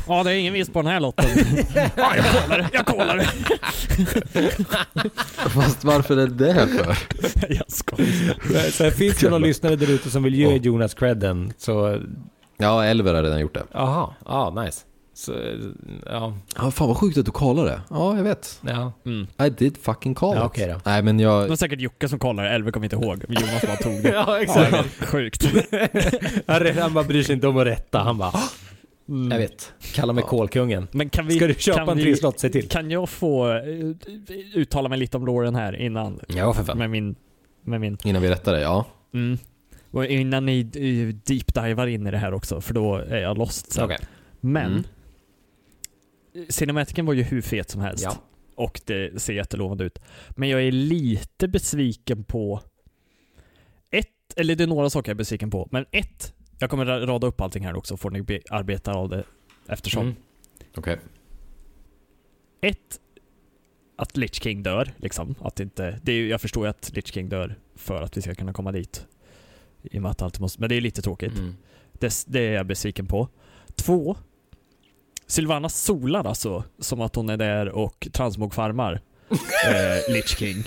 ja 0.07 0.23
det 0.23 0.31
är 0.31 0.35
ingen 0.35 0.53
vinst 0.53 0.73
på 0.73 0.81
den 0.81 0.91
här 0.91 0.99
lotten. 0.99 1.25
ja, 1.95 2.15
jag 2.15 2.25
kollar 2.25 2.57
det, 2.57 2.69
jag 2.73 2.85
kollar 2.85 3.17
det. 3.17 3.27
Fast 5.49 5.83
varför 5.83 6.17
är 6.17 6.27
det 6.27 6.53
här 6.53 6.67
för? 6.67 6.97
jag 7.49 7.71
skojar. 7.71 8.71
så 8.71 8.83
här, 8.83 8.91
finns 8.91 9.17
det 9.17 9.29
någon 9.29 9.41
lyssnare 9.41 9.75
där 9.75 9.89
ute 9.89 10.09
som 10.09 10.23
vill 10.23 10.35
ge. 10.35 10.55
Jonas 10.57 10.93
credden 10.93 11.53
så... 11.57 12.01
Ja, 12.57 12.85
Elver 12.85 13.13
har 13.13 13.23
redan 13.23 13.39
gjort 13.39 13.53
det. 13.53 13.63
Jaha, 13.71 14.09
ja 14.25 14.63
nice. 14.63 14.81
Så, 15.17 15.33
ja, 16.05 16.33
Ja, 16.57 16.71
fan 16.71 16.87
vad 16.87 16.97
sjukt 16.97 17.17
att 17.17 17.25
du 17.25 17.31
kollade 17.31 17.69
det. 17.69 17.81
Ja, 17.89 18.15
jag 18.17 18.23
vet. 18.23 18.59
ja. 18.61 18.93
Mm. 19.05 19.27
I 19.45 19.49
did 19.49 19.77
fucking 19.77 20.15
call 20.15 20.35
Ja, 20.35 20.41
it. 20.41 20.45
okej 20.45 20.67
då. 20.67 20.81
Nej, 20.85 21.01
men 21.03 21.19
jag... 21.19 21.43
Det 21.43 21.49
var 21.49 21.55
säkert 21.55 21.79
Jocke 21.81 22.09
som 22.09 22.19
kollade, 22.19 22.49
Elver 22.49 22.71
kommer 22.71 22.85
inte 22.85 22.95
ihåg. 22.95 23.23
Men 23.27 23.41
Jonas 23.41 23.61
bara 23.61 23.75
tog 23.75 24.03
det. 24.03 24.09
Ja, 24.13 24.41
Ja, 24.71 24.83
sjukt. 24.99 25.45
Han, 26.47 26.77
han 26.77 26.93
bara 26.93 27.03
bryr 27.03 27.23
sig 27.23 27.35
inte 27.35 27.47
om 27.47 27.57
att 27.57 27.65
rätta. 27.67 27.99
Han 27.99 28.17
bara, 28.17 28.31
jag 29.05 29.37
vet. 29.37 29.73
Kalla 29.93 30.13
mig 30.13 30.23
kolkungen. 30.23 30.87
Men 30.91 31.09
kan 31.09 31.27
vi... 31.27 31.35
Ska 31.35 31.47
du 31.47 31.53
köpa 31.53 31.79
kan 31.79 31.89
en 31.89 31.97
trisslott, 31.97 32.39
säg 32.39 32.51
till. 32.51 32.67
Kan 32.69 32.91
jag 32.91 33.09
få 33.09 33.51
eh, 33.51 33.61
uttala 34.53 34.89
mig 34.89 34.97
lite 34.99 35.17
om 35.17 35.25
Lauren 35.25 35.55
här 35.55 35.75
innan? 35.75 36.19
Ja, 36.27 36.53
för 36.53 36.63
fan. 36.63 36.77
Med 36.77 36.89
min... 36.89 37.15
Med 37.63 37.81
min 37.81 37.97
Innan 38.03 38.21
vi 38.21 38.29
rättar 38.29 38.53
det, 38.53 38.61
ja. 38.61 38.85
mm. 39.13 39.37
Och 39.91 40.05
innan 40.05 40.45
ni 40.45 40.59
eh, 40.59 41.15
deep-divar 41.25 41.87
in 41.87 42.07
i 42.07 42.11
det 42.11 42.17
här 42.17 42.33
också, 42.33 42.61
för 42.61 42.73
då 42.73 42.95
är 42.95 43.17
jag 43.21 43.37
lost 43.37 43.71
sen. 43.71 43.85
Okej. 43.85 43.97
Men, 44.41 44.65
Mm. 44.71 44.83
Cinematiken 46.49 47.05
var 47.05 47.13
ju 47.13 47.23
hur 47.23 47.41
fet 47.41 47.69
som 47.69 47.81
helst. 47.81 48.03
Ja. 48.03 48.17
Och 48.55 48.81
det 48.85 49.21
ser 49.21 49.33
jättelovande 49.33 49.83
ut. 49.83 49.99
Men 50.29 50.49
jag 50.49 50.61
är 50.63 50.71
lite 50.71 51.47
besviken 51.47 52.23
på 52.23 52.61
ett, 53.89 54.07
eller 54.35 54.55
det 54.55 54.63
är 54.63 54.67
några 54.67 54.89
saker 54.89 55.09
jag 55.09 55.15
är 55.15 55.17
besviken 55.17 55.51
på. 55.51 55.67
Men 55.71 55.85
ett, 55.91 56.33
jag 56.59 56.69
kommer 56.69 56.85
ra- 56.85 57.05
rada 57.05 57.27
upp 57.27 57.41
allting 57.41 57.65
här 57.65 57.75
också, 57.75 57.97
får 57.97 58.11
ni 58.11 58.21
be- 58.21 58.41
arbeta 58.49 58.93
av 58.93 59.09
det 59.09 59.23
eftersom. 59.67 60.01
Mm. 60.03 60.15
Okej. 60.75 60.97
Ett, 62.61 62.99
att 63.95 64.17
Lich 64.17 64.33
King 64.43 64.63
dör, 64.63 64.93
liksom. 64.97 65.35
Att 65.41 65.59
inte, 65.59 65.99
det 66.03 66.11
är, 66.11 66.27
jag 66.27 66.41
förstår 66.41 66.65
ju 66.65 66.69
att 66.69 66.91
Lich 66.95 67.13
King 67.13 67.29
dör 67.29 67.55
för 67.75 68.01
att 68.01 68.17
vi 68.17 68.21
ska 68.21 68.35
kunna 68.35 68.53
komma 68.53 68.71
dit. 68.71 69.07
I 69.83 69.97
och 69.97 70.01
med 70.01 70.11
att 70.11 70.21
allt 70.21 70.39
måste, 70.39 70.59
men 70.61 70.69
det 70.69 70.75
är 70.75 70.81
lite 70.81 71.01
tråkigt. 71.01 71.37
Mm. 71.37 71.55
Det, 71.93 72.23
det 72.27 72.39
är 72.39 72.51
jag 72.53 72.65
besviken 72.65 73.07
på. 73.07 73.27
Två. 73.75 74.17
Sylvana 75.27 75.69
solar 75.69 76.27
alltså 76.27 76.63
som 76.79 77.01
att 77.01 77.15
hon 77.15 77.29
är 77.29 77.37
där 77.37 77.69
och 77.69 78.07
transmogfarmar 78.11 79.01
eh, 79.29 80.13
Lich 80.13 80.37
King. 80.37 80.63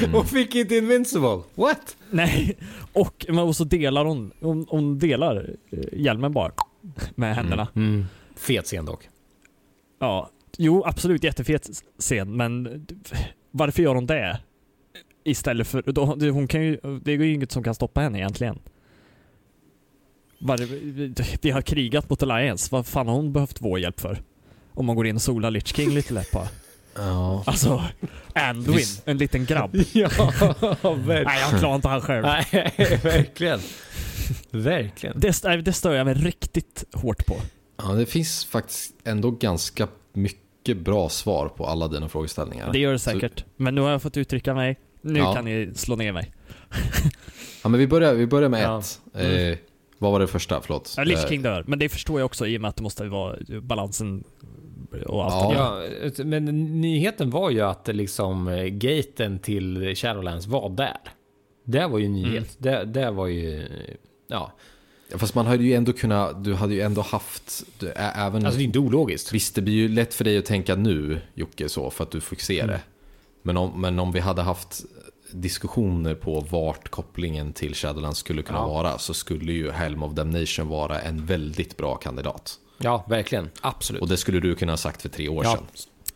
Mm. 0.00 0.14
Och 0.14 0.28
fick 0.28 0.54
inte 0.54 0.76
Invincible. 0.76 1.42
What? 1.54 1.96
Nej, 2.10 2.56
och, 2.92 3.26
och 3.28 3.56
så 3.56 3.64
delar 3.64 4.04
hon, 4.04 4.32
hon, 4.40 4.66
hon 4.68 4.98
delar 4.98 5.56
eh, 5.70 5.78
hjälmen 5.92 6.32
bara 6.32 6.52
med 7.14 7.34
händerna. 7.34 7.68
Mm. 7.76 8.04
Fet 8.36 8.64
scen 8.64 8.84
dock. 8.84 9.08
Ja, 9.98 10.30
jo 10.56 10.84
absolut 10.86 11.24
jättefet 11.24 11.68
scen, 11.98 12.36
men 12.36 12.86
varför 13.50 13.82
gör 13.82 13.94
hon 13.94 14.06
det? 14.06 14.40
Istället 15.24 15.66
för, 15.66 15.82
då, 15.82 16.04
hon 16.30 16.48
kan 16.48 16.62
ju, 16.62 16.78
det 17.02 17.12
är 17.12 17.16
ju 17.16 17.32
inget 17.32 17.52
som 17.52 17.62
kan 17.62 17.74
stoppa 17.74 18.00
henne 18.00 18.18
egentligen. 18.18 18.58
Var, 20.42 20.58
vi 21.42 21.50
har 21.50 21.62
krigat 21.62 22.10
mot 22.10 22.22
Alliance, 22.22 22.68
vad 22.72 22.86
fan 22.86 23.08
har 23.08 23.14
hon 23.14 23.32
behövt 23.32 23.56
vår 23.60 23.78
hjälp 23.78 24.00
för? 24.00 24.22
Om 24.74 24.86
man 24.86 24.96
går 24.96 25.06
in 25.06 25.16
och 25.16 25.22
solar 25.22 25.50
Lich 25.50 25.66
King 25.76 25.90
lite 25.90 26.14
lätt 26.14 26.30
bara. 26.32 26.48
Ja. 26.94 27.42
Alltså, 27.46 27.84
Anduin, 28.34 28.86
en 29.04 29.18
liten 29.18 29.44
grabb. 29.44 29.70
ja, 29.92 30.08
verkligen. 30.08 31.24
Nej, 31.24 31.40
jag 31.50 31.58
klarar 31.60 31.74
inte 31.74 31.88
han 31.88 32.00
själv. 32.00 32.22
Nej, 32.22 32.44
verkligen. 33.02 33.60
Verkligen. 34.50 35.20
Det, 35.20 35.62
det 35.64 35.72
stör 35.72 35.94
jag 35.94 36.04
mig 36.04 36.14
riktigt 36.14 36.84
hårt 36.92 37.26
på. 37.26 37.36
ja, 37.76 37.84
det 37.92 38.06
finns 38.06 38.44
faktiskt 38.44 38.94
ändå 39.04 39.30
ganska 39.30 39.88
mycket 40.12 40.76
bra 40.78 41.08
svar 41.08 41.48
på 41.48 41.66
alla 41.66 41.88
dina 41.88 42.08
frågeställningar. 42.08 42.72
Det 42.72 42.78
gör 42.78 42.92
det 42.92 42.98
säkert. 42.98 43.44
Men 43.56 43.74
nu 43.74 43.80
har 43.80 43.90
jag 43.90 44.02
fått 44.02 44.16
uttrycka 44.16 44.54
mig. 44.54 44.78
Nu 45.02 45.18
Ja. 45.18 45.34
kan 45.34 45.44
ni 45.44 45.70
slå 45.74 45.96
ner 45.96 46.12
mig. 46.12 46.32
Ja, 47.62 47.68
men 47.68 47.80
vi 47.80 47.86
börjar, 47.86 48.14
vi 48.14 48.26
börjar 48.26 48.48
med 48.48 48.62
Ja. 48.62 48.78
ett. 48.78 49.00
Eh, 49.14 49.58
vad 50.00 50.12
var 50.12 50.20
det 50.20 50.26
första? 50.26 50.60
Förlåt. 50.60 50.94
Ja, 50.96 51.04
Lich 51.04 51.18
Eh, 51.22 51.28
King 51.28 51.42
dör, 51.42 51.64
men 51.66 51.78
det 51.78 51.88
förstår 51.88 52.20
jag 52.20 52.26
också 52.26 52.46
i 52.46 52.56
och 52.56 52.60
med 52.60 52.68
att 52.68 52.76
det 52.76 52.82
måste 52.82 53.04
vara 53.08 53.36
balansen 53.62 54.24
och 55.06 55.24
allt 55.24 55.54
Ja. 55.54 55.82
Ja, 56.16 56.24
men 56.24 56.44
nyheten 56.80 57.30
var 57.30 57.50
ju 57.50 57.60
att 57.60 57.88
liksom 57.88 58.68
gaten 58.72 59.38
till 59.38 59.94
Shadowlands 59.96 60.46
var 60.46 60.70
där. 60.70 60.96
Det 61.64 61.86
var 61.86 61.98
ju 61.98 62.04
en 62.04 62.12
nyhet. 62.12 62.56
Det, 62.58 62.84
det 62.84 63.10
var 63.10 63.26
ju, 63.26 63.68
ja. 64.28 64.52
Ja, 65.12 65.18
Fast 65.18 65.34
man 65.34 65.46
hade 65.46 65.64
ju 65.64 65.74
ändå 65.74 65.92
kunnat, 65.92 66.44
du 66.44 66.54
hade 66.54 66.74
ju 66.74 66.80
ändå 66.80 67.00
haft, 67.00 67.64
du, 67.78 67.88
ä, 67.88 67.92
även... 68.16 68.46
Alltså 68.46 68.58
det 68.58 68.62
är 68.62 68.66
inte 68.66 68.78
ologiskt. 68.78 69.32
Visst, 69.32 69.54
det 69.54 69.62
blir 69.62 69.74
ju 69.74 69.88
lätt 69.88 70.14
för 70.14 70.24
dig 70.24 70.38
att 70.38 70.44
tänka 70.44 70.76
nu, 70.76 71.20
Jocke, 71.34 71.68
så, 71.68 71.90
för 71.90 72.04
att 72.04 72.10
du 72.10 72.20
fick 72.20 72.40
se 72.40 72.60
Mm. 72.60 72.70
det. 72.70 72.80
Men 73.42 73.56
om, 73.56 73.80
men 73.80 73.98
om 73.98 74.12
vi 74.12 74.20
hade 74.20 74.42
haft 74.42 74.84
diskussioner 75.32 76.14
på 76.14 76.40
vart 76.40 76.88
kopplingen 76.88 77.52
till 77.52 77.74
Shadowlands 77.74 78.18
skulle 78.18 78.42
kunna 78.42 78.58
Ja. 78.58 78.66
vara 78.68 78.98
så 78.98 79.14
skulle 79.14 79.52
ju 79.52 79.70
Helm 79.70 80.02
of 80.02 80.12
Damnation 80.12 80.68
vara 80.68 81.00
en 81.00 81.26
väldigt 81.26 81.76
bra 81.76 81.96
kandidat. 81.96 82.54
Ja, 82.78 83.04
verkligen. 83.08 83.50
Absolut. 83.60 84.02
Och 84.02 84.08
det 84.08 84.16
skulle 84.16 84.40
du 84.40 84.54
kunna 84.54 84.72
ha 84.72 84.76
sagt 84.76 85.02
för 85.02 85.08
tre 85.08 85.28
år 85.28 85.44
Ja. 85.44 85.50
sedan. 85.56 85.66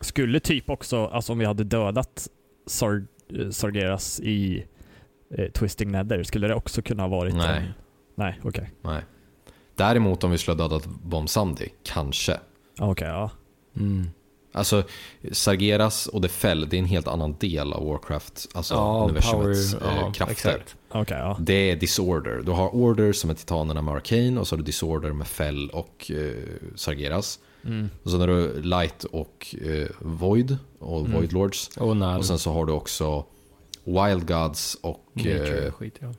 Skulle 0.01 0.39
typ 0.39 0.69
också, 0.69 1.05
alltså 1.07 1.31
om 1.33 1.39
vi 1.39 1.45
hade 1.45 1.63
dödat 1.63 2.27
Sar 2.67 3.05
eh, 3.39 3.49
Sargeras 3.49 4.19
i 4.19 4.65
eh, 5.37 5.51
Twisting 5.51 5.91
Nether, 5.91 6.23
skulle 6.23 6.47
det 6.47 6.55
också 6.55 6.81
kunna 6.81 7.03
ha 7.03 7.07
varit 7.07 7.35
Nej. 7.35 7.57
en... 7.57 7.73
Nej, 8.15 8.39
okej. 8.43 8.71
Nej. 8.81 9.01
Däremot 9.75 10.23
om 10.23 10.31
vi 10.31 10.37
skulle 10.37 10.61
ha 10.63 10.67
dödat 10.69 10.85
Bomb 10.85 11.29
Sandy, 11.29 11.67
kanske. 11.83 12.39
Okej, 12.79 13.07
ja. 13.07 13.31
Mm. 13.77 14.09
Alltså, 14.55 14.83
Sargeras 15.31 16.07
och 16.07 16.21
The 16.21 16.27
Fell, 16.27 16.69
det 16.69 16.77
är 16.77 16.79
en 16.79 16.85
helt 16.85 17.07
annan 17.07 17.35
del 17.39 17.73
av 17.73 17.85
Warcraft, 17.87 18.47
alltså 18.53 18.73
Ja, 18.73 19.03
universumets 19.03 19.75
power, 19.75 20.01
eh, 20.03 20.11
krafter. 20.11 20.63
Okej, 20.89 21.17
ja. 21.17 21.37
Det 21.39 21.71
är 21.71 21.75
Disorder. 21.75 22.41
Du 22.45 22.51
har 22.51 22.75
Order 22.75 23.13
som 23.13 23.29
är 23.29 23.33
titanerna 23.33 23.81
med 23.81 23.93
Arcane 23.93 24.39
och 24.39 24.47
så 24.47 24.55
har 24.55 24.57
du 24.57 24.63
Disorder 24.63 25.13
med 25.13 25.27
Fell 25.27 25.69
och 25.69 26.11
eh, 26.11 26.33
Sargeras. 26.75 27.39
Mm. 27.65 27.89
Och 28.03 28.11
sen 28.11 28.19
har 28.19 28.27
du 28.27 28.61
Light 28.61 29.03
och 29.03 29.55
eh, 29.65 29.87
Void 29.99 30.57
och 30.79 30.99
Mm. 30.99 31.11
Void 31.11 31.33
Lords. 31.33 31.69
Och 31.77 31.97
när... 31.97 32.17
Och 32.17 32.25
sen 32.25 32.39
så 32.39 32.51
har 32.51 32.65
du 32.65 32.73
också 32.73 33.25
Wild 33.83 34.27
Gods 34.27 34.77
och 34.81 35.09
Nature, 35.13 35.65
eh, 35.65 35.71
skit 35.71 35.95
ja. 35.99 36.13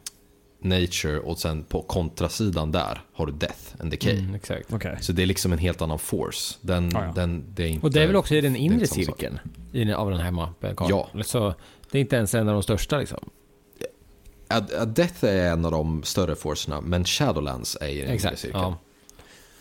Nature 0.68 1.18
och 1.18 1.38
sen 1.38 1.64
på 1.64 1.82
kontrasidan 1.82 2.72
där 2.72 3.00
har 3.12 3.26
du 3.26 3.32
Death 3.32 3.60
and 3.80 3.90
Decay. 3.90 4.18
Mm, 4.18 4.34
exakt. 4.34 4.72
Okej. 4.72 4.98
Så 5.00 5.12
det 5.12 5.22
är 5.22 5.26
liksom 5.26 5.52
en 5.52 5.58
helt 5.58 5.82
annan 5.82 5.98
force. 5.98 6.54
Den, 6.60 6.90
Ja, 6.94 7.04
ja. 7.04 7.12
Den, 7.14 7.44
det 7.54 7.62
är 7.64 7.68
inte, 7.68 7.86
Och 7.86 7.92
det 7.92 8.02
är 8.02 8.06
väl 8.06 8.16
också 8.16 8.34
i 8.34 8.40
den 8.40 8.56
inre 8.56 8.86
cirkeln 8.86 9.38
i 9.72 9.92
av 9.92 10.10
den 10.10 10.20
här 10.20 10.30
mappen? 10.30 10.76
Karl? 10.76 10.90
Ja. 10.90 11.10
Så 11.24 11.54
det 11.90 11.98
är 11.98 12.00
inte 12.00 12.16
ens 12.16 12.34
en 12.34 12.48
av 12.48 12.54
de 12.54 12.62
största 12.62 12.98
liksom? 12.98 13.30
Ad, 14.48 14.74
Ad 14.78 14.86
Death 14.94 15.24
är 15.24 15.50
en 15.52 15.64
av 15.64 15.70
de 15.70 16.02
större 16.02 16.34
forcerna, 16.36 16.80
men 16.80 17.04
Shadowlands 17.04 17.76
är 17.80 17.88
i 17.88 18.00
den 18.00 18.10
Exakt. 18.10 18.38
cirkeln. 18.38 18.62
Ja. 18.62 18.78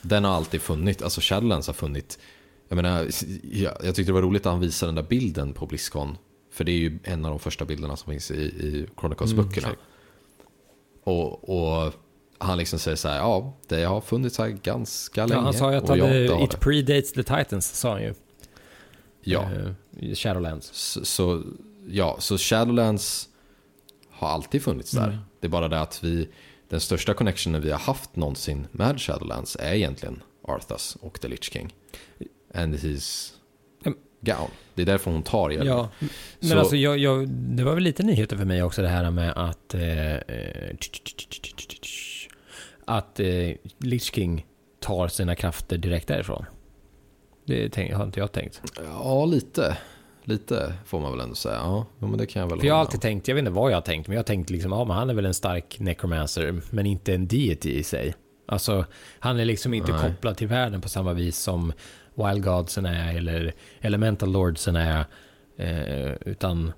Den 0.02 0.24
har 0.24 0.32
alltid 0.32 0.62
funnits, 0.62 1.02
alltså 1.04 1.22
Shadowlands 1.24 1.68
har 1.68 1.74
funnits. 1.74 2.20
Jag 2.68 2.76
menar, 2.76 3.08
jag, 3.44 3.74
jag 3.84 3.96
tyckte 3.96 4.04
det 4.10 4.14
var 4.14 4.22
roligt 4.22 4.46
att 4.46 4.52
han 4.52 4.62
visade 4.62 4.88
den 4.88 4.96
där 4.96 5.10
bilden 5.10 5.54
på 5.54 5.66
Blizzcon. 5.66 6.18
För 6.52 6.64
det 6.64 6.72
är 6.72 6.78
ju 6.78 7.00
en 7.04 7.26
av 7.26 7.32
de 7.32 7.40
första 7.40 7.66
bilderna 7.66 7.96
som 7.96 8.12
finns 8.12 8.32
i, 8.32 8.36
i 8.36 8.88
Chronicles-böckerna. 8.96 9.68
exakt. 9.68 9.80
Och, 11.06 11.50
och 11.86 11.94
han 12.38 12.58
liksom 12.58 12.80
säger 12.80 12.98
så 12.98 13.08
här, 13.08 13.18
ja, 13.18 13.54
det 13.68 13.84
har 13.84 14.02
funnits 14.02 14.38
här 14.38 14.48
ganska 14.48 15.26
länge. 15.26 15.40
Ja, 15.40 15.44
han 15.44 15.54
sa 15.54 15.72
ju 15.72 15.78
att 15.78 15.90
och 15.90 15.98
jag 15.98 16.44
it 16.44 16.52
det." 16.52 16.58
predates 16.58 17.12
the 17.14 17.24
Titans, 17.24 17.80
sa 17.80 17.92
han 17.92 18.02
ju. 18.02 18.14
Ja, 19.22 19.50
Eh, 20.02 20.16
Shadowlands. 20.16 20.70
så, 20.74 21.06
så, 21.06 21.44
ja, 21.88 22.16
så 22.20 22.38
Shadowlands 22.38 23.30
har 24.10 24.28
alltid 24.30 24.62
funnits 24.64 24.92
där. 24.92 25.08
Mm. 25.08 25.18
Det 25.40 25.48
är 25.48 25.50
bara 25.50 25.68
det 25.68 25.80
att 25.82 26.04
vi, 26.04 26.30
den 26.70 26.80
största 26.80 27.14
connectionen 27.14 27.62
vi 27.62 27.72
har 27.72 27.80
haft 27.80 28.16
någonsin 28.16 28.68
med 28.72 29.02
Shadowlands 29.02 29.58
är 29.60 29.74
egentligen 29.74 30.22
Arthas 30.48 30.98
och 31.02 31.22
The 31.22 31.28
Lich 31.28 31.44
King. 31.54 31.74
And 32.54 32.76
Mm. 32.84 33.35
Gown. 34.26 34.50
Det 34.74 34.82
är 34.82 34.86
därför 34.86 35.12
hon 35.12 35.24
tar 35.24 35.50
hjälmen. 35.50 35.68
Ja, 35.68 35.90
men 36.40 36.50
Så- 36.50 36.60
alltså 36.60 36.76
jag, 36.76 36.98
jag, 36.98 37.30
det 37.30 37.64
var 37.64 37.74
väl 37.74 37.84
lite 37.84 38.04
nyheter 38.04 38.38
för 38.38 38.46
mig 38.46 38.64
också 38.64 38.82
det 38.82 38.88
här 38.88 39.12
med 39.12 39.34
att 39.36 39.74
eh, 39.74 40.14
eh, 40.16 40.76
att 42.86 43.20
eh, 43.20 43.52
Lich 43.80 44.14
King 44.14 44.46
tar 44.80 45.08
sina 45.08 45.36
krafter 45.36 45.78
direkt 45.78 46.08
därifrån. 46.08 46.46
Det 47.46 47.92
har 47.94 48.04
inte 48.04 48.20
jag 48.20 48.32
tänkt. 48.32 48.62
Ja, 48.94 49.26
lite. 49.26 49.78
Lite 50.24 50.74
får 50.86 51.00
man 51.00 51.12
väl 51.12 51.20
ändå 51.20 51.36
säga. 51.36 51.56
Ja, 51.56 51.86
men 52.00 52.18
det 52.18 52.26
kan 52.26 52.42
jag 52.42 52.50
väl 52.50 52.60
För 52.60 52.68
jag 52.68 52.74
har 52.74 52.82
alltid 52.82 53.02
tänkt, 53.02 53.28
jag 53.28 53.36
vet 53.36 53.40
inte 53.42 53.52
vad 53.52 53.72
jag 53.72 53.78
har 53.78 53.82
tänkt, 53.82 54.08
men 54.08 54.16
jag 54.16 54.20
har 54.20 54.26
tänkt 54.26 54.50
liksom, 54.50 54.72
ja 54.72 54.86
men 54.86 54.96
han 54.96 55.10
är 55.10 55.14
väl 55.14 55.26
en 55.26 55.34
stark 55.34 55.80
necromancer, 55.80 56.62
men 56.70 56.86
inte 56.86 57.14
en 57.14 57.28
deity 57.28 57.72
i 57.74 57.84
sig. 57.84 58.16
Alltså, 58.48 58.86
han 59.20 59.40
är 59.40 59.46
liksom 59.46 59.74
inte 59.74 59.92
Nej. 59.92 60.02
kopplad 60.02 60.38
till 60.38 60.48
världen 60.48 60.82
på 60.82 60.90
samma 60.90 61.14
vis 61.14 61.38
som 61.38 61.74
Wild 62.16 62.44
Godsen 62.44 62.86
är, 62.86 63.18
eller 63.18 63.54
Elemental 63.82 64.32
Lordsen 64.32 64.76
är, 64.76 65.06
eh, 65.58 66.12
utan 66.26 66.72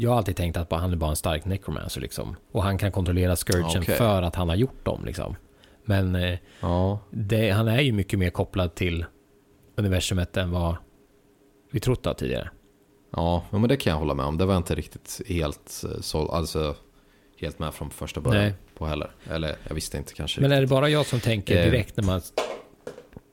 jag 0.00 0.10
har 0.10 0.16
alltid 0.16 0.36
tänkt 0.36 0.56
att 0.56 0.72
han 0.72 0.92
är 0.92 0.96
bara 0.96 1.10
en 1.10 1.16
stark 1.16 1.44
necromancer 1.44 2.00
liksom. 2.00 2.36
Och 2.52 2.62
han 2.62 2.78
kan 2.78 2.92
kontrollera 2.92 3.36
Scourgen 3.36 3.82
Okej. 3.82 3.94
för 3.96 4.22
att 4.22 4.34
han 4.34 4.48
har 4.48 4.56
gjort 4.56 4.84
dem 4.84 5.04
liksom. 5.04 5.36
Men 5.84 6.14
eh. 6.14 6.38
Ja, 6.60 6.98
det, 7.10 7.50
han 7.50 7.68
är 7.68 7.80
ju 7.80 7.92
mycket 7.92 8.18
mer 8.18 8.30
kopplad 8.30 8.74
till 8.74 9.04
universumet 9.76 10.36
än 10.36 10.50
vad 10.50 10.76
vi 11.72 11.80
trott 11.80 12.06
av 12.06 12.14
tidigare. 12.14 12.50
ja, 13.16 13.44
men 13.50 13.62
det 13.68 13.76
kan 13.76 13.90
jag 13.90 13.98
hålla 13.98 14.14
med 14.14 14.26
om. 14.26 14.38
Det 14.38 14.44
var 14.46 14.56
inte 14.56 14.74
riktigt 14.74 15.20
helt, 15.26 15.84
eh, 15.84 16.00
så, 16.00 16.28
alltså, 16.28 16.74
helt 17.40 17.58
med 17.58 17.74
från 17.74 17.90
första 17.90 18.20
början 18.20 18.42
Nej. 18.44 18.54
på 18.78 18.86
heller. 18.86 19.10
Eller 19.30 19.56
jag 19.68 19.74
visste 19.74 19.98
inte 19.98 20.14
kanske. 20.14 20.40
Men 20.40 20.50
är 20.52 20.56
det 20.56 20.62
riktigt. 20.62 20.70
bara 20.70 20.88
jag 20.88 21.06
som 21.06 21.20
tänker 21.20 21.58
Eh. 21.58 21.64
direkt 21.64 21.96
när 21.96 22.04
man... 22.04 22.20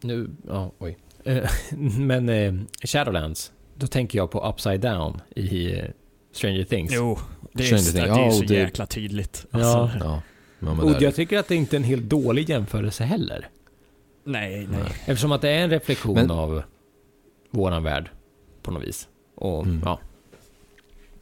Nu, 0.01 0.29
ja, 0.47 0.71
oj. 0.79 0.97
Eh, 1.27 1.49
Men 1.99 2.29
eh, 2.29 2.53
Shadowlands, 2.83 3.51
då 3.75 3.87
tänker 3.87 4.17
jag 4.19 4.31
på 4.31 4.49
Upside 4.49 4.81
Down 4.81 5.21
i 5.35 5.71
eh, 5.79 5.85
Stranger 6.31 6.63
Things. 6.63 6.91
Jo, 6.95 7.19
det 7.53 7.63
är, 7.63 7.77
Stranger 7.77 7.83
det 7.83 7.91
Things. 7.91 8.17
är 8.17 8.21
Ja, 8.25 8.31
så 8.31 8.43
det- 8.43 8.53
jäkla 8.53 8.85
tydligt. 8.85 9.45
Ja. 9.51 9.57
Alltså, 9.57 10.05
Ja, 10.07 10.21
ja 10.59 10.69
Och 10.83 10.91
det 10.91 10.97
är 10.97 11.01
jag 11.01 11.15
tycker 11.15 11.37
att 11.39 11.47
det 11.47 11.55
inte 11.55 11.75
är 11.75 11.77
en 11.77 11.83
helt 11.83 12.03
dålig 12.09 12.49
jämförelse 12.49 13.03
heller. 13.03 13.49
Nej, 14.23 14.67
nej. 14.71 14.81
Eftersom 15.05 15.31
att 15.31 15.41
det 15.41 15.49
är 15.49 15.63
en 15.63 15.69
reflektion 15.69 16.13
Men- 16.15 16.31
av 16.31 16.63
våran 17.51 17.83
värld 17.83 18.09
på 18.61 18.71
något 18.71 18.83
vis. 18.83 19.07
Och 19.35 19.63
Mm. 19.65 19.81
ja, 19.85 19.99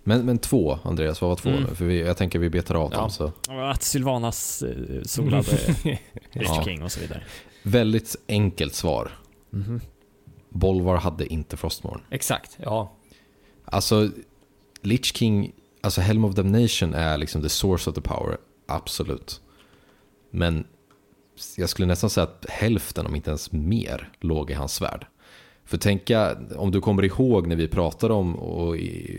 Men, 0.03 0.25
men 0.25 0.37
två, 0.37 0.79
Andreas, 0.83 1.21
vad 1.21 1.29
var 1.29 1.35
två 1.35 1.49
Mm. 1.49 1.63
nu? 1.63 1.75
För 1.75 1.85
vi, 1.85 1.99
jag 2.01 2.17
tänker 2.17 2.39
vi 2.39 2.49
betar 2.49 2.75
av 2.75 2.89
Ja. 2.93 2.97
dem. 2.99 3.09
Så. 3.09 3.31
Att 3.49 3.83
Sylvanas 3.83 4.63
eh, 4.63 5.01
solade 5.03 5.51
Lich 5.83 5.97
Ja. 6.31 6.63
King 6.65 6.83
och 6.83 6.91
så 6.91 6.99
vidare. 6.99 7.23
Väldigt 7.63 8.15
enkelt 8.27 8.73
svar. 8.73 9.11
Mhm. 9.49 9.81
Bolvar 10.55 10.95
hade 10.95 11.33
inte 11.33 11.57
Frostmourne. 11.57 12.03
exakt. 12.09 12.57
Ja, 12.61 12.91
Alltså, 13.65 14.09
Lich 14.81 15.15
King, 15.15 15.51
alltså 15.81 16.01
Helm 16.01 16.25
of 16.25 16.35
Damnation 16.35 16.93
är 16.93 17.17
liksom 17.17 17.41
the 17.41 17.49
source 17.49 17.89
of 17.89 17.95
the 17.95 18.01
power, 18.01 18.37
absolut. 18.67 19.41
Men 20.31 20.67
jag 21.57 21.69
skulle 21.69 21.85
nästan 21.87 22.09
säga 22.09 22.23
att 22.23 22.45
hälften, 22.49 23.05
om 23.05 23.15
inte 23.15 23.29
ens 23.29 23.51
mer, 23.51 24.11
låg 24.19 24.51
i 24.51 24.53
hans 24.53 24.73
svärd. 24.73 25.05
För 25.65 25.77
tänka, 25.77 26.37
om 26.55 26.71
du 26.71 26.81
kommer 26.81 27.05
ihåg 27.05 27.47
när 27.47 27.55
vi 27.55 27.67
pratade 27.67 28.13
om 28.13 28.35
och 28.35 28.75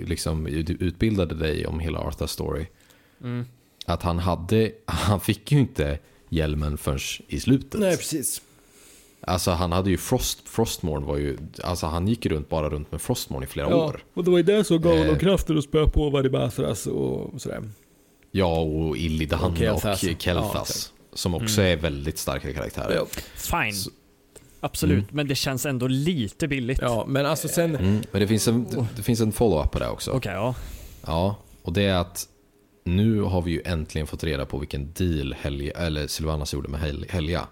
liksom 0.06 0.46
utbildade 0.46 1.34
dig 1.34 1.66
om 1.66 1.80
hela 1.80 1.98
Arthur 1.98 2.26
story. 2.26 2.66
Att 3.86 4.02
han 4.02 4.18
hade, 4.18 4.72
han 4.86 5.20
fick 5.20 5.52
ju 5.52 5.58
inte 5.60 5.98
hjälmen 6.28 6.78
förrän 6.78 6.98
i 7.28 7.40
slutet. 7.40 7.80
precis. 7.96 8.42
Alltså 9.28 9.50
han 9.50 9.72
hade 9.72 9.90
ju 9.90 9.96
Frost, 9.96 10.48
Frostmourne 10.48 11.06
var 11.06 11.16
ju, 11.16 11.38
alltså 11.64 11.86
han 11.86 12.08
gick 12.08 12.26
runt 12.26 12.48
bara 12.48 12.68
runt 12.70 12.92
med 12.92 13.00
Frostmourne 13.02 13.44
i 13.44 13.48
flera 13.48 13.76
år. 13.76 14.04
och 14.14 14.24
det 14.24 14.30
var 14.30 14.38
ju 14.38 14.42
det 14.44 14.64
som 14.64 14.80
gav 14.80 14.98
honom 14.98 15.18
kraften 15.18 15.58
att 15.58 15.64
spöa 15.64 15.86
på 15.88 16.10
Varibathras 16.10 16.86
och 16.86 17.40
sådär. 17.40 17.62
Ja, 18.30 18.58
och 18.60 18.96
Illidan 18.96 19.40
Och 19.40 19.50
och 19.50 19.56
Kel'Thas. 19.56 20.16
Kel'Thas. 20.18 20.90
Ja, 21.10 21.16
som 21.16 21.34
också 21.34 21.62
är 21.62 21.76
väldigt 21.76 22.18
starka 22.18 22.52
karaktärer. 22.52 23.00
Fine. 23.34 23.72
Så- 23.74 23.90
Absolut, 24.60 24.94
Mm. 24.98 25.06
men 25.10 25.28
det 25.28 25.34
känns 25.34 25.66
ändå 25.66 25.86
lite 25.86 26.48
billigt. 26.48 26.78
Ja, 26.82 27.04
men 27.08 27.26
alltså 27.26 27.48
sen... 27.48 27.76
Mm, 27.76 28.02
men 28.12 28.20
det 28.20 28.26
finns 28.28 28.48
en, 28.48 28.64
det, 28.70 28.86
det 28.96 29.02
finns 29.02 29.20
en 29.20 29.32
follow-up 29.32 29.70
på 29.70 29.78
det 29.78 29.88
också. 29.88 30.10
Okej, 30.10 30.32
ja. 30.32 30.54
Ja, 31.06 31.36
och 31.62 31.72
det 31.72 31.82
är 31.82 31.94
att 31.96 32.28
nu 32.84 33.20
har 33.20 33.42
vi 33.42 33.50
ju 33.50 33.62
äntligen 33.64 34.06
fått 34.06 34.24
reda 34.24 34.46
på 34.46 34.58
vilken 34.58 34.92
deal 34.92 35.34
Helga, 35.40 35.72
eller 35.72 36.06
Sylvanas 36.06 36.54
gjorde 36.54 36.68
med 36.68 36.80
Hel- 36.80 37.06
Helga 37.08 37.46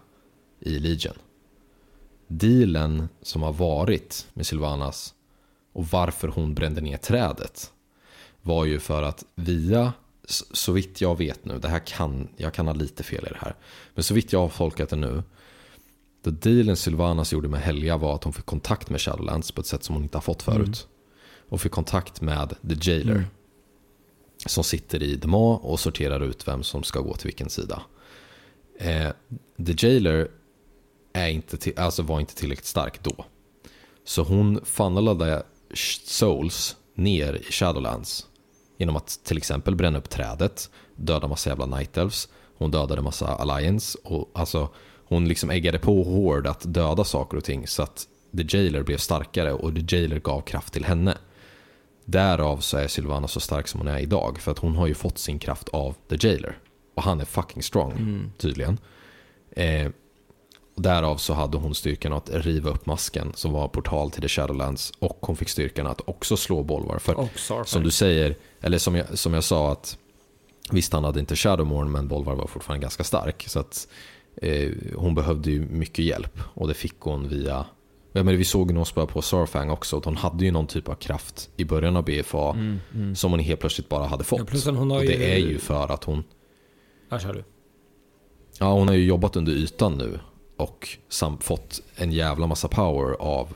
i 0.60 0.78
Legion. 0.78 1.14
Dealen 2.26 3.08
som 3.22 3.42
har 3.42 3.52
varit 3.52 4.26
med 4.34 4.46
Sylvanas 4.46 5.14
och 5.72 5.86
varför 5.86 6.28
hon 6.28 6.54
brände 6.54 6.80
ner 6.80 6.96
trädet 6.96 7.72
var 8.42 8.64
ju 8.64 8.80
för 8.80 9.02
att 9.02 9.24
via, 9.34 9.92
så 10.52 10.72
vitt 10.72 11.00
jag 11.00 11.18
vet 11.18 11.44
nu, 11.44 11.58
det 11.58 11.68
här 11.68 11.78
kan, 11.86 12.28
jag 12.36 12.54
kan 12.54 12.66
ha 12.66 12.74
lite 12.74 13.02
fel 13.02 13.26
i 13.26 13.32
det 13.32 13.38
här, 13.40 13.54
men 13.94 14.04
så 14.04 14.14
vitt 14.14 14.32
jag 14.32 14.40
har 14.40 14.48
folkat 14.48 14.88
det 14.88 14.96
nu, 14.96 15.22
då 16.24 16.30
dealen 16.30 16.76
Sylvanas 16.76 17.32
gjorde 17.32 17.48
med 17.48 17.60
Helga 17.60 17.96
var 17.96 18.14
att 18.14 18.24
hon 18.24 18.32
fick 18.32 18.46
kontakt 18.46 18.90
med 18.90 19.00
Shadowlands 19.00 19.52
på 19.52 19.60
ett 19.60 19.66
sätt 19.66 19.84
som 19.84 19.94
hon 19.94 20.02
inte 20.02 20.16
har 20.16 20.22
fått 20.22 20.42
förut. 20.42 20.88
Och 21.48 21.60
fick 21.60 21.72
kontakt 21.72 22.20
med 22.20 22.54
The 22.68 22.90
Jailer. 22.90 23.26
Som 24.46 24.64
sitter 24.64 25.02
i 25.02 25.16
Dema 25.16 25.56
och 25.56 25.80
sorterar 25.80 26.20
ut 26.20 26.48
vem 26.48 26.62
som 26.62 26.82
ska 26.82 27.00
gå 27.00 27.14
till 27.14 27.26
vilken 27.26 27.50
sida. 27.50 27.82
Eh, 28.78 29.10
The 29.66 29.86
Jailer 29.86 30.28
är 31.14 31.28
inte 31.28 31.56
till, 31.56 31.78
alltså 31.78 32.02
var 32.02 32.20
inte 32.20 32.34
tillräckligt 32.34 32.66
stark 32.66 33.02
då. 33.02 33.24
Så 34.04 34.22
hon 34.22 34.64
funnelade 34.64 35.42
Souls 36.04 36.76
ner 36.94 37.34
i 37.34 37.52
Shadowlands. 37.52 38.26
Genom 38.78 38.96
att 38.96 39.20
till 39.24 39.36
exempel 39.36 39.76
bränna 39.76 39.98
upp 39.98 40.10
trädet, 40.10 40.70
döda 40.96 41.28
massa 41.28 41.50
jävla 41.50 41.66
Night 41.66 41.96
Elves. 41.96 42.28
Hon 42.58 42.70
dödade 42.70 43.02
massa 43.02 43.26
Alliance. 43.26 43.98
Och 44.04 44.30
alltså, 44.34 44.68
hon 45.04 45.28
liksom 45.28 45.50
äggade 45.50 45.78
på 45.78 46.02
hård 46.02 46.46
att 46.46 46.74
döda 46.74 47.04
saker 47.04 47.36
och 47.36 47.44
ting. 47.44 47.66
Så 47.66 47.82
att 47.82 48.06
The 48.36 48.56
Jailer 48.56 48.82
blev 48.82 48.96
starkare 48.96 49.52
och 49.52 49.74
The 49.74 49.96
Jailer 49.96 50.20
gav 50.20 50.40
kraft 50.40 50.72
till 50.72 50.84
henne. 50.84 51.18
Därav 52.04 52.58
så 52.58 52.76
är 52.76 52.88
Sylvana 52.88 53.28
så 53.28 53.40
stark 53.40 53.68
som 53.68 53.80
hon 53.80 53.88
är 53.88 53.98
idag. 53.98 54.38
För 54.38 54.50
att 54.52 54.58
hon 54.58 54.76
har 54.76 54.86
ju 54.86 54.94
fått 54.94 55.18
sin 55.18 55.38
kraft 55.38 55.68
av 55.68 55.94
The 56.08 56.28
Jailer. 56.28 56.58
Och 56.94 57.02
han 57.02 57.20
är 57.20 57.24
fucking 57.24 57.62
strong, 57.62 58.32
tydligen. 58.38 58.78
Eh, 59.50 59.90
därav 60.74 61.16
så 61.16 61.32
hade 61.32 61.56
hon 61.56 61.74
styrkan 61.74 62.12
att 62.12 62.30
riva 62.32 62.70
upp 62.70 62.86
masken 62.86 63.32
som 63.34 63.52
var 63.52 63.68
portal 63.68 64.10
till 64.10 64.22
The 64.22 64.28
Shadowlands. 64.28 64.92
Och 64.98 65.18
hon 65.20 65.36
fick 65.36 65.48
styrkan 65.48 65.86
att 65.86 66.00
också 66.08 66.36
slå 66.36 66.62
Bolvar. 66.62 66.98
För 66.98 67.28
Starfire. 67.36 67.64
som 67.64 67.82
du 67.82 67.90
säger, 67.90 68.36
eller 68.60 68.78
som 68.78 68.94
jag, 68.94 69.18
som 69.18 69.34
jag 69.34 69.44
sa 69.44 69.72
att 69.72 69.98
visst 70.70 70.92
han 70.92 71.04
hade 71.04 71.20
inte 71.20 71.36
Shadowmourne 71.36 71.90
men 71.90 72.08
Bolvar 72.08 72.34
var 72.34 72.46
fortfarande 72.46 72.82
ganska 72.82 73.04
stark. 73.04 73.44
Så 73.48 73.58
att 73.60 73.88
eh, 74.42 74.70
hon 74.96 75.14
behövde 75.14 75.50
ju 75.50 75.60
mycket 75.60 76.04
hjälp 76.04 76.38
och 76.54 76.68
det 76.68 76.74
fick 76.74 77.00
hon 77.00 77.28
via 77.28 77.66
Ja, 78.16 78.22
men 78.22 78.36
vi 78.38 78.44
såg 78.44 78.70
när 78.70 78.76
hon 78.76 78.86
spöade 78.86 79.12
på 79.12 79.22
Sarfang 79.22 79.70
också 79.70 79.98
att 79.98 80.04
hon 80.04 80.16
hade 80.16 80.44
ju 80.44 80.50
någon 80.50 80.66
typ 80.66 80.88
av 80.88 80.94
kraft 80.94 81.50
i 81.56 81.64
början 81.64 81.96
av 81.96 82.04
BFA 82.04 82.56
som 83.14 83.30
hon 83.30 83.40
helt 83.40 83.60
plötsligt 83.60 83.88
bara 83.88 84.06
hade 84.06 84.24
fått. 84.24 84.38
Ja, 84.64 84.70
och 84.80 85.00
det 85.00 85.04
ju- 85.12 85.22
är 85.24 85.36
ju 85.36 85.58
för 85.58 85.92
att 85.92 86.04
hon, 86.04 86.24
Här 87.10 87.18
kör 87.18 87.32
du. 87.34 87.44
ja 88.58 88.72
hon 88.72 88.88
har 88.88 88.94
ju 88.94 89.04
jobbat 89.04 89.36
under 89.36 89.52
ytan 89.52 89.98
nu 89.98 90.20
och 90.56 90.88
sam- 91.08 91.38
fått 91.38 91.82
en 91.96 92.12
jävla 92.12 92.46
massa 92.46 92.68
power 92.68 93.16
av 93.18 93.48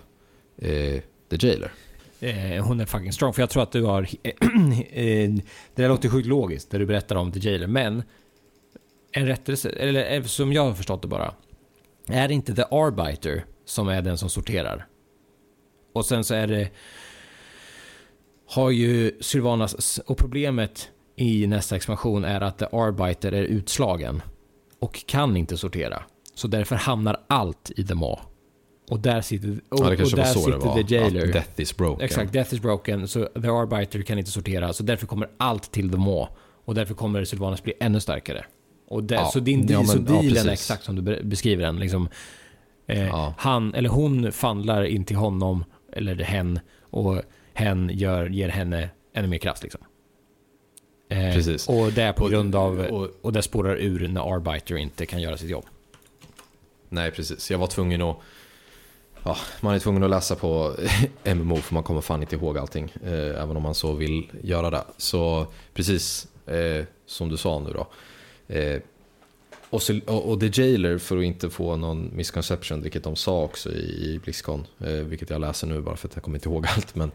eh, 0.59 1.01
The 1.31 1.47
Jailer. 1.47 1.73
Eh, 2.21 2.65
hon 2.65 2.81
är 2.81 2.87
fucking 2.87 3.13
strong. 3.13 3.33
För 3.33 3.43
jag 3.43 3.51
tror 3.51 3.63
att 3.63 3.73
du 3.73 3.83
har... 3.85 4.09
Eh, 4.93 5.31
det 5.75 5.83
där 5.83 5.89
låter 5.89 6.09
sjukt 6.09 6.27
logiskt, 6.27 6.71
det 6.71 6.79
du 6.79 6.87
berättar 6.87 7.17
om 7.17 7.33
The 7.33 7.39
Jailer. 7.39 7.67
Men 7.67 8.03
en 9.13 9.27
rättelse, 9.27 9.71
eller 9.71 10.15
eh, 10.15 10.23
som 10.23 10.53
jag 10.53 10.65
har 10.65 10.75
förstått 10.75 11.03
det 11.03 11.09
bara. 11.09 11.35
Är 12.07 12.29
det 12.29 12.35
inte 12.35 12.55
The 12.55 12.63
Arbiter 12.63 13.45
som 13.65 13.89
är 13.89 14.03
den 14.03 14.19
som 14.19 14.31
sorterar? 14.31 14.87
Och 15.93 16.07
sen 16.07 16.25
så 16.25 16.35
är 16.35 16.47
det... 16.47 16.71
Har 18.47 18.71
ju 18.71 19.19
Sylvanas... 19.21 19.99
Och 19.99 20.19
problemet 20.19 20.91
i 21.17 21.47
nästa 21.47 21.77
expansion 21.77 22.25
är 22.25 22.41
att 22.41 22.59
The 22.59 22.65
Arbiter 22.65 23.33
är 23.33 23.43
utslagen 23.43 24.23
och 24.79 25.07
kan 25.07 25.37
inte 25.37 25.57
sortera. 25.57 26.03
Så 26.39 26.49
därför 26.49 26.77
hamnar 26.77 27.21
allt 27.27 27.71
i 27.77 27.85
The 27.87 27.95
Maw. 27.95 28.23
Och 28.91 29.01
där 29.01 29.21
sitter, 29.21 29.51
och, 29.69 29.79
Ja, 29.81 29.91
det 29.91 30.03
och 30.05 30.11
där 30.11 30.25
sitter. 30.25 30.83
The 30.83 30.95
Jailer. 30.95 31.27
Att 31.27 31.33
death 31.33 31.61
is 31.61 31.77
broken. 31.77 32.05
Exakt, 32.05 32.33
Death 32.33 32.55
is 32.55 32.61
broken. 32.61 33.09
Så 33.09 33.25
The 33.25 33.49
Arbiter 33.49 34.03
kan 34.03 34.19
inte 34.19 34.31
sortera. 34.31 34.73
Så 34.73 34.83
därför 34.83 35.07
kommer 35.07 35.29
allt 35.37 35.73
till 35.73 35.91
The 35.91 35.97
Maw. 35.97 36.27
Och 36.65 36.75
därför 36.75 36.95
kommer 36.95 37.25
Sylvanas 37.25 37.63
bli 37.63 37.73
ännu 37.81 38.01
starkare. 38.01 38.45
Och 38.89 39.05
där, 39.05 39.17
Ja, 39.17 39.31
så, 39.33 39.41
din, 39.41 39.67
ja, 39.69 39.79
men- 39.79 39.87
så 39.87 39.97
ja, 39.99 40.03
dealen 40.03 40.25
är 40.27 40.31
precis. 40.31 40.47
exakt 40.53 40.85
som 40.85 40.97
du 40.97 41.03
be- 41.03 41.21
beskriver 41.23 41.65
den. 41.65 41.79
Liksom, 41.79 42.09
eh, 42.87 43.07
Ja. 43.07 43.35
Han, 43.39 43.75
eller 43.75 43.89
hon 43.89 44.33
fandlar 44.33 44.83
in 44.85 45.05
till 45.05 45.17
honom, 45.17 45.65
eller 45.93 46.15
hen, 46.17 46.61
och 46.81 47.23
hen 47.55 47.91
gör, 47.95 48.29
ger 48.29 48.49
henne 48.49 48.91
ännu 49.15 49.29
mer 49.29 49.39
kraft. 49.39 49.63
Liksom. 49.63 49.81
Eh, 51.11 51.35
Precis. 51.35 51.69
Och 51.69 51.93
det 51.93 52.03
är 52.03 52.13
på 52.13 52.29
grund 52.29 52.55
av, 52.55 52.79
och- 52.81 53.11
och, 53.23 53.33
det 53.33 53.43
spårar 53.43 53.77
ur 53.77 54.09
när 54.09 54.35
Arbiter 54.35 54.77
inte 54.77 55.07
kan 55.07 55.23
göra 55.23 55.37
sitt 55.37 55.51
jobb. 55.51 55.65
Nej, 56.89 57.11
precis. 57.11 57.51
Jag 57.51 57.59
var 57.59 57.67
tvungen 57.67 58.03
att... 58.03 58.17
Ja, 59.25 59.37
man 59.61 59.75
är 59.75 59.79
tvungen 59.79 60.03
att 60.03 60.11
läsa 60.11 60.37
på 60.37 60.75
MMO 61.25 61.57
för 61.57 61.75
man 61.75 61.83
kommer 61.83 62.01
fan 62.01 62.23
inte 62.23 62.37
ihåg 62.37 62.59
allting. 62.59 62.93
Eh, 63.05 63.43
även 63.43 63.57
om 63.57 63.63
man 63.63 63.75
så 63.75 63.93
vill 63.93 64.31
göra 64.43 64.71
det. 64.71 64.85
Så 64.97 65.47
precis 65.75 66.29
eh, 66.47 66.85
som 67.07 67.29
du 67.29 67.37
sa 67.37 67.59
nu 67.59 67.73
då. 67.73 67.87
Eh, 68.55 68.81
och, 69.71 69.83
så, 69.83 70.01
och, 70.07 70.31
och 70.31 70.41
The 70.41 70.63
Jailer, 70.63 70.99
för 70.99 71.17
att 71.17 71.25
inte 71.25 71.51
få 71.51 71.77
någon 71.77 72.17
misconception, 72.17 72.83
vilket 72.83 73.05
de 73.05 73.17
sa 73.17 73.43
också 73.43 73.73
i, 73.73 74.15
i 74.15 74.21
Blizzcon, 74.25 74.67
eh, 74.79 74.91
vilket 74.93 75.31
jag 75.31 75.41
läser 75.41 75.67
nu 75.67 75.81
bara 75.81 75.97
för 75.97 76.09
att 76.09 76.15
jag 76.15 76.25
kommer 76.25 76.37
inte 76.37 76.49
ihåg 76.49 76.67
allt. 76.77 76.95
Men 76.95 77.11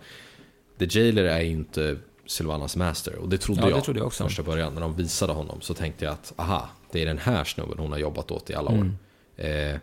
The 0.80 1.00
Jailer 1.00 1.24
är 1.24 1.42
ju 1.42 1.50
inte 1.52 1.98
Sylvanas 2.26 2.76
Master. 2.76 3.16
Och 3.16 3.30
det 3.30 3.38
trodde 3.38 3.62
Ja, 3.62 3.66
det 3.66 3.72
jag 3.72 3.84
trodde 3.84 4.00
jag 4.00 4.08
också. 4.08 4.24
första 4.24 4.44
början. 4.44 4.74
När 4.74 4.82
de 4.82 4.96
visade 4.96 5.34
honom 5.34 5.62
så 5.62 5.74
tänkte 5.74 6.06
jag 6.06 6.12
att 6.12 6.34
aha, 6.36 6.70
det 6.92 7.02
är 7.02 7.06
den 7.06 7.18
här 7.18 7.44
snubben 7.44 7.80
hon 7.80 7.92
har 7.92 8.00
jobbat 8.00 8.32
åt 8.32 8.50
i 8.50 8.54
alla 8.54 8.70
år. 8.70 8.76
Mm. 8.76 8.98
Eh, 9.38 9.78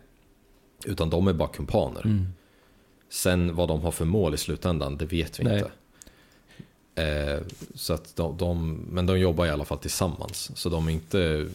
utan 0.85 1.11
de 1.11 1.29
är 1.29 1.33
bara 1.33 1.49
kumpaner. 1.49 2.27
Sen 3.09 3.55
vad 3.55 3.69
de 3.69 3.81
har 3.81 3.91
för 3.91 4.05
mål 4.05 4.35
i 4.35 4.37
slutändan, 4.37 4.97
det 4.97 5.07
vet 5.07 5.41
vi 5.41 5.45
Nej. 5.45 5.59
inte. 5.59 5.71
Eh, 6.95 7.41
så 7.75 7.95
att 7.95 8.17
de, 8.17 8.37
de, 8.37 8.73
men 8.91 9.07
de 9.07 9.19
jobbar 9.19 9.47
i 9.47 9.51
alla 9.51 9.65
fall 9.65 9.79
tillsammans. 9.79 10.51
Så 10.55 10.69
de 10.69 10.89
är 10.89 10.93
inte, 10.93 11.49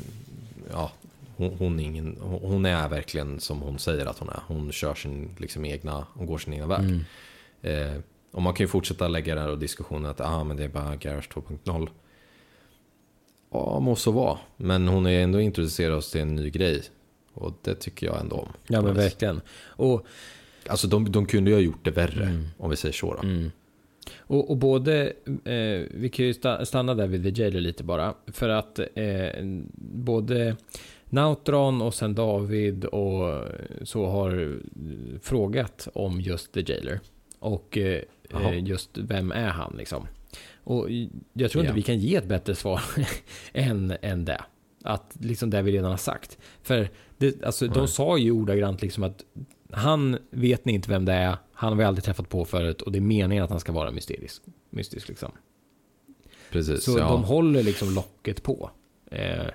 ja, 0.71 0.91
hon, 1.37 1.55
hon, 1.59 1.79
är 1.79 1.83
ingen, 1.83 2.17
hon 2.21 2.65
är 2.65 2.89
verkligen 2.89 3.39
som 3.39 3.61
hon 3.61 3.79
säger 3.79 4.05
att 4.05 4.19
hon 4.19 4.29
är. 4.29 4.39
Hon 4.47 4.71
kör 4.71 4.95
sin 4.95 5.29
liksom 5.37 5.65
egna, 5.65 6.07
hon 6.13 6.25
går 6.27 6.37
sin 6.37 6.53
egna 6.53 6.67
väg. 6.67 6.79
Mm. 6.79 7.03
Eh, 7.61 8.01
och 8.31 8.41
man 8.41 8.53
kan 8.53 8.63
ju 8.63 8.67
fortsätta 8.67 9.07
lägga 9.07 9.35
den 9.35 9.43
här 9.43 9.55
diskussionen 9.55 10.11
att 10.11 10.21
ah, 10.21 10.43
men 10.43 10.57
det 10.57 10.63
är 10.63 10.69
bara 10.69 10.95
Garage 10.95 11.29
2.0. 11.29 11.89
Ja, 13.51 13.79
må 13.79 13.95
så 13.95 14.11
vara. 14.11 14.37
Men 14.57 14.87
hon 14.87 15.05
ju 15.05 15.21
ändå 15.21 15.41
introducerat 15.41 15.97
oss 15.97 16.11
till 16.11 16.21
en 16.21 16.35
ny 16.35 16.49
grej. 16.49 16.83
Och 17.35 17.53
det 17.61 17.75
tycker 17.75 18.07
jag 18.07 18.19
ändå 18.19 18.35
om. 18.35 18.49
Ja 18.67 18.81
men 18.81 18.93
verkligen. 18.95 19.41
Och 19.67 20.05
Alltså 20.67 20.87
de, 20.87 21.11
de 21.11 21.25
kunde 21.25 21.49
ju 21.51 21.55
ha 21.55 21.61
gjort 21.61 21.85
det 21.85 21.91
värre, 21.91 22.23
Mm. 22.25 22.47
om 22.57 22.69
vi 22.69 22.75
säger 22.75 22.93
så 22.93 23.13
då. 23.13 23.27
Och, 24.17 24.49
och 24.49 24.57
både, 24.57 25.13
eh, 25.45 25.87
vi 25.91 26.09
kan 26.13 26.25
ju 26.25 26.31
sta- 26.31 26.65
stanna 26.65 26.93
där 26.95 27.07
vid 27.07 27.23
The 27.35 27.41
Jailer 27.41 27.61
lite 27.61 27.83
bara. 27.83 28.13
För 28.27 28.49
att 28.49 28.79
eh, 28.79 29.43
både 29.77 30.55
Nautron 31.05 31.81
och 31.81 31.93
sen 31.93 32.15
David 32.15 32.85
och 32.85 33.43
så 33.83 34.05
har 34.05 34.59
frågat 35.21 35.87
om 35.93 36.21
just 36.21 36.51
The 36.53 36.63
Jailer. 36.71 36.99
Och 37.39 37.77
eh, 37.77 38.01
eh, 38.29 38.63
just 38.63 38.97
vem 38.97 39.31
är 39.31 39.49
han 39.49 39.75
liksom. 39.77 40.07
Och 40.63 40.87
jag 41.33 41.51
tror 41.51 41.61
inte 41.63 41.71
Ja. 41.71 41.75
vi 41.75 41.81
kan 41.81 41.97
ge 41.99 42.15
ett 42.15 42.25
bättre 42.27 42.55
svar 42.55 42.81
än, 43.53 43.93
än 44.01 44.25
det. 44.25 44.41
Att 44.83 45.17
liksom 45.19 45.49
det 45.49 45.61
vi 45.61 45.71
redan 45.71 45.91
har 45.91 45.97
sagt. 45.97 46.37
För 46.63 46.89
det, 47.17 47.43
alltså, 47.43 47.67
de 47.67 47.87
sa 47.87 48.17
ju 48.17 48.31
ordagrant 48.31 48.81
liksom 48.81 49.03
att 49.03 49.23
han 49.71 50.17
vet 50.29 50.65
ni 50.65 50.73
inte 50.73 50.89
vem 50.89 51.05
det 51.05 51.13
är, 51.13 51.37
han 51.53 51.69
har 51.71 51.77
vi 51.77 51.83
aldrig 51.83 52.03
träffat 52.03 52.29
på 52.29 52.45
förut 52.45 52.81
och 52.81 52.91
det 52.91 52.99
är 52.99 53.01
meningen 53.01 53.43
att 53.43 53.49
han 53.49 53.59
ska 53.59 53.71
vara 53.71 53.91
mysterisk. 53.91 54.41
Mystisk 54.69 55.07
liksom. 55.07 55.31
Precis, 56.51 56.83
Så 56.83 56.99
ja. 56.99 57.07
de 57.09 57.23
håller 57.23 57.63
liksom 57.63 57.93
locket 57.95 58.43
på. 58.43 58.69
Eh, 59.11 59.45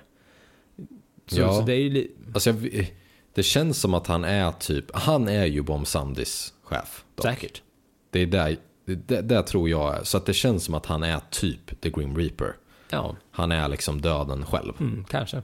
så, 1.25 1.39
Ja. 1.41 1.53
så 1.53 1.61
det 1.61 1.73
är 1.73 1.77
ju 1.77 2.07
Alltså, 2.33 2.49
jag, 2.49 2.93
det 3.33 3.43
känns 3.43 3.77
som 3.79 3.93
att 3.93 4.07
han 4.07 4.23
är 4.23 4.51
typ, 4.51 4.85
han 4.93 5.27
är 5.27 5.45
ju 5.45 5.61
Bom 5.61 5.85
Samdis 5.85 6.53
chef. 6.63 7.05
dock. 7.15 7.25
säkert. 7.25 7.61
Det 8.09 8.19
är 8.19 8.25
där, 8.25 8.57
det, 8.85 9.21
det 9.21 9.43
tror 9.43 9.69
jag. 9.69 10.07
Så 10.07 10.17
att 10.17 10.25
det 10.25 10.33
känns 10.33 10.63
som 10.63 10.73
att 10.73 10.85
han 10.85 11.03
är 11.03 11.19
typ 11.29 11.81
The 11.81 11.89
Grim 11.89 12.17
Reaper. 12.17 12.55
Ja, 12.89 13.15
Han 13.31 13.51
är 13.51 13.67
liksom 13.67 14.01
döden 14.01 14.45
själv. 14.45 14.73
mm, 14.79 15.03
kanske. 15.09 15.41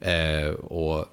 Eh, 0.00 0.50
och 0.54 1.06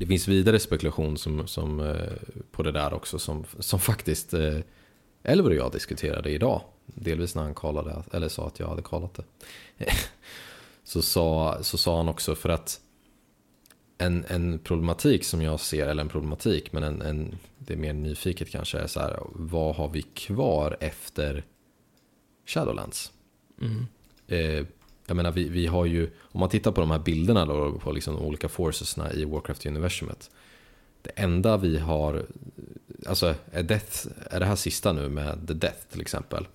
det 0.00 0.06
finns 0.06 0.28
vidare 0.28 0.58
spekulation 0.58 1.16
som, 1.16 1.46
som, 1.46 1.80
eh, 1.80 2.12
på 2.50 2.62
det 2.62 2.72
där 2.72 2.92
också 2.92 3.18
som, 3.18 3.44
som 3.58 3.80
faktiskt 3.80 4.34
eh, 4.34 4.58
Elver 5.22 5.50
och 5.50 5.56
jag 5.56 5.72
diskuterade 5.72 6.30
idag. 6.30 6.62
Delvis 6.86 7.34
när 7.34 7.42
han 7.42 7.54
kallade, 7.54 8.02
eller 8.12 8.28
sa 8.28 8.46
att 8.46 8.60
jag 8.60 8.68
hade 8.68 8.82
kallat 8.82 9.14
det. 9.14 9.24
så, 10.84 11.02
sa, 11.02 11.58
så 11.62 11.78
sa 11.78 11.96
han 11.96 12.08
också 12.08 12.34
för 12.34 12.48
att 12.48 12.80
en, 13.98 14.24
en 14.28 14.58
problematik 14.58 15.24
som 15.24 15.42
jag 15.42 15.60
ser, 15.60 15.86
eller 15.86 16.02
en 16.02 16.08
problematik, 16.08 16.72
men 16.72 16.82
en, 16.82 17.02
en, 17.02 17.38
det 17.58 17.72
är 17.72 17.78
mer 17.78 17.92
nyfiket 17.92 18.50
kanske, 18.50 18.78
är 18.78 18.86
så 18.86 19.00
här, 19.00 19.20
vad 19.32 19.76
har 19.76 19.88
vi 19.88 20.02
kvar 20.02 20.76
efter 20.80 21.44
Shadowlands? 22.46 23.12
Eh, 24.26 24.66
jag 25.10 25.16
menar, 25.16 25.30
vi, 25.32 25.48
vi 25.48 25.66
har 25.66 25.84
ju, 25.84 26.10
om 26.22 26.40
man 26.40 26.48
tittar 26.48 26.72
på 26.72 26.80
de 26.80 26.90
här 26.90 26.98
bilderna 26.98 27.44
då, 27.46 27.72
på 27.72 27.92
liksom 27.92 28.14
de 28.14 28.22
olika 28.22 28.48
forcesna 28.48 29.12
i 29.12 29.24
Warcraft-universumet. 29.24 30.30
Det 31.02 31.10
enda 31.16 31.56
vi 31.56 31.78
har, 31.78 32.26
alltså 33.06 33.34
är, 33.52 33.62
Death, 33.62 34.06
är 34.30 34.40
det 34.40 34.46
här 34.46 34.56
sista 34.56 34.92
nu 34.92 35.08
med 35.08 35.46
The 35.48 35.54
Death 35.54 35.78
till 35.92 36.00
exempel? 36.00 36.46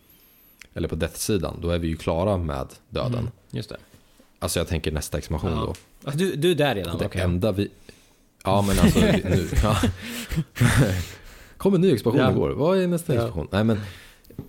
Eller 0.74 0.88
på 0.88 0.96
Death-sidan, 0.96 1.60
då 1.62 1.70
är 1.70 1.80
vi 1.80 1.88
ju 1.88 1.98
klara 1.98 2.38
med 2.38 2.68
döden. 2.90 3.14
Mm, 3.20 3.32
just 3.52 3.70
det. 3.70 3.78
Alltså 4.40 4.60
jag 4.60 4.68
tänker 4.68 4.92
nästa 4.92 5.18
expansion 5.18 5.52
Ja. 5.52 5.74
då. 6.04 6.12
Du, 6.12 6.36
du 6.36 6.52
är 6.52 6.56
där 6.56 6.76
redan? 6.76 6.98
Det 6.98 7.06
okej. 7.06 7.22
enda 7.22 7.52
vi... 7.52 7.70
Ja 8.44 8.62
men 8.68 8.80
alltså 8.80 9.00
nu... 9.00 9.48
Ja. 9.64 9.78
Kom 11.58 11.74
en 11.76 11.82
ny 11.82 11.94
expansion 11.94 12.22
Ja. 12.22 12.32
igår. 12.32 12.50
Vad 12.50 12.78
är 12.80 12.88
nästa 12.88 13.16
Ja. 13.16 13.22
expansion? 13.22 13.48
Nej 13.52 13.64
men... 13.64 13.78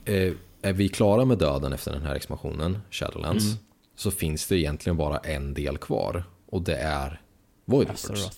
Eh, 0.05 0.33
är 0.63 0.73
vi 0.73 0.89
klara 0.89 1.25
med 1.25 1.39
döden 1.39 1.73
efter 1.73 1.93
den 1.93 2.03
här 2.03 2.15
expansionen, 2.15 2.79
Shadowlands, 2.91 3.45
Mm. 3.45 3.57
Så 3.97 4.11
finns 4.11 4.47
det 4.47 4.59
egentligen 4.59 4.97
bara 4.97 5.19
en 5.19 5.55
del 5.55 5.79
kvar. 5.79 6.25
Och 6.47 6.63
det 6.63 6.77
är 6.77 7.21
Voidlords. 7.65 8.05
Azeroth. 8.05 8.37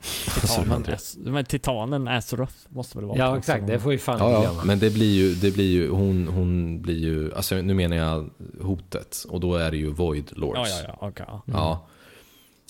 Titanen, 0.40 0.84
As- 0.84 1.16
men 1.18 1.44
titanen 1.44 2.08
Azeroth 2.08 2.54
måste 2.68 2.98
väl 2.98 3.06
vara 3.06 3.18
Ja, 3.18 3.38
exakt. 3.38 3.66
Det 3.66 3.80
får 3.80 3.92
ju 3.92 3.98
fan 3.98 4.18
Ja, 4.18 4.26
inte 4.28 4.36
ja, 4.42 4.50
glömma. 4.50 4.64
men 4.64 4.78
det 4.78 4.90
blir 4.90 5.14
ju, 5.14 5.34
det 5.34 5.50
blir 5.50 5.70
ju, 5.72 5.90
hon, 5.90 6.28
hon 6.28 6.82
blir 6.82 6.98
ju, 6.98 7.34
alltså 7.34 7.54
nu 7.54 7.74
menar 7.74 7.96
jag 7.96 8.30
hotet. 8.60 9.24
Och 9.28 9.40
då 9.40 9.54
är 9.54 9.70
det 9.70 9.76
ju 9.76 9.90
Void 9.90 10.32
Lords. 10.36 10.58
Ja, 10.58 10.68
ja, 10.68 10.96
ja. 11.00 11.08
okej. 11.08 11.26
ja. 11.28 11.42
Ja. 11.46 11.86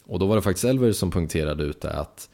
Och 0.06 0.18
då 0.18 0.26
var 0.26 0.36
det 0.36 0.42
faktiskt 0.42 0.64
Elver 0.64 0.92
som 0.92 1.10
punkterade 1.10 1.64
ut 1.64 1.80
det 1.80 1.92
att 1.92 2.30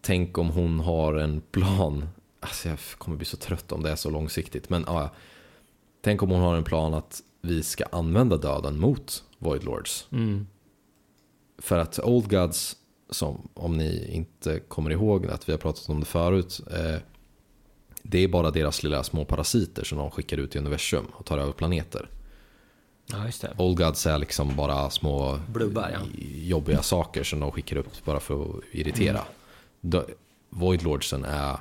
tänk 0.00 0.38
om 0.38 0.50
hon 0.50 0.80
har 0.80 1.14
en 1.14 1.40
plan. 1.40 2.08
Alltså 2.40 2.68
jag 2.68 2.78
kommer 2.98 3.16
bli 3.16 3.26
så 3.26 3.36
trött 3.36 3.72
om 3.72 3.82
det 3.82 3.90
är 3.90 3.96
så 3.96 4.10
långsiktigt. 4.10 4.70
Men 4.70 4.84
ja, 4.86 5.10
tänk 6.02 6.22
om 6.22 6.30
hon 6.30 6.40
har 6.40 6.56
en 6.56 6.64
plan 6.64 6.94
att 6.94 7.20
vi 7.42 7.62
ska 7.62 7.84
använda 7.92 8.36
döden 8.36 8.78
mot 8.78 9.24
Void 9.38 9.64
Lords. 9.64 10.06
Mm. 10.12 10.46
För 11.58 11.78
att 11.78 11.98
Old 11.98 12.30
Gods, 12.30 12.76
som 13.10 13.48
om 13.54 13.76
ni 13.76 14.14
inte 14.14 14.60
kommer 14.60 14.90
ihåg 14.90 15.26
att 15.26 15.48
vi 15.48 15.52
har 15.52 15.58
pratat 15.58 15.88
om 15.88 16.00
det 16.00 16.06
förut. 16.06 16.60
Eh, 16.70 17.00
det 18.02 18.18
är 18.18 18.28
bara 18.28 18.50
deras 18.50 18.82
lilla 18.82 19.02
små 19.02 19.24
parasiter 19.24 19.84
som 19.84 19.98
de 19.98 20.10
skickar 20.10 20.36
ut 20.36 20.56
i 20.56 20.58
universum 20.58 21.04
och 21.12 21.26
tar 21.26 21.38
över 21.38 21.52
planeter. 21.52 22.08
Ja, 23.06 23.26
just 23.26 23.42
det. 23.42 23.54
Old 23.58 23.78
Gods 23.78 24.06
är 24.06 24.18
liksom 24.18 24.56
bara 24.56 24.90
små 24.90 25.38
Blubbar, 25.48 25.90
ja. 25.92 26.00
jobbiga 26.24 26.82
saker 26.82 27.24
som 27.24 27.40
de 27.40 27.52
skickar 27.52 27.76
upp 27.76 28.04
bara 28.04 28.20
för 28.20 28.42
att 28.42 28.64
irritera. 28.70 29.24
Mm. 29.82 30.04
Void 30.50 30.82
Lordsen 30.82 31.24
är 31.24 31.58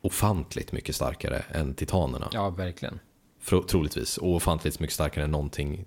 ofantligt 0.00 0.72
mycket 0.72 0.94
starkare 0.94 1.38
än 1.38 1.74
titanerna. 1.74 2.28
Ja, 2.32 2.50
verkligen. 2.50 3.00
Troligtvis. 3.48 4.18
Och 4.18 4.34
ofantligt 4.34 4.80
mycket 4.80 4.94
starkare 4.94 5.24
än 5.24 5.30
någonting, 5.30 5.84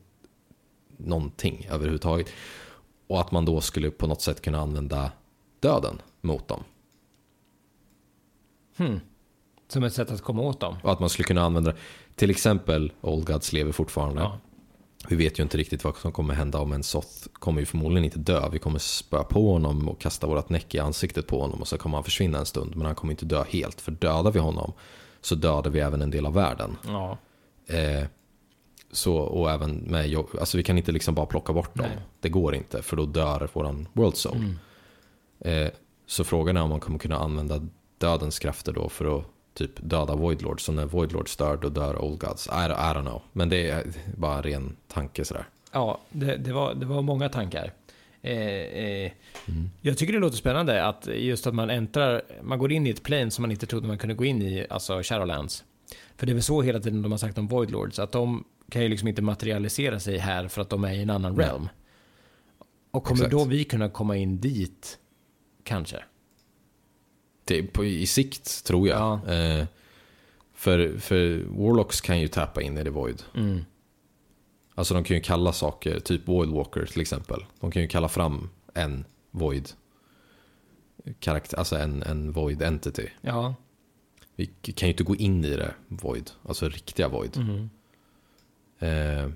någonting 0.97 1.67
överhuvudtaget. 1.71 2.27
Och 3.07 3.21
att 3.21 3.31
man 3.31 3.45
då 3.45 3.61
skulle 3.61 3.91
på 3.91 4.07
något 4.07 4.21
sätt 4.21 4.41
kunna 4.41 4.59
använda 4.59 5.11
döden 5.59 6.01
mot 6.21 6.47
dem. 6.47 6.63
Som 9.67 9.83
ett 9.83 9.93
sätt 9.93 10.11
att 10.11 10.21
komma 10.21 10.41
åt 10.41 10.59
dem. 10.59 10.75
Och 10.83 10.91
att 10.91 10.99
man 10.99 11.09
skulle 11.09 11.25
kunna 11.25 11.41
använda, 11.41 11.73
till 12.15 12.29
exempel 12.29 12.91
Old 13.01 13.27
Gods 13.27 13.53
lever 13.53 13.71
fortfarande. 13.71 14.21
Ja. 14.21 14.37
Vi 15.09 15.15
vet 15.15 15.39
ju 15.39 15.43
inte 15.43 15.57
riktigt 15.57 15.83
vad 15.83 15.97
som 15.97 16.11
kommer 16.11 16.33
hända 16.33 16.59
om 16.59 16.71
en 16.71 16.83
Soth 16.83 17.27
kommer 17.33 17.59
ju 17.59 17.65
förmodligen 17.65 18.05
inte 18.05 18.19
dö. 18.19 18.49
Vi 18.49 18.59
kommer 18.59 18.79
spöa 18.79 19.23
på 19.23 19.51
honom 19.51 19.89
och 19.89 20.01
kasta 20.01 20.27
vårat 20.27 20.49
näck 20.49 20.75
i 20.75 20.79
ansiktet 20.79 21.27
på 21.27 21.41
honom 21.41 21.61
och 21.61 21.67
så 21.67 21.77
kommer 21.77 21.97
han 21.97 22.03
försvinna 22.03 22.37
en 22.37 22.45
stund. 22.45 22.75
Men 22.75 22.85
han 22.85 22.95
kommer 22.95 23.13
inte 23.13 23.25
dö 23.25 23.43
helt, 23.49 23.81
för 23.81 23.91
dödar 23.91 24.31
vi 24.31 24.39
honom 24.39 24.73
så 25.21 25.35
dödar 25.35 25.69
vi 25.69 25.79
även 25.79 26.01
en 26.01 26.11
del 26.11 26.25
av 26.25 26.33
världen. 26.33 26.77
Ja. 26.87 27.17
Eh, 27.67 28.03
Så, 28.93 29.15
och 29.17 29.51
även 29.51 29.75
med 29.75 30.07
jobb, 30.09 30.27
alltså 30.39 30.57
vi 30.57 30.63
kan 30.63 30.77
inte 30.77 30.91
liksom 30.91 31.15
bara 31.15 31.25
plocka 31.25 31.53
bort 31.53 31.75
dem. 31.75 31.85
Nej. 31.95 32.03
Det 32.19 32.29
går 32.29 32.55
inte 32.55 32.81
för 32.81 32.97
då 32.97 33.05
dör 33.05 33.49
våran 33.53 33.87
world 33.93 34.15
soul. 34.17 34.35
Mm. 34.37 35.65
Eh, 35.65 35.71
så 36.05 36.23
frågan 36.23 36.57
är 36.57 36.61
om 36.61 36.69
man 36.69 36.79
kommer 36.79 36.99
kunna 36.99 37.17
använda 37.17 37.67
dödens 37.97 38.39
krafter 38.39 38.73
då 38.73 38.89
för 38.89 39.17
att 39.19 39.25
typ 39.53 39.71
döda 39.75 40.15
Voidlords. 40.15 40.63
Så 40.63 40.71
när 40.71 40.85
Voidlords 40.85 41.37
dör, 41.37 41.57
då 41.57 41.69
dör 41.69 42.01
Old 42.01 42.19
Gods. 42.19 42.47
I, 42.47 42.49
I 42.49 42.93
don't 42.93 43.01
know. 43.01 43.21
Men 43.33 43.49
det 43.49 43.69
är 43.69 43.83
bara 44.17 44.35
en 44.37 44.43
ren 44.43 44.75
tanke 44.87 45.25
sådär. 45.25 45.45
Ja, 45.71 45.99
det, 46.09 46.37
det, 46.37 46.53
var, 46.53 46.73
det 46.73 46.85
var 46.85 47.01
många 47.01 47.29
tankar. 47.29 47.73
Eh, 48.21 48.33
eh, 48.37 49.11
Mm. 49.47 49.69
Jag 49.81 49.97
tycker 49.97 50.13
det 50.13 50.19
låter 50.19 50.37
spännande 50.37 50.85
att 50.85 51.07
just 51.15 51.47
att 51.47 51.55
man 51.55 51.69
äntrar, 51.69 52.21
man 52.41 52.59
går 52.59 52.71
in 52.71 52.87
i 52.87 52.89
ett 52.89 53.03
plane 53.03 53.31
som 53.31 53.41
man 53.41 53.51
inte 53.51 53.65
trodde 53.65 53.87
man 53.87 53.97
kunde 53.97 54.15
gå 54.15 54.25
in 54.25 54.41
i, 54.41 54.65
alltså 54.69 55.01
Shadowlands. 55.03 55.63
För 56.21 56.25
det 56.25 56.31
är 56.31 56.33
väl 56.33 56.43
så 56.43 56.61
hela 56.61 56.79
tiden 56.79 57.01
de 57.01 57.11
har 57.11 57.19
sagt 57.19 57.37
om 57.37 57.47
Voidlords, 57.47 57.99
att 57.99 58.11
de 58.11 58.43
kan 58.69 58.81
ju 58.81 58.89
liksom 58.89 59.07
inte 59.07 59.21
materialisera 59.21 59.99
sig 59.99 60.17
här 60.17 60.47
för 60.47 60.61
att 60.61 60.69
de 60.69 60.83
är 60.83 60.93
i 60.93 61.01
en 61.01 61.09
annan 61.09 61.35
Nej. 61.35 61.45
realm. 61.45 61.69
Och 62.91 63.03
kommer 63.03 63.21
Exakt. 63.21 63.31
då 63.31 63.45
vi 63.45 63.63
kunna 63.63 63.89
komma 63.89 64.17
in 64.17 64.41
dit? 64.41 64.99
Kanske. 65.63 66.03
Det 67.45 67.63
på, 67.63 67.85
I 67.85 68.05
sikt 68.05 68.65
tror 68.65 68.87
jag. 68.87 68.97
Ja. 68.99 69.33
Eh, 69.33 69.65
för, 70.53 70.97
för 70.97 71.43
Warlocks 71.47 72.01
kan 72.01 72.19
ju 72.19 72.27
tappa 72.27 72.61
in 72.61 72.77
i 72.77 72.83
The 72.83 72.89
Void. 72.89 73.23
Mm. 73.35 73.65
Alltså 74.75 74.93
de 74.93 75.03
kan 75.03 75.17
ju 75.17 75.23
kalla 75.23 75.53
saker, 75.53 75.99
typ 75.99 76.27
Voidwalker 76.27 76.85
till 76.85 77.01
exempel. 77.01 77.45
De 77.59 77.71
kan 77.71 77.81
ju 77.81 77.87
kalla 77.87 78.09
fram 78.09 78.49
en 78.73 79.05
Void. 79.31 79.69
Karaktär, 81.19 81.57
alltså 81.57 81.75
en, 81.75 82.03
en 82.03 82.31
Void 82.31 82.61
entity. 82.61 83.09
Ja. 83.21 83.55
Vi 84.35 84.45
kan 84.45 84.87
ju 84.87 84.91
inte 84.91 85.03
gå 85.03 85.15
in 85.15 85.45
i 85.45 85.55
det 85.55 85.73
Void, 85.87 86.31
alltså 86.47 86.69
riktiga 86.69 87.07
Void. 87.07 87.37
Mm. 87.37 87.69
Eh, 88.79 89.29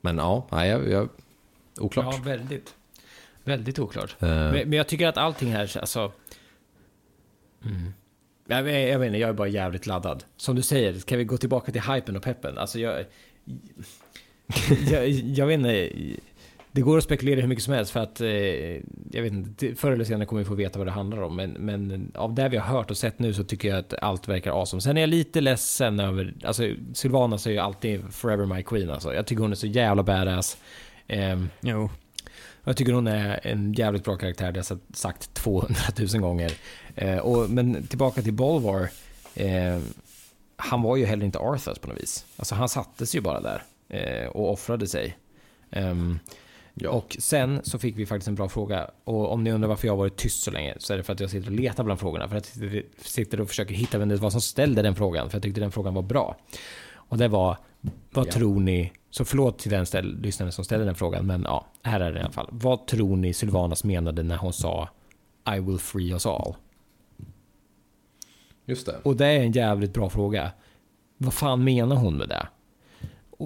men 0.00 0.18
ja, 0.18 0.46
nej, 0.50 0.68
jag, 0.70 0.90
jag, 0.90 1.08
oklart. 1.80 2.14
Ja, 2.14 2.22
väldigt. 2.24 2.74
Väldigt 3.44 3.78
oklart. 3.78 4.16
Eh, 4.22 4.28
Men, 4.28 4.52
men 4.52 4.72
jag 4.72 4.88
tycker 4.88 5.06
att 5.08 5.16
allting 5.16 5.52
här, 5.52 5.78
alltså... 5.80 6.12
Mm. 7.64 7.92
Jag, 8.46 8.62
vet- 8.62 8.88
jag 8.90 8.98
vet 8.98 9.06
inte, 9.06 9.18
jag 9.18 9.28
är 9.30 9.34
bara 9.34 9.48
jävligt 9.48 9.86
laddad. 9.86 10.24
Som 10.36 10.56
du 10.56 10.62
säger, 10.62 10.94
ska 10.98 11.16
vi 11.16 11.24
gå 11.24 11.36
tillbaka 11.36 11.72
till 11.72 11.82
hypen 11.82 12.16
och 12.16 12.22
peppen? 12.22 12.58
Alltså 12.58 12.78
jag... 12.78 13.04
jag, 14.90 15.08
jag 15.08 15.46
vet 15.46 15.54
inte. 15.58 15.92
Det 16.74 16.80
går 16.80 16.98
att 16.98 17.04
spekulera 17.04 17.40
hur 17.40 17.48
mycket 17.48 17.64
som 17.64 17.74
helst 17.74 17.92
för 17.92 18.00
att... 18.00 18.20
Eh, 18.20 18.28
jag 19.10 19.22
vet 19.22 19.32
inte, 19.32 19.74
förr 19.74 19.92
eller 19.92 20.04
senare 20.04 20.26
kommer 20.26 20.42
vi 20.42 20.48
få 20.48 20.54
veta 20.54 20.78
vad 20.78 20.86
det 20.86 20.90
handlar 20.90 21.22
om. 21.22 21.36
Men, 21.36 21.50
men 21.50 22.12
av 22.14 22.34
det 22.34 22.48
vi 22.48 22.56
har 22.56 22.76
hört 22.76 22.90
och 22.90 22.96
sett 22.96 23.18
nu 23.18 23.34
så 23.34 23.44
tycker 23.44 23.68
jag 23.68 23.78
att 23.78 23.94
allt 24.02 24.28
verkar 24.28 24.60
awesome. 24.60 24.80
Sen 24.80 24.96
är 24.96 25.00
jag 25.00 25.10
lite 25.10 25.40
ledsen 25.40 26.00
över... 26.00 26.34
Alltså 26.44 26.74
Sylvanas 26.94 27.46
är 27.46 27.50
ju 27.50 27.58
alltid 27.58 28.02
forever 28.10 28.46
my 28.46 28.62
queen 28.62 28.90
alltså. 28.90 29.14
Jag 29.14 29.26
tycker 29.26 29.42
hon 29.42 29.50
är 29.52 29.56
så 29.56 29.66
jävla 29.66 30.02
badass. 30.02 30.56
Ehm, 31.08 31.48
Jo. 31.60 31.90
jag 32.64 32.76
tycker 32.76 32.92
hon 32.92 33.06
är 33.06 33.40
en 33.46 33.72
jävligt 33.72 34.04
bra 34.04 34.16
karaktär, 34.16 34.52
det 34.52 34.60
har 34.60 34.66
jag 34.68 34.96
sagt 34.96 35.34
200 35.34 35.74
000 36.12 36.22
gånger. 36.22 36.52
Eh, 36.94 37.18
och, 37.18 37.50
men 37.50 37.86
tillbaka 37.86 38.22
till 38.22 38.32
Bolvar. 38.32 38.88
Eh, 39.34 39.78
han 40.56 40.82
var 40.82 40.96
ju 40.96 41.04
heller 41.04 41.26
inte 41.26 41.38
Arthas 41.38 41.78
på 41.78 41.88
något 41.88 42.02
vis. 42.02 42.26
Alltså 42.36 42.54
han 42.54 42.68
sattes 42.68 43.14
ju 43.14 43.20
bara 43.20 43.40
där 43.40 43.62
eh, 43.88 44.26
och 44.26 44.52
offrade 44.52 44.86
sig. 44.86 45.16
Ehm, 45.70 46.18
ja. 46.74 46.90
Och 46.90 47.16
sen 47.20 47.60
så 47.62 47.78
fick 47.78 47.98
vi 47.98 48.06
faktiskt 48.06 48.28
en 48.28 48.34
bra 48.34 48.48
fråga. 48.48 48.90
Och 49.04 49.32
om 49.32 49.44
ni 49.44 49.52
undrar 49.52 49.68
varför 49.68 49.86
jag 49.88 49.92
har 49.92 49.98
varit 49.98 50.16
tyst 50.16 50.42
så 50.42 50.50
länge 50.50 50.74
så 50.78 50.92
är 50.92 50.96
det 50.96 51.02
för 51.02 51.12
att 51.12 51.20
jag 51.20 51.30
sitter 51.30 51.46
och 51.46 51.56
letar 51.56 51.84
bland 51.84 52.00
frågorna. 52.00 52.28
För 52.28 52.36
att 52.36 52.56
jag 52.60 52.82
sitter 52.96 53.40
och 53.40 53.48
försöker 53.48 53.74
hitta 53.74 53.98
vem 53.98 54.08
det 54.08 54.16
var 54.16 54.30
som 54.30 54.40
ställde 54.40 54.82
den 54.82 54.94
frågan. 54.94 55.30
För 55.30 55.36
jag 55.36 55.42
tyckte 55.42 55.60
den 55.60 55.72
frågan 55.72 55.94
var 55.94 56.02
bra. 56.02 56.36
Och 56.94 57.18
det 57.18 57.28
var, 57.28 57.56
vad 58.10 58.26
Ja. 58.26 58.32
tror 58.32 58.60
ni? 58.60 58.92
Så 59.10 59.24
förlåt 59.24 59.58
till 59.58 59.70
den 59.70 59.86
ställ, 59.86 60.20
lyssnaren 60.20 60.52
som 60.52 60.64
ställde 60.64 60.84
den 60.86 60.94
frågan. 60.94 61.26
Men 61.26 61.42
ja, 61.42 61.66
här 61.82 62.00
är 62.00 62.12
det 62.12 62.18
i 62.18 62.22
alla 62.22 62.32
fall. 62.32 62.48
Vad 62.50 62.86
tror 62.86 63.16
ni 63.16 63.32
Sylvanas 63.32 63.84
menade 63.84 64.22
när 64.22 64.36
hon 64.36 64.52
sa 64.52 64.88
I 65.56 65.60
will 65.60 65.78
free 65.78 66.12
us 66.12 66.26
all? 66.26 66.54
Just 68.66 68.86
det. 68.86 68.96
Och 69.02 69.16
det 69.16 69.26
är 69.26 69.40
en 69.40 69.52
jävligt 69.52 69.92
bra 69.94 70.10
fråga. 70.10 70.52
Vad 71.18 71.34
fan 71.34 71.64
menar 71.64 71.96
hon 71.96 72.16
med 72.16 72.28
det? 72.28 72.48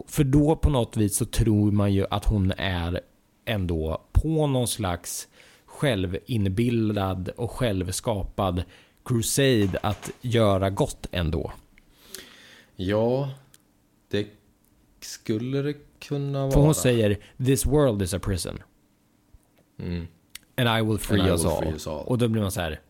För 0.06 0.24
då 0.24 0.56
på 0.56 0.70
något 0.70 0.96
vis 0.96 1.16
så 1.16 1.24
tror 1.24 1.70
man 1.72 1.92
ju 1.92 2.06
att 2.10 2.24
hon 2.24 2.52
är 2.56 3.00
ändå 3.46 4.04
på 4.12 4.46
någon 4.46 4.68
slags 4.68 5.28
självinbildad 5.64 7.28
och 7.28 7.50
självskapad 7.50 8.62
crusade 9.04 9.78
att 9.82 10.10
göra 10.20 10.70
gott 10.70 11.06
ändå. 11.12 11.52
Ja, 12.76 13.30
det 14.10 14.26
skulle 15.00 15.62
det 15.62 15.74
kunna 15.98 16.40
vara. 16.40 16.50
För 16.50 16.60
hon 16.60 16.74
säger 16.74 17.18
“This 17.46 17.66
world 17.66 18.02
is 18.02 18.14
a 18.14 18.18
prison 18.22 18.58
Mm. 19.78 20.06
and 20.56 20.68
I 20.78 20.88
will 20.90 20.98
free, 20.98 21.20
And 21.20 21.28
I 21.28 21.32
us, 21.32 21.40
will 21.44 21.50
all. 21.50 21.58
free 21.62 21.72
us 21.72 21.86
all. 21.86 22.06
Och 22.06 22.18
då 22.18 22.28
blir 22.28 22.42
man 22.42 22.50
så 22.52 22.60
här. 22.60 22.80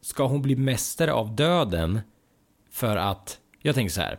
Ska 0.00 0.26
hon 0.26 0.42
bli 0.42 0.56
mästare 0.56 1.12
av 1.12 1.36
döden 1.36 2.00
för 2.70 2.96
att, 2.96 3.40
jag 3.62 3.74
tänker 3.74 3.92
så 3.92 4.00
här. 4.00 4.18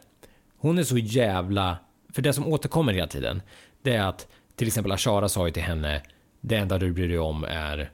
Hon 0.58 0.78
är 0.78 0.84
så 0.84 0.98
jävla, 0.98 1.78
för 2.14 2.22
det 2.22 2.34
som 2.34 2.48
återkommer 2.48 2.94
hela 2.94 3.08
tiden, 3.08 3.42
det 3.82 3.96
är 3.96 4.02
att 4.04 4.28
till 4.56 4.68
exempel 4.68 4.92
Ashara 4.92 5.30
sa 5.30 5.48
ju 5.48 5.54
till 5.54 5.64
henne, 5.64 6.02
det 6.42 6.56
enda 6.56 6.78
du 6.78 6.92
bryr 6.94 7.08
dig 7.08 7.20
om 7.20 7.44
är 7.44 7.92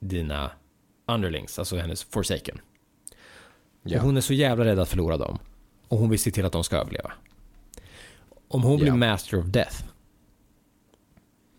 dina 0.00 0.50
underlings, 1.08 1.58
alltså 1.58 1.76
hennes 1.76 2.04
forsaken. 2.04 2.58
Ja. 3.82 3.98
Och 3.98 4.04
hon 4.04 4.16
är 4.16 4.20
så 4.20 4.34
jävla 4.34 4.64
rädd 4.64 4.78
att 4.78 4.88
förlora 4.88 5.16
dem. 5.16 5.38
Och 5.88 5.98
hon 5.98 6.10
vill 6.10 6.18
se 6.18 6.30
till 6.30 6.44
att 6.44 6.52
de 6.52 6.64
ska 6.64 6.76
överleva. 6.76 7.12
Om 8.48 8.62
hon 8.62 8.76
blir 8.76 8.86
Ja. 8.88 8.96
master 8.96 9.38
of 9.38 9.46
death, 9.46 9.84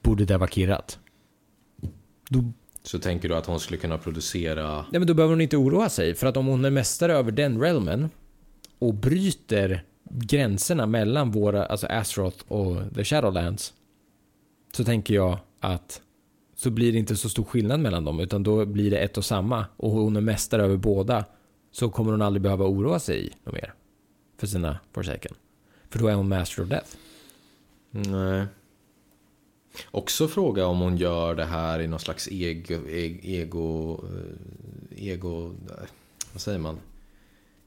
borde 0.02 0.26
det 0.26 0.38
vara 0.38 0.50
kirrat. 0.50 1.00
Då, 2.30 2.52
Så 2.84 3.00
tänker 3.00 3.30
du 3.30 3.36
att 3.36 3.46
hon 3.46 3.60
skulle 3.60 3.78
kunna 3.78 3.98
producera... 3.98 4.86
nej 4.92 5.00
men 5.00 5.08
då 5.08 5.14
behöver 5.14 5.34
hon 5.34 5.42
inte 5.42 5.58
oroa 5.58 5.90
sig, 5.90 6.16
för 6.16 6.28
att 6.28 6.38
om 6.38 6.46
hon 6.46 6.66
är 6.66 6.70
mästare 6.70 7.14
över 7.14 7.32
den 7.32 7.62
realmen 7.62 8.10
och 8.80 8.94
bryter 8.94 9.84
gränserna 10.10 10.86
mellan 10.86 11.32
våra, 11.32 11.66
alltså 11.66 11.88
Azeroth 11.88 12.44
och 12.48 12.96
The 12.96 13.04
Shadowlands, 13.04 13.74
så 14.74 14.84
tänker 14.84 15.14
jag 15.14 15.38
att 15.60 16.02
så 16.56 16.70
blir 16.70 16.92
det 16.92 16.98
inte 16.98 17.16
så 17.16 17.30
stor 17.30 17.44
skillnad 17.44 17.80
mellan 17.80 18.06
dem, 18.06 18.20
utan 18.20 18.44
då 18.44 18.66
blir 18.66 18.92
det 18.92 18.98
ett 18.98 19.18
och 19.18 19.26
samma. 19.26 19.66
Och 19.78 19.92
hon 19.92 20.16
är 20.16 20.22
mästare 20.22 20.64
över 20.64 20.78
båda, 20.78 21.26
så 21.72 21.90
kommer 21.90 22.12
hon 22.12 22.22
aldrig 22.22 22.42
behöva 22.42 22.66
oroa 22.66 23.00
sig 23.00 23.32
något 23.44 23.54
mer 23.54 23.74
för 24.38 24.48
sina 24.48 24.80
Forsaken. 24.92 25.34
För 25.90 26.00
då 26.00 26.08
är 26.08 26.14
hon 26.14 26.30
Master 26.30 26.64
of 26.64 26.70
Death. 26.70 26.96
Nej. 27.92 28.46
Också 29.92 30.28
fråga 30.28 30.66
om 30.66 30.80
hon 30.80 30.98
gör 30.98 31.36
det 31.36 31.46
här 31.46 31.80
i 31.80 31.88
någon 31.88 32.00
slags 32.00 32.28
ego... 32.32 32.88
Ego... 33.22 33.94
Eh, 33.94 35.08
ego 35.08 35.56
vad 36.34 36.42
säger 36.42 36.60
man? 36.60 36.80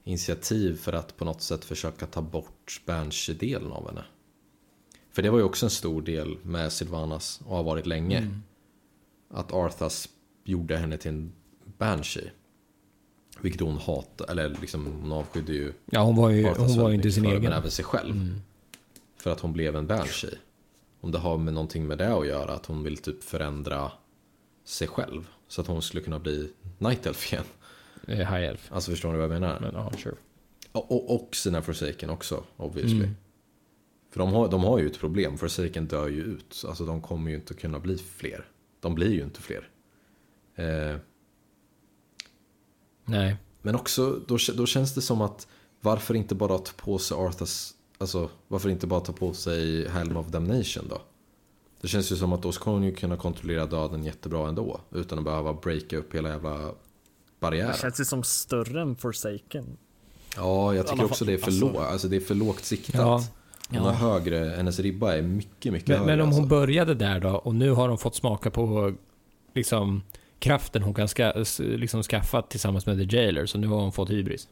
Initiativ 0.03 0.77
för 0.77 0.93
att 0.93 1.17
på 1.17 1.25
något 1.25 1.41
sätt 1.41 1.65
försöka 1.65 2.05
ta 2.05 2.21
bort 2.21 2.81
Banshee-delen 2.85 3.71
av 3.71 3.87
henne. 3.87 4.03
För 5.11 5.21
det 5.21 5.29
var 5.29 5.37
ju 5.37 5.43
också 5.43 5.65
en 5.65 5.69
stor 5.69 6.01
del 6.01 6.37
med 6.43 6.73
Sylvanas 6.73 7.41
och 7.45 7.55
har 7.55 7.63
varit 7.63 7.85
länge. 7.85 8.29
Att 9.29 9.53
Arthas 9.53 10.09
gjorde 10.43 10.77
henne 10.77 10.97
till 10.97 11.11
en 11.11 11.33
Banshee. 11.77 12.31
Vilket 13.41 13.61
hon 13.61 13.77
hatade, 13.77 14.31
eller 14.31 14.57
liksom 14.61 14.85
hon 14.85 15.11
avskydde 15.11 15.53
ju 15.53 15.73
Ja, 15.85 16.03
hon 16.03 16.15
var 16.15 16.29
ju, 16.29 16.47
Arthas 16.47 16.67
hon 16.67 16.83
var 16.83 16.89
ju 16.89 16.95
inte 16.95 17.11
sin 17.11 17.23
för 17.23 17.31
egen. 17.31 17.43
Men 17.43 17.53
även 17.53 17.71
sig 17.71 17.85
själv. 17.85 18.41
För 19.17 19.31
att 19.31 19.39
hon 19.39 19.53
blev 19.53 19.75
en 19.75 19.87
Banshee. 19.87 20.37
Om 21.01 21.11
det 21.11 21.17
har 21.17 21.37
med 21.37 21.53
någonting 21.53 21.87
med 21.87 21.97
det 21.97 22.13
att 22.13 22.27
göra, 22.27 22.53
att 22.53 22.65
hon 22.65 22.83
vill 22.83 22.97
typ 22.97 23.23
förändra 23.23 23.91
sig 24.65 24.87
själv. 24.87 25.27
Så 25.47 25.61
att 25.61 25.67
hon 25.67 25.81
skulle 25.81 26.03
kunna 26.03 26.19
bli 26.19 26.51
Night 26.77 27.05
Elf 27.05 27.33
igen. 27.33 27.45
Eh, 28.07 28.17
High 28.17 28.43
Elf. 28.43 28.71
Alltså 28.71 28.91
förstår 28.91 29.11
ni 29.11 29.15
vad 29.15 29.23
jag 29.23 29.41
menar? 29.41 29.59
Men 29.59 29.73
ja, 29.73 29.91
sure. 29.97 30.15
Och, 30.71 30.91
och, 30.91 31.15
och 31.15 31.35
sina 31.35 31.61
Forsaken 31.61 32.09
också, 32.09 32.43
obviously. 32.57 33.03
Mm. 33.03 33.15
För 34.11 34.19
de 34.19 34.33
har, 34.33 34.47
de 34.47 34.63
har 34.63 34.79
ju 34.79 34.87
ett 34.87 34.99
problem, 34.99 35.37
Forsaken 35.37 35.87
dör 35.87 36.07
ju 36.07 36.21
ut. 36.21 36.63
Alltså 36.67 36.85
de 36.85 37.01
kommer 37.01 37.31
ju 37.31 37.35
inte 37.35 37.53
kunna 37.53 37.79
bli 37.79 37.97
fler. 37.97 38.45
De 38.79 38.95
blir 38.95 39.11
ju 39.11 39.23
inte 39.23 39.41
fler. 39.41 39.69
Eh, 40.55 40.97
Nej. 43.05 43.35
Men 43.61 43.75
också, 43.75 44.19
då, 44.27 44.37
då 44.55 44.65
känns 44.65 44.95
det 44.95 45.01
som 45.01 45.21
att 45.21 45.47
varför 45.81 46.13
inte 46.13 46.35
bara 46.35 46.57
ta 46.57 46.71
på 46.75 46.97
sig 46.97 47.17
Arthas, 47.17 47.73
alltså 47.97 48.29
varför 48.47 48.69
inte 48.69 48.87
bara 48.87 48.99
ta 48.99 49.13
på 49.13 49.33
sig 49.33 49.87
Helm 49.89 50.17
of 50.17 50.27
Damnation 50.27 50.87
då? 50.89 51.01
Det 51.81 51.87
känns 51.87 52.11
ju 52.11 52.15
som 52.15 52.33
att 52.33 52.41
då 52.41 52.51
ska 52.51 52.71
hon 52.71 52.83
ju 52.83 52.95
kunna 52.95 53.17
kontrollera 53.17 53.65
döden 53.65 54.03
jättebra 54.03 54.49
ändå, 54.49 54.81
utan 54.91 55.17
att 55.17 55.25
behöva 55.25 55.53
breaka 55.53 55.97
upp 55.97 56.15
hela 56.15 56.29
jävla 56.29 56.71
barriären. 57.41 57.71
Det 57.71 57.77
känns 57.77 57.99
ju 57.99 58.05
som 58.05 58.23
större 58.23 58.81
än 58.81 58.95
Forsaken. 58.95 59.77
Ja, 60.35 60.75
jag 60.75 60.87
tycker 60.87 61.05
också 61.05 61.25
det 61.25 61.33
är 61.33 61.37
för 61.37 61.45
alltså- 61.45 61.65
lågt, 61.65 61.77
alltså 61.77 62.07
det 62.07 62.15
är 62.15 62.19
för 62.19 62.35
lågt 62.35 62.63
siktat. 62.65 62.95
Ja. 62.95 63.23
Hon 63.69 63.77
Ja. 63.77 63.91
har 63.91 63.93
högre, 64.13 64.37
hennes 64.57 64.79
ribba 64.79 65.13
är 65.15 65.21
mycket, 65.21 65.73
mycket 65.73 65.87
Men, 65.89 65.97
högre. 65.99 66.11
men 66.15 66.21
om 66.21 66.27
hon 66.31 66.35
alltså. 66.41 66.49
började 66.49 66.93
där 66.95 67.19
då 67.19 67.29
och 67.29 67.55
nu 67.55 67.71
har 67.71 67.89
hon 67.89 67.97
fått 67.97 68.15
smaka 68.15 68.51
på 68.51 68.93
liksom 69.53 70.01
kraften 70.39 70.83
hon 70.83 70.93
kan 70.93 71.07
ska, 71.07 71.33
liksom 71.59 72.03
skaffa 72.03 72.41
tillsammans 72.41 72.85
med 72.85 73.09
The 73.09 73.17
Jailer 73.17 73.45
så 73.45 73.57
nu 73.57 73.67
har 73.67 73.81
hon 73.81 73.91
fått 73.91 74.09
hybris. 74.09 74.47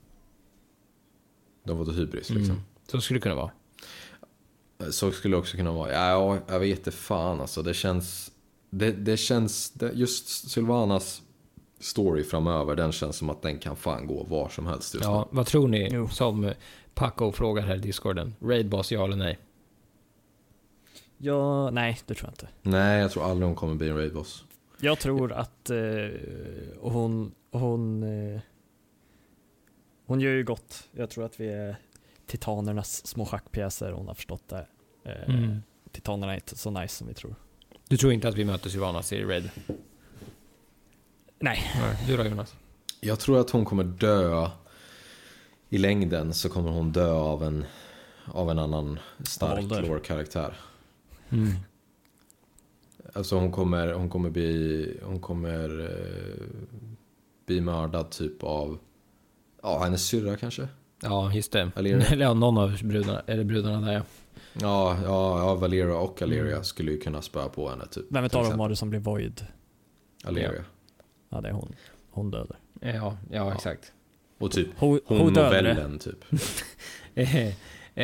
De 1.65 1.77
har 1.77 1.85
fått 1.85 1.95
hybris 1.95 2.29
Mm. 2.29 2.41
liksom. 2.41 2.61
Så 2.91 3.01
skulle 3.01 3.17
det 3.19 3.21
kunna 3.21 3.35
vara. 3.35 3.51
Så 4.91 5.11
skulle 5.11 5.35
det 5.35 5.39
också 5.39 5.57
kunna 5.57 5.71
vara. 5.71 5.91
Ja, 5.93 6.37
jag 6.47 6.59
vet 6.59 6.77
inte 6.77 6.91
fan 6.91 7.41
alltså. 7.41 7.61
Det 7.63 7.73
känns... 7.73 8.31
Det, 8.69 8.91
det 8.91 9.17
känns... 9.17 9.71
Det, 9.71 9.91
just 9.93 10.49
Sylvanas 10.51 11.21
story 11.79 12.23
framöver, 12.23 12.75
den 12.75 12.91
känns 12.91 13.15
som 13.17 13.29
att 13.29 13.41
den 13.41 13.59
kan 13.59 13.75
fan 13.75 14.07
gå 14.07 14.23
var 14.23 14.49
som 14.49 14.67
helst 14.67 14.93
just 14.93 15.05
Ja, 15.05 15.27
nu. 15.31 15.37
vad 15.37 15.45
tror 15.47 15.67
ni? 15.67 15.89
Jo. 15.91 16.07
Som 16.09 16.53
Paco 16.93 17.31
frågar 17.31 17.63
här 17.63 17.75
i 17.75 17.79
discorden. 17.79 18.35
Raid 18.41 18.69
boss, 18.69 18.91
ja 18.91 19.03
eller 19.03 19.15
nej? 19.15 19.39
Ja, 21.17 21.69
nej, 21.69 21.97
det 22.05 22.13
tror 22.13 22.27
jag 22.27 22.31
inte. 22.33 22.47
Nej, 22.61 23.01
jag 23.01 23.11
tror 23.11 23.23
aldrig 23.23 23.47
hon 23.47 23.55
kommer 23.55 23.75
bli 23.75 23.89
en 23.89 23.95
raid 23.95 24.13
boss. 24.13 24.45
Jag 24.81 24.99
tror 24.99 25.31
att 25.31 25.69
eh, 25.69 25.77
hon, 26.79 27.31
hon, 27.51 28.03
eh, 28.03 28.41
hon 30.05 30.19
gör 30.21 30.31
ju 30.31 30.43
gott. 30.43 30.83
Jag 30.91 31.09
tror 31.09 31.25
att 31.25 31.39
vi 31.39 31.49
är 31.49 31.75
titanernas 32.25 33.07
små 33.07 33.25
schackpjäser, 33.25 33.91
hon 33.91 34.07
har 34.07 34.13
förstått 34.15 34.47
det. 34.47 34.65
Eh, 35.03 35.29
Mm. 35.35 35.57
Titanerna 35.91 36.31
är 36.31 36.35
inte 36.35 36.57
så 36.57 36.71
nice 36.71 36.95
som 36.95 37.07
vi 37.07 37.13
tror. 37.13 37.35
Du 37.87 37.97
tror 37.97 38.13
inte 38.13 38.27
att 38.27 38.35
vi 38.35 38.45
möter 38.45 38.69
Sylvanas 38.69 39.13
i 39.13 39.23
Raid? 39.23 39.49
Nej. 41.39 41.71
Du 42.07 42.17
då 42.17 42.23
Jonas? 42.25 42.55
Jag 43.01 43.19
tror 43.19 43.39
att 43.39 43.49
hon 43.49 43.65
kommer 43.65 43.83
dö 43.83 44.47
i 45.69 45.77
längden 45.77 46.33
så 46.33 46.49
kommer 46.49 46.71
hon 46.71 46.91
dö 46.91 47.11
av 47.11 47.43
en, 47.43 47.65
av 48.25 48.51
en 48.51 48.59
annan 48.59 48.99
stark 49.23 49.63
lore-karaktär. 49.63 50.53
Mm. 51.29 51.51
Alltså 53.13 53.35
hon 53.35 53.51
kommer, 53.51 53.93
hon 53.93 54.09
kommer 54.09 54.29
bli, 54.29 54.99
hon 55.03 55.19
kommer 55.19 55.79
eh, 55.79 56.45
bli 57.45 57.61
mördad 57.61 58.09
typ 58.11 58.43
av, 58.43 58.79
ja 59.63 59.83
hennes 59.83 60.07
syrra 60.07 60.37
kanske? 60.37 60.67
Ja, 61.01 61.33
just 61.33 61.51
det. 61.51 61.71
Valyria. 61.75 62.07
Eller 62.07 62.25
ja, 62.25 62.33
någon 62.33 62.57
av 62.57 62.77
brudarna, 62.83 63.21
eller 63.27 63.43
brudarna 63.43 63.81
där 63.87 63.93
ja. 63.93 64.01
Ja, 64.53 64.97
ja, 65.03 65.39
ja 65.39 65.55
Valera 65.55 65.97
och 65.97 66.21
Aleria 66.21 66.51
Mm. 66.51 66.63
skulle 66.63 66.91
ju 66.91 66.99
kunna 66.99 67.21
spöa 67.21 67.49
på 67.49 67.69
henne 67.69 67.85
typ. 67.87 68.05
Vem 68.09 68.23
av 68.23 68.29
dem 68.29 68.57
var 68.57 68.69
det 68.69 68.75
som 68.75 68.89
blev 68.89 69.01
void? 69.01 69.45
Aleria. 70.23 70.53
Ja, 70.53 70.61
det 71.29 71.47
är 71.49 71.51
hon. 71.53 71.75
Hon 72.11 72.31
dödar. 72.31 72.57
Ja, 72.81 73.17
ja 73.31 73.53
exakt. 73.53 73.93
Och 74.37 74.51
typ 74.51 74.67
Hon, 74.77 74.99
novellen 75.07 75.99
typ. 75.99 76.25
Eh, 77.15 77.47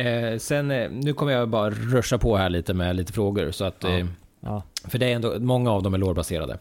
eh, 0.06 0.38
sen, 0.38 0.70
eh, 0.70 0.90
nu 0.90 1.12
kommer 1.12 1.32
jag 1.32 1.48
bara 1.48 1.70
ruscha 1.70 2.18
på 2.18 2.36
här 2.36 2.50
lite 2.50 2.74
med 2.74 2.96
lite 2.96 3.12
frågor 3.12 3.50
så 3.50 3.64
att... 3.64 3.76
Ja. 3.82 3.98
Eh, 3.98 4.06
Ja. 4.40 4.62
för 4.84 4.98
det 4.98 5.06
är 5.06 5.14
ändå, 5.14 5.40
många 5.40 5.70
av 5.70 5.82
dem 5.82 5.94
är 5.94 5.98
lårbaserade. 5.98 6.58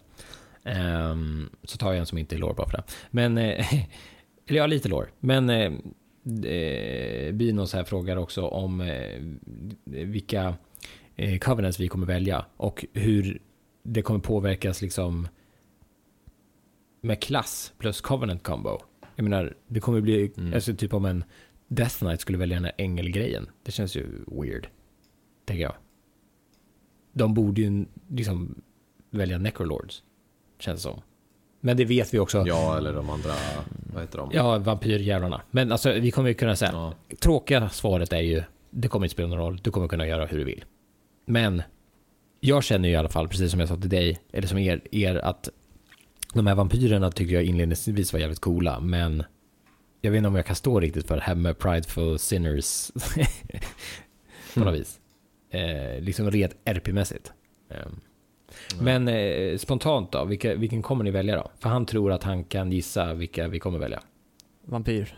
Ehm, 0.63 1.49
så 1.63 1.77
tar 1.77 1.87
jag 1.91 1.99
en 1.99 2.05
som 2.05 2.17
inte 2.17 2.35
är 2.35 2.39
lår 2.39 2.53
bara 2.53 2.69
för 2.69 2.77
det. 2.77 2.83
Men, 3.11 3.37
eh, 3.37 3.73
eller 4.47 4.59
ja, 4.59 4.67
lite 4.67 4.89
lår. 4.89 5.11
Men 5.19 5.49
eh, 5.49 5.71
eh, 6.51 7.31
Binos 7.31 7.73
här 7.73 7.83
frågar 7.83 8.17
också 8.17 8.47
om 8.47 8.81
eh, 8.81 9.21
vilka 9.83 10.53
eh, 11.15 11.39
covenants 11.39 11.79
vi 11.79 11.87
kommer 11.87 12.07
välja 12.07 12.45
och 12.57 12.85
hur 12.93 13.41
det 13.83 14.01
kommer 14.01 14.19
påverkas 14.19 14.81
liksom 14.81 15.27
med 17.05 17.21
klass 17.21 17.73
plus 17.77 18.01
covenant 18.01 18.43
combo. 18.43 18.77
Jag 19.15 19.23
menar, 19.23 19.53
det 19.67 19.79
kommer 19.79 20.01
bli, 20.01 20.31
Mm. 20.37 20.53
alltså 20.53 20.75
typ 20.75 20.93
om 20.93 21.05
en 21.05 21.23
Death 21.67 21.97
Knight 21.97 22.21
skulle 22.21 22.37
välja 22.37 22.55
den 22.55 22.63
här 22.65 22.73
ängelgrejen. 22.77 23.49
Det 23.63 23.71
känns 23.71 23.95
ju 23.95 24.05
weird. 24.27 24.67
Tänker 25.45 25.63
jag. 25.63 25.73
De 27.13 27.33
borde 27.33 27.61
ju 27.61 27.85
liksom 28.09 28.61
välja 29.09 29.37
Necrolords. 29.37 30.03
Känns 30.59 30.81
som. 30.81 31.01
Men 31.59 31.77
det 31.77 31.85
vet 31.85 32.13
vi 32.13 32.19
också. 32.19 32.43
Ja, 32.47 32.77
eller 32.77 32.93
de 32.93 33.09
andra, 33.09 33.31
vad 33.93 34.01
heter 34.03 34.17
de? 34.17 34.29
Ja, 34.33 34.57
vampyrjävlarna. 34.57 35.41
Men 35.51 35.71
alltså, 35.71 35.91
vi 35.93 36.11
kommer 36.11 36.29
ju 36.29 36.35
kunna 36.35 36.55
säga. 36.55 36.71
Ja. 36.73 36.93
Tråkiga 37.19 37.69
svaret 37.69 38.13
är 38.13 38.21
ju, 38.21 38.43
det 38.69 38.87
kommer 38.87 39.05
inte 39.05 39.13
spela 39.13 39.27
någon 39.27 39.37
roll. 39.37 39.59
Du 39.63 39.71
kommer 39.71 39.87
kunna 39.87 40.07
göra 40.07 40.25
hur 40.25 40.37
du 40.37 40.43
vill. 40.43 40.65
Men 41.25 41.61
jag 42.39 42.63
känner 42.63 42.89
ju 42.89 42.93
i 42.93 42.97
alla 42.97 43.09
fall, 43.09 43.27
precis 43.27 43.51
som 43.51 43.59
jag 43.59 43.69
sa 43.69 43.75
till 43.75 43.89
dig, 43.89 44.19
eller 44.31 44.47
som 44.47 44.57
er, 44.57 44.81
er 44.91 45.15
att 45.15 45.49
de 46.35 46.47
här 46.47 46.55
vampyrerna 46.55 47.11
tyckte 47.11 47.33
jag 47.33 47.43
inledningsvis 47.43 48.13
var 48.13 48.19
jävligt 48.19 48.39
coola, 48.39 48.79
men 48.79 49.23
jag 50.01 50.11
vet 50.11 50.17
inte 50.17 50.27
om 50.27 50.35
jag 50.35 50.45
kan 50.45 50.55
stå 50.55 50.79
riktigt 50.79 51.07
för 51.07 51.15
det 51.15 51.21
här 51.21 51.35
med 51.35 51.59
prideful 51.59 52.19
sinners 52.19 52.91
på 54.53 54.59
något 54.59 54.73
vis. 54.73 54.99
Eh, 55.49 56.01
liksom 56.01 56.31
rent 56.31 56.55
RP-mässigt. 56.65 57.31
Eh, 57.69 57.77
Men 58.79 59.07
eh, 59.07 59.57
spontant 59.57 60.11
då, 60.11 60.25
vilka, 60.25 60.55
vilken 60.55 60.81
kommer 60.81 61.03
ni 61.03 61.11
välja 61.11 61.35
då? 61.35 61.51
För 61.59 61.69
han 61.69 61.85
tror 61.85 62.11
att 62.11 62.23
han 62.23 62.43
kan 62.43 62.71
gissa 62.71 63.13
vilka 63.13 63.47
vi 63.47 63.59
kommer 63.59 63.79
välja. 63.79 63.99
Vampyr. 64.65 65.17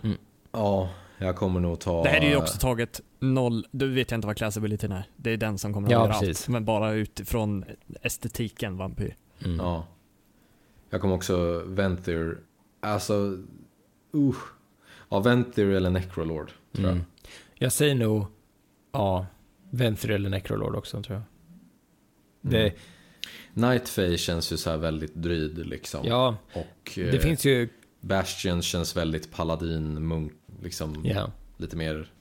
Ja, 0.52 0.90
jag 1.18 1.36
kommer 1.36 1.60
nog 1.60 1.80
ta... 1.80 2.04
Det 2.04 2.10
här 2.10 2.22
är 2.22 2.30
ju 2.30 2.36
också 2.36 2.58
taget 2.58 3.02
noll, 3.20 3.66
du 3.72 3.94
vet 3.94 4.12
jag 4.12 4.18
inte 4.18 4.28
vad 4.28 4.38
classabilityn 4.38 4.92
är. 4.92 5.04
Det 5.16 5.32
är 5.32 5.38
den 5.38 5.58
som 5.58 5.74
kommer 5.74 5.88
att 5.88 5.92
Ja, 5.92 6.14
allt. 6.14 6.48
Men 6.48 6.66
bara 6.66 6.92
utifrån 6.92 7.66
estetiken 8.02 8.78
vampyr. 8.78 9.16
Mm. 9.46 9.58
Ja. 9.58 9.88
Jag 10.90 11.02
kommer 11.02 11.16
också 11.16 11.64
Venthir. 11.66 12.38
Alltså, 12.80 13.38
uh. 14.16 14.36
Ja, 15.10 15.20
Venthir 15.20 15.66
eller 15.70 15.90
Necrolord, 15.90 16.52
tror 16.74 16.88
Mm. 16.90 17.04
Jag 17.56 17.72
säger 17.72 17.96
nog, 17.96 18.26
ja, 18.92 19.26
Venthir 19.70 20.12
eller 20.12 20.30
Necrolord 20.30 20.76
också 20.76 21.04
tror 21.04 21.16
jag. 21.18 21.24
Det, 22.52 22.58
Mm. 22.62 22.74
jag. 22.74 23.70
Nightfay 23.70 24.18
känns 24.18 24.52
ju 24.52 24.58
så 24.58 24.70
här 24.70 24.78
väldigt 24.78 25.16
dryd 25.16 25.68
liksom. 25.68 26.06
ja, 26.06 26.38
Och 26.54 26.92
det 26.96 27.16
eh, 27.16 27.20
finns 27.22 27.46
ju, 27.46 27.70
Bastion 28.02 28.62
känns 28.62 28.98
väldigt 28.98 29.32
paladin, 29.32 30.08
munk, 30.08 30.34
liksom 30.64 31.06
ja, 31.06 31.32
lite 31.58 31.76
mer... 31.78 32.12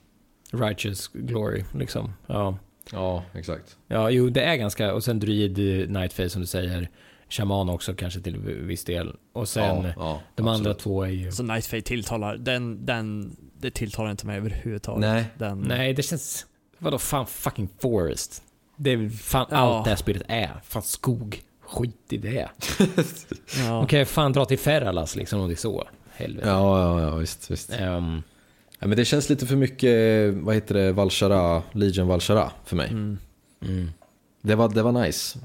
righteous 0.51 1.07
glory 1.13 1.63
liksom. 1.73 2.13
Ja. 2.27 2.57
Ja, 2.91 3.23
exakt. 3.33 3.77
ja, 3.87 4.09
jo 4.09 4.29
det 4.29 4.41
är 4.41 4.55
ganska, 4.55 4.93
och 4.93 5.03
sen 5.03 5.19
druid, 5.19 5.59
eh, 5.59 5.89
nightface 5.89 6.29
som 6.29 6.41
du 6.41 6.47
säger, 6.47 6.89
shaman 7.29 7.69
också 7.69 7.93
kanske 7.93 8.19
till 8.21 8.37
viss 8.39 8.83
del. 8.83 9.15
Och 9.33 9.47
sen, 9.49 9.83
ja, 9.85 9.93
ja, 9.97 10.21
de 10.35 10.47
andra 10.47 10.71
absolut. 10.71 10.79
två 10.79 11.03
är 11.03 11.09
ju, 11.09 11.31
Så 11.31 11.43
Nightfade 11.43 11.81
tilltalar, 11.81 12.37
den, 12.37 12.85
den, 12.85 13.35
det 13.59 13.71
tilltalar 13.71 14.11
inte 14.11 14.25
mig 14.25 14.37
överhuvudtaget. 14.37 15.01
Nej. 15.01 15.25
Den, 15.37 15.59
nej 15.61 15.93
det 15.93 16.03
känns, 16.03 16.45
vadå 16.77 16.97
fan 16.97 17.27
fucking 17.27 17.69
forest? 17.79 18.43
Det 18.75 18.91
är 18.91 19.09
fan 19.09 19.45
Ja. 19.51 19.57
allt 19.57 19.83
det 19.85 19.89
här 19.91 19.97
spelet 19.97 20.23
är. 20.27 20.61
Fan 20.63 20.83
skog. 20.83 21.41
Skit 21.61 21.97
i 22.09 22.17
det. 22.17 22.49
Ja. 23.65 23.83
Okej, 23.83 24.05
fan 24.05 24.33
dra 24.33 24.45
till 24.45 24.59
Ferralas 24.59 25.15
liksom 25.15 25.39
om 25.41 25.47
det 25.47 25.53
är 25.53 25.55
så. 25.55 25.87
Helvete. 26.11 26.47
Ja, 26.47 26.79
ja, 26.81 27.01
ja, 27.01 27.15
visst, 27.15 27.51
visst. 27.51 27.71
Ehm, 27.73 28.23
Ja, 28.79 28.87
men 28.87 28.97
det 28.97 29.05
känns 29.05 29.29
lite 29.29 29.45
för 29.47 29.55
mycket, 29.55 30.33
vad 30.33 30.55
heter 30.55 30.75
det, 30.75 30.91
Valshara, 30.91 31.63
Legion 31.71 32.07
Valshara 32.07 32.51
för 32.65 32.75
mig. 32.75 32.89
Mm. 32.89 33.17
mm. 33.61 33.89
Det, 34.47 34.55
var, 34.55 34.69
det 34.69 34.83
var 34.83 34.91
nice, 34.91 35.39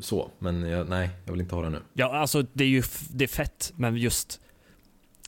så. 0.00 0.30
Men 0.38 0.68
jag, 0.68 0.88
nej, 0.88 1.10
jag 1.24 1.32
vill 1.32 1.40
inte 1.40 1.54
ha 1.54 1.62
det 1.62 1.70
nu. 1.70 1.80
ja, 1.94 2.16
alltså 2.16 2.42
det 2.52 2.64
är 2.64 2.68
ju 2.68 2.82
det 3.10 3.24
är 3.24 3.28
fett, 3.28 3.72
men 3.76 3.96
just, 3.96 4.40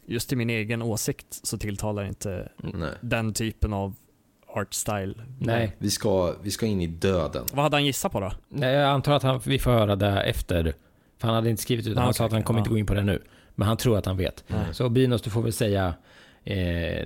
just 0.07 0.33
i 0.33 0.37
min 0.37 0.51
egen 0.51 0.83
åsikt 0.83 1.27
så 1.47 1.59
tilltalar 1.59 2.05
inte 2.05 2.49
Nej. 2.57 2.91
den 3.01 3.33
typen 3.33 3.73
av 3.73 3.95
art 4.55 4.75
style. 4.75 5.15
Nej. 5.39 5.77
Vi 5.79 5.91
ska, 5.91 6.35
vi 6.43 6.51
ska 6.51 6.67
in 6.67 6.81
i 6.81 6.87
döden. 6.87 7.45
Vad 7.53 7.63
hade 7.63 7.77
han 7.77 7.85
gissat 7.85 8.13
på 8.13 8.21
då? 8.21 8.33
Nej, 8.49 8.75
jag 8.75 8.89
antar 8.91 9.13
att 9.13 9.23
han, 9.23 9.41
vi 9.45 9.59
får 9.59 9.71
höra 9.71 9.97
det 9.97 10.21
efter. 10.23 10.75
För 11.19 11.27
han 11.29 11.35
hade 11.35 11.51
inte 11.51 11.63
skrivit 11.63 11.87
ut 11.87 11.95
det. 11.95 12.01
Ah, 12.01 12.03
Han 12.03 12.09
okej, 12.11 12.17
sa 12.19 12.25
att 12.25 12.33
han 12.33 12.43
kommer 12.43 12.59
ja. 12.59 12.63
inte 12.63 12.71
gå 12.71 12.79
in 12.79 12.87
på 12.87 12.95
det 12.95 13.03
nu. 13.03 13.23
Men 13.55 13.69
han 13.69 13.77
tror 13.77 13.99
att 13.99 14.07
han 14.07 14.17
vet. 14.17 14.45
Nej. 14.47 14.67
Så 14.73 14.89
Binos, 14.89 15.23
du 15.23 15.31
får 15.31 15.43
väl 15.43 15.53
säga 15.53 15.95
eh, 16.45 16.57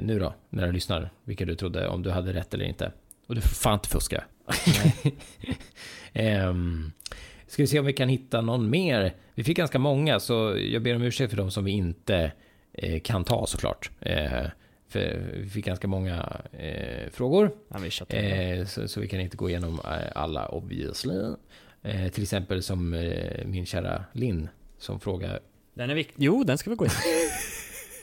nu 0.00 0.18
då, 0.20 0.34
när 0.50 0.66
du 0.66 0.72
lyssnar, 0.72 1.10
vilka 1.24 1.44
du 1.44 1.54
trodde, 1.54 1.88
om 1.88 2.02
du 2.02 2.10
hade 2.10 2.32
rätt 2.32 2.54
eller 2.54 2.64
inte. 2.64 2.92
Och 3.26 3.34
du 3.34 3.40
får 3.40 3.48
fan 3.48 3.74
inte 3.74 3.88
fuska. 3.88 4.24
Ehm, 6.12 6.92
ska 7.46 7.62
vi 7.62 7.66
se 7.66 7.78
om 7.78 7.86
vi 7.86 7.92
kan 7.92 8.08
hitta 8.08 8.40
någon 8.40 8.70
mer. 8.70 9.14
Vi 9.34 9.44
fick 9.44 9.56
ganska 9.56 9.78
många, 9.78 10.20
så 10.20 10.56
jag 10.58 10.82
ber 10.82 10.96
om 10.96 11.02
ursäkt 11.02 11.30
för 11.30 11.36
de 11.36 11.50
som 11.50 11.64
vi 11.64 11.70
inte 11.70 12.32
eh, 12.72 13.00
kan 13.00 13.24
ta 13.24 13.46
såklart. 13.46 13.90
Eh, 14.00 14.42
för 14.88 15.22
vi 15.36 15.48
fick 15.48 15.64
ganska 15.64 15.88
många 15.88 16.40
eh, 16.52 17.10
frågor. 17.12 17.50
Han 17.70 17.82
visste 17.82 18.04
Eh, 18.16 18.66
så, 18.66 18.88
så 18.88 19.00
vi 19.00 19.08
kan 19.08 19.20
inte 19.20 19.36
gå 19.36 19.48
igenom 19.48 19.80
eh, 19.84 19.90
alla 20.14 20.48
obviously. 20.48 21.34
Eh, 21.82 22.08
till 22.08 22.22
exempel 22.22 22.62
som 22.62 22.90
min 23.44 23.66
kära 23.66 24.04
Linn 24.12 24.48
som 24.78 25.00
frågar. 25.00 25.40
Den 25.74 25.90
är 25.90 25.94
viktig. 25.94 26.14
Jo, 26.18 26.44
den 26.44 26.58
ska 26.58 26.70
vi 26.70 26.76
gå 26.76 26.84
in. 26.84 26.90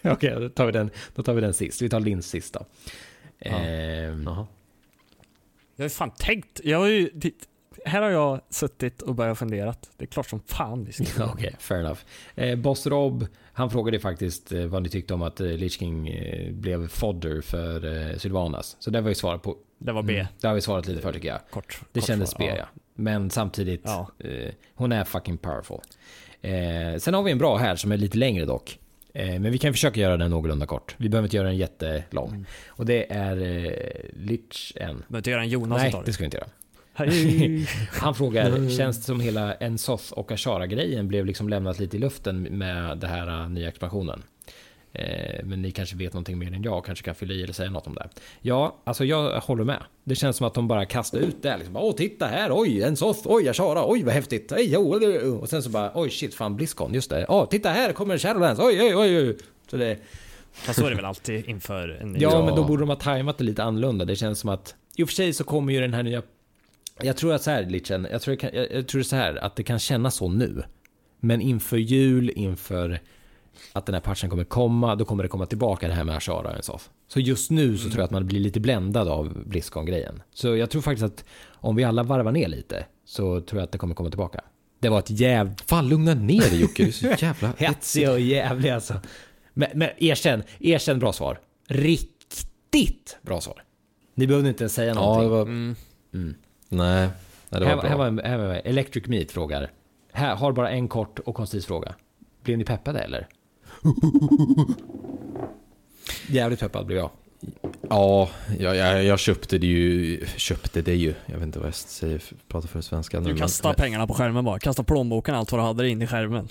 Okej, 0.11 0.35
då 0.39 0.49
tar 0.49 0.65
vi 0.65 0.71
den. 0.71 0.89
Då 1.15 1.23
tar 1.23 1.33
vi 1.33 1.41
den 1.41 1.53
sist. 1.53 1.81
Vi 1.81 1.89
tar 1.89 1.99
Linns 1.99 2.29
sist 2.29 2.53
då. 2.53 2.65
Ehm, 3.39 4.23
Jaha. 4.25 4.47
Jag 5.79 5.83
har 5.83 5.89
ju 5.89 5.93
fan 5.95 6.11
tänkt. 6.11 6.61
Jag 6.63 6.77
har 6.79 6.87
ju, 6.87 7.09
här 7.85 8.01
har 8.01 8.09
jag 8.09 8.41
suttit 8.49 9.01
och 9.01 9.15
börjat 9.15 9.37
funderat. 9.39 9.89
Det 9.97 10.03
är 10.03 10.07
klart 10.07 10.29
som 10.29 10.39
fan 10.39 10.85
vi 10.85 10.91
ska 10.91 11.25
Okej, 11.33 11.55
fair 11.59 11.79
enough. 11.79 11.99
Eh, 12.35 12.55
Boss 12.55 12.87
Rob, 12.87 13.27
han 13.53 13.69
frågade 13.69 13.99
faktiskt 13.99 14.51
eh, 14.51 14.65
vad 14.65 14.83
ni 14.83 14.89
tyckte 14.89 15.13
om 15.13 15.21
att 15.21 15.39
eh, 15.39 15.47
Lich 15.47 15.79
King 15.79 16.07
eh, 16.07 16.51
blev 16.53 16.87
fodder 16.87 17.41
för 17.41 18.09
eh, 18.11 18.17
Sylvanas. 18.17 18.77
Så 18.79 18.89
det 18.89 19.01
var 19.01 19.09
ju 19.09 19.15
svaret 19.15 19.41
på. 19.41 19.57
Det 19.77 19.91
var 19.91 20.03
B. 20.03 20.13
Mm, 20.13 20.27
det 20.41 20.47
har 20.47 20.55
vi 20.55 20.61
svarat 20.61 20.87
lite 20.87 21.01
för 21.01 21.13
tycker 21.13 21.27
jag. 21.27 21.39
Kort. 21.51 21.81
Det 21.91 21.99
kort 21.99 22.07
kändes 22.07 22.29
svar. 22.29 22.39
B 22.47 22.53
ja. 22.57 22.65
Men 22.93 23.29
samtidigt, 23.29 23.81
Ja. 23.85 24.11
eh, 24.19 24.51
hon 24.75 24.91
är 24.91 25.03
fucking 25.03 25.37
powerful. 25.37 25.79
Eh, 26.41 26.97
sen 26.99 27.13
har 27.13 27.23
vi 27.23 27.31
en 27.31 27.37
bra 27.37 27.57
här 27.57 27.75
som 27.75 27.91
är 27.91 27.97
lite 27.97 28.17
längre 28.17 28.45
dock. 28.45 28.79
Eh, 29.13 29.39
Men 29.39 29.51
vi 29.51 29.57
kan 29.57 29.73
försöka 29.73 29.99
göra 29.99 30.17
den 30.17 30.31
någorlunda 30.31 30.65
kort. 30.65 30.95
Vi 30.97 31.09
behöver 31.09 31.25
inte 31.25 31.37
göra 31.37 31.47
den 31.47 31.57
jättelång. 31.57 32.29
Mm. 32.29 32.45
Och 32.67 32.85
det 32.85 33.13
är 33.13 33.41
eh, 33.41 33.73
Lich 34.13 34.73
en. 34.75 34.95
Behöver 34.95 35.17
inte 35.17 35.29
göra 35.29 35.41
en 35.41 35.49
Jonas 35.49 35.81
Nej, 35.81 36.01
det 36.05 36.13
ska 36.13 36.21
vi 36.21 36.25
inte 36.25 36.37
göra. 36.37 36.49
Han 37.91 38.15
frågar, 38.15 38.77
känns 38.77 38.97
det 38.97 39.03
som 39.03 39.19
hela 39.19 39.53
Ensoth 39.53 40.13
och 40.13 40.31
Ashara-grejen 40.31 41.07
blev 41.07 41.25
liksom 41.25 41.49
lämnat 41.49 41.79
lite 41.79 41.97
i 41.97 41.99
luften 41.99 42.41
med 42.41 42.97
det 42.97 43.07
här 43.07 43.41
uh, 43.41 43.49
nya 43.49 43.67
expansionen? 43.67 44.23
Eh, 44.93 45.45
men 45.45 45.61
ni 45.61 45.71
kanske 45.71 45.95
vet 45.95 46.13
någonting 46.13 46.37
mer 46.37 46.53
än 46.53 46.63
jag 46.63 46.77
och 46.77 46.85
kanske 46.85 47.05
kan 47.05 47.15
fylla 47.15 47.33
i 47.33 47.43
eller 47.43 47.53
säga 47.53 47.69
något 47.69 47.87
om 47.87 47.95
det. 47.95 48.09
Ja, 48.41 48.75
alltså 48.83 49.05
jag 49.05 49.39
håller 49.39 49.63
med. 49.63 49.83
Det 50.03 50.15
känns 50.15 50.37
som 50.37 50.47
att 50.47 50.53
de 50.53 50.67
bara 50.67 50.85
kastar 50.85 51.19
ut 51.19 51.41
det. 51.41 51.57
Liksom. 51.57 51.75
Åh, 51.75 51.95
titta 51.95 52.27
här, 52.27 52.49
oj, 52.53 52.83
Ensoth, 52.83 53.21
oj, 53.25 53.49
Ashara, 53.49 53.83
oj, 53.91 54.03
vad 54.03 54.13
häftigt. 54.13 54.51
Oj, 54.51 54.69
jo, 54.73 54.99
jo, 55.01 55.19
jo. 55.23 55.37
och 55.37 55.49
sen 55.49 55.63
så 55.63 55.69
bara, 55.69 55.91
oj, 55.95 56.09
shit, 56.09 56.35
fan, 56.35 56.55
Blizzcon, 56.55 56.93
just 56.93 57.09
det. 57.09 57.25
Åh, 57.29 57.47
titta 57.49 57.69
här 57.69 57.93
kommer 57.93 58.17
Shadowlands, 58.17 58.61
oj, 58.61 58.81
oj, 58.81 58.95
oj, 58.95 59.17
oj. 59.17 59.37
Så 59.67 59.77
det, 59.77 59.97
Fast 60.51 60.79
så 60.79 60.85
är 60.85 60.89
det 60.89 60.95
väl 60.95 61.05
alltid 61.05 61.49
inför 61.49 61.89
en 61.89 62.11
ny 62.13 62.19
Ja, 62.19 62.45
men 62.45 62.55
då 62.55 62.63
borde 62.63 62.81
de 62.81 62.89
ha 62.89 62.95
tajmat 62.95 63.37
det 63.37 63.43
lite 63.43 63.63
annorlunda. 63.63 64.05
Det 64.05 64.15
känns 64.15 64.39
som 64.39 64.49
att, 64.49 64.75
i 64.95 65.03
och 65.03 65.07
för 65.07 65.15
sig 65.15 65.33
så 65.33 65.43
kommer 65.43 65.73
ju 65.73 65.79
den 65.81 65.93
här 65.93 66.03
nya... 66.03 66.21
Jag 67.01 67.17
tror 67.17 67.33
att 67.33 67.43
så 67.43 67.51
här, 67.51 67.65
Litchen, 67.65 68.07
jag 68.11 68.21
tror, 68.21 68.31
det 68.31 68.37
kan, 68.37 68.49
jag, 68.53 68.71
jag 68.71 68.87
tror 68.87 69.01
så 69.01 69.15
här, 69.15 69.35
att 69.35 69.55
det 69.55 69.63
kan 69.63 69.79
kännas 69.79 70.15
så 70.15 70.29
nu. 70.29 70.63
Men 71.19 71.41
inför 71.41 71.77
jul, 71.77 72.31
inför 72.35 72.99
att 73.73 73.85
den 73.85 73.93
här 73.93 74.01
patchen 74.01 74.29
kommer 74.29 74.43
komma, 74.43 74.95
då 74.95 75.05
kommer 75.05 75.23
det 75.23 75.29
komma 75.29 75.45
tillbaka 75.45 75.87
det 75.87 75.93
här 75.93 76.03
med 76.03 76.15
Ashara 76.15 76.57
och 76.57 76.65
Sof. 76.65 76.89
Så 77.07 77.19
just 77.19 77.51
nu 77.51 77.77
så 77.77 77.83
tror 77.89 77.97
jag 77.99 78.05
att 78.05 78.11
man 78.11 78.25
blir 78.27 78.39
lite 78.39 78.59
bländad 78.59 79.07
av 79.07 79.43
Blizzcon-grejen. 79.45 80.21
Så 80.33 80.55
jag 80.55 80.69
tror 80.69 80.81
faktiskt 80.81 81.05
att 81.05 81.25
om 81.53 81.75
vi 81.75 81.83
alla 81.83 82.03
varvar 82.03 82.31
ner 82.31 82.47
lite, 82.47 82.85
så 83.05 83.41
tror 83.41 83.59
jag 83.61 83.65
att 83.65 83.71
det 83.71 83.77
kommer 83.77 83.95
komma 83.95 84.09
tillbaka. 84.09 84.41
Det 84.79 84.89
var 84.89 84.99
ett 84.99 85.09
jävligt 85.09 85.61
Fan, 85.61 85.89
lugna 85.89 86.13
ner 86.13 86.41
dig 86.41 86.61
Jocke. 86.61 86.83
Du 86.83 86.89
är 86.89 86.93
så 86.93 87.07
jävla 87.25 87.53
hetsig 87.57 88.09
och 88.09 88.19
jävlig 88.19 88.69
alltså. 88.69 88.93
Men, 89.53 89.69
men 89.73 89.89
erkänn, 89.97 90.43
erkänn 90.59 90.99
bra 90.99 91.13
svar. 91.13 91.39
Riktigt 91.67 93.17
bra 93.21 93.41
svar. 93.41 93.63
Ni 94.15 94.27
behövde 94.27 94.49
inte 94.49 94.63
ens 94.63 94.73
säga 94.73 94.87
Ja, 94.87 94.93
någonting. 94.93 95.23
det 95.29 95.35
var... 95.35 95.41
Mm. 95.41 95.75
Nej, 96.13 96.35
nej, 96.69 97.09
det 97.49 97.59
var 97.59 97.65
här, 97.65 97.75
bra. 97.77 97.89
här, 97.89 97.97
var, 97.97 98.07
en- 98.07 98.19
här 98.19 98.37
var 98.37 98.53
Electric 98.65 99.07
Meat 99.07 99.31
frågar. 99.31 99.71
Här 100.11 100.35
har 100.35 100.51
bara 100.51 100.69
en 100.69 100.87
kort 100.87 101.19
och 101.19 101.35
koncis 101.35 101.65
fråga. 101.65 101.95
Blev 102.43 102.57
ni 102.57 102.65
peppade 102.65 102.99
eller? 102.99 103.27
Jävligt 106.27 106.59
peppad 106.59 106.85
blev 106.85 106.97
jag. 106.97 107.09
Ja, 107.89 108.29
jag, 108.59 108.75
jag, 108.75 109.03
jag 109.03 109.19
köpte 109.19 109.57
det 109.57 109.67
ju. 109.67 110.25
Köpte 110.35 110.81
det 110.81 110.95
ju. 110.95 111.13
Jag 111.25 111.33
vet 111.35 111.43
inte 111.43 111.59
vad 111.59 111.67
jag 111.67 111.75
säger, 111.75 112.21
pratar 112.47 112.67
för 112.67 112.81
svenska 112.81 113.19
nu. 113.19 113.25
Du 113.25 113.29
men- 113.33 113.39
kastar 113.41 113.73
pengarna 113.73 114.07
på 114.07 114.13
skärmen 114.13 114.45
bara. 114.45 114.59
Kasta 114.59 114.83
plånboken 114.83 115.35
allt 115.35 115.51
vad 115.51 115.61
du 115.61 115.65
hade 115.65 115.89
in 115.89 116.01
i 116.01 116.07
skärmen. 116.07 116.47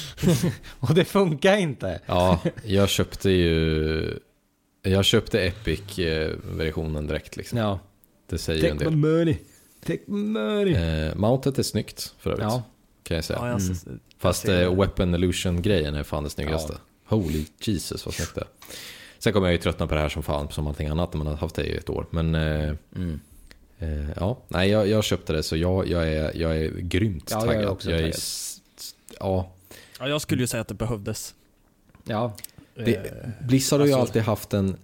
Och 0.80 0.94
det 0.94 1.04
funkar 1.04 1.56
inte. 1.56 2.00
Ja, 2.06 2.40
jag 2.64 2.88
köpte 2.88 3.30
ju... 3.30 4.18
Jag 4.82 5.04
köpte 5.04 5.40
Epic-versionen 5.46 7.06
direkt 7.06 7.36
liksom. 7.36 7.58
Ja. 7.58 7.78
Det 8.26 8.38
säger 8.38 8.62
ju 8.62 8.68
en 8.68 8.78
Take 8.78 8.90
my 8.90 8.96
del. 8.96 9.16
money. 9.18 9.36
Take 9.86 9.98
my 10.06 10.18
money. 10.24 10.74
Eh, 10.74 11.14
mountet 11.16 11.58
är 11.58 11.62
snyggt 11.62 12.14
för 12.18 12.30
övrigt. 12.30 12.44
Ja. 12.44 12.62
Kan 13.02 13.14
jag 13.14 13.24
säga. 13.24 13.38
Ja, 13.42 13.48
jag, 13.48 13.60
Mm. 13.60 14.00
Fast 14.20 14.46
det. 14.46 14.62
eh, 14.62 14.74
Weapon 14.74 15.14
Illusion-grejen 15.14 15.94
är 15.94 16.02
fan 16.02 16.24
det 16.24 16.30
snyggaste. 16.30 16.74
Holy 17.04 17.44
Jesus 17.60 18.06
vad 18.06 18.14
snyggt 18.14 18.34
det. 18.34 18.44
Sen 19.18 19.32
kommer 19.32 19.46
jag 19.46 19.52
ju 19.52 19.58
tröttna 19.58 19.86
på 19.86 19.94
det 19.94 20.00
här 20.00 20.08
som 20.08 20.22
fan, 20.22 20.48
som 20.50 20.66
allting 20.66 20.88
annat 20.88 21.12
när 21.14 21.18
man 21.18 21.26
har 21.26 21.36
haft 21.36 21.54
det 21.54 21.64
i 21.64 21.76
ett 21.76 21.90
år. 21.90 22.06
Men 22.10 22.34
eh, 22.34 22.74
Mm. 22.96 23.20
eh, 23.78 24.10
ja, 24.16 24.38
nej 24.48 24.70
jag, 24.70 24.88
jag 24.88 25.04
köpte 25.04 25.32
det 25.32 25.42
så 25.42 25.56
jag, 25.56 25.88
jag, 25.88 26.08
är, 26.12 26.36
jag 26.36 26.56
är 26.56 26.70
grymt 26.70 27.28
Ja, 27.30 27.36
jag 27.36 27.48
är 27.48 27.56
taggad. 27.58 27.70
också 27.70 27.90
jag 27.90 28.00
är, 28.00 28.02
taggad. 28.02 28.20
ja, 29.20 29.52
ja, 29.98 30.08
jag 30.08 30.20
skulle 30.20 30.42
ju 30.42 30.46
säga 30.46 30.60
att 30.60 30.68
det 30.68 30.74
behövdes. 30.74 31.34
Ja. 32.04 32.36
det, 32.74 32.94
Eh, 32.96 33.46
Blizzard 33.46 33.80
har 33.80 33.86
ju 33.86 33.92
alltså- 33.92 34.06
alltid 34.08 34.22
haft 34.22 34.54
en, 34.54 34.76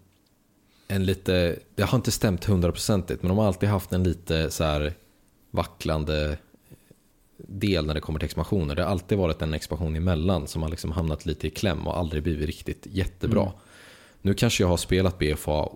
en 0.88 1.04
lite, 1.04 1.56
det 1.74 1.82
har 1.82 1.96
inte 1.98 2.10
stämt 2.10 2.44
hundraprocentigt, 2.44 3.22
men 3.22 3.28
de 3.28 3.38
har 3.38 3.46
alltid 3.46 3.68
haft 3.68 3.92
en 3.92 4.02
lite 4.04 4.50
så 4.50 4.64
här 4.64 4.92
vacklande 5.50 6.38
del 7.38 7.86
när 7.86 7.94
det 7.94 8.00
kommer 8.00 8.18
till 8.18 8.26
expansioner. 8.26 8.74
Det 8.74 8.82
har 8.82 8.90
alltid 8.90 9.18
varit 9.18 9.42
en 9.42 9.54
expansion 9.54 9.96
emellan 9.96 10.46
som 10.46 10.62
har 10.62 10.68
liksom 10.68 10.92
hamnat 10.92 11.26
lite 11.26 11.46
i 11.46 11.50
kläm 11.50 11.86
och 11.86 11.98
aldrig 11.98 12.22
blivit 12.22 12.46
riktigt 12.46 12.86
jättebra. 12.90 13.42
Mm. 13.42 13.54
Nu 14.22 14.34
kanske 14.34 14.62
jag 14.62 14.68
har 14.68 14.76
spelat 14.76 15.18
BFA 15.18 15.68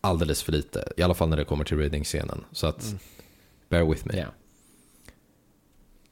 alldeles 0.00 0.42
för 0.42 0.52
lite, 0.52 0.92
i 0.96 1.02
alla 1.02 1.14
fall 1.14 1.28
när 1.28 1.36
det 1.36 1.44
kommer 1.44 1.64
till 1.64 1.76
raiding-scenen. 1.78 2.44
Så 2.52 2.66
att, 2.66 2.84
Mm. 2.84 2.98
bear 3.68 3.84
with 3.84 4.06
me. 4.06 4.18
Ja. 4.18 4.26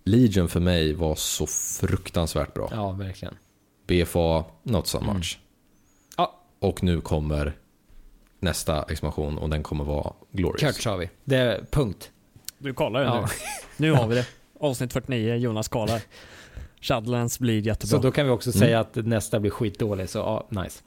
Legion 0.05 0.49
för 0.49 0.61
mig 0.61 0.93
var 0.93 1.15
så 1.15 1.47
fruktansvärt 1.47 2.55
bra. 2.55 2.69
ja, 2.73 2.91
verkligen. 2.93 3.35
BFA, 3.87 4.45
not 4.63 4.87
so 4.87 4.99
Mm. 4.99 5.15
much. 5.17 5.39
Ja. 6.17 6.41
Och 6.59 6.83
nu 6.83 7.01
kommer 7.01 7.57
nästa 8.41 8.83
expansion 8.83 9.39
och 9.39 9.51
den 9.51 9.63
kommer 9.63 9.85
vara 9.85 10.13
glorious. 10.33 10.61
Kört 10.61 10.83
sa 10.83 10.97
vi. 10.97 11.11
Det 11.25 11.37
är 11.37 11.65
punkt. 11.71 12.11
Du 12.59 12.75
kollar 12.75 13.01
det 13.01 13.07
Ja. 13.07 13.21
nu. 13.21 13.27
Nu 13.77 13.93
har 13.93 14.07
vi 14.09 14.15
det. 14.15 14.27
Avsnitt 14.65 14.93
49, 14.93 15.35
Jonas 15.37 15.69
kollar. 15.69 16.01
Shadowlands 16.81 17.39
blir 17.39 17.67
jättebra. 17.67 17.97
Så 17.97 17.99
då 17.99 18.11
kan 18.11 18.27
vi 18.27 18.33
också 18.33 18.51
Mm. 18.51 18.59
säga 18.59 18.81
att 18.81 18.95
nästa 18.97 19.41
blir 19.41 19.51
skitdålig, 19.51 20.09
så 20.09 20.19
ja, 20.19 20.63
nice. 20.63 20.83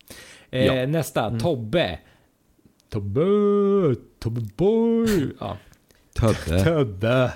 Eh, 0.51 0.65
Ja. 0.65 0.85
Nästa, 0.87 1.25
Mm. 1.25 1.39
Tobbe. 1.39 1.99
Tobbe, 2.89 3.21
Tobbe 4.19 4.41
boy. 4.55 5.29
Ja. 5.39 5.57
Többe. 6.15 6.63
Tobbe. 6.63 7.31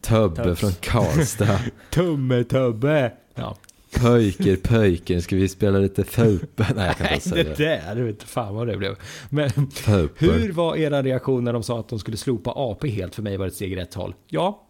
Többe 0.00 0.44
Töbs. 0.44 0.60
från 0.60 0.72
Karlstad. 0.80 1.58
Tumme 1.90 2.44
Tobbe. 2.44 3.12
Ja. 3.34 3.56
Pöjker, 4.00 4.56
pöjker, 4.56 5.20
ska 5.20 5.36
vi 5.36 5.48
spela 5.48 5.78
lite 5.78 6.04
fupe? 6.04 6.66
Nej, 6.76 6.86
jag 6.86 6.96
kan 6.96 7.14
inte 7.14 7.28
säga 7.28 7.44
det 7.44 7.54
det. 7.54 7.64
där, 7.86 7.94
du 7.94 8.02
vet 8.02 8.10
inte 8.10 8.26
fan 8.26 8.54
vad 8.54 8.66
det 8.66 8.76
blev. 8.76 8.96
Men 9.30 9.50
hur 10.18 10.52
var 10.52 10.76
era 10.76 11.02
reaktion 11.02 11.44
när 11.44 11.52
de 11.52 11.62
sa 11.62 11.80
att 11.80 11.88
de 11.88 11.98
skulle 11.98 12.16
slopa 12.16 12.52
AP 12.56 12.88
helt? 12.88 13.14
För 13.14 13.22
mig 13.22 13.36
var 13.36 13.44
det 13.44 13.48
ett 13.48 13.54
steg 13.54 13.72
i 13.72 13.76
rätt 13.76 13.94
håll. 13.94 14.14
Ja, 14.28 14.62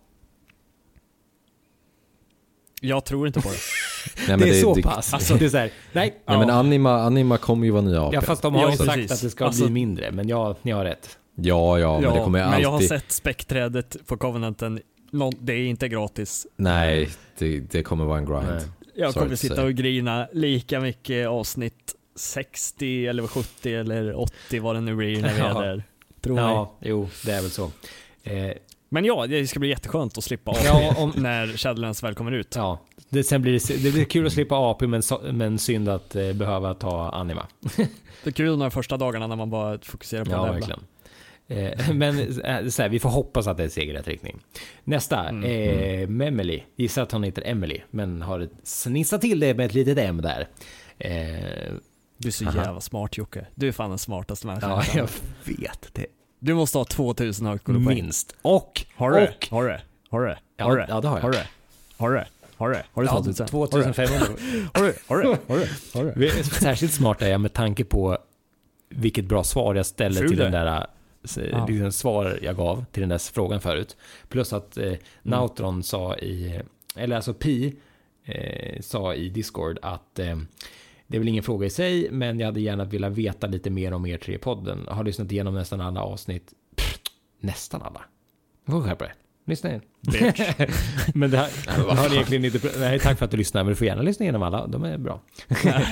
Jag 2.85 3.05
tror 3.05 3.27
inte 3.27 3.41
på 3.41 3.49
det. 3.49 3.55
Nej, 4.17 4.27
men 4.29 4.39
det 4.39 4.49
är 4.59 4.61
så 4.61 4.75
det, 4.75 4.83
pass. 4.83 5.15
alltså- 5.15 5.35
det 5.35 5.45
är 5.45 5.49
så 5.49 5.57
här, 5.57 5.71
nej. 5.93 6.15
Nej, 6.27 6.39
men 6.39 6.51
Anima, 6.51 7.03
Anima 7.03 7.39
kommer 7.39 7.65
ju 7.67 7.71
vara 7.71 7.83
nya 7.83 8.03
AP. 8.03 8.15
Ja, 8.15 8.21
fast 8.21 8.43
de 8.43 8.55
har 8.55 8.63
Ja, 8.63 8.71
ju 8.71 8.77
sagt 8.77 8.93
precis. 8.95 9.13
att 9.13 9.21
det 9.23 9.31
ska 9.31 9.45
Alltså- 9.45 9.63
bli 9.65 9.73
mindre. 9.73 10.11
Men 10.13 10.29
ja, 10.29 10.57
ni 10.63 10.71
har 10.71 10.85
rätt. 10.85 11.19
Ja, 11.35 11.79
ja, 11.79 12.01
men 12.01 12.13
det 12.15 12.21
kommer 12.21 12.39
ju 12.39 12.45
men 12.45 12.53
alltid... 12.53 12.65
jag 12.65 12.71
har 12.71 12.81
sett 12.81 13.13
späckträdet 13.13 13.97
på 14.07 14.17
Covenanten. 14.17 14.81
Det 15.41 15.53
är 15.53 15.65
inte 15.67 15.89
gratis. 15.89 16.47
Nej, 16.57 17.09
det, 17.39 17.61
det 17.61 17.83
kommer 17.83 18.05
vara 18.05 18.19
en 18.19 18.25
grind. 18.27 18.47
Nej. 18.51 18.63
Jag 18.95 19.13
Sorry 19.13 19.25
kommer 19.25 19.37
sitta 19.37 19.65
och 19.65 19.73
grina 19.73 20.29
lika 20.33 20.81
mycket 20.81 21.29
avsnitt 21.29 21.95
60 22.17 23.07
eller 23.07 23.27
70 23.27 23.75
eller 23.75 24.21
80 24.21 24.61
vad 24.61 24.77
det 24.77 24.81
nu 24.81 24.95
blir 24.95 25.23
när 25.23 25.35
vi 25.35 25.41
är 25.41 25.49
Ja. 25.49 25.61
där. 25.61 25.83
Tro 26.23 26.35
mig. 26.35 26.45
Ja, 26.45 26.77
jo, 26.81 27.09
det 27.25 27.33
är 27.33 27.43
väl 27.43 27.51
så. 27.51 27.71
Eh, 28.25 28.51
Men 28.93 29.05
ja, 29.05 29.27
det 29.27 29.47
ska 29.47 29.61
bli 29.61 29.69
jätteskönt 29.69 30.19
att 30.19 30.25
slippa 30.25 30.51
AP 30.51 30.61
Ja, 30.65 30.95
om- 30.99 31.13
när 31.17 31.47
Shadowlands 31.47 32.03
väl 32.03 32.15
kommer 32.15 32.33
ut. 32.33 32.55
ja, 32.57 32.81
det, 33.09 33.25
sen 33.25 33.43
blir 33.43 33.53
det, 33.53 33.83
det 33.83 33.93
blir 33.93 34.05
kul 34.05 34.27
att 34.27 34.33
slippa 34.33 34.55
AP, 34.57 34.87
men, 34.87 35.03
men 35.33 35.59
synd 35.59 35.89
att 35.89 36.17
eh, 36.17 36.33
behöva 36.33 36.75
ta 36.75 37.11
Anima. 37.11 37.47
Det 37.77 38.31
är 38.31 38.31
kul 38.31 38.47
de 38.51 38.61
här 38.61 38.71
första 38.71 38.97
dagarna 38.97 39.27
när 39.27 39.37
man 39.37 39.51
bara 39.51 39.79
fokuserar 39.83 40.25
på 40.25 40.31
Ja, 40.31 40.43
verkligen. 40.53 40.81
Eh, 41.49 41.95
men 41.95 42.19
eh, 42.19 42.69
så 42.69 42.83
här, 42.83 42.89
vi 42.89 42.99
får 42.99 43.09
hoppas 43.09 43.47
att 43.47 43.57
det 43.57 43.63
är 43.63 43.67
ett 43.67 43.73
steg 43.73 43.89
i 43.89 43.93
rätt 43.93 44.09
riktning. 44.09 44.41
Nästa, 44.85 45.29
Mm. 45.29 45.45
eh, 46.03 46.09
Memely. 46.09 46.63
Gissar 46.77 47.03
att 47.03 47.13
hon 47.13 47.23
heter 47.23 47.43
Emily, 47.47 47.81
men 47.91 48.23
har 48.23 48.49
snissat 48.63 49.21
till 49.21 49.41
det 49.41 49.55
med 49.55 49.67
ett 49.67 49.75
litet 49.75 49.99
M 49.99 50.21
där. 50.23 50.49
Eh, 50.99 51.73
Du 52.19 52.29
är 52.29 52.33
så 52.33 52.45
Aha. 52.49 52.65
jävla 52.65 52.81
smart 52.81 53.17
Jocke. 53.19 53.47
Du 53.55 53.69
är 53.69 53.73
fan 53.73 53.91
den 53.91 53.99
smartaste 53.99 54.47
människan. 54.47 54.71
ja, 54.71 54.83
jag 54.95 55.09
vet 55.59 55.89
det. 55.95 56.07
Du 56.45 56.55
måste 56.55 56.79
ha 56.79 56.85
2000 56.85 57.47
högskolepoäng. 57.47 57.95
Minst. 57.97 58.37
Och, 58.43 58.85
Har 58.97 59.11
du? 59.11 59.17
och 59.27 59.47
Har 59.51 59.65
du? 59.69 59.79
Har 60.11 60.21
du? 60.27 60.37
Ja, 60.57 60.65
Har 60.65 60.77
du? 60.77 60.85
ja, 60.89 61.01
det 61.01 61.09
har 61.09 61.17
jag. 61.17 61.23
Har 61.23 61.31
du? 61.33 61.39
Har 61.97 62.11
du? 62.11 62.25
Har 62.57 62.71
du? 62.71 62.77
Har 62.93 63.03
du 63.03 63.09
ja, 63.09 63.17
2000? 63.17 63.47
2500. 63.47 64.27
Har 64.75 64.83
du? 64.85 64.95
Har 65.07 65.19
du? 65.19 65.29
Har 65.49 65.57
du? 65.59 65.69
Har 65.99 66.13
du? 66.17 66.43
Särskilt 66.45 66.93
smart 66.93 67.23
är 67.23 67.29
jag 67.29 67.41
med 67.41 67.53
tanke 67.53 67.85
på 67.85 68.19
vilket 68.89 69.25
bra 69.25 69.45
svar 69.45 69.75
jag 69.75 69.87
ställer 69.87 70.21
Ful 70.21 70.29
till 70.29 70.39
den 70.39 70.55
är. 70.55 70.65
där 70.65 70.87
eh, 71.37 71.45
Ja. 71.51 71.67
liksom 71.67 71.93
svar 71.93 72.39
jag 72.43 72.57
gav 72.57 72.85
till 72.93 73.01
den 73.01 73.09
där 73.09 73.19
frågan 73.33 73.61
förut. 73.61 73.97
Plus 74.29 74.53
att 74.53 74.77
Mm. 74.77 74.93
eh, 74.93 74.99
Nautron 75.23 75.83
sa 75.83 76.17
i, 76.17 76.61
eller 76.97 77.17
alltså 77.17 77.35
Pi 77.35 77.77
eh, 78.25 78.81
sa 78.81 79.15
i 79.15 79.29
Discord 79.29 79.79
att 79.83 80.19
eh, 80.19 80.37
det 81.13 81.17
är 81.17 81.19
väl 81.19 81.29
ingen 81.29 81.43
fråga 81.43 81.67
i 81.67 81.71
sig, 81.71 82.11
men 82.11 82.39
jag 82.41 82.47
hade 82.47 82.61
gärna 82.61 82.85
velat 82.85 83.13
veta 83.13 83.47
lite 83.47 83.71
mer 83.71 83.93
om 83.93 84.07
er 84.07 84.19
tre 84.19 84.35
i 84.35 84.39
podden. 84.39 84.87
Har 84.89 85.05
lyssnat 85.05 85.33
igenom 85.33 85.55
nästan 85.55 85.81
alla 85.81 86.03
avsnitt. 86.03 86.53
Pff, 86.77 86.99
nästan 87.41 87.83
alla. 87.83 88.01
Du 88.67 88.73
får 88.73 88.81
skärpa 88.83 89.05
dig. 89.05 89.15
Lyssna 89.47 89.75
in. 89.75 89.81
men 91.15 91.31
det 91.31 91.37
här, 91.37 91.51
har 91.97 92.09
ni 92.09 92.15
egentligen 92.15 92.45
inte... 92.45 92.71
Nej, 92.79 92.99
tack 92.99 93.19
för 93.19 93.25
att 93.25 93.31
du 93.31 93.37
lyssnar, 93.37 93.65
men 93.65 93.69
du 93.71 93.75
får 93.77 93.87
gärna 93.87 94.03
lyssna 94.03 94.25
igenom 94.25 94.43
alla. 94.43 94.67
De 94.67 94.85
är 94.85 94.99
bra. 94.99 95.21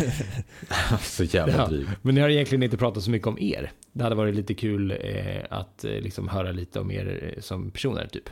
Så 1.00 1.24
jävla 1.24 1.54
Ja. 1.56 1.66
dryg. 1.66 1.86
Men 2.02 2.14
ni 2.14 2.20
har 2.20 2.28
egentligen 2.28 2.62
inte 2.62 2.76
pratat 2.76 3.02
så 3.02 3.10
mycket 3.10 3.28
om 3.28 3.38
er. 3.38 3.72
Det 3.92 4.02
hade 4.04 4.14
varit 4.16 4.34
lite 4.34 4.54
kul 4.54 4.90
eh, 4.90 5.42
att 5.50 5.84
eh, 5.84 5.90
liksom 5.90 6.28
höra 6.28 6.52
lite 6.52 6.80
om 6.80 6.90
er 6.90 7.32
eh, 7.36 7.40
som 7.40 7.70
personer, 7.70 8.06
typ. 8.06 8.28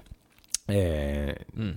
Eh, 0.66 1.34
Mm. 1.56 1.76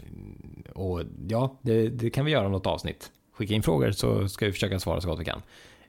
Och 0.75 1.01
ja, 1.27 1.59
det, 1.61 1.89
det 1.89 2.09
kan 2.09 2.25
vi 2.25 2.31
göra 2.31 2.47
något 2.49 2.67
avsnitt. 2.67 3.11
Skicka 3.41 3.53
in 3.53 3.63
frågor 3.63 3.91
så 3.91 4.27
ska 4.29 4.45
vi 4.45 4.51
försöka 4.51 4.79
svara 4.79 5.01
så 5.01 5.07
gott 5.07 5.19
vi 5.19 5.25
kan. 5.25 5.41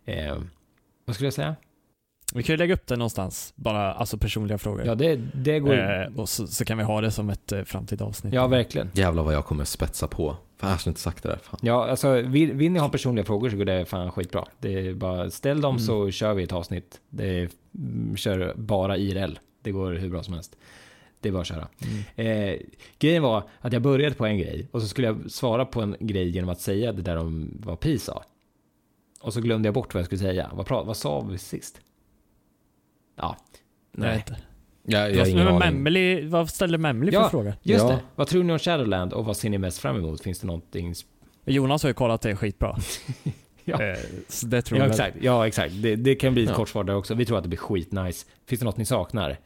Eh, 0.04 0.36
vad 1.04 1.14
skulle 1.14 1.26
jag 1.26 1.34
säga? 1.34 1.56
Vi 2.34 2.42
kan 2.42 2.52
ju 2.52 2.56
lägga 2.56 2.74
upp 2.74 2.86
det 2.86 2.96
någonstans, 2.96 3.52
bara 3.56 3.92
alltså 3.92 4.18
personliga 4.18 4.58
frågor. 4.58 4.86
Ja, 4.86 4.94
det, 4.94 5.16
det 5.34 5.60
går... 5.60 5.72
eh, 6.02 6.06
och 6.20 6.28
så, 6.28 6.46
så 6.46 6.64
kan 6.64 6.78
vi 6.78 6.84
ha 6.84 7.00
det 7.00 7.10
som 7.10 7.30
ett 7.30 7.52
eh, 7.52 7.62
framtida 7.62 8.04
avsnitt. 8.04 8.34
Ja, 8.34 8.46
verkligen. 8.46 8.90
Jävlar 8.92 9.22
vad 9.22 9.34
jag 9.34 9.44
kommer 9.46 9.64
spetsa 9.64 10.06
på. 10.06 10.36
Fan, 10.58 10.70
jag 10.70 10.76
har 10.76 10.88
inte 10.88 11.00
sagt 11.00 11.22
det 11.22 11.28
där. 11.28 11.36
Fan. 11.42 11.60
Ja, 11.62 11.88
alltså 11.90 12.12
vill, 12.20 12.52
vill 12.52 12.72
ni 12.72 12.78
ha 12.78 12.88
personliga 12.88 13.24
frågor 13.24 13.50
så 13.50 13.56
går 13.56 13.64
det 13.64 13.84
fan 13.84 14.10
skitbra. 14.12 14.44
Det 14.60 14.88
är 14.88 14.94
bara 14.94 15.30
ställ 15.30 15.60
dem 15.60 15.74
Mm. 15.76 15.86
så 15.86 16.10
kör 16.10 16.34
vi 16.34 16.42
ett 16.42 16.52
avsnitt. 16.52 17.00
Det 17.08 17.24
är, 17.40 17.48
mm, 17.78 18.16
kör 18.16 18.54
bara 18.56 18.96
IRL. 18.96 19.38
Det 19.62 19.70
går 19.70 19.92
hur 19.92 20.08
bra 20.08 20.22
som 20.22 20.34
helst. 20.34 20.56
Det 21.22 21.28
är 21.28 21.32
bara 21.32 21.40
att 21.40 21.46
köra. 21.46 21.68
Eh, 22.16 22.58
grejen 22.98 23.22
var 23.22 23.42
att 23.60 23.72
jag 23.72 23.82
började 23.82 24.14
på 24.14 24.26
en 24.26 24.38
grej 24.38 24.68
och 24.72 24.82
så 24.82 24.88
skulle 24.88 25.06
jag 25.06 25.30
svara 25.30 25.64
på 25.64 25.80
en 25.80 25.96
grej 26.00 26.28
genom 26.28 26.50
att 26.50 26.60
säga 26.60 26.92
det 26.92 27.02
där 27.02 27.16
om 27.16 27.50
vad 27.60 27.80
Pi 27.80 27.98
sa. 27.98 28.24
Och 29.20 29.32
så 29.32 29.40
glömde 29.40 29.66
jag 29.66 29.74
bort 29.74 29.94
vad 29.94 29.98
jag 30.00 30.06
skulle 30.06 30.18
säga. 30.18 30.50
Vad, 30.54 30.66
pra- 30.66 30.84
vad 30.86 30.96
sa 30.96 31.20
vi 31.20 31.38
sist? 31.38 31.80
Ja, 33.16 33.36
Jag 33.92 34.00
nej. 34.00 34.24
Jag, 34.84 35.14
jag 35.14 35.18
har 35.20 35.26
ingen. 35.26 35.58
Memely, 35.58 36.26
vad 36.28 36.50
ställde 36.50 36.78
Memely 36.78 37.12
för 37.12 37.18
Ja. 37.20 37.30
fråga? 37.30 37.54
Just 37.62 37.84
Ja. 37.84 37.90
det. 37.90 37.98
Vad 38.16 38.26
tror 38.26 38.42
ni 38.44 38.52
om 38.52 38.58
Shadowland 38.58 39.12
och 39.12 39.24
vad 39.24 39.36
ser 39.36 39.50
ni 39.50 39.58
mest 39.58 39.78
fram 39.78 39.96
emot? 39.96 40.20
Finns 40.22 40.40
det 40.40 40.46
någonting? 40.46 40.94
Jonas 41.44 41.82
har 41.82 41.90
ju 41.90 41.94
kollat 41.94 42.20
det 42.20 42.36
skitbra. 42.36 42.76
Ja. 43.64 43.82
Eh, 43.82 43.98
så 44.28 44.46
det 44.46 44.62
tror 44.62 44.78
Ja, 44.78 44.84
jag. 44.84 44.90
exakt. 44.90 45.16
Ja, 45.20 45.46
exakt. 45.46 45.74
Det, 45.82 45.96
det 45.96 46.14
kan 46.14 46.32
bli 46.34 46.42
ett 46.42 46.48
Ja. 46.50 46.56
kort 46.56 46.68
svar 46.68 46.84
där 46.84 46.94
också. 46.96 47.14
Vi 47.14 47.24
tror 47.26 47.36
att 47.38 47.42
det 47.42 47.48
blir 47.48 47.58
skitnice. 47.58 48.26
Finns 48.46 48.58
det 48.60 48.64
något 48.64 48.76
ni 48.76 48.84
saknar? 48.84 49.38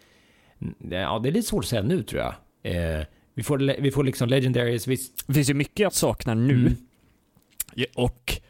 Ja, 0.90 1.18
det 1.22 1.28
är 1.28 1.32
lite 1.32 1.48
svårt 1.48 1.64
att 1.64 1.70
säga 1.70 1.82
nu 1.82 2.02
tror 2.02 2.22
jag. 2.22 2.34
Eh, 2.62 3.04
vi, 3.34 3.42
får, 3.42 3.82
vi 3.82 3.90
får 3.90 4.04
liksom 4.04 4.28
legendaries, 4.28 4.86
visst. 4.86 5.26
Det 5.26 5.34
finns 5.34 5.50
ju 5.50 5.54
mycket 5.54 5.78
jag 5.78 5.92
saknar 5.92 6.34
nu. 6.34 6.54
Mm. 6.54 6.76
Och 7.94 8.40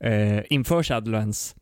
eh, 0.00 0.42
inför 0.50 0.82
Shadowlands, 0.82 1.56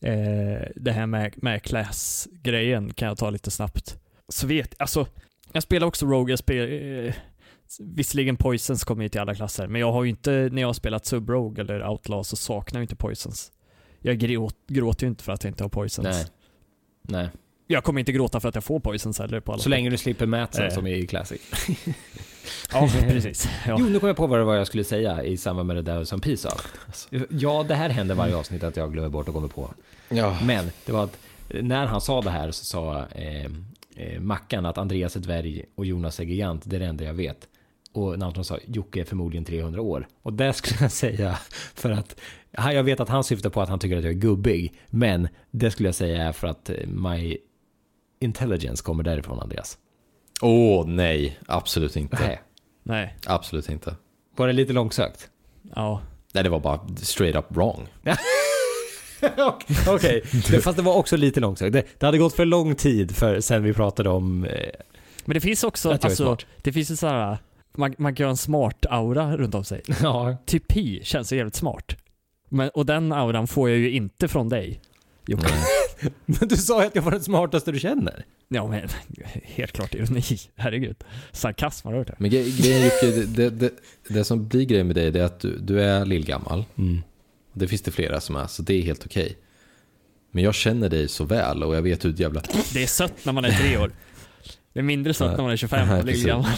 eh, 0.00 0.68
det 0.76 0.92
här 0.92 1.06
med, 1.06 1.42
med 1.42 1.62
class-grejen 1.62 2.94
kan 2.94 3.08
jag 3.08 3.18
ta 3.18 3.30
lite 3.30 3.50
snabbt. 3.50 3.98
Så 4.28 4.46
vet, 4.46 4.74
alltså, 4.78 5.06
jag 5.52 5.62
spelar 5.62 5.86
också 5.86 6.06
Rogue, 6.06 6.32
jag 6.32 6.38
spelar, 6.38 6.68
eh, 7.06 7.14
visserligen 7.80 8.36
Poisons 8.36 8.84
kommer 8.84 9.02
ju 9.02 9.08
till 9.08 9.20
alla 9.20 9.34
klasser, 9.34 9.66
men 9.66 9.80
jag 9.80 9.92
har 9.92 10.04
ju 10.04 10.10
inte, 10.10 10.48
när 10.52 10.62
jag 10.62 10.68
har 10.68 10.72
spelat 10.72 11.04
Sub-Rogue 11.04 11.60
eller 11.60 11.88
Outlaw 11.88 12.22
så 12.24 12.36
saknar 12.36 12.80
jag 12.80 12.84
inte 12.84 12.96
Poisons. 12.96 13.52
Jag 14.00 14.18
gråt, 14.18 14.56
gråter 14.66 15.06
ju 15.06 15.10
inte 15.10 15.24
för 15.24 15.32
att 15.32 15.44
jag 15.44 15.50
inte 15.50 15.64
har 15.64 15.68
Poisons. 15.68 16.08
Nej. 16.08 16.26
Nej. 17.02 17.28
Jag 17.66 17.84
kommer 17.84 18.00
inte 18.00 18.12
gråta 18.12 18.40
för 18.40 18.48
att 18.48 18.54
jag 18.54 18.64
får 18.64 18.80
Poisons 18.80 19.18
heller 19.18 19.40
på 19.40 19.52
alla 19.52 19.62
Så 19.62 19.68
länge 19.68 19.90
du 19.90 19.96
slipper 19.96 20.26
Matsen 20.26 20.64
Eh. 20.66 20.70
som 20.74 20.86
är 20.86 20.94
i 20.94 21.06
Classic. 21.06 21.40
Ja, 22.72 22.88
precis. 23.08 23.48
Ja. 23.66 23.76
Jo, 23.78 23.86
nu 23.88 23.98
kom 24.00 24.06
jag 24.06 24.16
på 24.16 24.26
vad 24.26 24.38
det 24.38 24.44
var 24.44 24.54
jag 24.56 24.66
skulle 24.66 24.84
säga 24.84 25.24
i 25.24 25.36
samband 25.36 25.66
med 25.66 25.76
det 25.76 25.82
där 25.82 26.04
som 26.04 26.20
Pi 26.20 26.36
sa. 26.36 26.50
Ja, 27.30 27.64
det 27.68 27.74
här 27.74 27.88
händer 27.90 28.14
varje 28.14 28.36
avsnitt 28.36 28.64
att 28.64 28.76
jag 28.76 28.92
glömmer 28.92 29.08
bort 29.08 29.28
och 29.28 29.34
kommer 29.34 29.48
på. 29.48 29.74
Ja. 30.08 30.38
Men 30.44 30.70
det 30.86 30.92
var 30.92 31.04
att 31.04 31.18
när 31.48 31.86
han 31.86 32.00
sa 32.00 32.20
det 32.20 32.30
här 32.30 32.50
så 32.50 32.64
sa 32.64 33.06
eh, 33.14 33.44
eh, 33.96 34.20
Mackan 34.20 34.66
att 34.66 34.78
Andreas 34.78 35.16
är 35.16 35.20
dvärg 35.20 35.64
och 35.74 35.86
Jonas 35.86 36.20
är 36.20 36.24
gigant. 36.24 36.62
Det 36.66 36.76
är 36.76 36.80
det 36.80 36.86
enda 36.86 37.04
jag 37.04 37.14
vet. 37.14 37.48
Och 37.92 38.18
Nauton 38.18 38.44
sa 38.44 38.58
Jocke 38.66 39.00
är 39.00 39.04
förmodligen 39.04 39.44
300 39.44 39.82
år. 39.82 40.08
Och 40.22 40.32
det 40.32 40.52
skulle 40.52 40.78
jag 40.80 40.92
säga 40.92 41.38
för 41.74 41.90
att 41.90 42.16
ja, 42.50 42.72
jag 42.72 42.82
vet 42.84 43.00
att 43.00 43.08
han 43.08 43.24
syftar 43.24 43.50
på 43.50 43.62
att 43.62 43.68
han 43.68 43.78
tycker 43.78 43.96
att 43.98 44.04
jag 44.04 44.12
är 44.12 44.18
gubbig. 44.18 44.72
Men 44.90 45.28
det 45.50 45.70
skulle 45.70 45.88
jag 45.88 45.94
säga 45.94 46.22
är 46.28 46.32
för 46.32 46.46
att 46.48 46.70
eh, 46.70 46.76
my 46.86 47.36
intelligence 48.20 48.82
kommer 48.82 49.02
därifrån 49.02 49.40
Andreas. 49.40 49.78
Åh 50.42 50.86
nej, 50.86 51.38
absolut 51.46 51.96
inte. 51.96 52.18
Nej. 52.20 52.40
Nej, 52.82 53.16
Absolut 53.26 53.68
inte. 53.68 53.96
Var 54.36 54.46
det 54.46 54.52
lite 54.52 54.72
långsökt? 54.72 55.28
ja. 55.74 56.00
Nej, 56.32 56.42
det 56.44 56.50
var 56.50 56.60
bara 56.60 56.80
straight 56.96 57.36
up 57.36 57.44
wrong. 57.48 57.88
Okej, 59.88 60.22
okay. 60.38 60.60
fast 60.60 60.76
det 60.76 60.82
var 60.82 60.94
också 60.94 61.16
lite 61.16 61.40
långsökt. 61.40 61.72
Det, 61.72 61.84
det 61.98 62.06
hade 62.06 62.18
gått 62.18 62.34
för 62.34 62.44
lång 62.44 62.74
tid 62.74 63.16
för 63.16 63.40
sen 63.40 63.62
vi 63.62 63.72
pratade 63.72 64.10
om... 64.10 64.44
Eh, 64.44 64.70
Men 65.24 65.34
det 65.34 65.40
finns 65.40 65.64
också, 65.64 65.90
alltså, 65.92 66.36
det 66.62 66.72
finns 66.72 66.90
ju 66.90 66.96
såhär, 66.96 67.38
man, 67.76 67.94
man 67.98 68.14
kan 68.14 68.24
ha 68.24 68.30
en 68.30 68.36
smart 68.36 68.86
aura 68.90 69.36
runt 69.36 69.54
om 69.54 69.64
sig. 69.64 69.82
ja, 70.02 70.36
Typ 70.46 70.68
Pi 70.68 71.00
känns 71.04 71.32
ju 71.32 71.36
jävligt 71.36 71.54
smart. 71.54 71.96
Men, 72.48 72.68
och 72.68 72.86
den 72.86 73.12
auran 73.12 73.46
får 73.46 73.70
jag 73.70 73.78
ju 73.78 73.90
inte 73.90 74.28
från 74.28 74.48
dig. 74.48 74.80
Jocke. 75.26 75.46
men 76.26 76.48
du 76.48 76.56
sa 76.56 76.80
ju 76.80 76.86
att 76.86 76.94
jag 76.94 77.02
var 77.02 77.10
den 77.10 77.22
smartaste 77.22 77.72
du 77.72 77.78
känner. 77.78 78.24
Ja 78.48 78.68
men, 78.68 78.88
helt 79.42 79.72
klart 79.72 79.94
ironi. 79.94 80.22
Herregud. 80.56 80.96
Sarkasm 81.32 81.86
har 81.86 81.92
du 81.92 81.98
hört 81.98 82.06
det? 82.06 82.16
Men 82.18 82.30
gre- 82.30 82.62
grejen 82.62 82.84
Jocke, 82.84 83.06
det, 83.06 83.26
det, 83.26 83.50
det, 83.50 83.72
det 84.08 84.24
som 84.24 84.48
blir 84.48 84.64
grejen 84.64 84.86
med 84.86 84.96
dig 84.96 85.10
det 85.10 85.20
är 85.20 85.24
att 85.24 85.40
du, 85.40 85.58
du 85.58 85.80
är 85.80 86.04
lillgammal. 86.04 86.64
Det 87.52 87.68
finns 87.68 87.82
det 87.82 87.90
flera 87.90 88.20
som 88.20 88.36
är, 88.36 88.46
så 88.46 88.62
det 88.62 88.74
är 88.74 88.82
helt 88.82 89.06
okej. 89.06 89.36
Men 90.30 90.44
jag 90.44 90.54
känner 90.54 90.88
dig 90.88 91.08
så 91.08 91.24
väl 91.24 91.62
och 91.62 91.76
jag 91.76 91.82
vet 91.82 92.04
hur 92.04 92.20
jävla... 92.20 92.42
Det 92.72 92.82
är 92.82 92.86
sött 92.86 93.24
när 93.24 93.32
man 93.32 93.44
är 93.44 93.50
tre 93.50 93.78
år. 93.78 93.92
Det 94.72 94.78
är 94.80 94.84
mindre 94.84 95.14
sött 95.14 95.36
när 95.36 95.42
man 95.42 95.52
är 95.52 95.56
25 95.56 95.88
Nej, 95.88 95.98
och 95.98 96.04
ligger 96.04 96.12
precis. 96.12 96.26
gammal. 96.26 96.50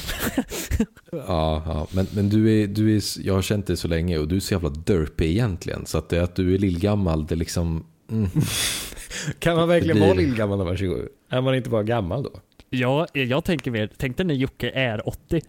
Ja, 1.26 1.62
ja. 1.66 1.86
men, 1.90 2.06
men 2.14 2.28
du 2.28 2.62
är, 2.62 2.66
du 2.66 2.96
är, 2.96 3.02
jag 3.26 3.34
har 3.34 3.42
känt 3.42 3.66
dig 3.66 3.76
så 3.76 3.88
länge 3.88 4.18
och 4.18 4.28
du 4.28 4.36
är 4.36 4.40
så 4.40 4.54
jävla 4.54 4.68
derpy 4.68 5.24
egentligen. 5.24 5.86
Så 5.86 5.98
att 5.98 6.08
det 6.08 6.18
att 6.22 6.36
du 6.36 6.54
är 6.54 6.58
lillgammal, 6.58 7.26
det 7.26 7.34
är 7.34 7.36
liksom... 7.36 7.84
Mm. 8.10 8.30
Kan 9.38 9.56
man 9.56 9.68
verkligen 9.68 9.96
blir- 9.96 10.06
vara 10.06 10.16
lillgammal 10.16 10.58
när 10.58 10.64
man 10.64 10.72
är 10.74 10.78
27? 10.78 11.08
Är 11.30 11.40
man 11.40 11.54
inte 11.54 11.70
bara 11.70 11.82
gammal 11.82 12.22
då? 12.22 12.30
Ja, 12.70 13.06
jag 13.12 13.44
tänker 13.44 13.70
mer, 13.70 13.90
tänk 13.96 14.16
dig 14.16 14.26
när 14.26 14.34
Jocke 14.34 14.70
är 14.70 15.08
80. 15.08 15.40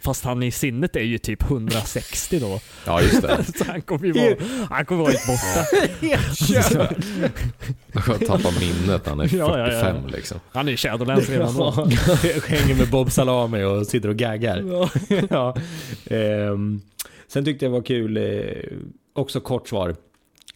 Fast 0.00 0.24
han 0.24 0.42
i 0.42 0.50
sinnet 0.50 0.96
är 0.96 1.00
ju 1.00 1.18
typ 1.18 1.42
160 1.42 2.38
då. 2.40 2.60
Ja, 2.86 3.02
just 3.02 3.22
det. 3.22 3.44
Så 3.58 3.64
han 3.64 3.82
kommer 3.82 4.06
ju 4.06 4.12
vara, 4.12 4.34
han 4.70 4.84
kommer 4.86 5.02
vara 5.02 5.12
helt 5.12 5.26
borta. 5.26 5.66
Jag 7.92 8.04
kommer 8.04 8.18
tappa 8.18 8.50
minnet 8.60 9.06
han 9.06 9.20
är 9.20 9.28
45 9.28 9.38
Ja, 9.38 9.58
ja, 9.58 9.72
ja. 9.88 9.94
liksom. 10.16 10.40
Han 10.52 10.68
är 10.68 10.72
i 10.72 10.76
Shadowlands 10.76 11.28
redan 11.28 11.54
då. 11.56 11.70
Hänger 12.46 12.74
med 12.74 12.90
Bob 12.90 13.10
Salami 13.12 13.62
och 13.64 13.86
sitter 13.86 14.08
och 14.08 14.16
gaggar. 14.16 14.64
ja. 15.30 15.56
Ehm, 16.06 16.80
sen 17.28 17.44
tyckte 17.44 17.64
jag 17.64 17.72
det 17.72 17.78
var 17.78 17.84
kul, 17.84 18.16
eh, 18.16 18.78
också 19.14 19.40
kort 19.40 19.68
svar. 19.68 19.96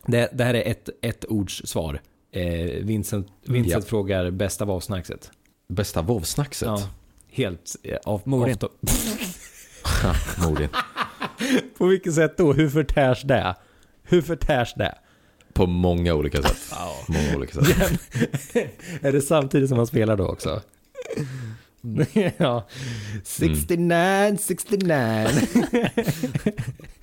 Det, 0.06 0.28
det 0.32 0.44
här 0.44 0.54
är 0.54 0.70
ett, 0.70 0.88
ett 1.02 1.24
ords 1.28 1.62
svar. 1.64 2.00
Eh, 2.32 2.44
Vincent, 2.84 3.26
Vincent 3.46 3.84
Ja. 3.84 3.88
frågar 3.90 4.30
bästa 4.30 4.64
vovsnackset. 4.64 5.30
Bästa 5.68 6.02
vovsnackset? 6.02 6.66
Ja, 6.66 6.88
helt 7.30 7.76
eh, 7.82 7.98
off, 8.04 8.24
Morin. 8.26 8.56
Morin. 10.44 10.68
På 11.78 11.86
vilket 11.86 12.14
sätt 12.14 12.36
då? 12.36 12.52
Hur 12.52 12.68
förtärs 12.68 13.22
det? 13.22 13.54
Hur 14.02 14.22
förtärs 14.22 14.74
det? 14.76 14.94
På 15.52 15.66
många 15.66 16.14
olika 16.14 16.42
sätt. 16.42 16.72
Många 17.08 17.36
olika 17.36 17.64
sätt. 17.64 18.00
är 19.02 19.12
det 19.12 19.20
samtidigt 19.20 19.68
som 19.68 19.76
man 19.76 19.86
spelar 19.86 20.16
då 20.16 20.26
också? 20.26 20.62
ja. 22.36 22.68
69, 23.24 24.36
69. 24.40 25.28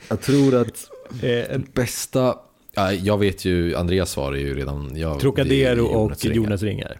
Jag 0.09 0.21
tror 0.21 0.55
att 0.55 0.89
eh, 1.23 1.57
bästa... 1.73 2.37
Ja, 2.79 2.93
jag 2.93 3.17
vet 3.17 3.45
ju, 3.45 3.75
Andreas 3.75 4.11
svar 4.11 4.33
är 4.33 4.37
ju 4.37 4.55
redan... 4.55 4.91
Jag, 4.95 5.15
det 5.15 5.19
Trocadero 5.21 5.85
och 5.85 6.23
Ringar. 6.23 6.35
Jonas 6.35 6.63
Ringar. 6.63 6.99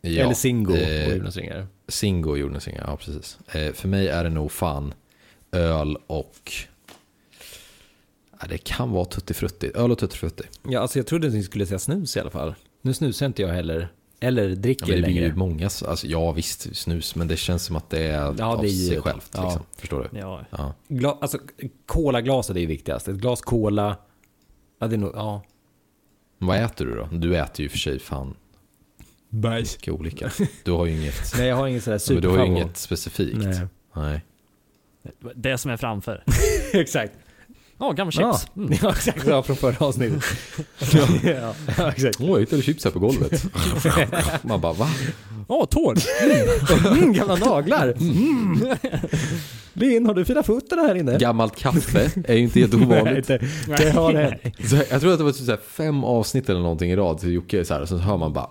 Ja, 0.00 0.22
Eller 0.22 0.34
Singo 0.34 0.74
eh, 0.74 1.08
och 1.08 1.16
Jonas 1.16 1.36
Ringar. 1.36 1.66
Singo 1.88 2.30
och 2.30 2.38
Jonas 2.38 2.66
Ringar, 2.66 2.84
ja 2.86 2.96
precis. 2.96 3.38
Eh, 3.52 3.72
för 3.72 3.88
mig 3.88 4.08
är 4.08 4.24
det 4.24 4.30
nog 4.30 4.52
fan 4.52 4.94
öl 5.52 5.96
och... 6.06 6.52
Ja, 8.40 8.46
det 8.48 8.58
kan 8.58 8.90
vara 8.90 9.04
tuttifrutti. 9.04 9.70
Öl 9.74 9.90
och 9.92 9.98
tuttifrutti. 9.98 10.44
Ja, 10.68 10.80
alltså 10.80 10.98
jag 10.98 11.06
trodde 11.06 11.26
att 11.26 11.32
ni 11.34 11.42
skulle 11.42 11.66
säga 11.66 11.78
snus 11.78 12.16
i 12.16 12.20
alla 12.20 12.30
fall. 12.30 12.54
Nu 12.82 12.94
snusar 12.94 13.26
inte 13.26 13.42
jag 13.42 13.48
heller. 13.48 13.88
Eller 14.20 14.48
Ja, 14.48 14.54
dricker 14.54 14.86
men 14.86 14.96
det 14.96 15.02
blir 15.02 15.14
längre. 15.14 15.26
ju 15.26 15.34
många, 15.34 15.64
alltså, 15.64 16.06
ja 16.06 16.32
visst 16.32 16.76
snus, 16.76 17.14
men 17.14 17.28
det 17.28 17.36
känns 17.36 17.64
som 17.64 17.76
att 17.76 17.90
det 17.90 17.98
är 18.02 18.34
Ja, 18.38 18.46
av 18.46 18.62
det 18.62 18.68
är 18.68 18.88
sig 18.88 19.00
självt. 19.00 19.30
Ja. 19.34 19.44
Liksom. 19.44 19.62
Förstår 19.76 20.08
du? 20.12 20.18
Ja. 20.18 20.44
Ja. 20.50 20.74
Gla, 20.88 21.18
alltså, 21.20 21.38
colaglaset 21.86 22.56
är 22.56 22.60
ju 22.60 22.66
viktigast. 22.66 23.08
Ett 23.08 23.16
glas 23.16 23.40
cola. 23.40 23.96
Ja, 24.82 24.88
det 24.88 24.96
är 24.96 24.98
nog, 24.98 25.10
ja. 25.14 25.42
Vad 26.38 26.56
äter 26.58 26.86
du 26.86 26.94
då? 26.96 27.08
Du 27.12 27.36
äter 27.36 27.62
ju 27.62 27.68
för 27.68 27.78
sig 27.78 27.98
fan 27.98 28.34
Bajs. 29.28 29.74
mycket 29.76 29.94
olika. 29.94 30.30
Du 30.64 30.70
har 30.72 30.86
ju 30.86 30.92
inget, 31.00 31.32
Nej, 31.38 31.46
jag 31.48 31.56
har 31.56 31.66
ingen 31.68 31.80
sån 31.80 31.90
där 31.92 32.12
men 32.12 32.22
du 32.22 32.28
har 32.28 32.34
ju 32.36 32.40
superfavorit. 32.42 32.64
inget 32.64 32.76
specifikt. 32.76 33.36
Nej. 33.38 33.66
Nej. 33.96 34.24
Det 35.34 35.58
som 35.58 35.70
är 35.70 35.76
framför. 35.76 36.24
exakt. 36.72 37.12
Ja, 37.78 37.92
gammal 37.92 38.12
Ja, 38.16 38.32
chips. 38.38 38.56
Mm. 38.56 38.72
ja 38.82 38.90
exakt. 38.90 39.26
Ja, 39.26 39.42
från 39.42 39.56
förra 39.56 39.86
avsnittet. 39.86 40.24
ja, 40.92 41.06
ja, 41.78 41.92
exakt. 41.92 42.20
Åh, 42.20 42.28
jag 42.30 42.40
hittade 42.40 42.62
chips 42.62 42.84
här 42.84 42.90
på 42.90 42.98
golvet. 42.98 43.44
Man 44.44 44.60
bara, 44.60 44.72
va? 44.72 44.88
Åh, 45.48 45.66
tår! 45.66 45.96
Mm, 46.92 47.12
gamla 47.12 47.36
naglar. 47.36 47.94
Linn, 49.72 50.06
har 50.06 50.14
du 50.14 50.24
fina 50.24 50.42
fötter 50.42 50.76
här 50.76 50.94
inne? 50.94 51.18
Gammalt 51.18 51.56
kaffe 51.56 52.10
är 52.24 52.34
ju 52.34 52.40
inte 52.42 52.60
helt 52.60 52.72
Nej, 52.72 52.86
ovanligt. 52.86 53.26
det, 53.26 53.38
det 53.66 53.90
har 53.90 54.12
hänt. 54.14 54.42
Så 54.70 54.76
jag 54.90 55.00
tror 55.00 55.12
att 55.12 55.18
det 55.18 55.24
var 55.24 55.32
typ 55.32 55.44
så 55.46 55.50
här 55.50 55.60
fem 55.68 56.04
avsnitt 56.04 56.48
eller 56.48 56.60
någonting 56.60 56.90
i 56.90 56.96
rad 56.96 57.18
till 57.18 57.32
Jocke 57.32 57.64
så 57.64 57.74
här, 57.74 57.80
och 57.80 57.88
så 57.88 57.96
hör 57.96 58.16
man 58.16 58.32
bara 58.32 58.50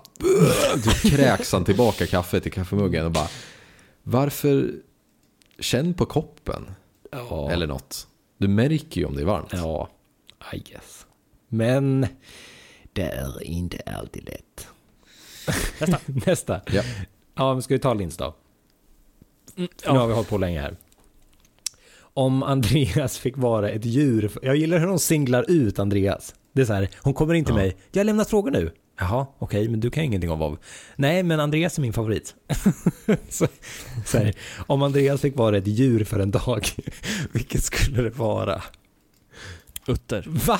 typ 0.83 1.11
kräks 1.15 1.51
han 1.53 1.63
tillbaka 1.65 2.07
kaffet 2.07 2.47
i 2.47 2.49
kaffemuggen 2.49 3.05
och 3.05 3.11
bara 3.11 3.27
Varför 4.03 4.71
Känn 5.59 5.93
på 5.93 6.05
koppen 6.05 6.71
Ja. 7.11 7.51
eller 7.51 7.67
något. 7.67 8.07
Du 8.37 8.47
märker 8.47 9.01
ju 9.01 9.05
om 9.07 9.15
det 9.15 9.21
är 9.21 9.25
varmt. 9.25 9.49
Ja. 9.53 9.89
I 10.53 10.57
guess. 10.59 11.05
Men 11.47 12.07
det 12.93 13.01
är 13.01 13.43
inte 13.43 13.77
alltid 13.85 14.23
lätt. 14.25 14.67
Nästa. 15.79 15.99
Nästa. 16.25 16.61
Ja. 16.71 16.81
Ja, 17.35 17.53
men 17.53 17.61
ska 17.61 17.73
vi 17.73 17.79
ta 17.79 17.93
Lins 17.93 18.17
då? 18.17 18.35
Mm, 19.57 19.69
För 19.83 19.91
Nu 19.91 19.97
har 19.97 20.03
ja. 20.03 20.07
vi 20.07 20.13
hållit 20.13 20.29
på 20.29 20.37
länge 20.37 20.61
här. 20.61 20.75
Om 22.13 22.43
Andreas 22.43 23.17
fick 23.17 23.37
vara 23.37 23.69
ett 23.69 23.85
djur. 23.85 24.31
Jag 24.41 24.55
gillar 24.55 24.79
hur 24.79 24.87
hon 24.87 24.99
singlar 24.99 25.45
ut 25.51 25.79
Andreas. 25.79 26.35
Det 26.53 26.61
är 26.61 26.65
så 26.65 26.73
här, 26.73 26.89
hon 27.01 27.13
kommer 27.13 27.33
in 27.33 27.45
till 27.45 27.53
Ja. 27.55 27.61
mig. 27.61 27.77
Jag 27.91 27.99
har 27.99 28.05
lämnat 28.05 28.29
frågor 28.29 28.51
nu. 28.51 28.71
Jaha, 28.99 29.27
okej, 29.39 29.69
men 29.69 29.79
du 29.79 29.89
kan 29.89 30.03
ingenting 30.03 30.31
om 30.31 30.39
vad. 30.39 30.57
Nej, 30.95 31.23
men 31.23 31.39
Andreas 31.39 31.77
är 31.77 31.81
min 31.81 31.93
favorit. 31.93 32.35
så, 33.29 33.47
så 34.05 34.17
här, 34.17 34.33
om 34.67 34.81
Andreas 34.83 35.21
fick 35.21 35.35
vara 35.37 35.57
ett 35.57 35.67
djur 35.67 36.03
för 36.03 36.19
en 36.19 36.31
dag, 36.31 36.67
vilket 37.31 37.63
skulle 37.63 38.01
det 38.01 38.09
vara? 38.09 38.61
Utter. 39.87 40.25
Va? 40.47 40.59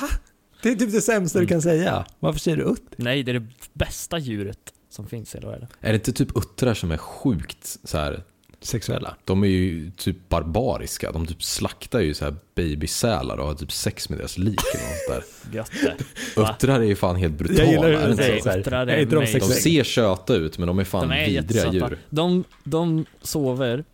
Det 0.62 0.68
är 0.68 0.74
typ 0.74 0.92
det 0.92 1.00
sämsta 1.00 1.40
du 1.40 1.46
kan 1.46 1.62
säga. 1.62 2.06
Varför 2.18 2.40
säger 2.40 2.56
du 2.56 2.62
utter? 2.62 2.94
Nej, 2.96 3.22
det 3.22 3.32
är 3.32 3.40
det 3.40 3.46
bästa 3.72 4.18
djuret 4.18 4.58
som 4.90 5.06
finns 5.06 5.34
i 5.34 5.38
hela 5.38 5.50
världen. 5.50 5.68
Är 5.80 5.88
det 5.88 5.94
inte 5.94 6.12
typ 6.12 6.36
uttrar 6.36 6.74
som 6.74 6.90
är 6.90 6.96
sjukt 6.96 7.78
så 7.84 7.98
här? 7.98 8.22
Sexuella. 8.62 9.16
De 9.24 9.44
är 9.44 9.48
ju 9.48 9.90
typ 9.90 10.28
barbariska. 10.28 11.12
De 11.12 11.26
typ 11.26 11.42
slaktar 11.42 12.00
ju 12.00 12.14
så 12.14 12.24
här 12.24 12.34
babysälar 12.54 13.36
och 13.36 13.46
har 13.46 13.54
typ 13.54 13.72
sex 13.72 14.08
med 14.08 14.18
deras 14.18 14.38
lik 14.38 14.60
eller 14.74 14.84
något 14.84 15.24
där. 15.50 15.56
Gött 15.56 15.72
det. 15.82 16.40
Va? 16.40 16.50
Uttrar 16.50 16.80
är 16.80 16.84
ju 16.84 16.96
fan 16.96 17.16
helt 17.16 17.34
brutala. 17.34 17.62
Jag 17.62 17.72
gillar 17.72 17.88
hur 17.88 17.96
är 17.96 18.00
det 18.00 18.10
du 18.10 18.16
säger 18.16 19.04
de. 19.04 19.38
De 19.38 19.46
ser 19.46 19.84
söta 19.84 20.34
ut 20.34 20.58
men 20.58 20.68
de 20.68 20.78
är 20.78 20.84
fan 20.84 21.08
De 21.08 21.14
är 21.14 21.26
vidriga 21.26 21.72
djur. 21.72 21.98
De, 22.10 22.44
de 22.64 23.04
sover 23.22 23.84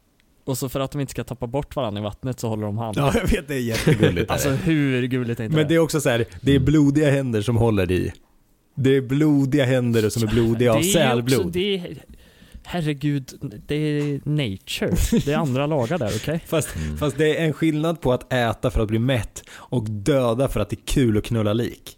och 0.45 0.59
så 0.59 0.69
för 0.69 0.81
att 0.81 0.91
de 0.91 1.01
inte 1.01 1.11
ska 1.11 1.25
tappa 1.25 1.47
bort 1.47 1.77
varandra 1.77 2.01
i 2.01 2.05
vattnet 2.05 2.41
så 2.41 2.49
håller 2.49 2.67
de 2.67 2.79
hand. 2.79 2.97
Ja, 2.97 3.13
jag 3.15 3.27
vet, 3.29 3.49
det 3.49 3.55
är 3.55 3.59
jättegulligt. 3.59 4.31
Alltså 4.31 4.51
hur 4.51 5.03
gulligt 5.03 5.41
är 5.41 5.45
inte 5.45 5.57
Men 5.57 5.69
det 5.69 5.75
är 5.75 5.79
också 5.79 6.01
så 6.01 6.09
här, 6.09 6.25
det 6.41 6.55
är 6.55 6.59
blodiga 6.59 7.11
händer 7.11 7.43
som 7.43 7.57
håller 7.57 7.91
i. 7.91 8.13
Det 8.75 8.97
är 8.97 9.01
blodiga 9.01 9.65
händer 9.65 10.09
som 10.09 10.23
är 10.23 10.27
blodiga 10.27 10.73
av 10.73 10.79
Det 10.79 10.85
sälblod. 10.85 11.41
Också, 11.41 11.51
det 11.51 11.75
är, 11.75 11.97
herregud, 12.69 13.33
det 13.67 13.75
är 13.75 14.21
nature. 14.25 15.21
Det 15.25 15.33
är 15.33 15.37
andra 15.37 15.67
lagar 15.67 15.99
där, 15.99 16.13
okej? 16.17 16.41
Fast, 16.47 16.77
Mm. 16.77 16.97
fast 16.99 17.19
det 17.19 17.37
är 17.37 17.45
en 17.47 17.53
skillnad 17.53 18.01
på 18.01 18.13
att 18.13 18.33
äta 18.33 18.71
för 18.71 18.81
att 18.81 18.89
bli 18.89 18.99
mätt 18.99 19.43
och 19.51 19.91
döda 19.91 20.49
för 20.49 20.61
att 20.61 20.71
det 20.71 20.77
är 20.77 20.87
kul 20.87 21.19
att 21.19 21.25
knulla 21.25 21.53
lik. 21.53 21.97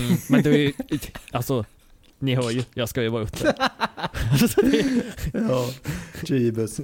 Mm. 0.00 0.16
Men 0.28 0.42
det 0.42 0.50
är 0.50 0.58
ju, 0.58 0.72
alltså, 1.30 1.64
ni 2.18 2.34
hör 2.34 2.50
ju, 2.50 2.62
jag 2.74 2.88
ska 2.88 3.02
ju 3.02 3.08
vara 3.08 3.22
ute. 3.22 3.54
Ja, 5.32 5.68
Jeebus. 6.22 6.80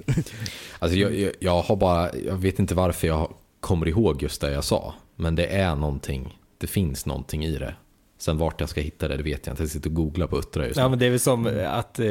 Alltså 0.78 0.98
jag, 0.98 1.18
jag, 1.18 1.32
jag 1.40 1.62
har 1.62 1.76
bara, 1.76 2.16
jag 2.26 2.36
vet 2.36 2.58
inte 2.58 2.74
varför 2.74 3.06
jag 3.06 3.34
kommer 3.60 3.88
ihåg 3.88 4.22
just 4.22 4.40
det 4.40 4.50
jag 4.52 4.64
sa. 4.64 4.94
Men 5.16 5.34
det 5.34 5.46
är 5.46 5.74
någonting, 5.74 6.38
det 6.58 6.66
finns 6.66 7.06
någonting 7.06 7.44
i 7.44 7.56
det. 7.58 7.74
Sen 8.22 8.38
vart 8.38 8.60
jag 8.60 8.68
ska 8.68 8.80
hitta 8.80 9.08
det, 9.08 9.16
det 9.16 9.22
vet 9.22 9.46
jag 9.46 9.52
inte. 9.52 9.62
Jag 9.62 9.70
sitter 9.70 9.90
och 9.90 9.94
googlar 9.96 10.26
på 10.26 10.38
uttrar 10.38 10.64
just 10.64 10.76
nu. 10.76 10.82
Ja, 10.82 10.88
men 10.88 10.98
det 10.98 11.06
är 11.06 11.10
väl 11.10 11.20
som 11.20 11.46
att 11.66 11.98
eh, 11.98 12.06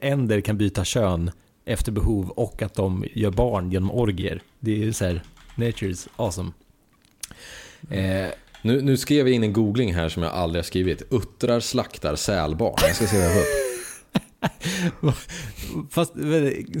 änder 0.00 0.40
kan 0.40 0.58
byta 0.58 0.84
kön 0.84 1.30
efter 1.64 1.92
behov 1.92 2.30
och 2.30 2.62
att 2.62 2.74
de 2.74 3.04
gör 3.14 3.30
barn 3.30 3.72
genom 3.72 3.90
orgier. 3.90 4.42
Det 4.60 4.72
är 4.72 4.76
ju 4.76 4.92
så 4.92 5.04
här, 5.04 5.22
nature's 5.56 6.08
awesome. 6.16 6.50
Eh, 7.90 8.26
Nu, 8.62 8.80
nu 8.82 8.96
skrev 8.96 9.26
jag 9.28 9.34
in 9.36 9.42
en 9.42 9.52
googling 9.52 9.94
här 9.94 10.08
som 10.08 10.22
jag 10.22 10.32
aldrig 10.32 10.58
har 10.58 10.64
skrivit. 10.66 11.02
Uttrar 11.10 11.60
slaktar 11.60 12.16
sälbarn. 12.16 12.74
Jag 12.82 12.96
ska 12.96 13.06
se 13.06 13.16
vad 13.16 13.26
jag 13.26 13.32
får 13.32 13.40
upp. 15.08 15.14
fast 15.92 16.12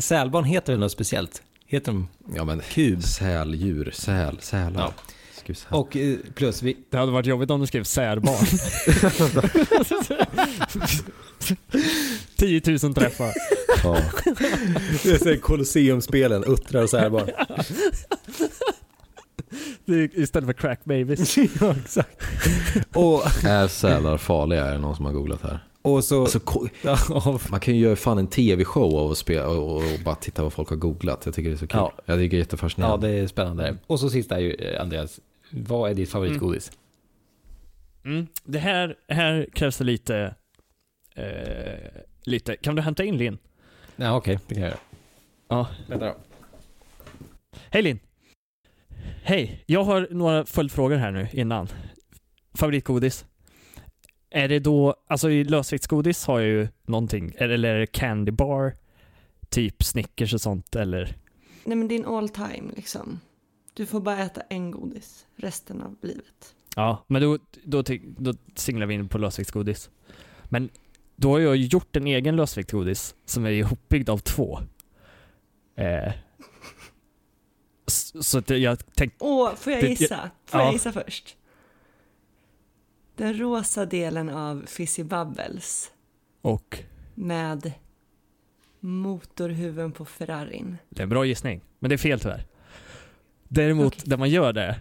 sälbarn 0.00 0.44
heter 0.44 0.72
väl 0.72 0.80
något 0.80 0.92
speciellt? 0.92 1.42
Heter 1.66 1.92
de 1.92 2.08
Ja 2.36 2.44
men 2.44 2.60
kub? 2.60 3.02
säldjur, 3.02 3.90
säl, 3.94 4.38
sälar. 4.40 4.80
Ja. 4.80 4.92
Här. 5.48 5.78
Och 5.78 5.96
eh, 5.96 6.16
plus, 6.34 6.62
vi, 6.62 6.76
Det 6.90 6.96
hade 6.96 7.12
varit 7.12 7.26
jobbigt 7.26 7.50
om 7.50 7.60
du 7.60 7.66
skrev 7.66 7.84
särbarn. 7.84 8.46
10 12.36 12.62
000 12.82 12.94
träffar. 12.94 13.32
Ja. 13.84 14.02
det 15.02 15.26
är 15.26 15.36
Colosseumspelen, 15.36 16.44
uttrar 16.44 16.82
och 16.82 16.88
är 19.86 20.20
Istället 20.20 20.46
för 20.46 20.52
crack 20.52 20.84
babies. 20.84 21.36
ja, 21.60 21.74
exakt. 21.84 22.22
Och, 22.94 23.44
Är 23.44 23.68
sälar 23.68 24.16
farliga? 24.16 24.64
Är 24.64 24.72
det 24.72 24.78
någon 24.78 24.96
som 24.96 25.04
har 25.04 25.12
googlat 25.12 25.42
här? 25.42 25.60
och 25.82 26.04
så... 26.04 26.20
Alltså, 26.20 26.40
ja, 26.82 26.98
man 27.50 27.60
kan 27.60 27.74
ju 27.74 27.80
göra 27.80 27.96
fan 27.96 28.18
en 28.18 28.26
tv-show 28.26 28.96
av 28.96 29.10
att 29.10 29.18
spela 29.18 29.48
och, 29.48 29.76
och 29.76 29.82
bara 30.04 30.14
titta 30.14 30.42
vad 30.42 30.52
folk 30.52 30.68
har 30.68 30.76
googlat. 30.76 31.22
Jag 31.24 31.34
tycker 31.34 31.50
det 31.50 31.56
är 31.56 31.58
så 31.58 31.66
kul. 31.66 31.80
Ja. 31.80 31.92
Jag 32.04 32.18
tycker 32.18 32.30
det 32.30 32.36
är 32.36 32.38
ja, 32.38 32.42
jättefascinerande. 32.44 33.08
det 33.08 33.14
är 33.14 33.26
spännande. 33.26 33.76
Och 33.86 34.00
så 34.00 34.10
sista 34.10 34.36
är 34.36 34.40
ju, 34.40 34.54
eh, 34.54 34.82
Andreas, 34.82 35.20
vad 35.52 35.90
är 35.90 35.94
ditt 35.94 36.10
favoritgodis? 36.10 36.72
Mm. 38.04 38.26
Det 38.44 38.58
här, 38.58 38.96
här 39.08 39.48
krävs 39.52 39.78
det 39.78 39.84
lite, 39.84 40.34
eh, 41.14 42.02
lite. 42.24 42.56
Kan 42.56 42.74
du 42.74 42.82
hämta 42.82 43.04
in 43.04 43.16
Linn? 43.16 43.38
Ja, 43.96 44.16
okej, 44.16 44.38
det 44.46 44.54
kan 44.54 44.62
jag 44.62 44.70
göra. 44.70 44.80
Ja. 45.48 45.68
Vänta 45.88 46.06
då. 46.06 46.16
Hej 47.70 47.82
Linn. 47.82 47.98
Hej, 49.24 49.64
jag 49.66 49.84
har 49.84 50.08
några 50.10 50.44
följdfrågor 50.44 50.96
här 50.96 51.10
nu 51.10 51.28
innan. 51.32 51.68
Favoritgodis? 52.54 53.24
Är 54.30 54.48
det 54.48 54.58
då, 54.58 54.94
alltså 55.06 55.30
i 55.30 55.44
lösviktsgodis 55.44 56.26
har 56.26 56.40
jag 56.40 56.48
ju 56.48 56.68
någonting, 56.82 57.32
eller 57.36 57.68
är 57.68 57.78
det 57.78 57.86
candy 57.86 58.32
bar, 58.32 58.76
typ 59.48 59.82
Snickers 59.82 60.34
och 60.34 60.40
sånt 60.40 60.76
eller? 60.76 61.16
Nej 61.64 61.76
men 61.76 61.88
din 61.88 62.04
all 62.04 62.28
time 62.28 62.72
liksom. 62.76 63.20
Du 63.74 63.86
får 63.86 64.00
bara 64.00 64.18
äta 64.18 64.40
en 64.40 64.70
godis 64.70 65.26
resten 65.36 65.82
av 65.82 65.96
livet. 66.00 66.54
Ja, 66.76 67.04
men 67.06 67.22
då, 67.22 67.38
då, 67.64 67.82
då 68.18 68.34
singlar 68.54 68.86
vi 68.86 68.94
in 68.94 69.08
på 69.08 69.18
lösviktsgodis. 69.18 69.90
Men 70.44 70.70
då 71.16 71.30
har 71.30 71.38
jag 71.38 71.56
gjort 71.56 71.96
en 71.96 72.06
egen 72.06 72.36
lösviktsgodis 72.36 73.14
som 73.24 73.44
är 73.46 73.50
ihopbyggd 73.50 74.10
av 74.10 74.18
två. 74.18 74.60
Eh, 75.76 76.12
så 78.20 78.38
att 78.38 78.50
jag 78.50 78.94
tänkte, 78.94 79.24
Åh, 79.24 79.54
får 79.54 79.72
jag 79.72 79.82
gissa? 79.82 80.30
Får 80.44 80.60
ja. 80.60 80.66
jag 80.66 80.72
gissa 80.72 80.92
först? 80.92 81.36
Den 83.16 83.38
rosa 83.38 83.86
delen 83.86 84.28
av 84.28 84.64
Fizzy 84.66 85.04
Bubbles 85.04 85.92
och 86.40 86.78
med 87.14 87.72
motorhuven 88.80 89.92
på 89.92 90.04
Ferrarin. 90.04 90.76
Det 90.88 91.00
är 91.00 91.02
en 91.02 91.08
bra 91.08 91.24
gissning, 91.24 91.60
men 91.78 91.88
det 91.88 91.94
är 91.94 91.98
fel 91.98 92.20
tyvärr. 92.20 92.46
Däremot, 93.54 93.86
Okej. 93.94 94.02
där 94.06 94.16
man 94.16 94.30
gör 94.30 94.52
det, 94.52 94.76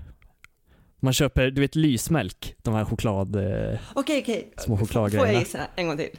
man 0.99 1.14
köper, 1.14 1.52
du 1.52 1.61
vet 1.61 1.76
lysmjölk, 1.76 2.56
de 2.61 2.73
här 2.73 2.85
choklad... 2.85 3.35
Eh, 3.35 3.80
Okej, 3.95 4.22
okej. 4.22 4.53
Små 4.57 4.77
Får 4.77 5.10
jag 5.15 5.34
gissa 5.34 5.60
en 5.76 5.88
gång 5.88 5.98
till? 5.98 6.10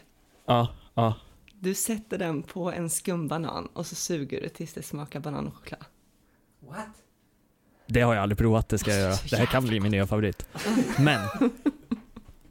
ja, 0.47 0.69
ja. 0.95 1.15
Du 1.61 1.74
sätter 1.74 2.19
den 2.19 2.43
på 2.43 2.73
en 2.73 2.91
skumbanan 2.91 3.66
och 3.66 3.87
så 3.87 3.95
suger 3.95 4.41
du 4.41 4.49
tills 4.49 4.73
det 4.73 4.83
smakar 4.83 5.20
banan 5.20 5.47
och 5.47 5.55
choklad. 5.55 5.81
Det 7.87 8.01
har 8.01 8.15
jag 8.15 8.23
aldrig 8.23 8.39
provat, 8.39 8.69
det 8.69 8.79
ska 8.79 8.91
jag 8.91 9.01
göra. 9.01 9.16
Det 9.31 9.37
här 9.37 9.47
kan 9.47 9.65
bli 9.65 9.81
min 9.81 9.93
nya 9.93 10.07
favorit. 10.07 10.47
Men, 10.99 11.29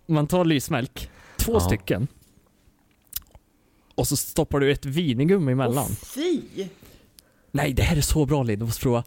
man 0.06 0.28
tar 0.28 0.46
lysmjölk, 0.46 1.10
två 1.38 1.54
Ja. 1.54 1.60
stycken, 1.60 2.08
och 3.96 4.08
så 4.08 4.18
stoppar 4.18 4.60
du 4.60 4.72
ett 4.72 4.86
vinigummi 4.86 5.52
emellan. 5.52 5.86
Åh, 5.90 5.96
fy! 6.16 6.42
Nej, 7.52 7.74
det 7.74 7.84
här 7.84 7.98
är 7.98 8.02
så 8.02 8.26
bra 8.26 8.44
Linn, 8.44 8.60
du 8.60 8.66
måste 8.66 8.82
prova. 8.82 9.04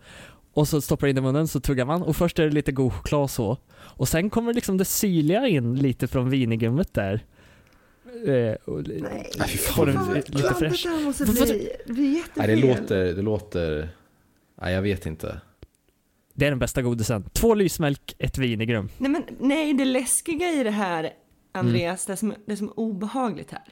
Och 0.55 0.69
så 0.69 0.81
stoppar 0.81 1.07
du 1.07 1.11
in 1.11 1.19
i 1.19 1.21
munnen, 1.21 1.49
så 1.49 1.61
tuggar 1.61 1.85
man 1.85 2.03
och 2.03 2.17
först 2.17 2.39
är 2.39 2.45
det 2.45 2.51
lite 2.51 2.73
god 2.73 2.93
choklad 2.93 3.31
så. 3.31 3.59
Och 3.75 4.09
sen 4.09 4.31
kommer 4.31 4.55
liksom 4.55 4.77
det 4.79 4.85
syrliga 4.85 5.49
in 5.49 5.75
lite 5.77 6.07
från 6.09 6.31
vinigummit 6.31 6.95
där. 6.95 7.25
Eh, 8.27 8.53
och, 8.65 8.89
Nej, 8.89 9.31
Nej, 9.39 9.49
fy 9.49 9.59
Får 9.59 9.93
fan. 9.93 10.07
den 10.07 10.15
lite 10.15 10.55
fräsch. 10.55 10.83
Det 10.85 10.89
här 10.91 11.05
måste 11.05 11.25
bli, 11.25 11.71
det 11.87 11.93
blir 11.93 12.05
Nej, 12.05 12.17
jättefel. 12.17 12.61
det 12.61 12.67
låter, 12.67 13.05
det 13.05 13.23
låter... 13.23 13.89
Nej, 14.61 14.75
jag 14.75 14.83
vet 14.83 15.07
inte. 15.07 15.41
Det 16.35 16.47
är 16.47 16.51
den 16.51 16.59
bästa 16.59 16.83
godisen. 16.83 17.25
Två 17.33 17.55
lysmjölk, 17.55 18.15
ett 18.19 18.39
vinigrum. 18.39 18.89
Nej, 18.99 19.11
men, 19.11 19.23
nej, 19.41 19.75
det 19.75 19.85
läskiga 19.85 20.51
i 20.53 20.65
det 20.65 20.71
här, 20.71 21.11
Andreas, 21.53 22.07
Mm. 22.09 22.13
det, 22.15 22.17
som, 22.17 22.35
det 22.47 22.57
som 22.57 22.69
är 22.69 22.79
obehagligt 22.79 23.51
här, 23.51 23.63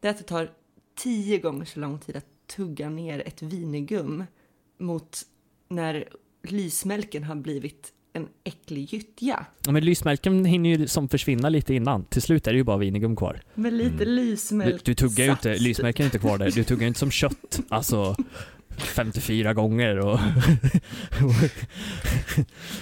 det 0.00 0.08
är 0.08 0.10
att 0.10 0.18
det 0.18 0.24
tar 0.24 0.50
tio 0.98 1.38
gånger 1.38 1.64
så 1.64 1.80
lång 1.80 1.98
tid 1.98 2.16
att 2.16 2.26
tugga 2.56 2.88
ner 2.88 3.22
ett 3.26 3.42
vinigum 3.42 4.24
mot 4.78 5.18
när 5.68 6.08
lysmjölken 6.48 7.24
har 7.24 7.34
blivit 7.34 7.92
en 8.12 8.28
äcklig 8.44 8.92
gyttja. 8.94 9.46
Ja, 9.66 9.72
men 9.72 9.84
lysmjölken 9.84 10.44
hinner 10.44 10.70
ju 10.70 10.88
som 10.88 11.08
försvinna 11.08 11.48
lite 11.48 11.74
innan. 11.74 12.04
Till 12.04 12.22
slut 12.22 12.46
är 12.46 12.52
det 12.52 12.56
ju 12.56 12.64
bara 12.64 12.76
vinigum 12.76 13.16
kvar. 13.16 13.40
Med 13.54 13.72
lite 13.72 13.88
Mm. 13.94 13.98
Du, 13.98 14.04
lysmjölk. 14.14 14.84
du 14.84 14.94
tuggar 14.94 15.24
ju 15.24 15.30
inte, 15.30 15.42
sats. 15.52 15.60
lysmjölken 15.60 16.04
är 16.04 16.06
inte 16.06 16.18
kvar 16.18 16.38
där. 16.38 16.50
Du 16.50 16.64
tuggar 16.64 16.80
ju 16.82 16.88
inte 16.88 17.00
som 17.00 17.10
kött. 17.10 17.60
Alltså 17.68 18.16
54 18.78 19.54
gånger 19.54 19.98
och... 19.98 20.18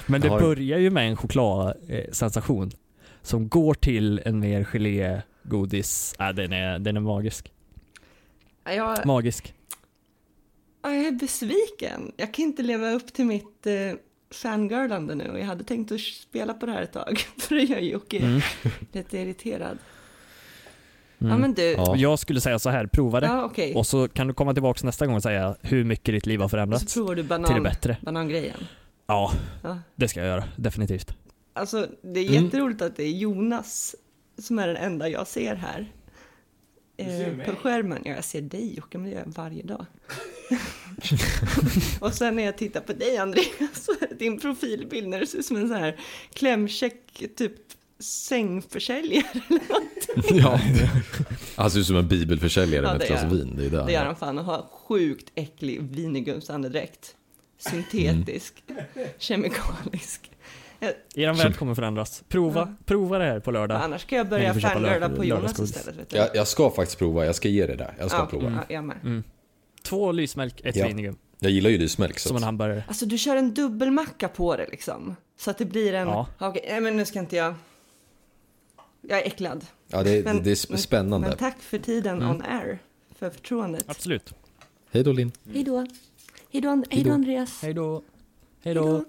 Men 0.07 0.21
det 0.21 0.29
börjar 0.29 0.79
ju 0.79 0.91
med 0.91 1.09
en 1.09 1.17
chokladsensation 1.17 2.71
som 3.23 3.49
går 3.49 3.75
till 3.75 4.21
en 4.25 4.41
mer 4.41 4.65
gelégodis. 4.65 6.15
Äh, 6.21 6.29
den 6.29 6.53
är, 6.53 6.79
den 6.79 6.97
är 6.97 7.01
magisk. 7.01 7.53
Ja, 8.65 8.73
Jag, 8.73 9.07
Magisk. 9.07 9.55
Ja, 10.85 10.95
jag 10.95 11.07
är 11.07 11.13
besviken. 11.13 12.13
Jag 12.17 12.35
kan 12.35 12.45
inte 12.45 12.63
leva 12.63 12.91
upp 12.91 13.13
till 13.13 13.25
mitt 13.27 13.67
eh, 13.67 13.75
fangirlande 14.31 15.15
nu 15.15 15.29
och 15.31 15.39
jag 15.39 15.45
hade 15.47 15.65
tänkt 15.65 15.93
att 15.93 16.01
spela 16.01 16.55
på 16.55 16.67
det 16.67 16.73
här 16.73 16.83
ett 16.83 16.93
tag. 16.93 17.19
För 17.39 17.55
det 17.55 17.63
gör 17.63 17.79
Jocke 17.79 18.19
Mm. 18.19 18.41
lite 18.93 19.19
irriterad. 19.19 19.79
Mm. 21.19 21.33
Ja 21.33 21.39
men 21.39 21.55
du, 21.55 21.63
Ja. 21.73 21.97
Jag 21.97 22.19
skulle 22.19 22.41
säga 22.41 22.59
så 22.59 22.71
här, 22.71 22.87
prova 22.87 23.21
det. 23.21 23.27
ja 23.27 23.45
okej. 23.45 23.75
Och 23.75 23.87
så 23.87 24.09
kan 24.09 24.27
du 24.27 24.35
komma 24.35 24.53
tillbaka 24.55 24.81
nästa 24.87 25.07
gång 25.07 25.15
och 25.17 25.23
säga 25.23 25.57
hur 25.63 25.85
mycket 25.85 26.15
ditt 26.15 26.27
liv 26.27 26.39
har 26.41 26.45
Och 26.45 26.51
så 26.51 26.55
förändrats. 26.57 26.95
provar 26.95 27.15
du 27.15 27.23
till 27.23 27.29
det 27.29 27.39
banan, 27.39 27.63
bättre. 27.63 27.97
banangrejen. 28.03 28.67
Ja, 29.07 29.33
Ja. 29.63 29.79
det 29.95 30.09
ska 30.09 30.21
jag 30.21 30.27
göra. 30.29 30.45
Definitivt. 30.57 31.15
Alltså 31.53 31.87
det 32.03 32.21
är 32.21 32.29
Mm. 32.31 32.45
jätteroligt 32.45 32.83
att 32.83 32.97
det 32.97 33.03
är 33.03 33.11
Jonas 33.13 33.95
som 34.39 34.59
är 34.59 34.67
den 34.67 34.77
enda 34.77 35.09
jag 35.09 35.27
ser 35.27 35.55
här. 35.55 35.93
Eh, 36.97 37.47
på 37.47 37.57
skärmen. 37.57 38.03
Ja, 38.05 38.11
jag 38.15 38.25
ser 38.25 38.41
dig 38.41 38.75
Jocke, 38.77 38.99
men 38.99 39.11
det 39.11 39.17
gör 39.17 39.23
jag 39.27 39.33
varje 39.33 39.63
dag. 39.63 39.87
och 42.01 42.15
sen 42.15 42.37
när 42.37 42.43
jag 42.43 42.59
tittar 42.59 42.81
på 42.81 42.93
dig 42.93 43.19
Andreas, 43.19 43.89
är 44.01 44.15
din 44.19 44.41
profilbild 44.41 45.09
när 45.09 45.21
du 45.21 45.27
ser 45.27 45.39
ut 45.39 45.47
som 45.47 45.57
en 45.57 45.69
sån 45.69 45.77
här 45.77 46.01
klämkäck 46.33 47.23
typ 47.37 47.53
sängförsäljare. 47.99 49.41
ja. 50.31 50.61
Han 51.57 51.71
ser 51.71 51.81
ut 51.81 51.87
som 51.87 51.97
en 51.97 52.09
bibelförsäljare 52.09 52.85
Ja, 52.87 52.93
med 52.93 53.01
det 53.01 53.05
ett 53.05 53.11
glas 53.21 53.33
vin. 53.33 53.55
Det 53.57 53.65
är 53.65 53.71
där. 53.71 53.87
Det 53.87 53.93
gör 53.93 54.05
han 54.05 54.17
fan 54.17 54.39
och 54.39 54.45
har 54.45 54.67
sjukt 54.71 55.33
äcklig 55.35 55.83
vinegumsandedräkt. 55.83 57.17
Syntetisk, 57.59 58.65
kemikalisk. 59.19 60.31
Er 61.15 61.33
värld 61.35 61.57
kommer 61.57 61.75
förändras. 61.75 62.25
Prova, 62.29 62.61
Ja. 62.61 62.85
prova 62.85 63.19
det 63.19 63.25
här 63.25 63.41
på 63.41 63.51
lördag. 63.51 63.81
Annars 63.85 64.05
kan 64.05 64.19
jag 64.19 64.29
börja 64.29 64.53
lördag- 64.53 65.17
på 65.17 65.25
Jonas 65.25 65.61
istället. 65.61 65.97
Vet 65.99 66.11
du. 66.11 66.17
Jag, 66.17 66.29
jag 66.35 66.49
ska 66.49 66.71
faktiskt 66.71 66.99
prova, 66.99 67.27
jag 67.27 67.35
ska 67.35 67.49
ge 67.49 67.67
det 67.67 67.77
där. 67.77 67.95
Jag 67.99 68.11
ska 68.11 68.19
ja, 68.19 68.27
prova. 68.27 68.51
Ja, 68.69 68.75
jag 68.75 68.85
med. 68.85 68.97
Mm. 69.03 69.23
Två 69.83 70.13
lysmälk, 70.13 70.61
ett 70.65 70.77
Ja. 70.77 70.87
vinegum. 70.87 71.17
Jag 71.39 71.53
gillar 71.53 71.71
ju 71.71 71.79
lysmjölk. 71.79 72.19
så 72.19 72.29
Som 72.29 72.37
en 72.37 72.43
hamburgare. 72.43 72.85
Alltså 72.89 73.07
du 73.07 73.19
kör 73.19 73.37
en 73.37 73.55
dubbelmacka 73.55 74.29
på 74.29 74.57
det 74.57 74.67
liksom. 74.71 75.17
Så 75.39 75.51
att 75.51 75.59
det 75.59 75.65
blir 75.65 75.93
en... 75.95 76.09
Ja. 76.09 76.27
Okej, 76.39 76.65
nej 76.71 76.81
men 76.81 76.97
nu 76.97 77.05
ska 77.05 77.19
inte 77.19 77.37
jag... 77.37 77.55
Jag 79.09 79.19
är 79.19 79.27
äcklad. 79.27 79.67
Ja, 79.89 80.03
det, 80.03 80.25
Men- 80.25 80.43
det, 80.43 80.51
är 80.51 80.77
spännande. 80.77 81.29
Men 81.29 81.37
tack 81.37 81.63
för 81.63 81.79
tiden 81.79 82.17
Mm. 82.23 82.31
on 82.31 82.43
air. 82.43 82.79
För 83.19 83.31
förtroendet. 83.31 83.85
Absolut. 83.89 84.35
Hej 84.93 85.03
då 85.05 85.13
Linn. 85.13 85.33
Hej 85.53 85.65
då. 85.65 85.87
Hej 86.53 86.61
då, 87.05 87.13
Andreas. 87.13 87.63
Hej 87.63 87.75
då. 87.75 87.93
Hej 87.95 88.03
Hej 88.63 88.75
då. 88.75 89.05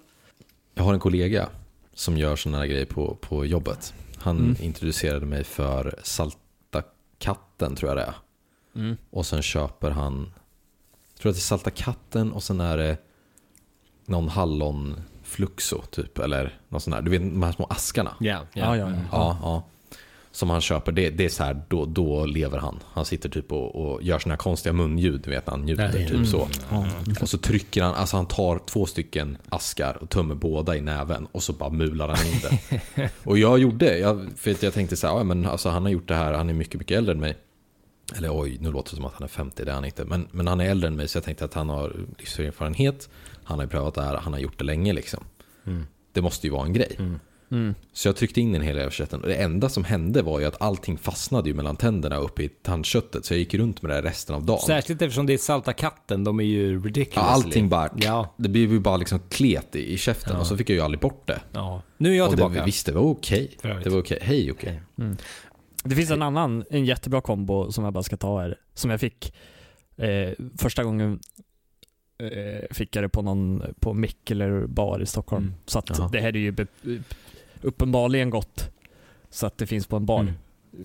Jag 0.73 0.83
har 0.83 0.93
en 0.93 0.99
kollega 0.99 1.49
som 1.95 2.17
gör 2.17 2.35
sådana 2.35 2.57
här 2.57 2.65
grejer 2.65 2.85
på, 2.85 3.15
på 3.21 3.45
jobbet. 3.45 3.93
Han 4.17 4.37
Mm. 4.37 4.55
introducerade 4.59 5.25
mig 5.25 5.43
för 5.43 5.99
Salta 6.03 6.83
katten 7.17 7.75
tror 7.75 7.89
jag 7.89 7.97
det 7.97 8.03
är. 8.03 8.13
Mm. 8.75 8.97
Och 9.09 9.25
sen 9.25 9.41
köper 9.41 9.91
han, 9.91 10.33
jag 11.13 11.19
tror 11.21 11.29
att 11.29 11.35
det 11.35 11.39
är 11.39 11.41
Salta 11.41 11.69
katten 11.71 12.31
och 12.31 12.43
sen 12.43 12.61
är 12.61 12.77
det 12.77 12.97
någon 14.05 14.29
hallonfluxo 14.29 15.81
typ. 15.81 16.17
Eller 16.19 16.59
något 16.69 16.83
sånt 16.83 16.95
där. 16.95 17.01
Du 17.01 17.11
vet 17.11 17.21
de 17.21 17.43
här 17.43 17.51
små 17.51 17.65
askarna. 17.69 18.15
Ja, 18.19 18.39
Ja, 18.53 18.77
ja, 18.77 18.89
ja. 18.89 18.91
Ja, 19.11 19.37
ja. 19.41 19.63
Som 20.35 20.49
han 20.49 20.61
köper, 20.61 20.91
det, 20.91 21.09
det 21.09 21.25
är 21.25 21.29
så 21.29 21.43
här, 21.43 21.61
då, 21.67 21.85
då 21.85 22.25
lever 22.25 22.57
han. 22.57 22.79
Han 22.93 23.05
sitter 23.05 23.29
typ 23.29 23.51
och, 23.51 23.75
och 23.75 24.03
gör 24.03 24.29
här 24.29 24.37
konstiga 24.37 24.73
munljud, 24.73 25.27
vet 25.27 25.49
han 25.49 25.61
njuter, 25.61 25.91
Nej. 25.93 26.07
typ 26.07 26.27
så. 26.27 26.47
Ja. 26.69 26.87
Och 27.21 27.29
så 27.29 27.37
trycker 27.37 27.83
han, 27.83 27.95
alltså 27.95 28.17
han 28.17 28.25
tar 28.25 28.59
två 28.65 28.85
stycken 28.85 29.37
askar 29.49 29.97
och 30.01 30.09
tömmer 30.09 30.35
båda 30.35 30.75
i 30.75 30.81
näven 30.81 31.27
och 31.31 31.43
så 31.43 31.53
bara 31.53 31.69
mular 31.69 32.07
han 32.07 32.27
in 32.27 32.41
det. 32.41 33.09
och 33.23 33.37
jag 33.37 33.59
gjorde, 33.59 33.97
jag, 33.97 34.27
för 34.35 34.65
jag 34.65 34.73
tänkte 34.73 34.95
så 34.95 35.07
här, 35.07 35.17
ja, 35.17 35.23
men 35.23 35.45
alltså 35.45 35.69
han 35.69 35.83
har 35.83 35.89
gjort 35.89 36.07
det 36.07 36.15
här, 36.15 36.33
han 36.33 36.49
är 36.49 36.53
mycket, 36.53 36.79
mycket 36.79 36.97
äldre 36.97 37.11
än 37.11 37.19
mig. 37.19 37.37
Eller 38.15 38.41
oj, 38.41 38.57
nu 38.59 38.71
låter 38.71 38.89
det 38.89 38.95
som 38.95 39.05
att 39.05 39.13
han 39.13 39.23
är 39.23 39.27
50, 39.27 39.65
det 39.65 39.71
är 39.71 39.75
han 39.75 39.85
inte. 39.85 40.05
Men, 40.05 40.27
men 40.31 40.47
han 40.47 40.61
är 40.61 40.69
äldre 40.69 40.87
än 40.87 40.95
mig 40.95 41.07
så 41.07 41.17
jag 41.17 41.23
tänkte 41.23 41.45
att 41.45 41.53
han 41.53 41.69
har 41.69 41.95
livserfarenhet. 42.19 43.09
Han 43.43 43.59
har 43.59 43.67
prövat 43.67 43.93
det 43.93 44.01
här, 44.01 44.17
han 44.17 44.33
har 44.33 44.39
gjort 44.39 44.57
det 44.57 44.65
länge 44.65 44.93
liksom. 44.93 45.23
Det 46.13 46.21
måste 46.21 46.47
ju 46.47 46.53
vara 46.53 46.65
en 46.65 46.73
grej. 46.73 46.95
Mm. 46.99 47.19
Så 47.93 48.07
jag 48.07 48.15
tryckte 48.15 48.41
in 48.41 48.51
den 48.53 48.61
hela 48.61 48.81
översättningen. 48.81 49.23
Och 49.23 49.29
det 49.29 49.35
enda 49.35 49.69
som 49.69 49.83
hände 49.83 50.21
var 50.21 50.39
ju 50.39 50.45
att 50.45 50.61
allting 50.61 50.97
fastnade 50.97 51.49
ju 51.49 51.55
mellan 51.55 51.75
tänderna 51.75 52.17
uppe 52.17 52.43
i 52.43 52.49
tandköttet. 52.49 53.25
Så 53.25 53.33
jag 53.33 53.39
gick 53.39 53.53
runt 53.53 53.81
med 53.81 53.91
det 53.91 53.95
här 53.95 54.01
resten 54.01 54.35
av 54.35 54.45
dagen. 54.45 54.59
Särskilt 54.59 55.01
eftersom 55.01 55.25
det 55.25 55.33
är 55.33 55.37
salta 55.37 55.73
katten, 55.73 56.23
de 56.23 56.39
är 56.39 56.43
ju 56.43 56.79
ridiculous. 56.83 57.15
Ja, 57.15 57.21
allting 57.21 57.69
bara... 57.69 57.89
Ja. 57.95 58.33
Det 58.37 58.49
blev 58.49 58.71
ju 58.71 58.79
bara 58.79 58.97
liksom 58.97 59.19
klet 59.29 59.75
i, 59.75 59.93
i 59.93 59.97
käften 59.97 60.33
Ja. 60.33 60.39
och 60.39 60.47
så 60.47 60.57
fick 60.57 60.69
jag 60.69 60.75
ju 60.75 60.81
aldrig 60.81 60.99
bort 61.01 61.27
det. 61.27 61.41
ja. 61.53 61.81
Nu 61.97 62.11
är 62.11 62.17
jag 62.17 62.25
och 62.25 62.31
tillbaka. 62.31 62.59
Det, 62.59 62.65
visst, 62.65 62.85
det 62.85 62.91
var 62.91 63.01
okej. 63.01 63.57
Övrigt. 63.63 63.83
Det 63.83 63.89
var 63.89 63.99
okej. 63.99 64.19
Hej 64.21 64.51
okej. 64.51 64.81
Det 65.83 65.95
finns 65.95 66.11
en 66.11 66.21
annan, 66.21 66.63
en 66.69 66.85
jättebra 66.85 67.21
kombo 67.21 67.71
som 67.71 67.83
jag 67.83 67.93
bara 67.93 68.03
ska 68.03 68.17
ta 68.17 68.41
här. 68.41 68.57
Som 68.73 68.91
jag 68.91 68.99
fick 68.99 69.33
eh, 69.97 70.29
första 70.57 70.83
gången 70.83 71.19
eh, 72.19 72.75
fick 72.75 72.95
jag 72.95 73.03
det 73.03 73.09
på 73.09 73.21
någon, 73.21 73.63
på 73.79 73.93
Mikkeler 73.93 74.67
bar 74.67 74.99
i 75.01 75.05
Stockholm. 75.05 75.43
Mm. 75.43 75.55
Så 75.65 75.79
att 75.79 75.89
Jaha. 75.97 76.09
det 76.11 76.19
här 76.21 76.35
är 76.35 76.39
ju 76.39 76.51
be, 76.51 76.67
uppenbarligen 77.65 78.29
gott. 78.29 78.69
Så 79.29 79.47
att 79.47 79.57
det 79.57 79.67
finns 79.67 79.87
på 79.87 79.95
en 79.95 80.05
bar. 80.05 80.19
Mm. 80.21 80.33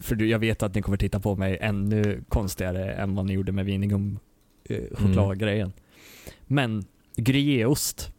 För 0.01 0.23
jag 0.23 0.39
vet 0.39 0.62
att 0.62 0.74
ni 0.74 0.82
kommer 0.82 0.97
titta 0.97 1.20
på 1.20 1.36
mig 1.36 1.59
ännu 1.61 2.24
konstigare 2.28 2.93
än 2.93 3.15
vad 3.15 3.27
ni 3.27 3.32
gjorde 3.32 3.52
med 3.52 3.65
vinigum 3.65 4.19
eh, 4.65 4.78
chokladgrejen. 4.93 5.73
Men 6.47 6.85
gruyèreost. 7.16 8.12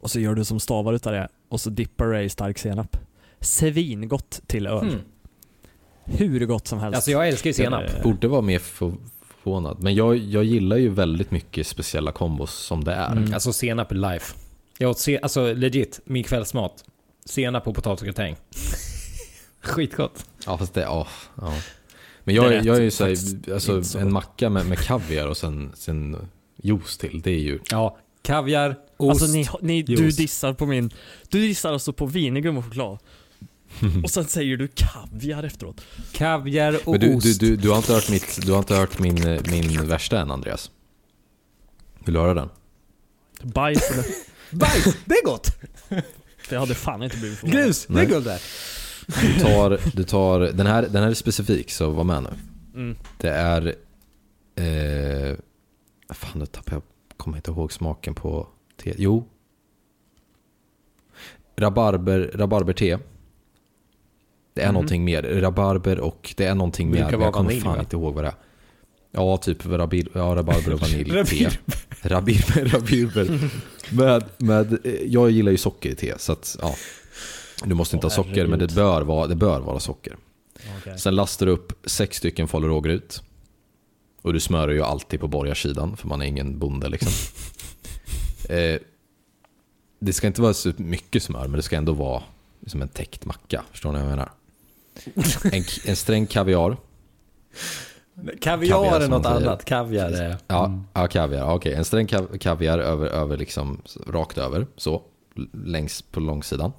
Och 0.00 0.10
så 0.10 0.20
gör 0.20 0.34
du 0.34 0.44
som 0.44 0.60
stavar 0.60 0.92
utav 0.92 1.12
det 1.12 1.28
och 1.48 1.60
så 1.60 1.70
dippar 1.70 2.06
du 2.06 2.12
det 2.12 2.22
i 2.22 2.28
stark 2.28 2.58
senap. 2.58 2.96
Svingott 3.40 4.40
till 4.46 4.66
öl. 4.66 4.88
Mm. 4.88 5.00
Hur 6.04 6.46
gott 6.46 6.66
som 6.66 6.78
helst. 6.78 6.94
Alltså 6.96 7.10
jag 7.10 7.28
älskar 7.28 7.50
ju 7.50 7.54
senap. 7.54 8.02
Borde 8.02 8.28
vara 8.28 8.40
mer 8.40 8.58
för- 8.58 8.94
förvånad. 9.42 9.76
Men 9.80 9.94
jag, 9.94 10.16
jag 10.16 10.44
gillar 10.44 10.76
ju 10.76 10.88
väldigt 10.88 11.30
mycket 11.30 11.66
speciella 11.66 12.12
kombos 12.12 12.54
som 12.54 12.84
det 12.84 12.92
är. 12.92 13.12
Mm. 13.12 13.34
Alltså 13.34 13.52
senap 13.52 13.92
är 13.92 13.96
life. 14.12 14.34
Jag 14.78 14.90
åt 14.90 14.98
se, 14.98 15.18
alltså 15.20 15.52
legit, 15.54 16.00
min 16.04 16.24
kvällsmat. 16.24 16.84
Senap 17.28 17.68
och 17.68 17.74
potatisgratäng. 17.74 18.36
Skitgott. 19.60 20.26
Ja 20.46 20.58
fast 20.58 20.74
det, 20.74 20.80
ja. 20.80 21.06
ja. 21.34 21.54
Men 22.24 22.34
Det 22.34 22.40
är 22.40 22.52
jag, 22.52 22.64
jag 22.64 22.76
är 22.76 22.80
ju 22.80 22.90
så 22.90 23.04
faktiskt. 23.04 23.46
här, 23.46 23.54
alltså, 23.54 23.84
så 23.84 23.98
en 23.98 24.12
macka 24.12 24.50
med, 24.50 24.66
med 24.66 24.78
kaviar 24.78 25.26
och 25.26 25.36
sen, 25.36 25.72
sen 25.74 26.28
juice 26.56 26.98
till. 26.98 27.20
Det 27.24 27.30
är 27.30 27.38
ju... 27.38 27.58
Ja, 27.70 27.98
kaviar, 28.22 28.78
ost. 28.96 29.22
Alltså 29.22 29.36
ni, 29.36 29.48
ni, 29.60 29.82
du 29.82 30.10
dissar 30.10 30.52
på 30.52 30.66
min... 30.66 30.90
Du 31.28 31.40
dissar 31.40 31.72
alltså 31.72 31.92
på 31.92 32.06
vinigum 32.06 32.56
och 32.58 32.64
choklad. 32.64 32.98
Och 34.04 34.10
sen 34.10 34.24
säger 34.24 34.56
du 34.56 34.68
kaviar 34.68 35.42
efteråt. 35.42 35.80
Kaviar 36.12 36.78
och 36.84 36.92
Men 36.92 37.00
du, 37.00 37.08
du, 37.08 37.16
ost. 37.16 37.40
du, 37.40 37.56
du 37.56 37.70
har 37.70 37.76
inte 37.76 37.92
hört, 37.92 38.10
mitt, 38.10 38.38
du 38.46 38.52
har 38.52 38.58
inte 38.58 38.74
hört 38.74 38.98
min, 38.98 39.40
min 39.50 39.86
värsta 39.88 40.20
än 40.20 40.30
Andreas? 40.30 40.70
Vill 42.04 42.14
du 42.14 42.20
höra 42.20 42.34
den? 42.34 42.48
Bajs 43.42 43.90
eller... 43.90 44.04
Bajs, 44.50 44.96
det 45.04 45.14
är 45.14 45.24
gott! 45.24 45.56
Det 46.48 46.58
hade 46.58 46.74
fan 46.74 47.02
inte 47.02 47.16
blivit 47.16 47.38
förvånad. 47.38 47.64
Grus, 47.64 47.86
det 47.86 47.94
Nej. 47.94 48.04
är 48.06 48.10
gott 48.10 48.24
där. 48.24 48.40
Du 49.22 49.38
tar, 49.40 49.80
du 49.96 50.04
tar 50.04 50.40
den, 50.40 50.66
här, 50.66 50.82
den 50.82 51.02
här 51.02 51.10
är 51.10 51.14
specifik 51.14 51.70
så 51.70 51.90
var 51.90 52.04
med 52.04 52.22
nu. 52.22 52.28
Mm. 52.80 52.96
Det 53.18 53.28
är... 53.30 53.66
Eh, 54.54 55.36
fan, 56.14 56.38
nu 56.38 56.46
tappade 56.46 56.76
jag... 56.76 56.82
Kommer 57.16 57.36
inte 57.36 57.50
ihåg 57.50 57.72
smaken 57.72 58.14
på 58.14 58.48
te. 58.82 58.94
Jo. 58.98 59.28
Rabarber, 61.56 62.30
rabarber-te. 62.34 62.98
Det 64.54 64.62
är 64.62 64.66
Mhm. 64.66 64.74
någonting 64.74 65.04
mer. 65.04 65.22
Rabarber 65.22 66.00
och 66.00 66.34
det 66.36 66.44
är 66.44 66.54
någonting 66.54 66.90
mer. 66.90 66.98
Jag 66.98 67.10
kommer 67.12 67.30
vanilj, 67.32 67.60
fan 67.60 67.74
va? 67.74 67.80
inte 67.80 67.96
ihåg 67.96 68.14
vad 68.14 68.24
det 68.24 68.28
är. 68.28 68.34
Ja, 69.12 69.36
typ 69.36 69.66
rabir, 69.66 70.08
ja, 70.14 70.20
rabarber 70.36 70.72
och 70.74 70.80
vanilj. 70.90 71.10
Rabirber, 72.02 72.64
rabirber. 72.64 73.50
med, 73.90 74.24
med, 74.38 74.86
eh, 74.86 74.92
jag 75.06 75.30
gillar 75.30 75.52
ju 75.52 75.58
socker 75.58 75.90
i 75.90 75.94
te, 75.94 76.14
så 76.18 76.32
att 76.32 76.56
ja. 76.62 76.74
Du 77.64 77.74
måste 77.74 77.96
inte 77.96 78.06
Åh, 78.06 78.12
ha 78.12 78.24
socker, 78.24 78.46
men 78.46 78.58
det 78.58 78.74
bör 78.74 79.02
vara, 79.02 79.26
det 79.26 79.36
bör 79.36 79.60
vara 79.60 79.80
socker. 79.80 80.16
Okej. 80.78 80.98
Sen 80.98 81.14
lastar 81.14 81.46
du 81.46 81.52
upp 81.52 81.72
sex 81.88 82.16
stycken 82.16 82.48
falu 82.48 82.68
rågryt. 82.68 83.22
Och 84.22 84.32
du 84.32 84.40
smörar 84.40 84.72
ju 84.72 84.82
alltid 84.82 85.20
på 85.20 85.28
borgarsidan, 85.28 85.96
för 85.96 86.08
man 86.08 86.22
är 86.22 86.26
ingen 86.26 86.58
bonde 86.58 86.88
liksom. 86.88 87.12
eh, 88.48 88.80
det 89.98 90.12
ska 90.12 90.26
inte 90.26 90.42
vara 90.42 90.54
så 90.54 90.72
mycket 90.76 91.22
smör, 91.22 91.42
men 91.48 91.52
det 91.52 91.62
ska 91.62 91.76
ändå 91.76 91.92
vara 91.92 92.22
som 92.66 92.82
en 92.82 92.88
täckt 92.88 93.24
macka. 93.24 93.64
Förstår 93.70 93.92
ni 93.92 93.98
vad 93.98 94.06
jag 94.06 94.10
menar? 94.10 94.32
En, 95.52 95.64
en 95.84 95.96
sträng 95.96 96.26
kaviar. 96.26 96.76
Kaviar, 98.40 98.70
Kaviar 98.70 99.00
är 99.00 99.08
något 99.08 99.26
annat. 99.26 99.64
Kaviar 99.64 100.10
är... 100.10 100.36
Ja, 100.46 100.84
ja 100.94 101.06
kaviar. 101.06 101.54
Okej, 101.54 101.74
en 101.74 101.84
sträng 101.84 102.06
kav- 102.06 102.38
kaviar 102.38 102.78
över, 102.78 103.06
över 103.06 103.36
liksom, 103.36 103.82
rakt 104.06 104.38
över. 104.38 104.66
Så, 104.76 105.02
längs 105.52 106.02
på 106.02 106.20
långsidan. 106.20 106.72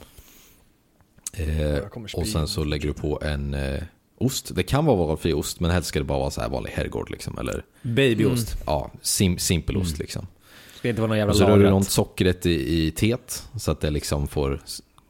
Eh, 1.33 1.79
och 2.13 2.27
sen 2.27 2.47
så 2.47 2.63
lägger 2.63 2.87
du 2.87 2.93
på 2.93 3.19
en 3.21 3.53
eh, 3.53 3.83
ost. 4.17 4.55
Det 4.55 4.63
kan 4.63 4.85
vara 4.85 4.97
valfri 4.97 5.33
ost, 5.33 5.59
men 5.59 5.71
helst 5.71 5.89
ska 5.89 5.99
det 5.99 6.05
bara 6.05 6.19
vara 6.19 6.31
så 6.31 6.41
här 6.41 6.49
vanlig 6.49 6.71
herrgård. 6.71 7.11
Liksom, 7.11 7.37
eller 7.37 7.65
Babyost. 7.81 8.57
ja, 8.65 8.91
sim, 9.01 9.37
simpel 9.37 9.77
ost 9.77 9.99
liksom. 9.99 10.27
Ska 10.75 10.89
inte 10.89 11.01
vara 11.01 11.09
någon 11.09 11.17
jävla 11.17 11.31
Och 11.31 11.37
så 11.37 11.45
rör 11.45 11.57
du 11.57 11.65
runt 11.65 11.89
sockret 11.89 12.45
i, 12.45 12.85
i 12.85 12.91
teet 12.91 13.47
så 13.57 13.71
att 13.71 13.81
det 13.81 13.89
liksom 13.89 14.27
får 14.27 14.61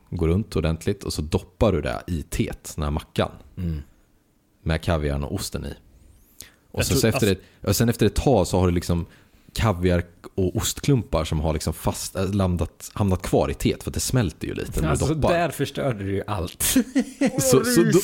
gå 0.09 0.27
runt 0.27 0.55
ordentligt. 0.55 1.03
Och 1.03 1.13
så 1.13 1.21
doppar 1.21 1.71
du 1.71 1.81
det 1.81 2.01
i 2.07 2.21
teet, 2.21 2.73
den 2.75 2.83
här 2.83 2.91
mackan. 2.91 3.31
Mm. 3.57 3.81
Med 4.63 4.81
kaviarn 4.81 5.23
och 5.23 5.33
osten 5.33 5.65
i. 5.65 5.73
Och 6.71 6.85
sen, 6.85 6.97
tror- 6.97 7.09
efter, 7.09 7.31
ett, 7.31 7.41
och 7.61 7.75
sen 7.75 7.89
efter 7.89 8.05
ett 8.05 8.15
tag 8.15 8.47
så 8.47 8.59
har 8.59 8.67
du 8.67 8.73
liksom 8.73 9.05
kaviar 9.53 10.03
och 10.35 10.55
ostklumpar 10.55 11.23
som 11.23 11.39
har 11.39 11.53
liksom 11.53 11.73
fast, 11.73 12.15
äh, 12.15 12.33
landat, 12.33 12.91
hamnat 12.93 13.21
kvar 13.21 13.51
i 13.51 13.53
teet 13.53 13.83
för 13.83 13.89
att 13.89 13.93
det 13.93 13.99
smälter 13.99 14.47
ju 14.47 14.53
lite 14.53 14.71
när 14.75 14.81
du 14.81 14.87
Alltså 14.91 15.13
doppar. 15.13 15.33
där 15.33 15.49
förstörde 15.49 16.03
du 16.03 16.11
ju 16.15 16.23
allt. 16.27 16.63
Så, 17.39 17.63
så, 17.65 17.83
då, 17.83 17.99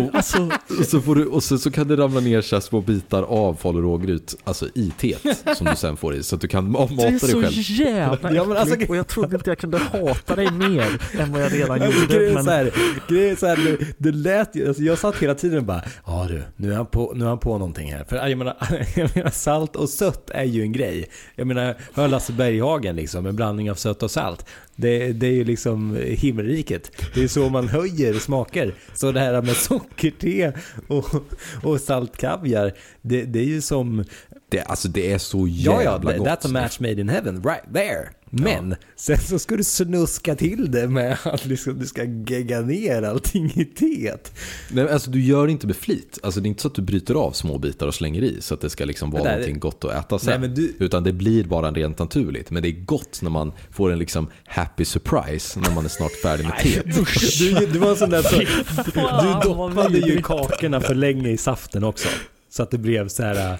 då, 0.00 0.10
alltså, 0.16 0.50
och 0.78 0.84
så, 0.86 1.00
får 1.00 1.14
du, 1.14 1.26
och 1.26 1.42
så, 1.42 1.58
så 1.58 1.70
kan 1.70 1.88
det 1.88 1.96
ramla 1.96 2.20
ner 2.20 2.40
så 2.40 2.56
här 2.56 2.60
små 2.60 2.80
bitar 2.80 3.22
av 3.22 3.54
falu 3.54 3.80
rågryt, 3.80 4.36
alltså 4.44 4.68
i 4.74 4.92
teet, 4.98 5.22
som 5.56 5.66
du 5.66 5.76
sen 5.76 5.96
får 5.96 6.14
i. 6.14 6.22
Så 6.22 6.34
att 6.34 6.40
du 6.40 6.48
kan 6.48 6.76
ma- 6.76 6.88
Du 6.88 6.94
mata 6.94 7.06
är 7.06 7.10
dig 7.10 7.18
så 7.20 7.42
själv. 7.42 7.52
jävla 7.56 8.32
Ja, 8.34 8.44
men 8.44 8.56
alltså- 8.56 8.76
och 8.88 8.96
jag 8.96 9.06
trodde 9.08 9.36
inte 9.36 9.50
jag 9.50 9.58
kunde 9.58 9.78
hata 9.78 10.36
dig 10.36 10.50
mer 10.50 11.00
än 11.18 11.32
vad 11.32 11.42
jag 11.42 11.52
redan 11.52 11.82
Alltså, 11.82 12.00
gjorde. 12.00 12.14
grejen 12.14 12.30
är 12.30 12.34
Men 12.34 12.44
så 12.44 12.50
här, 12.50 12.72
grejen 13.08 13.32
är 13.32 13.36
så 13.36 13.46
här, 13.46 13.56
det, 13.56 13.86
det 13.98 14.12
lät 14.12 14.56
ju, 14.56 14.68
alltså 14.68 14.82
jag 14.82 14.98
satt 14.98 15.16
hela 15.16 15.34
tiden 15.34 15.58
och 15.58 15.64
bara 15.64 15.82
Ja 16.06 16.26
du, 16.28 16.42
nu 16.56 16.72
är 16.72 16.76
han 16.76 16.86
på, 16.86 17.12
nu 17.16 17.24
är 17.24 17.28
han 17.28 17.38
på 17.38 17.58
någonting 17.58 17.92
här. 17.92 18.04
För 18.04 18.28
jag 18.28 18.38
menar, 18.38 18.56
jag 18.96 19.10
menar, 19.16 19.30
salt 19.30 19.76
och 19.76 19.88
sött 19.88 20.30
är 20.30 20.44
ju 20.44 20.62
en 20.62 20.72
grej. 20.72 21.08
Jag 21.36 21.46
menar, 21.46 21.57
hör 21.94 22.08
Lasse 22.08 22.32
Berghagen 22.32 22.96
liksom, 22.96 23.26
en 23.26 23.36
blandning 23.36 23.70
av 23.70 23.74
sött 23.74 24.02
och 24.02 24.10
salt. 24.10 24.46
Det, 24.76 25.12
det 25.12 25.26
är 25.26 25.32
ju 25.32 25.44
liksom 25.44 25.96
himmelriket. 26.04 26.90
Det 27.14 27.22
är 27.24 27.28
så 27.28 27.48
man 27.48 27.68
höjer 27.68 28.14
smaker. 28.14 28.74
Så 28.94 29.12
det 29.12 29.20
här 29.20 29.42
med 29.42 29.56
sockerte 29.56 30.52
och, 30.88 31.04
och 31.62 31.80
saltkaviar, 31.80 32.72
det, 33.02 33.22
det 33.22 33.38
är 33.38 33.44
ju 33.44 33.60
som 33.60 34.04
Det, 34.50 34.60
alltså 34.60 34.88
det 34.88 35.12
är 35.12 35.18
så 35.18 35.46
Ja, 35.50 35.82
jävla 35.82 36.12
ja, 36.12 36.18
gott. 36.18 36.28
that's 36.28 36.46
a 36.46 36.50
match 36.52 36.80
made 36.80 37.00
in 37.00 37.08
heaven, 37.08 37.42
right 37.42 37.74
there. 37.74 38.08
Men 38.30 38.74
sen 38.96 39.18
så 39.18 39.38
ska 39.38 39.56
du 39.56 39.64
snuska 39.64 40.34
till 40.34 40.70
det 40.70 40.88
med 40.88 41.18
att 41.24 41.46
liksom, 41.46 41.78
du 41.78 41.86
ska 41.86 42.04
gegga 42.04 42.60
ner 42.60 43.02
allting 43.02 43.52
i 43.56 43.64
teet. 43.64 44.32
Nej, 44.70 44.88
alltså 44.90 45.10
du 45.10 45.20
gör 45.22 45.46
det 45.46 45.52
inte 45.52 45.66
med 45.66 45.76
flit. 45.76 46.18
Alltså 46.22 46.40
det 46.40 46.46
är 46.46 46.48
inte 46.48 46.62
så 46.62 46.68
att 46.68 46.74
du 46.74 46.82
bryter 46.82 47.14
av 47.14 47.32
små 47.32 47.58
bitar 47.58 47.86
och 47.86 47.94
slänger 47.94 48.22
i 48.22 48.36
så 48.40 48.54
att 48.54 48.60
det 48.60 48.70
ska 48.70 48.84
liksom 48.84 49.10
vara 49.10 49.22
någonting 49.30 49.58
gott 49.58 49.84
att 49.84 49.92
äta 50.04 50.18
sen. 50.18 50.40
Nej, 50.40 50.50
du- 50.50 50.74
Utan 50.78 51.04
det 51.04 51.12
blir 51.12 51.44
bara 51.44 51.70
rent 51.70 51.98
naturligt. 51.98 52.50
Men 52.50 52.62
det 52.62 52.68
är 52.68 52.84
gott 52.84 53.22
när 53.22 53.30
man 53.30 53.52
får 53.70 53.92
en 53.92 53.98
liksom 53.98 54.28
happy 54.46 54.84
surprise 54.84 55.60
när 55.60 55.70
man 55.74 55.84
är 55.84 55.88
snart 55.88 56.12
färdig 56.22 56.44
med 56.44 56.58
teet. 56.58 56.84
Du, 57.38 57.66
du 57.72 57.78
var 57.78 57.90
en 57.90 57.96
sån 57.96 58.10
där 58.10 58.22
så, 58.22 58.38
du 59.42 59.48
doppade 59.50 59.98
ju 59.98 60.22
kakorna 60.22 60.80
för 60.80 60.94
länge 60.94 61.28
i 61.30 61.36
saften 61.36 61.84
också. 61.84 62.08
Så 62.50 62.62
att 62.62 62.70
det 62.70 62.78
blev 62.78 63.08
så 63.08 63.22
här 63.22 63.58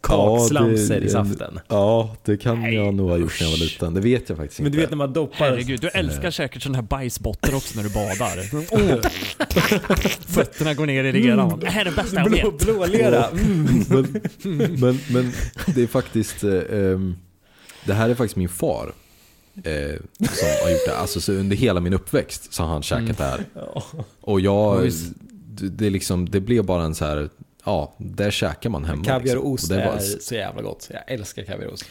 kakslamser 0.00 0.94
Ja, 0.94 1.00
det- 1.00 1.06
i 1.06 1.08
saften. 1.08 1.60
Ja, 1.68 2.16
det 2.24 2.36
kan 2.36 2.72
jag 2.72 2.94
nog 2.94 3.10
ha 3.10 3.16
gjort 3.16 3.40
när 3.40 3.46
jag 3.46 3.50
var 3.52 3.58
liten. 3.64 3.94
Det 3.94 4.00
vet 4.00 4.28
jag 4.28 4.38
faktiskt 4.38 4.60
Men 4.60 4.66
inte. 4.66 4.76
du 4.76 4.80
vet 4.80 4.90
när 4.90 4.96
man 4.96 5.12
doppar... 5.12 5.36
herregud, 5.50 5.80
du 5.80 5.88
älskar 5.88 6.30
säkert 6.30 6.62
sådana 6.62 6.78
här 6.78 6.82
bajsbotter 6.82 7.54
också 7.54 7.76
när 7.76 7.82
du 7.82 7.94
badar. 7.94 8.38
Åh. 8.70 9.10
Fötterna 10.26 10.74
går 10.74 10.86
ner 10.86 11.04
i 11.04 11.12
leran. 11.12 11.60
Det 11.60 11.70
här 11.70 11.80
är 11.80 11.84
det 11.84 11.96
bästa 11.96 12.16
jag 12.16 12.26
Blå, 12.30 12.50
vet. 12.50 12.60
blålera. 12.66 13.26
Mm. 13.28 13.84
men, 13.88 14.20
men, 14.80 15.00
men 15.10 15.32
det 15.74 15.82
är 15.82 15.86
faktiskt, 15.86 16.44
eh, 16.44 16.52
ehm, 16.72 17.16
det 17.84 17.94
här 17.94 18.08
är 18.08 18.14
faktiskt 18.14 18.36
min 18.36 18.48
far. 18.48 18.92
Eh, 19.64 19.96
som 20.18 20.48
har 20.64 20.70
gjort 20.70 20.86
det. 20.86 20.96
Alltså 20.96 21.20
så 21.20 21.32
under 21.32 21.56
hela 21.56 21.80
min 21.80 21.92
uppväxt 21.92 22.52
så 22.54 22.62
har 22.62 22.70
han 22.70 22.82
käkat 22.82 23.18
det 23.18 23.24
här. 23.24 23.44
Och 24.20 24.40
jag, 24.40 24.90
det, 25.60 25.90
liksom, 25.90 26.28
det 26.30 26.40
blev 26.40 26.64
bara 26.64 26.84
en 26.84 26.94
så 26.94 27.04
här, 27.04 27.28
ja, 27.66 27.94
där 27.98 28.30
käkar 28.30 28.70
man 28.70 28.84
hemma. 28.84 29.04
Kaviar 29.04 29.22
liksom. 29.22 29.38
och 29.46 29.52
ost 29.52 29.68
det 29.68 29.76
var- 29.76 29.94
är 29.96 29.98
så 30.20 30.34
jävla 30.34 30.62
gott. 30.62 30.88
Jag 30.92 31.02
älskar 31.06 31.42
kaviar 31.42 31.66
och 31.68 31.74
ost. 31.74 31.84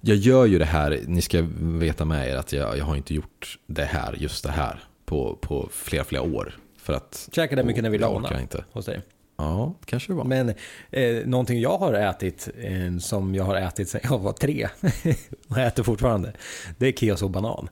Jag 0.00 0.16
gör 0.16 0.46
ju 0.46 0.58
det 0.58 0.64
här, 0.64 1.00
ni 1.06 1.22
ska 1.22 1.46
veta 1.60 2.04
med 2.04 2.28
er 2.28 2.36
att 2.36 2.52
jag, 2.52 2.78
jag 2.78 2.84
har 2.84 2.96
inte 2.96 3.14
gjort 3.14 3.58
det 3.66 3.84
här, 3.84 4.14
just 4.18 4.44
det 4.44 4.50
här, 4.50 4.80
på, 5.04 5.38
på 5.40 5.68
flera, 5.72 6.04
flera 6.04 6.22
år. 6.22 6.56
För 6.76 6.92
att... 6.92 7.28
Käkade 7.32 7.64
mycket 7.64 7.82
när 7.82 7.90
vi 7.90 7.98
lånade 7.98 8.40
inte. 8.40 8.64
hos 8.72 8.86
dig. 8.86 9.00
Ja, 9.36 9.74
kanske 9.84 10.12
det 10.12 10.16
var. 10.16 10.24
Men 10.24 10.54
eh, 10.90 11.26
någonting 11.26 11.60
jag 11.60 11.78
har 11.78 11.92
ätit, 11.92 12.48
eh, 12.58 12.98
som 12.98 13.34
jag 13.34 13.44
har 13.44 13.56
ätit 13.56 13.88
sedan 13.88 14.00
jag 14.04 14.18
var 14.18 14.32
tre, 14.32 14.68
och 15.48 15.58
äter 15.58 15.82
fortfarande, 15.82 16.32
det 16.78 16.86
är 16.86 16.92
keso 16.92 17.24
och 17.24 17.30
banan. 17.30 17.68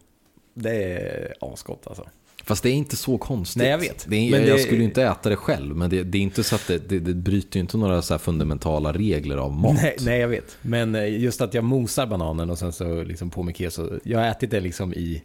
Det 0.54 0.92
är 0.92 1.34
asgott 1.40 1.86
alltså. 1.86 2.06
Fast 2.46 2.62
det 2.62 2.68
är 2.68 2.72
inte 2.74 2.96
så 2.96 3.18
konstigt. 3.18 3.56
Nej, 3.62 3.68
jag 3.70 3.78
vet. 3.78 4.06
Det 4.08 4.16
är, 4.16 4.30
Men 4.30 4.40
jag, 4.40 4.48
jag 4.48 4.56
det- 4.58 4.62
skulle 4.62 4.78
ju 4.78 4.84
inte 4.84 5.02
äta 5.02 5.28
det 5.28 5.36
själv, 5.36 5.76
men 5.76 5.90
det, 5.90 6.02
det 6.02 6.18
är 6.18 6.22
inte 6.22 6.44
så 6.44 6.54
att 6.54 6.66
det, 6.66 6.88
det, 6.88 6.98
det 7.00 7.14
bryter 7.14 7.56
ju 7.56 7.60
inte 7.60 7.76
några 7.76 8.02
så 8.02 8.14
här 8.14 8.18
fundamentala 8.18 8.92
regler 8.92 9.36
av 9.36 9.52
mat. 9.52 9.74
Nej, 9.82 9.96
nej, 10.00 10.20
jag 10.20 10.28
vet. 10.28 10.58
Men 10.62 10.94
eh, 10.94 11.20
just 11.20 11.40
att 11.40 11.54
jag 11.54 11.64
mosar 11.64 12.06
bananen 12.06 12.50
och 12.50 12.58
sen 12.58 12.72
så 12.72 13.02
liksom 13.02 13.30
på 13.30 13.42
med 13.42 13.56
keso. 13.56 13.98
Jag 14.04 14.18
har 14.18 14.26
ätit 14.26 14.50
det 14.50 14.60
liksom 14.60 14.94
i 14.94 15.22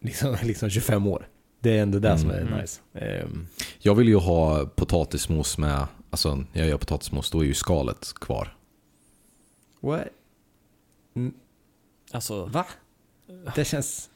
liksom, 0.00 0.36
liksom 0.42 0.70
25 0.70 1.06
år. 1.06 1.28
Det 1.60 1.78
är 1.78 1.82
ändå 1.82 1.98
det 1.98 2.18
som 2.18 2.30
är 2.30 2.58
nice. 2.60 2.80
Ehm, 2.94 3.46
Jag 3.78 3.94
vill 3.94 4.08
ju 4.08 4.16
ha 4.16 4.66
potatismos 4.66 5.58
med, 5.58 5.86
alltså 6.10 6.34
när 6.36 6.46
jag 6.60 6.68
gör 6.68 6.76
potatismos 6.78 7.30
då 7.30 7.40
är 7.40 7.44
ju 7.44 7.54
skalet 7.54 8.12
kvar. 8.20 8.56
what? 9.80 10.04
Alltså, 12.10 12.44
Va? 12.44 12.66
Det 13.54 13.64
känns 13.64 14.10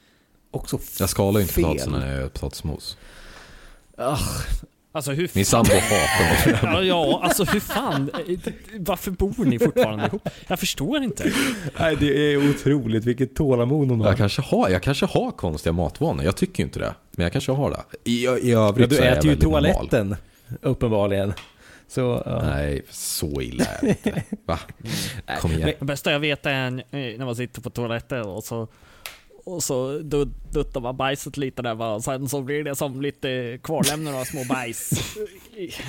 också 0.56 0.78
Jag 0.98 1.08
skalar 1.10 1.40
ju 1.40 1.42
inte 1.42 1.54
fel. 1.54 1.64
potatisen 1.64 1.92
när 1.92 2.06
jag 2.12 2.16
gör 2.20 2.28
potatismos. 2.28 2.96
alltså 4.92 5.12
hur 5.12 5.30
Min 5.34 5.44
sambo 5.44 5.70
hatar 5.74 6.50
mig. 6.52 6.58
Ja, 6.74 6.82
ja, 6.82 7.20
alltså 7.22 7.44
hur 7.44 7.60
fan, 7.60 8.10
varför 8.78 9.10
bor 9.10 9.44
ni 9.44 9.58
fortfarande 9.58 10.06
ihop? 10.06 10.28
Jag 10.48 10.58
förstår 10.60 11.02
inte. 11.02 11.32
Nej, 11.78 11.96
det 11.96 12.32
är 12.32 12.50
otroligt 12.50 13.04
vilket 13.04 13.34
tålamod 13.36 13.88
hon 13.90 14.00
har. 14.00 14.08
Jag 14.08 14.16
kanske, 14.16 14.42
har, 14.42 14.68
jag 14.68 14.82
kanske 14.82 15.06
har 15.06 15.30
konstiga 15.30 15.72
matvanor, 15.72 16.24
jag 16.24 16.36
tycker 16.36 16.62
ju 16.62 16.64
inte 16.66 16.78
det. 16.78 16.94
Men 17.10 17.22
jag 17.24 17.32
kanske 17.32 17.52
har 17.52 17.70
det. 17.70 18.10
I, 18.10 18.24
i 18.26 18.50
Ja, 18.50 18.68
övrigt 18.68 18.90
du 18.90 18.96
så 18.96 19.02
är 19.02 19.06
jag 19.06 19.16
äter 19.16 19.24
ju 19.24 19.30
väldigt 19.30 19.48
normal. 19.48 19.62
toaletten, 19.88 20.16
uppenbarligen. 20.62 21.32
Så, 21.88 22.22
ja. 22.26 22.42
Nej, 22.42 22.82
så 22.90 23.40
illa 23.40 23.64
är 23.64 23.78
det 23.82 23.88
inte. 23.88 24.22
Va? 24.46 24.58
Kom 25.40 25.52
igen. 25.52 25.72
Det 25.78 25.84
bästa 25.84 26.12
jag 26.12 26.20
vet 26.20 26.46
är 26.46 26.70
när 27.18 27.24
man 27.24 27.36
sitter 27.36 27.60
på 27.60 27.70
toaletten 27.70 28.22
och 28.22 28.44
så 28.44 28.68
och 29.46 29.62
så 29.62 29.98
dut- 29.98 30.52
duttar 30.52 30.80
man 30.80 30.96
bajset 30.96 31.36
lite 31.36 31.62
där 31.62 31.74
va, 31.74 31.94
och 31.94 32.04
sen 32.04 32.28
så 32.28 32.42
blir 32.42 32.64
det 32.64 32.74
som 32.74 33.00
lite 33.00 33.58
kvarlämnor 33.62 34.14
av 34.14 34.24
små 34.24 34.44
bajs. 34.44 34.90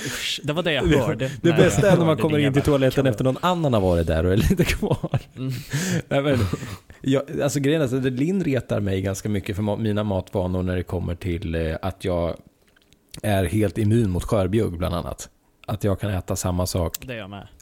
Usch, 0.05 0.41
det 0.43 0.53
var 0.53 0.63
det 0.63 0.73
jag 0.73 0.84
hörde. 0.84 1.31
Det 1.41 1.49
när 1.49 1.57
bästa 1.57 1.91
är 1.91 1.97
när 1.97 2.05
man 2.05 2.17
kommer 2.17 2.39
in 2.39 2.53
till 2.53 2.61
toaletten 2.61 3.05
efter 3.07 3.23
någon 3.23 3.38
annan 3.41 3.73
har 3.73 3.81
varit 3.81 4.07
där 4.07 4.25
och 4.25 4.34
är 4.34 4.38
lite 4.38 4.65
kvar. 4.65 5.19
Mm. 5.38 5.53
Nej, 6.07 6.21
men, 6.21 6.38
jag, 7.01 7.41
alltså 7.41 7.59
grejen 7.59 7.81
är 7.81 7.85
att 7.85 8.13
Linn 8.13 8.43
retar 8.43 8.79
mig 8.79 9.01
ganska 9.01 9.29
mycket 9.29 9.55
för 9.55 9.77
mina 9.77 10.03
matvanor 10.03 10.63
när 10.63 10.75
det 10.75 10.84
kommer 10.84 11.15
till 11.15 11.55
eh, 11.55 11.75
att 11.81 12.05
jag 12.05 12.38
är 13.21 13.43
helt 13.45 13.77
immun 13.77 14.09
mot 14.09 14.23
skörbjugg 14.23 14.77
bland 14.77 14.95
annat. 14.95 15.29
Att 15.69 15.84
jag 15.84 15.99
kan 15.99 16.10
äta 16.10 16.35
samma 16.35 16.65
sak 16.68 16.98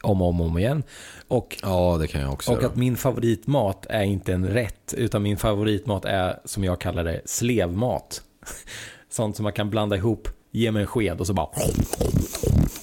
om 0.02 0.22
och 0.22 0.28
om, 0.28 0.40
och 0.40 0.46
om 0.46 0.58
igen. 0.58 0.82
Och, 1.28 1.56
Ja, 1.62 1.96
det 2.00 2.06
kan 2.06 2.20
jag 2.20 2.32
också 2.32 2.52
och 2.52 2.58
göra. 2.62 2.70
att 2.70 2.76
min 2.76 2.96
favoritmat 2.96 3.86
är 3.88 4.02
inte 4.02 4.32
en 4.32 4.46
rätt, 4.48 4.94
utan 4.96 5.22
min 5.22 5.36
favoritmat 5.36 6.04
är, 6.04 6.40
som 6.44 6.64
jag 6.64 6.80
kallar 6.80 7.04
det, 7.04 7.20
slevmat. 7.24 8.22
Sånt 9.10 9.36
som 9.36 9.42
man 9.42 9.52
kan 9.52 9.70
blanda 9.70 9.96
ihop, 9.96 10.28
ge 10.50 10.72
mig 10.72 10.82
en 10.82 10.86
sked 10.86 11.20
och 11.20 11.26
så 11.26 11.32
bara... 11.32 11.48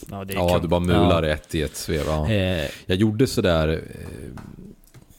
Ja, 0.10 0.24
det 0.24 0.34
är 0.34 0.38
Ja, 0.38 0.60
du 0.62 0.68
bara 0.68 0.80
mular 0.80 1.24
ett 1.24 1.56
i 1.56 1.62
ett 1.62 1.76
svep. 1.76 2.04
Ja. 2.08 2.30
Eh, 2.32 2.70
Jag 2.86 2.98
gjorde 2.98 3.28
sådär 3.28 3.68
eh, 3.68 4.41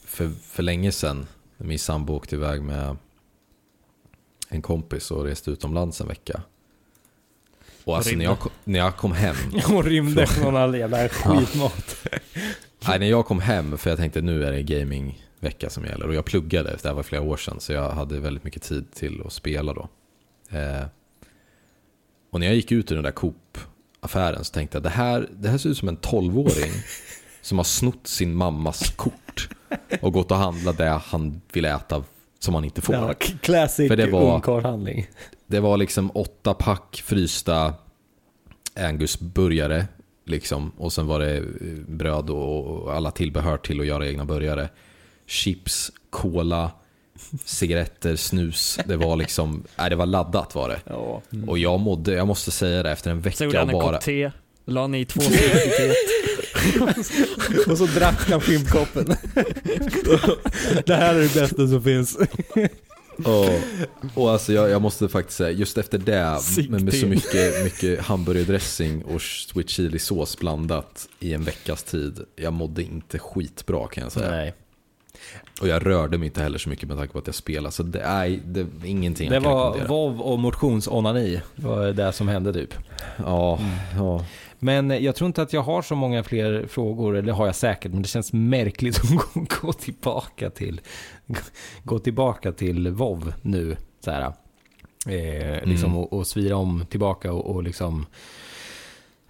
för, 0.05 0.29
för 0.29 0.63
länge 0.63 0.93
sedan. 0.93 1.27
När 1.57 1.67
min 1.67 1.79
sambo 1.79 2.15
åkte 2.15 2.35
iväg 2.37 2.63
med 2.63 2.97
en 4.49 4.63
kompis 4.63 5.11
och 5.11 5.25
reste 5.25 5.51
utomlands 5.51 6.01
en 6.01 6.09
vecka. 6.09 6.43
Och 7.85 7.97
alltså 7.97 8.17
när 8.17 8.25
jag, 8.25 8.39
när 8.65 8.79
jag 8.79 8.97
kom 8.97 9.13
hem, 9.13 9.37
och 9.75 9.85
rymde 9.85 10.27
från 10.27 10.57
all 10.57 10.75
jävla 10.75 11.09
skitmat. 11.09 11.97
nej, 12.89 12.99
när 12.99 13.07
jag 13.07 13.27
kom 13.27 13.41
hem, 13.41 13.79
för 13.79 13.91
jag 13.91 13.99
tänkte 13.99 14.21
nu 14.21 14.45
är 14.45 14.53
det 14.53 14.63
gamingvecka 14.63 15.71
som 15.71 15.85
gäller. 15.85 16.07
Och 16.07 16.15
jag 16.15 16.25
pluggade, 16.25 16.77
det 16.83 16.89
här 16.89 16.95
var 16.95 17.03
flera 17.03 17.23
år 17.23 17.37
sedan, 17.37 17.61
så 17.61 17.73
jag 17.73 17.91
hade 17.91 18.21
väldigt 18.21 18.45
mycket 18.45 18.63
tid 18.63 18.93
till 18.95 19.23
att 19.27 19.33
spela 19.33 19.75
då. 19.75 19.89
Eh, 20.51 20.87
och 22.31 22.41
när 22.41 22.47
jag 22.47 22.57
gick 22.57 22.73
ut 22.73 22.91
ur 22.91 22.95
den 22.95 23.05
där 23.05 23.11
Coop-affären 23.11 24.45
så 24.45 24.53
tänkte 24.53 24.77
jag, 24.77 24.83
det 24.83 24.89
här, 24.89 25.29
det 25.33 25.49
här 25.49 25.59
ser 25.59 25.71
ut 25.71 25.79
som 25.79 25.89
en 25.89 25.99
12-åring 25.99 26.73
som 27.41 27.59
har 27.59 27.65
snott 27.65 28.07
sin 28.07 28.35
mammas 28.35 28.91
kort 28.97 29.49
och 30.01 30.13
gått 30.13 30.31
och 30.31 30.37
handlat 30.37 30.79
det 30.79 30.89
han 30.89 31.41
vill 31.53 31.65
äta 31.65 32.05
som 32.45 32.55
han 32.55 32.65
inte 32.65 32.81
får. 32.83 32.95
Ja, 32.95 33.15
classic 33.41 33.89
För 33.89 33.97
det 33.97 34.07
var- 34.07 34.35
ungkarlhandling. 34.35 35.07
Det 35.47 35.61
var 35.61 35.77
liksom 35.77 36.11
åtta 36.15 36.55
pack 36.55 37.03
frysta 37.07 37.75
Angus-burgare. 38.77 39.85
Liksom. 40.27 40.73
Och 40.79 40.93
sen 40.93 41.07
var 41.07 41.21
det 41.21 41.37
eh, 41.37 41.43
bröd 41.89 42.31
och 42.31 42.95
alla 42.95 43.11
tillbehör 43.11 43.57
till 43.57 43.81
att 43.81 43.87
göra 43.87 44.07
egna 44.09 44.25
burgare. 44.25 44.69
Chips, 45.27 45.93
cola, 46.11 46.71
cigaretter, 47.45 48.17
snus. 48.17 48.79
Det 48.87 48.97
var 48.97 49.17
liksom, 49.17 49.65
nej 49.79 49.91
det 49.91 49.97
var 49.97 50.07
laddat 50.07 50.55
var 50.55 50.69
det. 50.69 50.81
Ja. 50.87 51.23
Och 51.47 51.59
jag 51.59 51.81
mådde, 51.81 52.13
jag 52.13 52.27
måste 52.27 52.51
säga 52.51 52.83
det, 52.83 52.91
efter 52.91 53.11
en 53.11 53.23
Så 53.33 53.45
gjorde 53.45 53.47
vecka 53.47 53.59
han 53.59 53.69
en 53.69 53.73
bara... 53.75 53.93
kopp 53.93 54.01
te, 54.05 54.31
la 54.65 54.87
ni 54.87 55.05
två 55.05 55.21
steg 55.21 55.35
i 55.35 55.71
teet. 55.77 55.97
Och 57.69 57.79
så 57.79 57.87
drack 57.87 58.31
han 58.31 58.41
fimpkoppen. 58.41 59.07
det 60.87 60.95
här 60.95 61.15
är 61.15 61.21
det 61.21 61.35
bästa 61.35 61.69
som 61.69 61.83
finns. 61.83 62.19
Och, 63.25 63.51
och 64.15 64.31
alltså 64.31 64.53
jag, 64.53 64.71
jag 64.71 64.83
måste 64.83 65.09
faktiskt 65.09 65.37
säga, 65.39 65.51
just 65.51 65.79
efter 65.79 65.99
det, 65.99 66.39
Sick 66.41 66.71
med, 66.71 66.83
med 66.83 66.95
så 66.95 67.07
mycket, 67.07 67.65
mycket 67.65 68.01
hamburgardressing 68.01 69.05
och 69.05 69.23
sweet 69.23 69.69
chili 69.69 69.99
sås 69.99 70.39
blandat 70.39 71.09
i 71.21 71.33
en 71.35 71.45
veckas 71.45 71.83
tid, 71.83 72.21
jag 72.37 72.53
mådde 72.53 72.83
inte 72.83 73.19
skitbra 73.19 73.89
kan 73.89 74.03
jag 74.03 74.13
säga. 74.13 74.31
Nej. 74.31 74.55
Och 75.61 75.69
jag 75.69 75.87
rörde 75.87 76.19
mig 76.19 76.27
inte 76.27 76.41
heller 76.43 76.59
så 76.59 76.69
mycket 76.69 76.89
med 76.89 76.97
tanke 76.99 77.13
på 77.13 77.19
att 77.19 77.27
jag 77.27 77.35
spelade. 77.35 77.73
Så 77.73 77.83
det 77.83 78.01
är, 78.01 78.41
det 78.45 78.61
är 78.61 78.67
ingenting 78.85 79.29
Det 79.29 79.35
jag 79.35 79.43
kan 79.43 79.53
var 79.53 79.67
rekommendera. 79.73 79.89
vov 79.89 80.21
och 80.21 80.39
motionsonani. 80.39 81.41
Det 81.57 81.67
var 81.67 81.87
det 81.93 82.13
som 82.13 82.29
hände 82.29 82.53
typ. 82.53 82.75
Ja, 83.17 83.59
ja. 83.97 84.25
Men 84.65 84.91
jag 85.05 85.17
tror 85.17 85.27
inte 85.27 85.43
att 85.43 85.53
jag 85.53 85.63
har 85.63 85.83
så 85.83 85.95
många 85.95 86.25
fler 86.25 86.67
frågor, 86.67 87.17
eller 87.17 87.33
har 87.33 87.47
jag 87.47 87.55
säkert, 87.55 87.93
men 87.93 88.03
det 88.03 88.09
känns 88.09 88.33
märkligt 88.33 88.97
att 89.35 89.61
gå, 89.61 89.73
tillbaka 89.73 90.51
till 90.51 90.81
gå 91.83 91.99
tillbaka 91.99 92.53
till 92.53 92.89
WoW 92.91 93.33
nu. 93.43 93.77
Så 94.05 94.11
här, 94.11 94.23
eh, 95.09 95.65
liksom, 95.65 95.91
Mm. 95.91 95.97
och, 95.97 96.13
och 96.13 96.27
svira 96.27 96.57
om 96.57 96.87
tillbaka 96.91 97.33
och, 97.33 97.55
och 97.55 97.63
liksom 97.63 98.07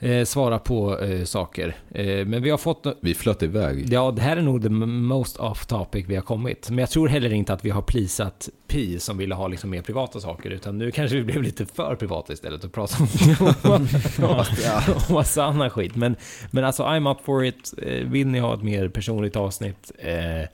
eh, 0.04 0.24
svara 0.24 0.58
på 0.58 0.98
eh, 0.98 1.24
saker. 1.24 1.76
Eh, 1.90 2.26
men 2.26 2.42
vi 2.42 2.50
har 2.50 2.58
fått 2.58 2.86
Vi 3.00 3.14
flöt 3.14 3.42
iväg. 3.42 3.92
Ja, 3.92 4.10
det 4.10 4.22
här 4.22 4.36
är 4.36 4.42
nog 4.42 4.62
the 4.62 4.68
most 4.68 5.36
off 5.36 5.66
topic 5.66 6.04
vi 6.08 6.14
har 6.14 6.22
kommit. 6.22 6.70
Men 6.70 6.78
jag 6.78 6.90
tror 6.90 7.08
heller 7.08 7.32
inte 7.32 7.52
att 7.52 7.64
vi 7.64 7.70
har 7.70 7.82
prisat 7.82 8.48
Pi 8.66 8.98
som 9.00 9.18
ville 9.18 9.34
ha 9.34 9.48
liksom 9.48 9.70
mer 9.70 9.82
privata 9.82 10.20
saker, 10.20 10.50
utan 10.50 10.78
nu 10.78 10.90
kanske 10.90 11.16
vi 11.16 11.22
blev 11.22 11.42
lite 11.42 11.66
för 11.66 11.96
privata 11.96 12.32
istället 12.32 12.64
och 12.64 12.72
pratade 12.72 13.08
om, 13.40 13.54
om, 13.62 13.88
om 15.08 15.14
massa 15.14 15.44
annan 15.44 15.70
skit. 15.70 15.96
Men, 15.96 16.16
men 16.50 16.64
alltså, 16.64 16.82
I'm 16.82 17.10
up 17.10 17.24
for 17.24 17.44
it. 17.44 17.74
Eh, 17.82 18.08
Vill 18.08 18.26
ni 18.26 18.38
ha 18.38 18.54
ett 18.54 18.62
mer 18.62 18.88
personligt 18.88 19.36
avsnitt, 19.36 19.92
eh, 19.98 20.48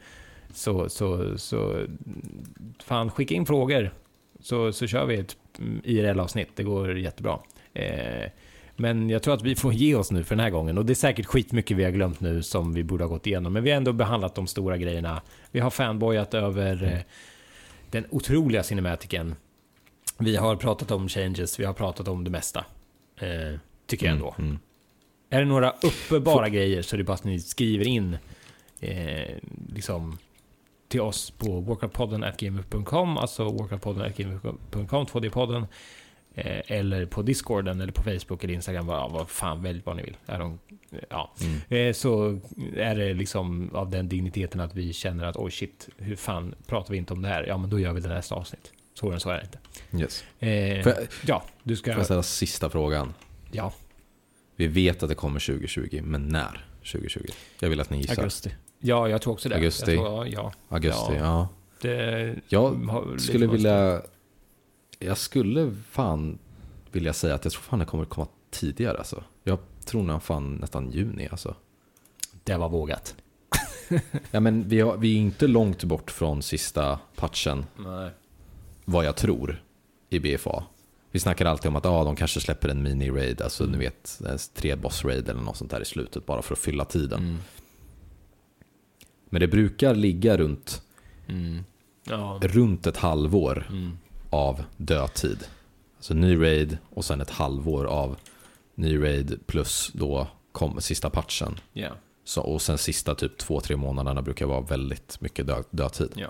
så, 0.55 0.89
så, 0.89 1.39
så 1.39 1.87
fan, 2.85 3.11
skicka 3.11 3.35
in 3.35 3.47
frågor. 3.47 3.91
Så, 4.41 4.73
så 4.73 4.87
kör 4.87 5.07
vi 5.07 5.17
ett 5.19 5.37
mm, 5.59 5.81
IRL-avsnitt. 5.85 6.49
Det 6.55 6.63
går 6.63 6.99
jättebra. 6.99 7.39
Eh, 7.75 8.31
men 8.81 9.11
jag 9.11 9.23
tror 9.23 9.35
att 9.35 9.43
vi 9.43 9.57
får 9.57 9.73
ge 9.73 9.95
oss 9.95 10.11
nu 10.11 10.25
för 10.25 10.37
den 10.37 10.45
här 10.45 10.51
gången. 10.51 10.79
Och 10.79 10.87
det 10.87 10.93
är 10.93 10.95
säkert 10.95 11.27
skitmycket 11.27 11.77
vi 11.77 11.85
har 11.85 11.91
glömt 11.91 12.21
nu 12.21 12.43
som 12.43 12.73
vi 12.73 12.85
borde 12.85 13.05
ha 13.05 13.09
gått 13.09 13.27
igenom. 13.27 13.53
Men 13.53 13.63
vi 13.63 13.71
har 13.71 13.77
ändå 13.77 13.93
behandlat 13.93 14.35
de 14.35 14.47
stora 14.47 14.77
grejerna. 14.77 15.23
Vi 15.51 15.61
har 15.61 15.71
fanboyat 15.71 16.35
över 16.35 16.85
eh, 16.85 17.01
den 17.91 18.07
otroliga 18.11 18.63
cinematiken. 18.63 19.35
Vi 20.19 20.37
har 20.37 20.57
pratat 20.57 20.91
om 20.91 21.09
changes, 21.09 21.61
vi 21.61 21.65
har 21.65 21.73
pratat 21.73 22.09
om 22.09 22.25
det 22.25 22.31
mesta. 22.31 22.65
Eh, 23.17 23.59
tycker 23.87 24.07
jag 24.07 24.13
ändå. 24.13 24.35
Mm. 24.39 24.59
Är 25.31 25.39
det 25.39 25.47
några 25.47 25.75
uppenbara 25.83 26.49
grejer 26.49 26.83
så 26.83 26.97
är 26.97 26.99
det 26.99 27.05
bara 27.05 27.15
att 27.15 27.25
ni 27.25 27.41
skriver 27.41 27.89
in 27.89 28.17
eh, 28.81 29.37
liksom 29.75 30.19
till 30.89 31.01
oss 31.01 31.31
på 31.31 31.61
workoutpodden.gmail.com, 31.61 33.17
alltså 33.17 33.45
workoutpodden.gmail.com, 33.45 35.07
2D-podden. 35.07 35.67
Eh, 36.35 36.61
eller 36.67 37.07
på 37.07 37.23
Discorden 37.23 37.81
eller 37.81 37.93
på 37.93 38.03
Facebook 38.03 38.45
eller 38.45 38.55
Instagram, 38.55 38.87
vad, 38.87 39.11
vad 39.13 39.29
fan, 39.29 39.63
välj 39.63 39.83
vad 39.85 39.97
ni 39.97 40.03
vill. 40.03 40.17
Är 40.27 40.39
de, 40.39 40.59
ja. 41.11 41.33
Mm. 41.41 41.89
Eh, 41.89 41.93
så 41.93 42.41
är 42.77 42.95
det 42.95 43.15
liksom 43.15 43.71
av 43.75 43.91
den 43.91 44.09
digniteten 44.09 44.61
att 44.61 44.75
vi 44.75 44.93
känner 44.93 45.25
att 45.25 45.37
oj 45.37 45.51
shit, 45.51 45.89
hur 45.97 46.17
fan 46.17 46.55
pratar 46.67 46.91
vi 46.93 46.97
inte 46.99 47.13
om 47.13 47.23
det 47.23 47.29
här? 47.29 47.45
Ja, 47.47 47.59
men 47.59 47.71
då 47.71 47.79
gör 47.81 47.93
vi 47.93 48.01
det 48.01 48.09
nästa 48.09 48.35
avsnitt. 48.35 48.73
Så 48.95 49.11
än 49.11 49.21
så 49.21 49.31
är 49.31 49.37
det 49.39 49.43
inte. 49.45 49.59
Yes. 50.05 50.25
Eh, 50.39 50.79
jag- 50.79 50.97
ja, 51.27 51.43
du 51.63 51.77
ska... 51.77 51.91
Får 51.93 51.99
jag 51.99 52.05
ställa 52.05 52.23
sista 52.23 52.71
frågan? 52.71 53.15
Ja, 53.53 53.73
Vi 54.57 54.67
vet 54.67 55.03
att 55.03 55.09
det 55.09 55.15
kommer 55.15 55.41
2020, 55.41 56.01
men 56.05 56.29
när 56.29 56.67
2020? 56.93 57.21
Jag 57.61 57.69
vill 57.69 57.81
att 57.81 57.91
ni 57.91 57.99
gissar. 57.99 58.19
Augusti. 58.23 58.51
ja, 58.79 59.09
jag 59.09 59.23
tror 59.23 59.33
också 59.33 59.49
det. 59.49 59.55
Augusti. 59.55 59.97
Tror, 59.97 60.27
ja, 60.29 60.53
Augusti, 60.69 61.13
Ja. 61.15 61.17
ja. 61.19 61.49
det, 61.83 62.35
Jag 62.49 62.73
skulle 63.21 63.47
konstigt. 63.47 64.11
Jag 65.03 65.19
skulle 65.19 65.75
fan 65.91 66.39
vilja 66.93 67.13
säga 67.13 67.35
att 67.35 67.45
jag 67.45 67.53
tror 67.53 67.63
fan 67.63 67.79
det 67.79 67.85
kommer 67.85 68.05
komma 68.05 68.27
tidigare 68.51 68.99
alltså. 68.99 69.25
Jag 69.45 69.59
tror 69.85 70.03
nog 70.03 70.23
fan 70.23 70.55
nästan 70.55 70.91
juni 70.91 71.29
alltså. 71.31 71.55
Det 72.45 72.57
var 72.57 72.69
vågat. 72.69 73.15
Ja 74.31 74.41
men 74.41 74.69
vi, 74.69 74.81
har, 74.81 74.97
vi 74.97 75.13
är 75.15 75.19
inte 75.21 75.47
långt 75.47 75.85
bort 75.85 76.11
från 76.11 76.43
sista 76.43 76.99
patchen, 77.17 77.65
Nej. 77.77 78.11
vad 78.85 79.05
jag 79.05 79.17
tror, 79.17 79.63
i 80.11 80.19
BFA. 80.19 80.65
Vi 81.11 81.21
snackar 81.21 81.47
alltid 81.47 81.69
om 81.69 81.77
att 81.77 81.87
ah, 81.87 82.05
de 82.05 82.17
kanske 82.17 82.41
släpper 82.41 82.69
en 82.69 82.87
mini-raid, 82.87 83.43
alltså 83.43 83.65
ni 83.65 83.79
vet, 83.79 84.21
en 84.27 84.39
tre 84.55 84.75
boss-raid 84.75 85.29
eller 85.31 85.41
något 85.43 85.57
sånt 85.57 85.71
där 85.71 85.81
i 85.81 85.85
slutet 85.85 86.27
bara 86.27 86.43
för 86.43 86.53
att 86.55 86.59
fylla 86.59 86.85
tiden. 86.85 87.19
Mm. 87.21 87.39
Men 89.29 89.41
det 89.41 89.49
brukar 89.49 89.95
ligga 89.95 90.37
runt, 90.37 90.83
Mm. 91.29 91.65
Ja. 92.05 92.39
runt 92.43 92.87
ett 92.87 92.97
halvår 92.97 93.67
Mm. 93.71 93.99
Av 94.31 94.65
dödtid. 94.77 95.39
Alltså 95.97 96.15
ny 96.15 96.43
raid 96.43 96.79
och 96.91 97.05
sen 97.05 97.21
ett 97.21 97.31
halvår 97.31 97.85
av 97.85 98.17
ny 98.75 99.03
raid 99.05 99.41
plus 99.47 99.91
då 99.95 100.27
kom 100.53 100.81
sista 100.81 101.11
patchen. 101.11 101.61
Ja. 101.73 101.89
Så, 102.25 102.41
och 102.43 102.63
sen 102.63 102.79
sista 102.79 103.15
typ 103.15 103.39
två, 103.39 103.61
tre 103.61 103.77
månaderna 103.77 104.23
brukar 104.23 104.47
vara 104.47 104.61
väldigt 104.61 105.21
mycket 105.21 105.47
dö, 105.47 105.63
dödtid. 105.71 106.13
Ja. 106.17 106.29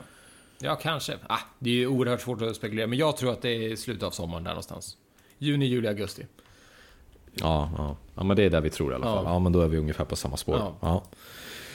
ja, 0.58 0.76
kanske. 0.76 1.16
Ah, 1.26 1.38
det 1.58 1.70
är 1.70 1.74
ju 1.74 1.86
oerhört 1.86 2.20
svårt 2.20 2.42
att 2.42 2.56
spekulera, 2.56 2.86
men 2.86 2.98
jag 2.98 3.16
tror 3.16 3.32
att 3.32 3.42
det 3.42 3.50
är 3.72 3.76
slutet 3.76 4.02
av 4.02 4.10
sommaren 4.10 4.44
där 4.44 4.50
någonstans. 4.50 4.96
Juni, 5.38 5.66
juli, 5.66 5.88
augusti. 5.88 6.26
Ja, 7.34 7.70
ja. 7.76 7.96
ja 8.14 8.22
men 8.22 8.36
det 8.36 8.42
är 8.42 8.50
där 8.50 8.60
vi 8.60 8.70
tror 8.70 8.92
i 8.92 8.94
alla 8.94 9.06
Ja. 9.06 9.14
fall. 9.14 9.24
Ja, 9.24 9.38
men 9.38 9.52
då 9.52 9.60
är 9.60 9.68
vi 9.68 9.78
ungefär 9.78 10.04
på 10.04 10.16
samma 10.16 10.36
spår. 10.36 10.56
Ja. 10.56 10.76
Ja. 10.80 11.02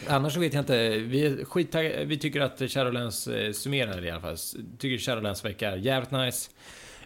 Annars 0.07 0.38
vet 0.38 0.53
jag 0.53 0.61
inte. 0.61 0.90
Vi, 0.98 1.26
är 1.26 1.45
skittagg- 1.45 2.06
vi 2.06 2.18
tycker 2.18 2.41
att 2.41 2.61
Shadowlands 2.72 3.27
eh, 3.27 3.52
summerar 3.52 4.06
i 4.06 4.11
alla 4.11 4.22
fall. 4.22 4.38
Tycker 4.77 4.98
Shadowlands 4.98 5.45
verkar 5.45 5.77
jävligt 5.77 6.11
nice. 6.11 6.52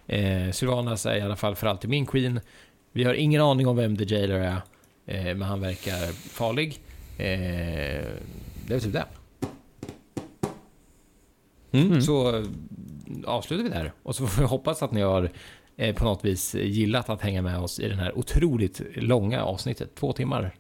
Eh, 0.08 0.52
Sylvanas 0.52 1.06
är 1.06 1.16
i 1.16 1.22
alla 1.22 1.36
fall 1.36 1.56
för 1.56 1.68
alltid 1.68 1.90
min 1.90 2.06
queen. 2.06 2.40
Vi 2.92 3.04
har 3.04 3.14
ingen 3.14 3.42
aning 3.42 3.68
om 3.68 3.76
vem 3.76 3.98
The 3.98 4.04
Jailer 4.04 4.40
är. 4.40 4.62
Eh, 5.06 5.24
men 5.36 5.42
han 5.42 5.62
verkar 5.62 6.12
farlig. 6.30 6.80
Eh, 7.18 8.06
det 8.68 8.76
är 8.76 8.80
typ 8.80 8.94
det. 8.94 9.06
Mm. 11.72 12.02
Så 12.02 12.38
eh, 12.38 12.44
avslutar 13.26 13.64
vi 13.64 13.70
där. 13.70 13.92
Och 14.04 14.16
så 14.16 14.28
får 14.28 14.42
vi 14.42 14.48
hoppas 14.48 14.84
att 14.84 14.92
ni 14.92 15.02
har 15.02 15.30
eh, 15.78 15.96
på 15.96 16.04
något 16.06 16.26
vis 16.26 16.56
gillat 16.56 17.10
att 17.10 17.22
hänga 17.22 17.42
med 17.42 17.60
oss 17.60 17.80
i 17.80 17.90
den 17.90 18.00
här 18.00 18.18
otroligt 18.18 18.82
långa 18.96 19.44
avsnittet. 19.44 19.96
Två 19.96 20.14
timmar. 20.14 20.56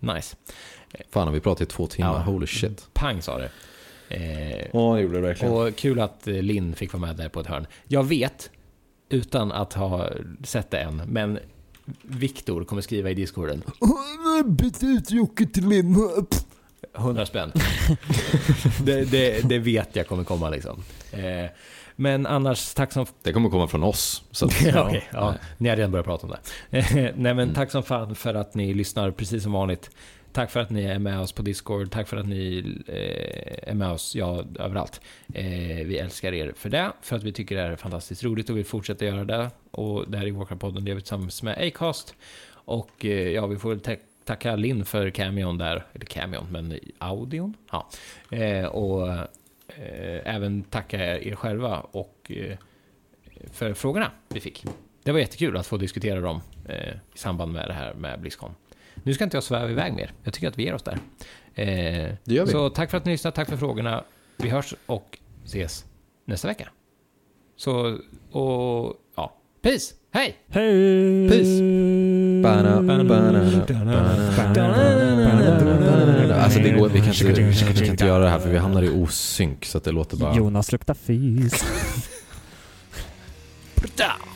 Nice. 0.00 0.36
Fan, 1.10 1.26
har 1.26 1.34
vi 1.34 1.40
pratat 1.40 1.60
i 1.62 1.66
två 1.66 1.86
timmar? 1.86 2.14
Ja. 2.14 2.18
Holy 2.32 2.46
shit. 2.46 2.88
Pang 2.92 3.22
sa 3.22 3.38
det. 3.38 3.50
Eh, 4.08 4.66
Ja, 4.72 4.94
det 4.94 5.00
gjorde 5.00 5.14
det 5.14 5.20
verkligen. 5.20 5.54
och 5.54 5.76
kul 5.76 6.00
att 6.00 6.26
eh, 6.28 6.34
Linn 6.34 6.74
fick 6.74 6.92
vara 6.92 7.06
med 7.06 7.16
där 7.16 7.28
på 7.28 7.40
ett 7.40 7.46
hörn. 7.46 7.66
Jag 7.88 8.04
vet, 8.04 8.50
utan 9.08 9.52
att 9.52 9.72
ha 9.72 10.10
sett 10.44 10.70
det 10.70 10.78
än, 10.78 11.02
men 11.06 11.38
Viktor 12.02 12.64
kommer 12.64 12.82
skriva 12.82 13.10
i 13.10 13.14
discorden. 13.14 13.62
Byt 14.46 14.82
ut 14.82 15.10
Jocke 15.10 15.46
till 15.46 15.68
Linn. 15.68 15.96
100 16.96 17.26
spänn. 17.26 17.52
det, 18.84 19.04
det, 19.04 19.48
det 19.48 19.58
vet 19.58 19.96
jag 19.96 20.06
kommer 20.08 20.24
komma 20.24 20.50
liksom. 20.50 20.82
Eh, 21.12 21.50
men 21.96 22.26
annars, 22.26 22.74
tack 22.74 22.92
som... 22.92 23.06
Det 23.22 23.32
kommer 23.32 23.48
komma 23.50 23.66
från 23.68 23.82
oss. 23.82 24.22
Så 24.30 24.46
att, 24.46 24.62
Ja, 24.64 24.86
okej, 24.88 25.08
ja, 25.12 25.34
ni 25.58 25.68
har 25.68 25.76
redan 25.76 25.90
börjat 25.90 26.06
prata 26.06 26.26
om 26.26 26.32
det. 26.70 26.84
Nej 27.16 27.34
men 27.34 27.38
Mm. 27.38 27.54
tack 27.54 27.70
som 27.70 27.82
fan 27.82 28.14
för 28.14 28.34
att 28.34 28.54
ni 28.54 28.74
lyssnar 28.74 29.10
precis 29.10 29.42
som 29.42 29.52
vanligt. 29.52 29.90
Tack 30.32 30.50
för 30.50 30.60
att 30.60 30.70
ni 30.70 30.84
är 30.84 30.98
med 30.98 31.20
oss 31.20 31.32
på 31.32 31.42
Discord. 31.42 31.90
Tack 31.90 32.08
för 32.08 32.16
att 32.16 32.26
ni 32.26 32.58
eh, 32.86 33.70
är 33.70 33.74
med 33.74 33.90
oss, 33.90 34.14
ja, 34.14 34.44
överallt. 34.58 35.00
Eh, 35.34 35.44
vi 35.86 35.98
älskar 35.98 36.32
er 36.34 36.52
för 36.56 36.68
det, 36.70 36.92
för 37.02 37.16
att 37.16 37.22
vi 37.22 37.32
tycker 37.32 37.56
det 37.56 37.62
är 37.62 37.76
fantastiskt 37.76 38.24
roligt 38.24 38.50
och 38.50 38.56
vill 38.56 38.64
fortsätta 38.64 39.04
göra 39.04 39.24
det. 39.24 39.50
Och 39.70 40.10
det 40.10 40.18
här 40.18 40.26
är 40.26 40.30
Walker-podden, 40.30 40.80
det 40.84 40.88
gör 40.88 40.94
vi 40.94 41.00
tillsammans 41.02 41.42
med 41.42 41.58
Acast. 41.66 42.14
Och 42.50 43.04
eh, 43.04 43.28
ja, 43.28 43.46
vi 43.46 43.56
får 43.56 43.68
väl 43.68 43.80
ta- 43.80 43.94
tacka 44.24 44.56
Linn 44.56 44.84
för 44.84 45.10
cameon 45.10 45.58
där, 45.58 45.86
eller 45.94 46.06
cameon, 46.06 46.46
men 46.50 46.78
audion. 46.98 47.54
Ja. 47.70 47.88
Eh, 48.36 48.64
och 48.66 49.08
även 50.24 50.62
tacka 50.62 51.18
er 51.18 51.34
själva 51.34 51.78
och 51.80 52.32
eh, 52.34 52.56
för 53.52 53.74
frågorna 53.74 54.10
vi 54.28 54.40
fick. 54.40 54.64
Det 55.02 55.12
var 55.12 55.18
jättekul 55.18 55.56
att 55.56 55.66
få 55.66 55.76
diskutera 55.76 56.20
dem 56.20 56.40
eh, 56.68 56.88
i 57.14 57.18
samband 57.18 57.52
med 57.52 57.68
det 57.68 57.72
här 57.72 57.94
med 57.94 58.20
Blizzcon. 58.20 58.54
Nu 58.94 59.14
ska 59.14 59.24
inte 59.24 59.36
jag 59.36 59.44
sväva 59.44 59.70
iväg 59.70 59.92
mer. 59.94 60.12
Jag 60.24 60.34
tycker 60.34 60.48
att 60.48 60.58
vi 60.58 60.62
ger 60.62 60.74
oss 60.74 60.82
där. 60.82 60.98
Eh, 61.54 62.14
Det 62.24 62.34
gör 62.34 62.46
vi. 62.46 62.52
Så 62.52 62.70
tack 62.70 62.90
för 62.90 62.96
att 62.98 63.04
ni 63.04 63.12
lyssnade, 63.12 63.34
tack 63.36 63.48
för 63.48 63.56
frågorna. 63.56 64.04
Vi 64.36 64.48
hörs 64.48 64.74
och 64.86 65.18
ses 65.44 65.84
nästa 66.24 66.48
vecka. 66.48 66.68
Så, 67.56 67.98
och 68.30 68.94
ja, 69.16 69.36
peace! 69.62 69.94
Hej! 70.10 70.36
Hej! 70.48 71.28
Peace. 71.28 72.15
Alltså 76.42 76.58
det 76.58 76.70
går, 76.70 76.88
vi 76.88 77.00
kanske, 77.00 77.24
vi 77.26 77.34
kanske 77.34 77.74
kan 77.74 77.84
inte 77.84 78.06
göra 78.06 78.24
det 78.24 78.30
här 78.30 78.38
för 78.38 78.48
vi 78.48 78.58
hamnar 78.58 78.82
i 78.82 78.88
osynk 78.88 79.64
så 79.64 79.78
att 79.78 79.84
det 79.84 79.92
låter 79.92 80.16
bara... 80.16 80.36
Jonas 80.36 80.72
luktar 80.72 80.94
fis. 80.94 81.64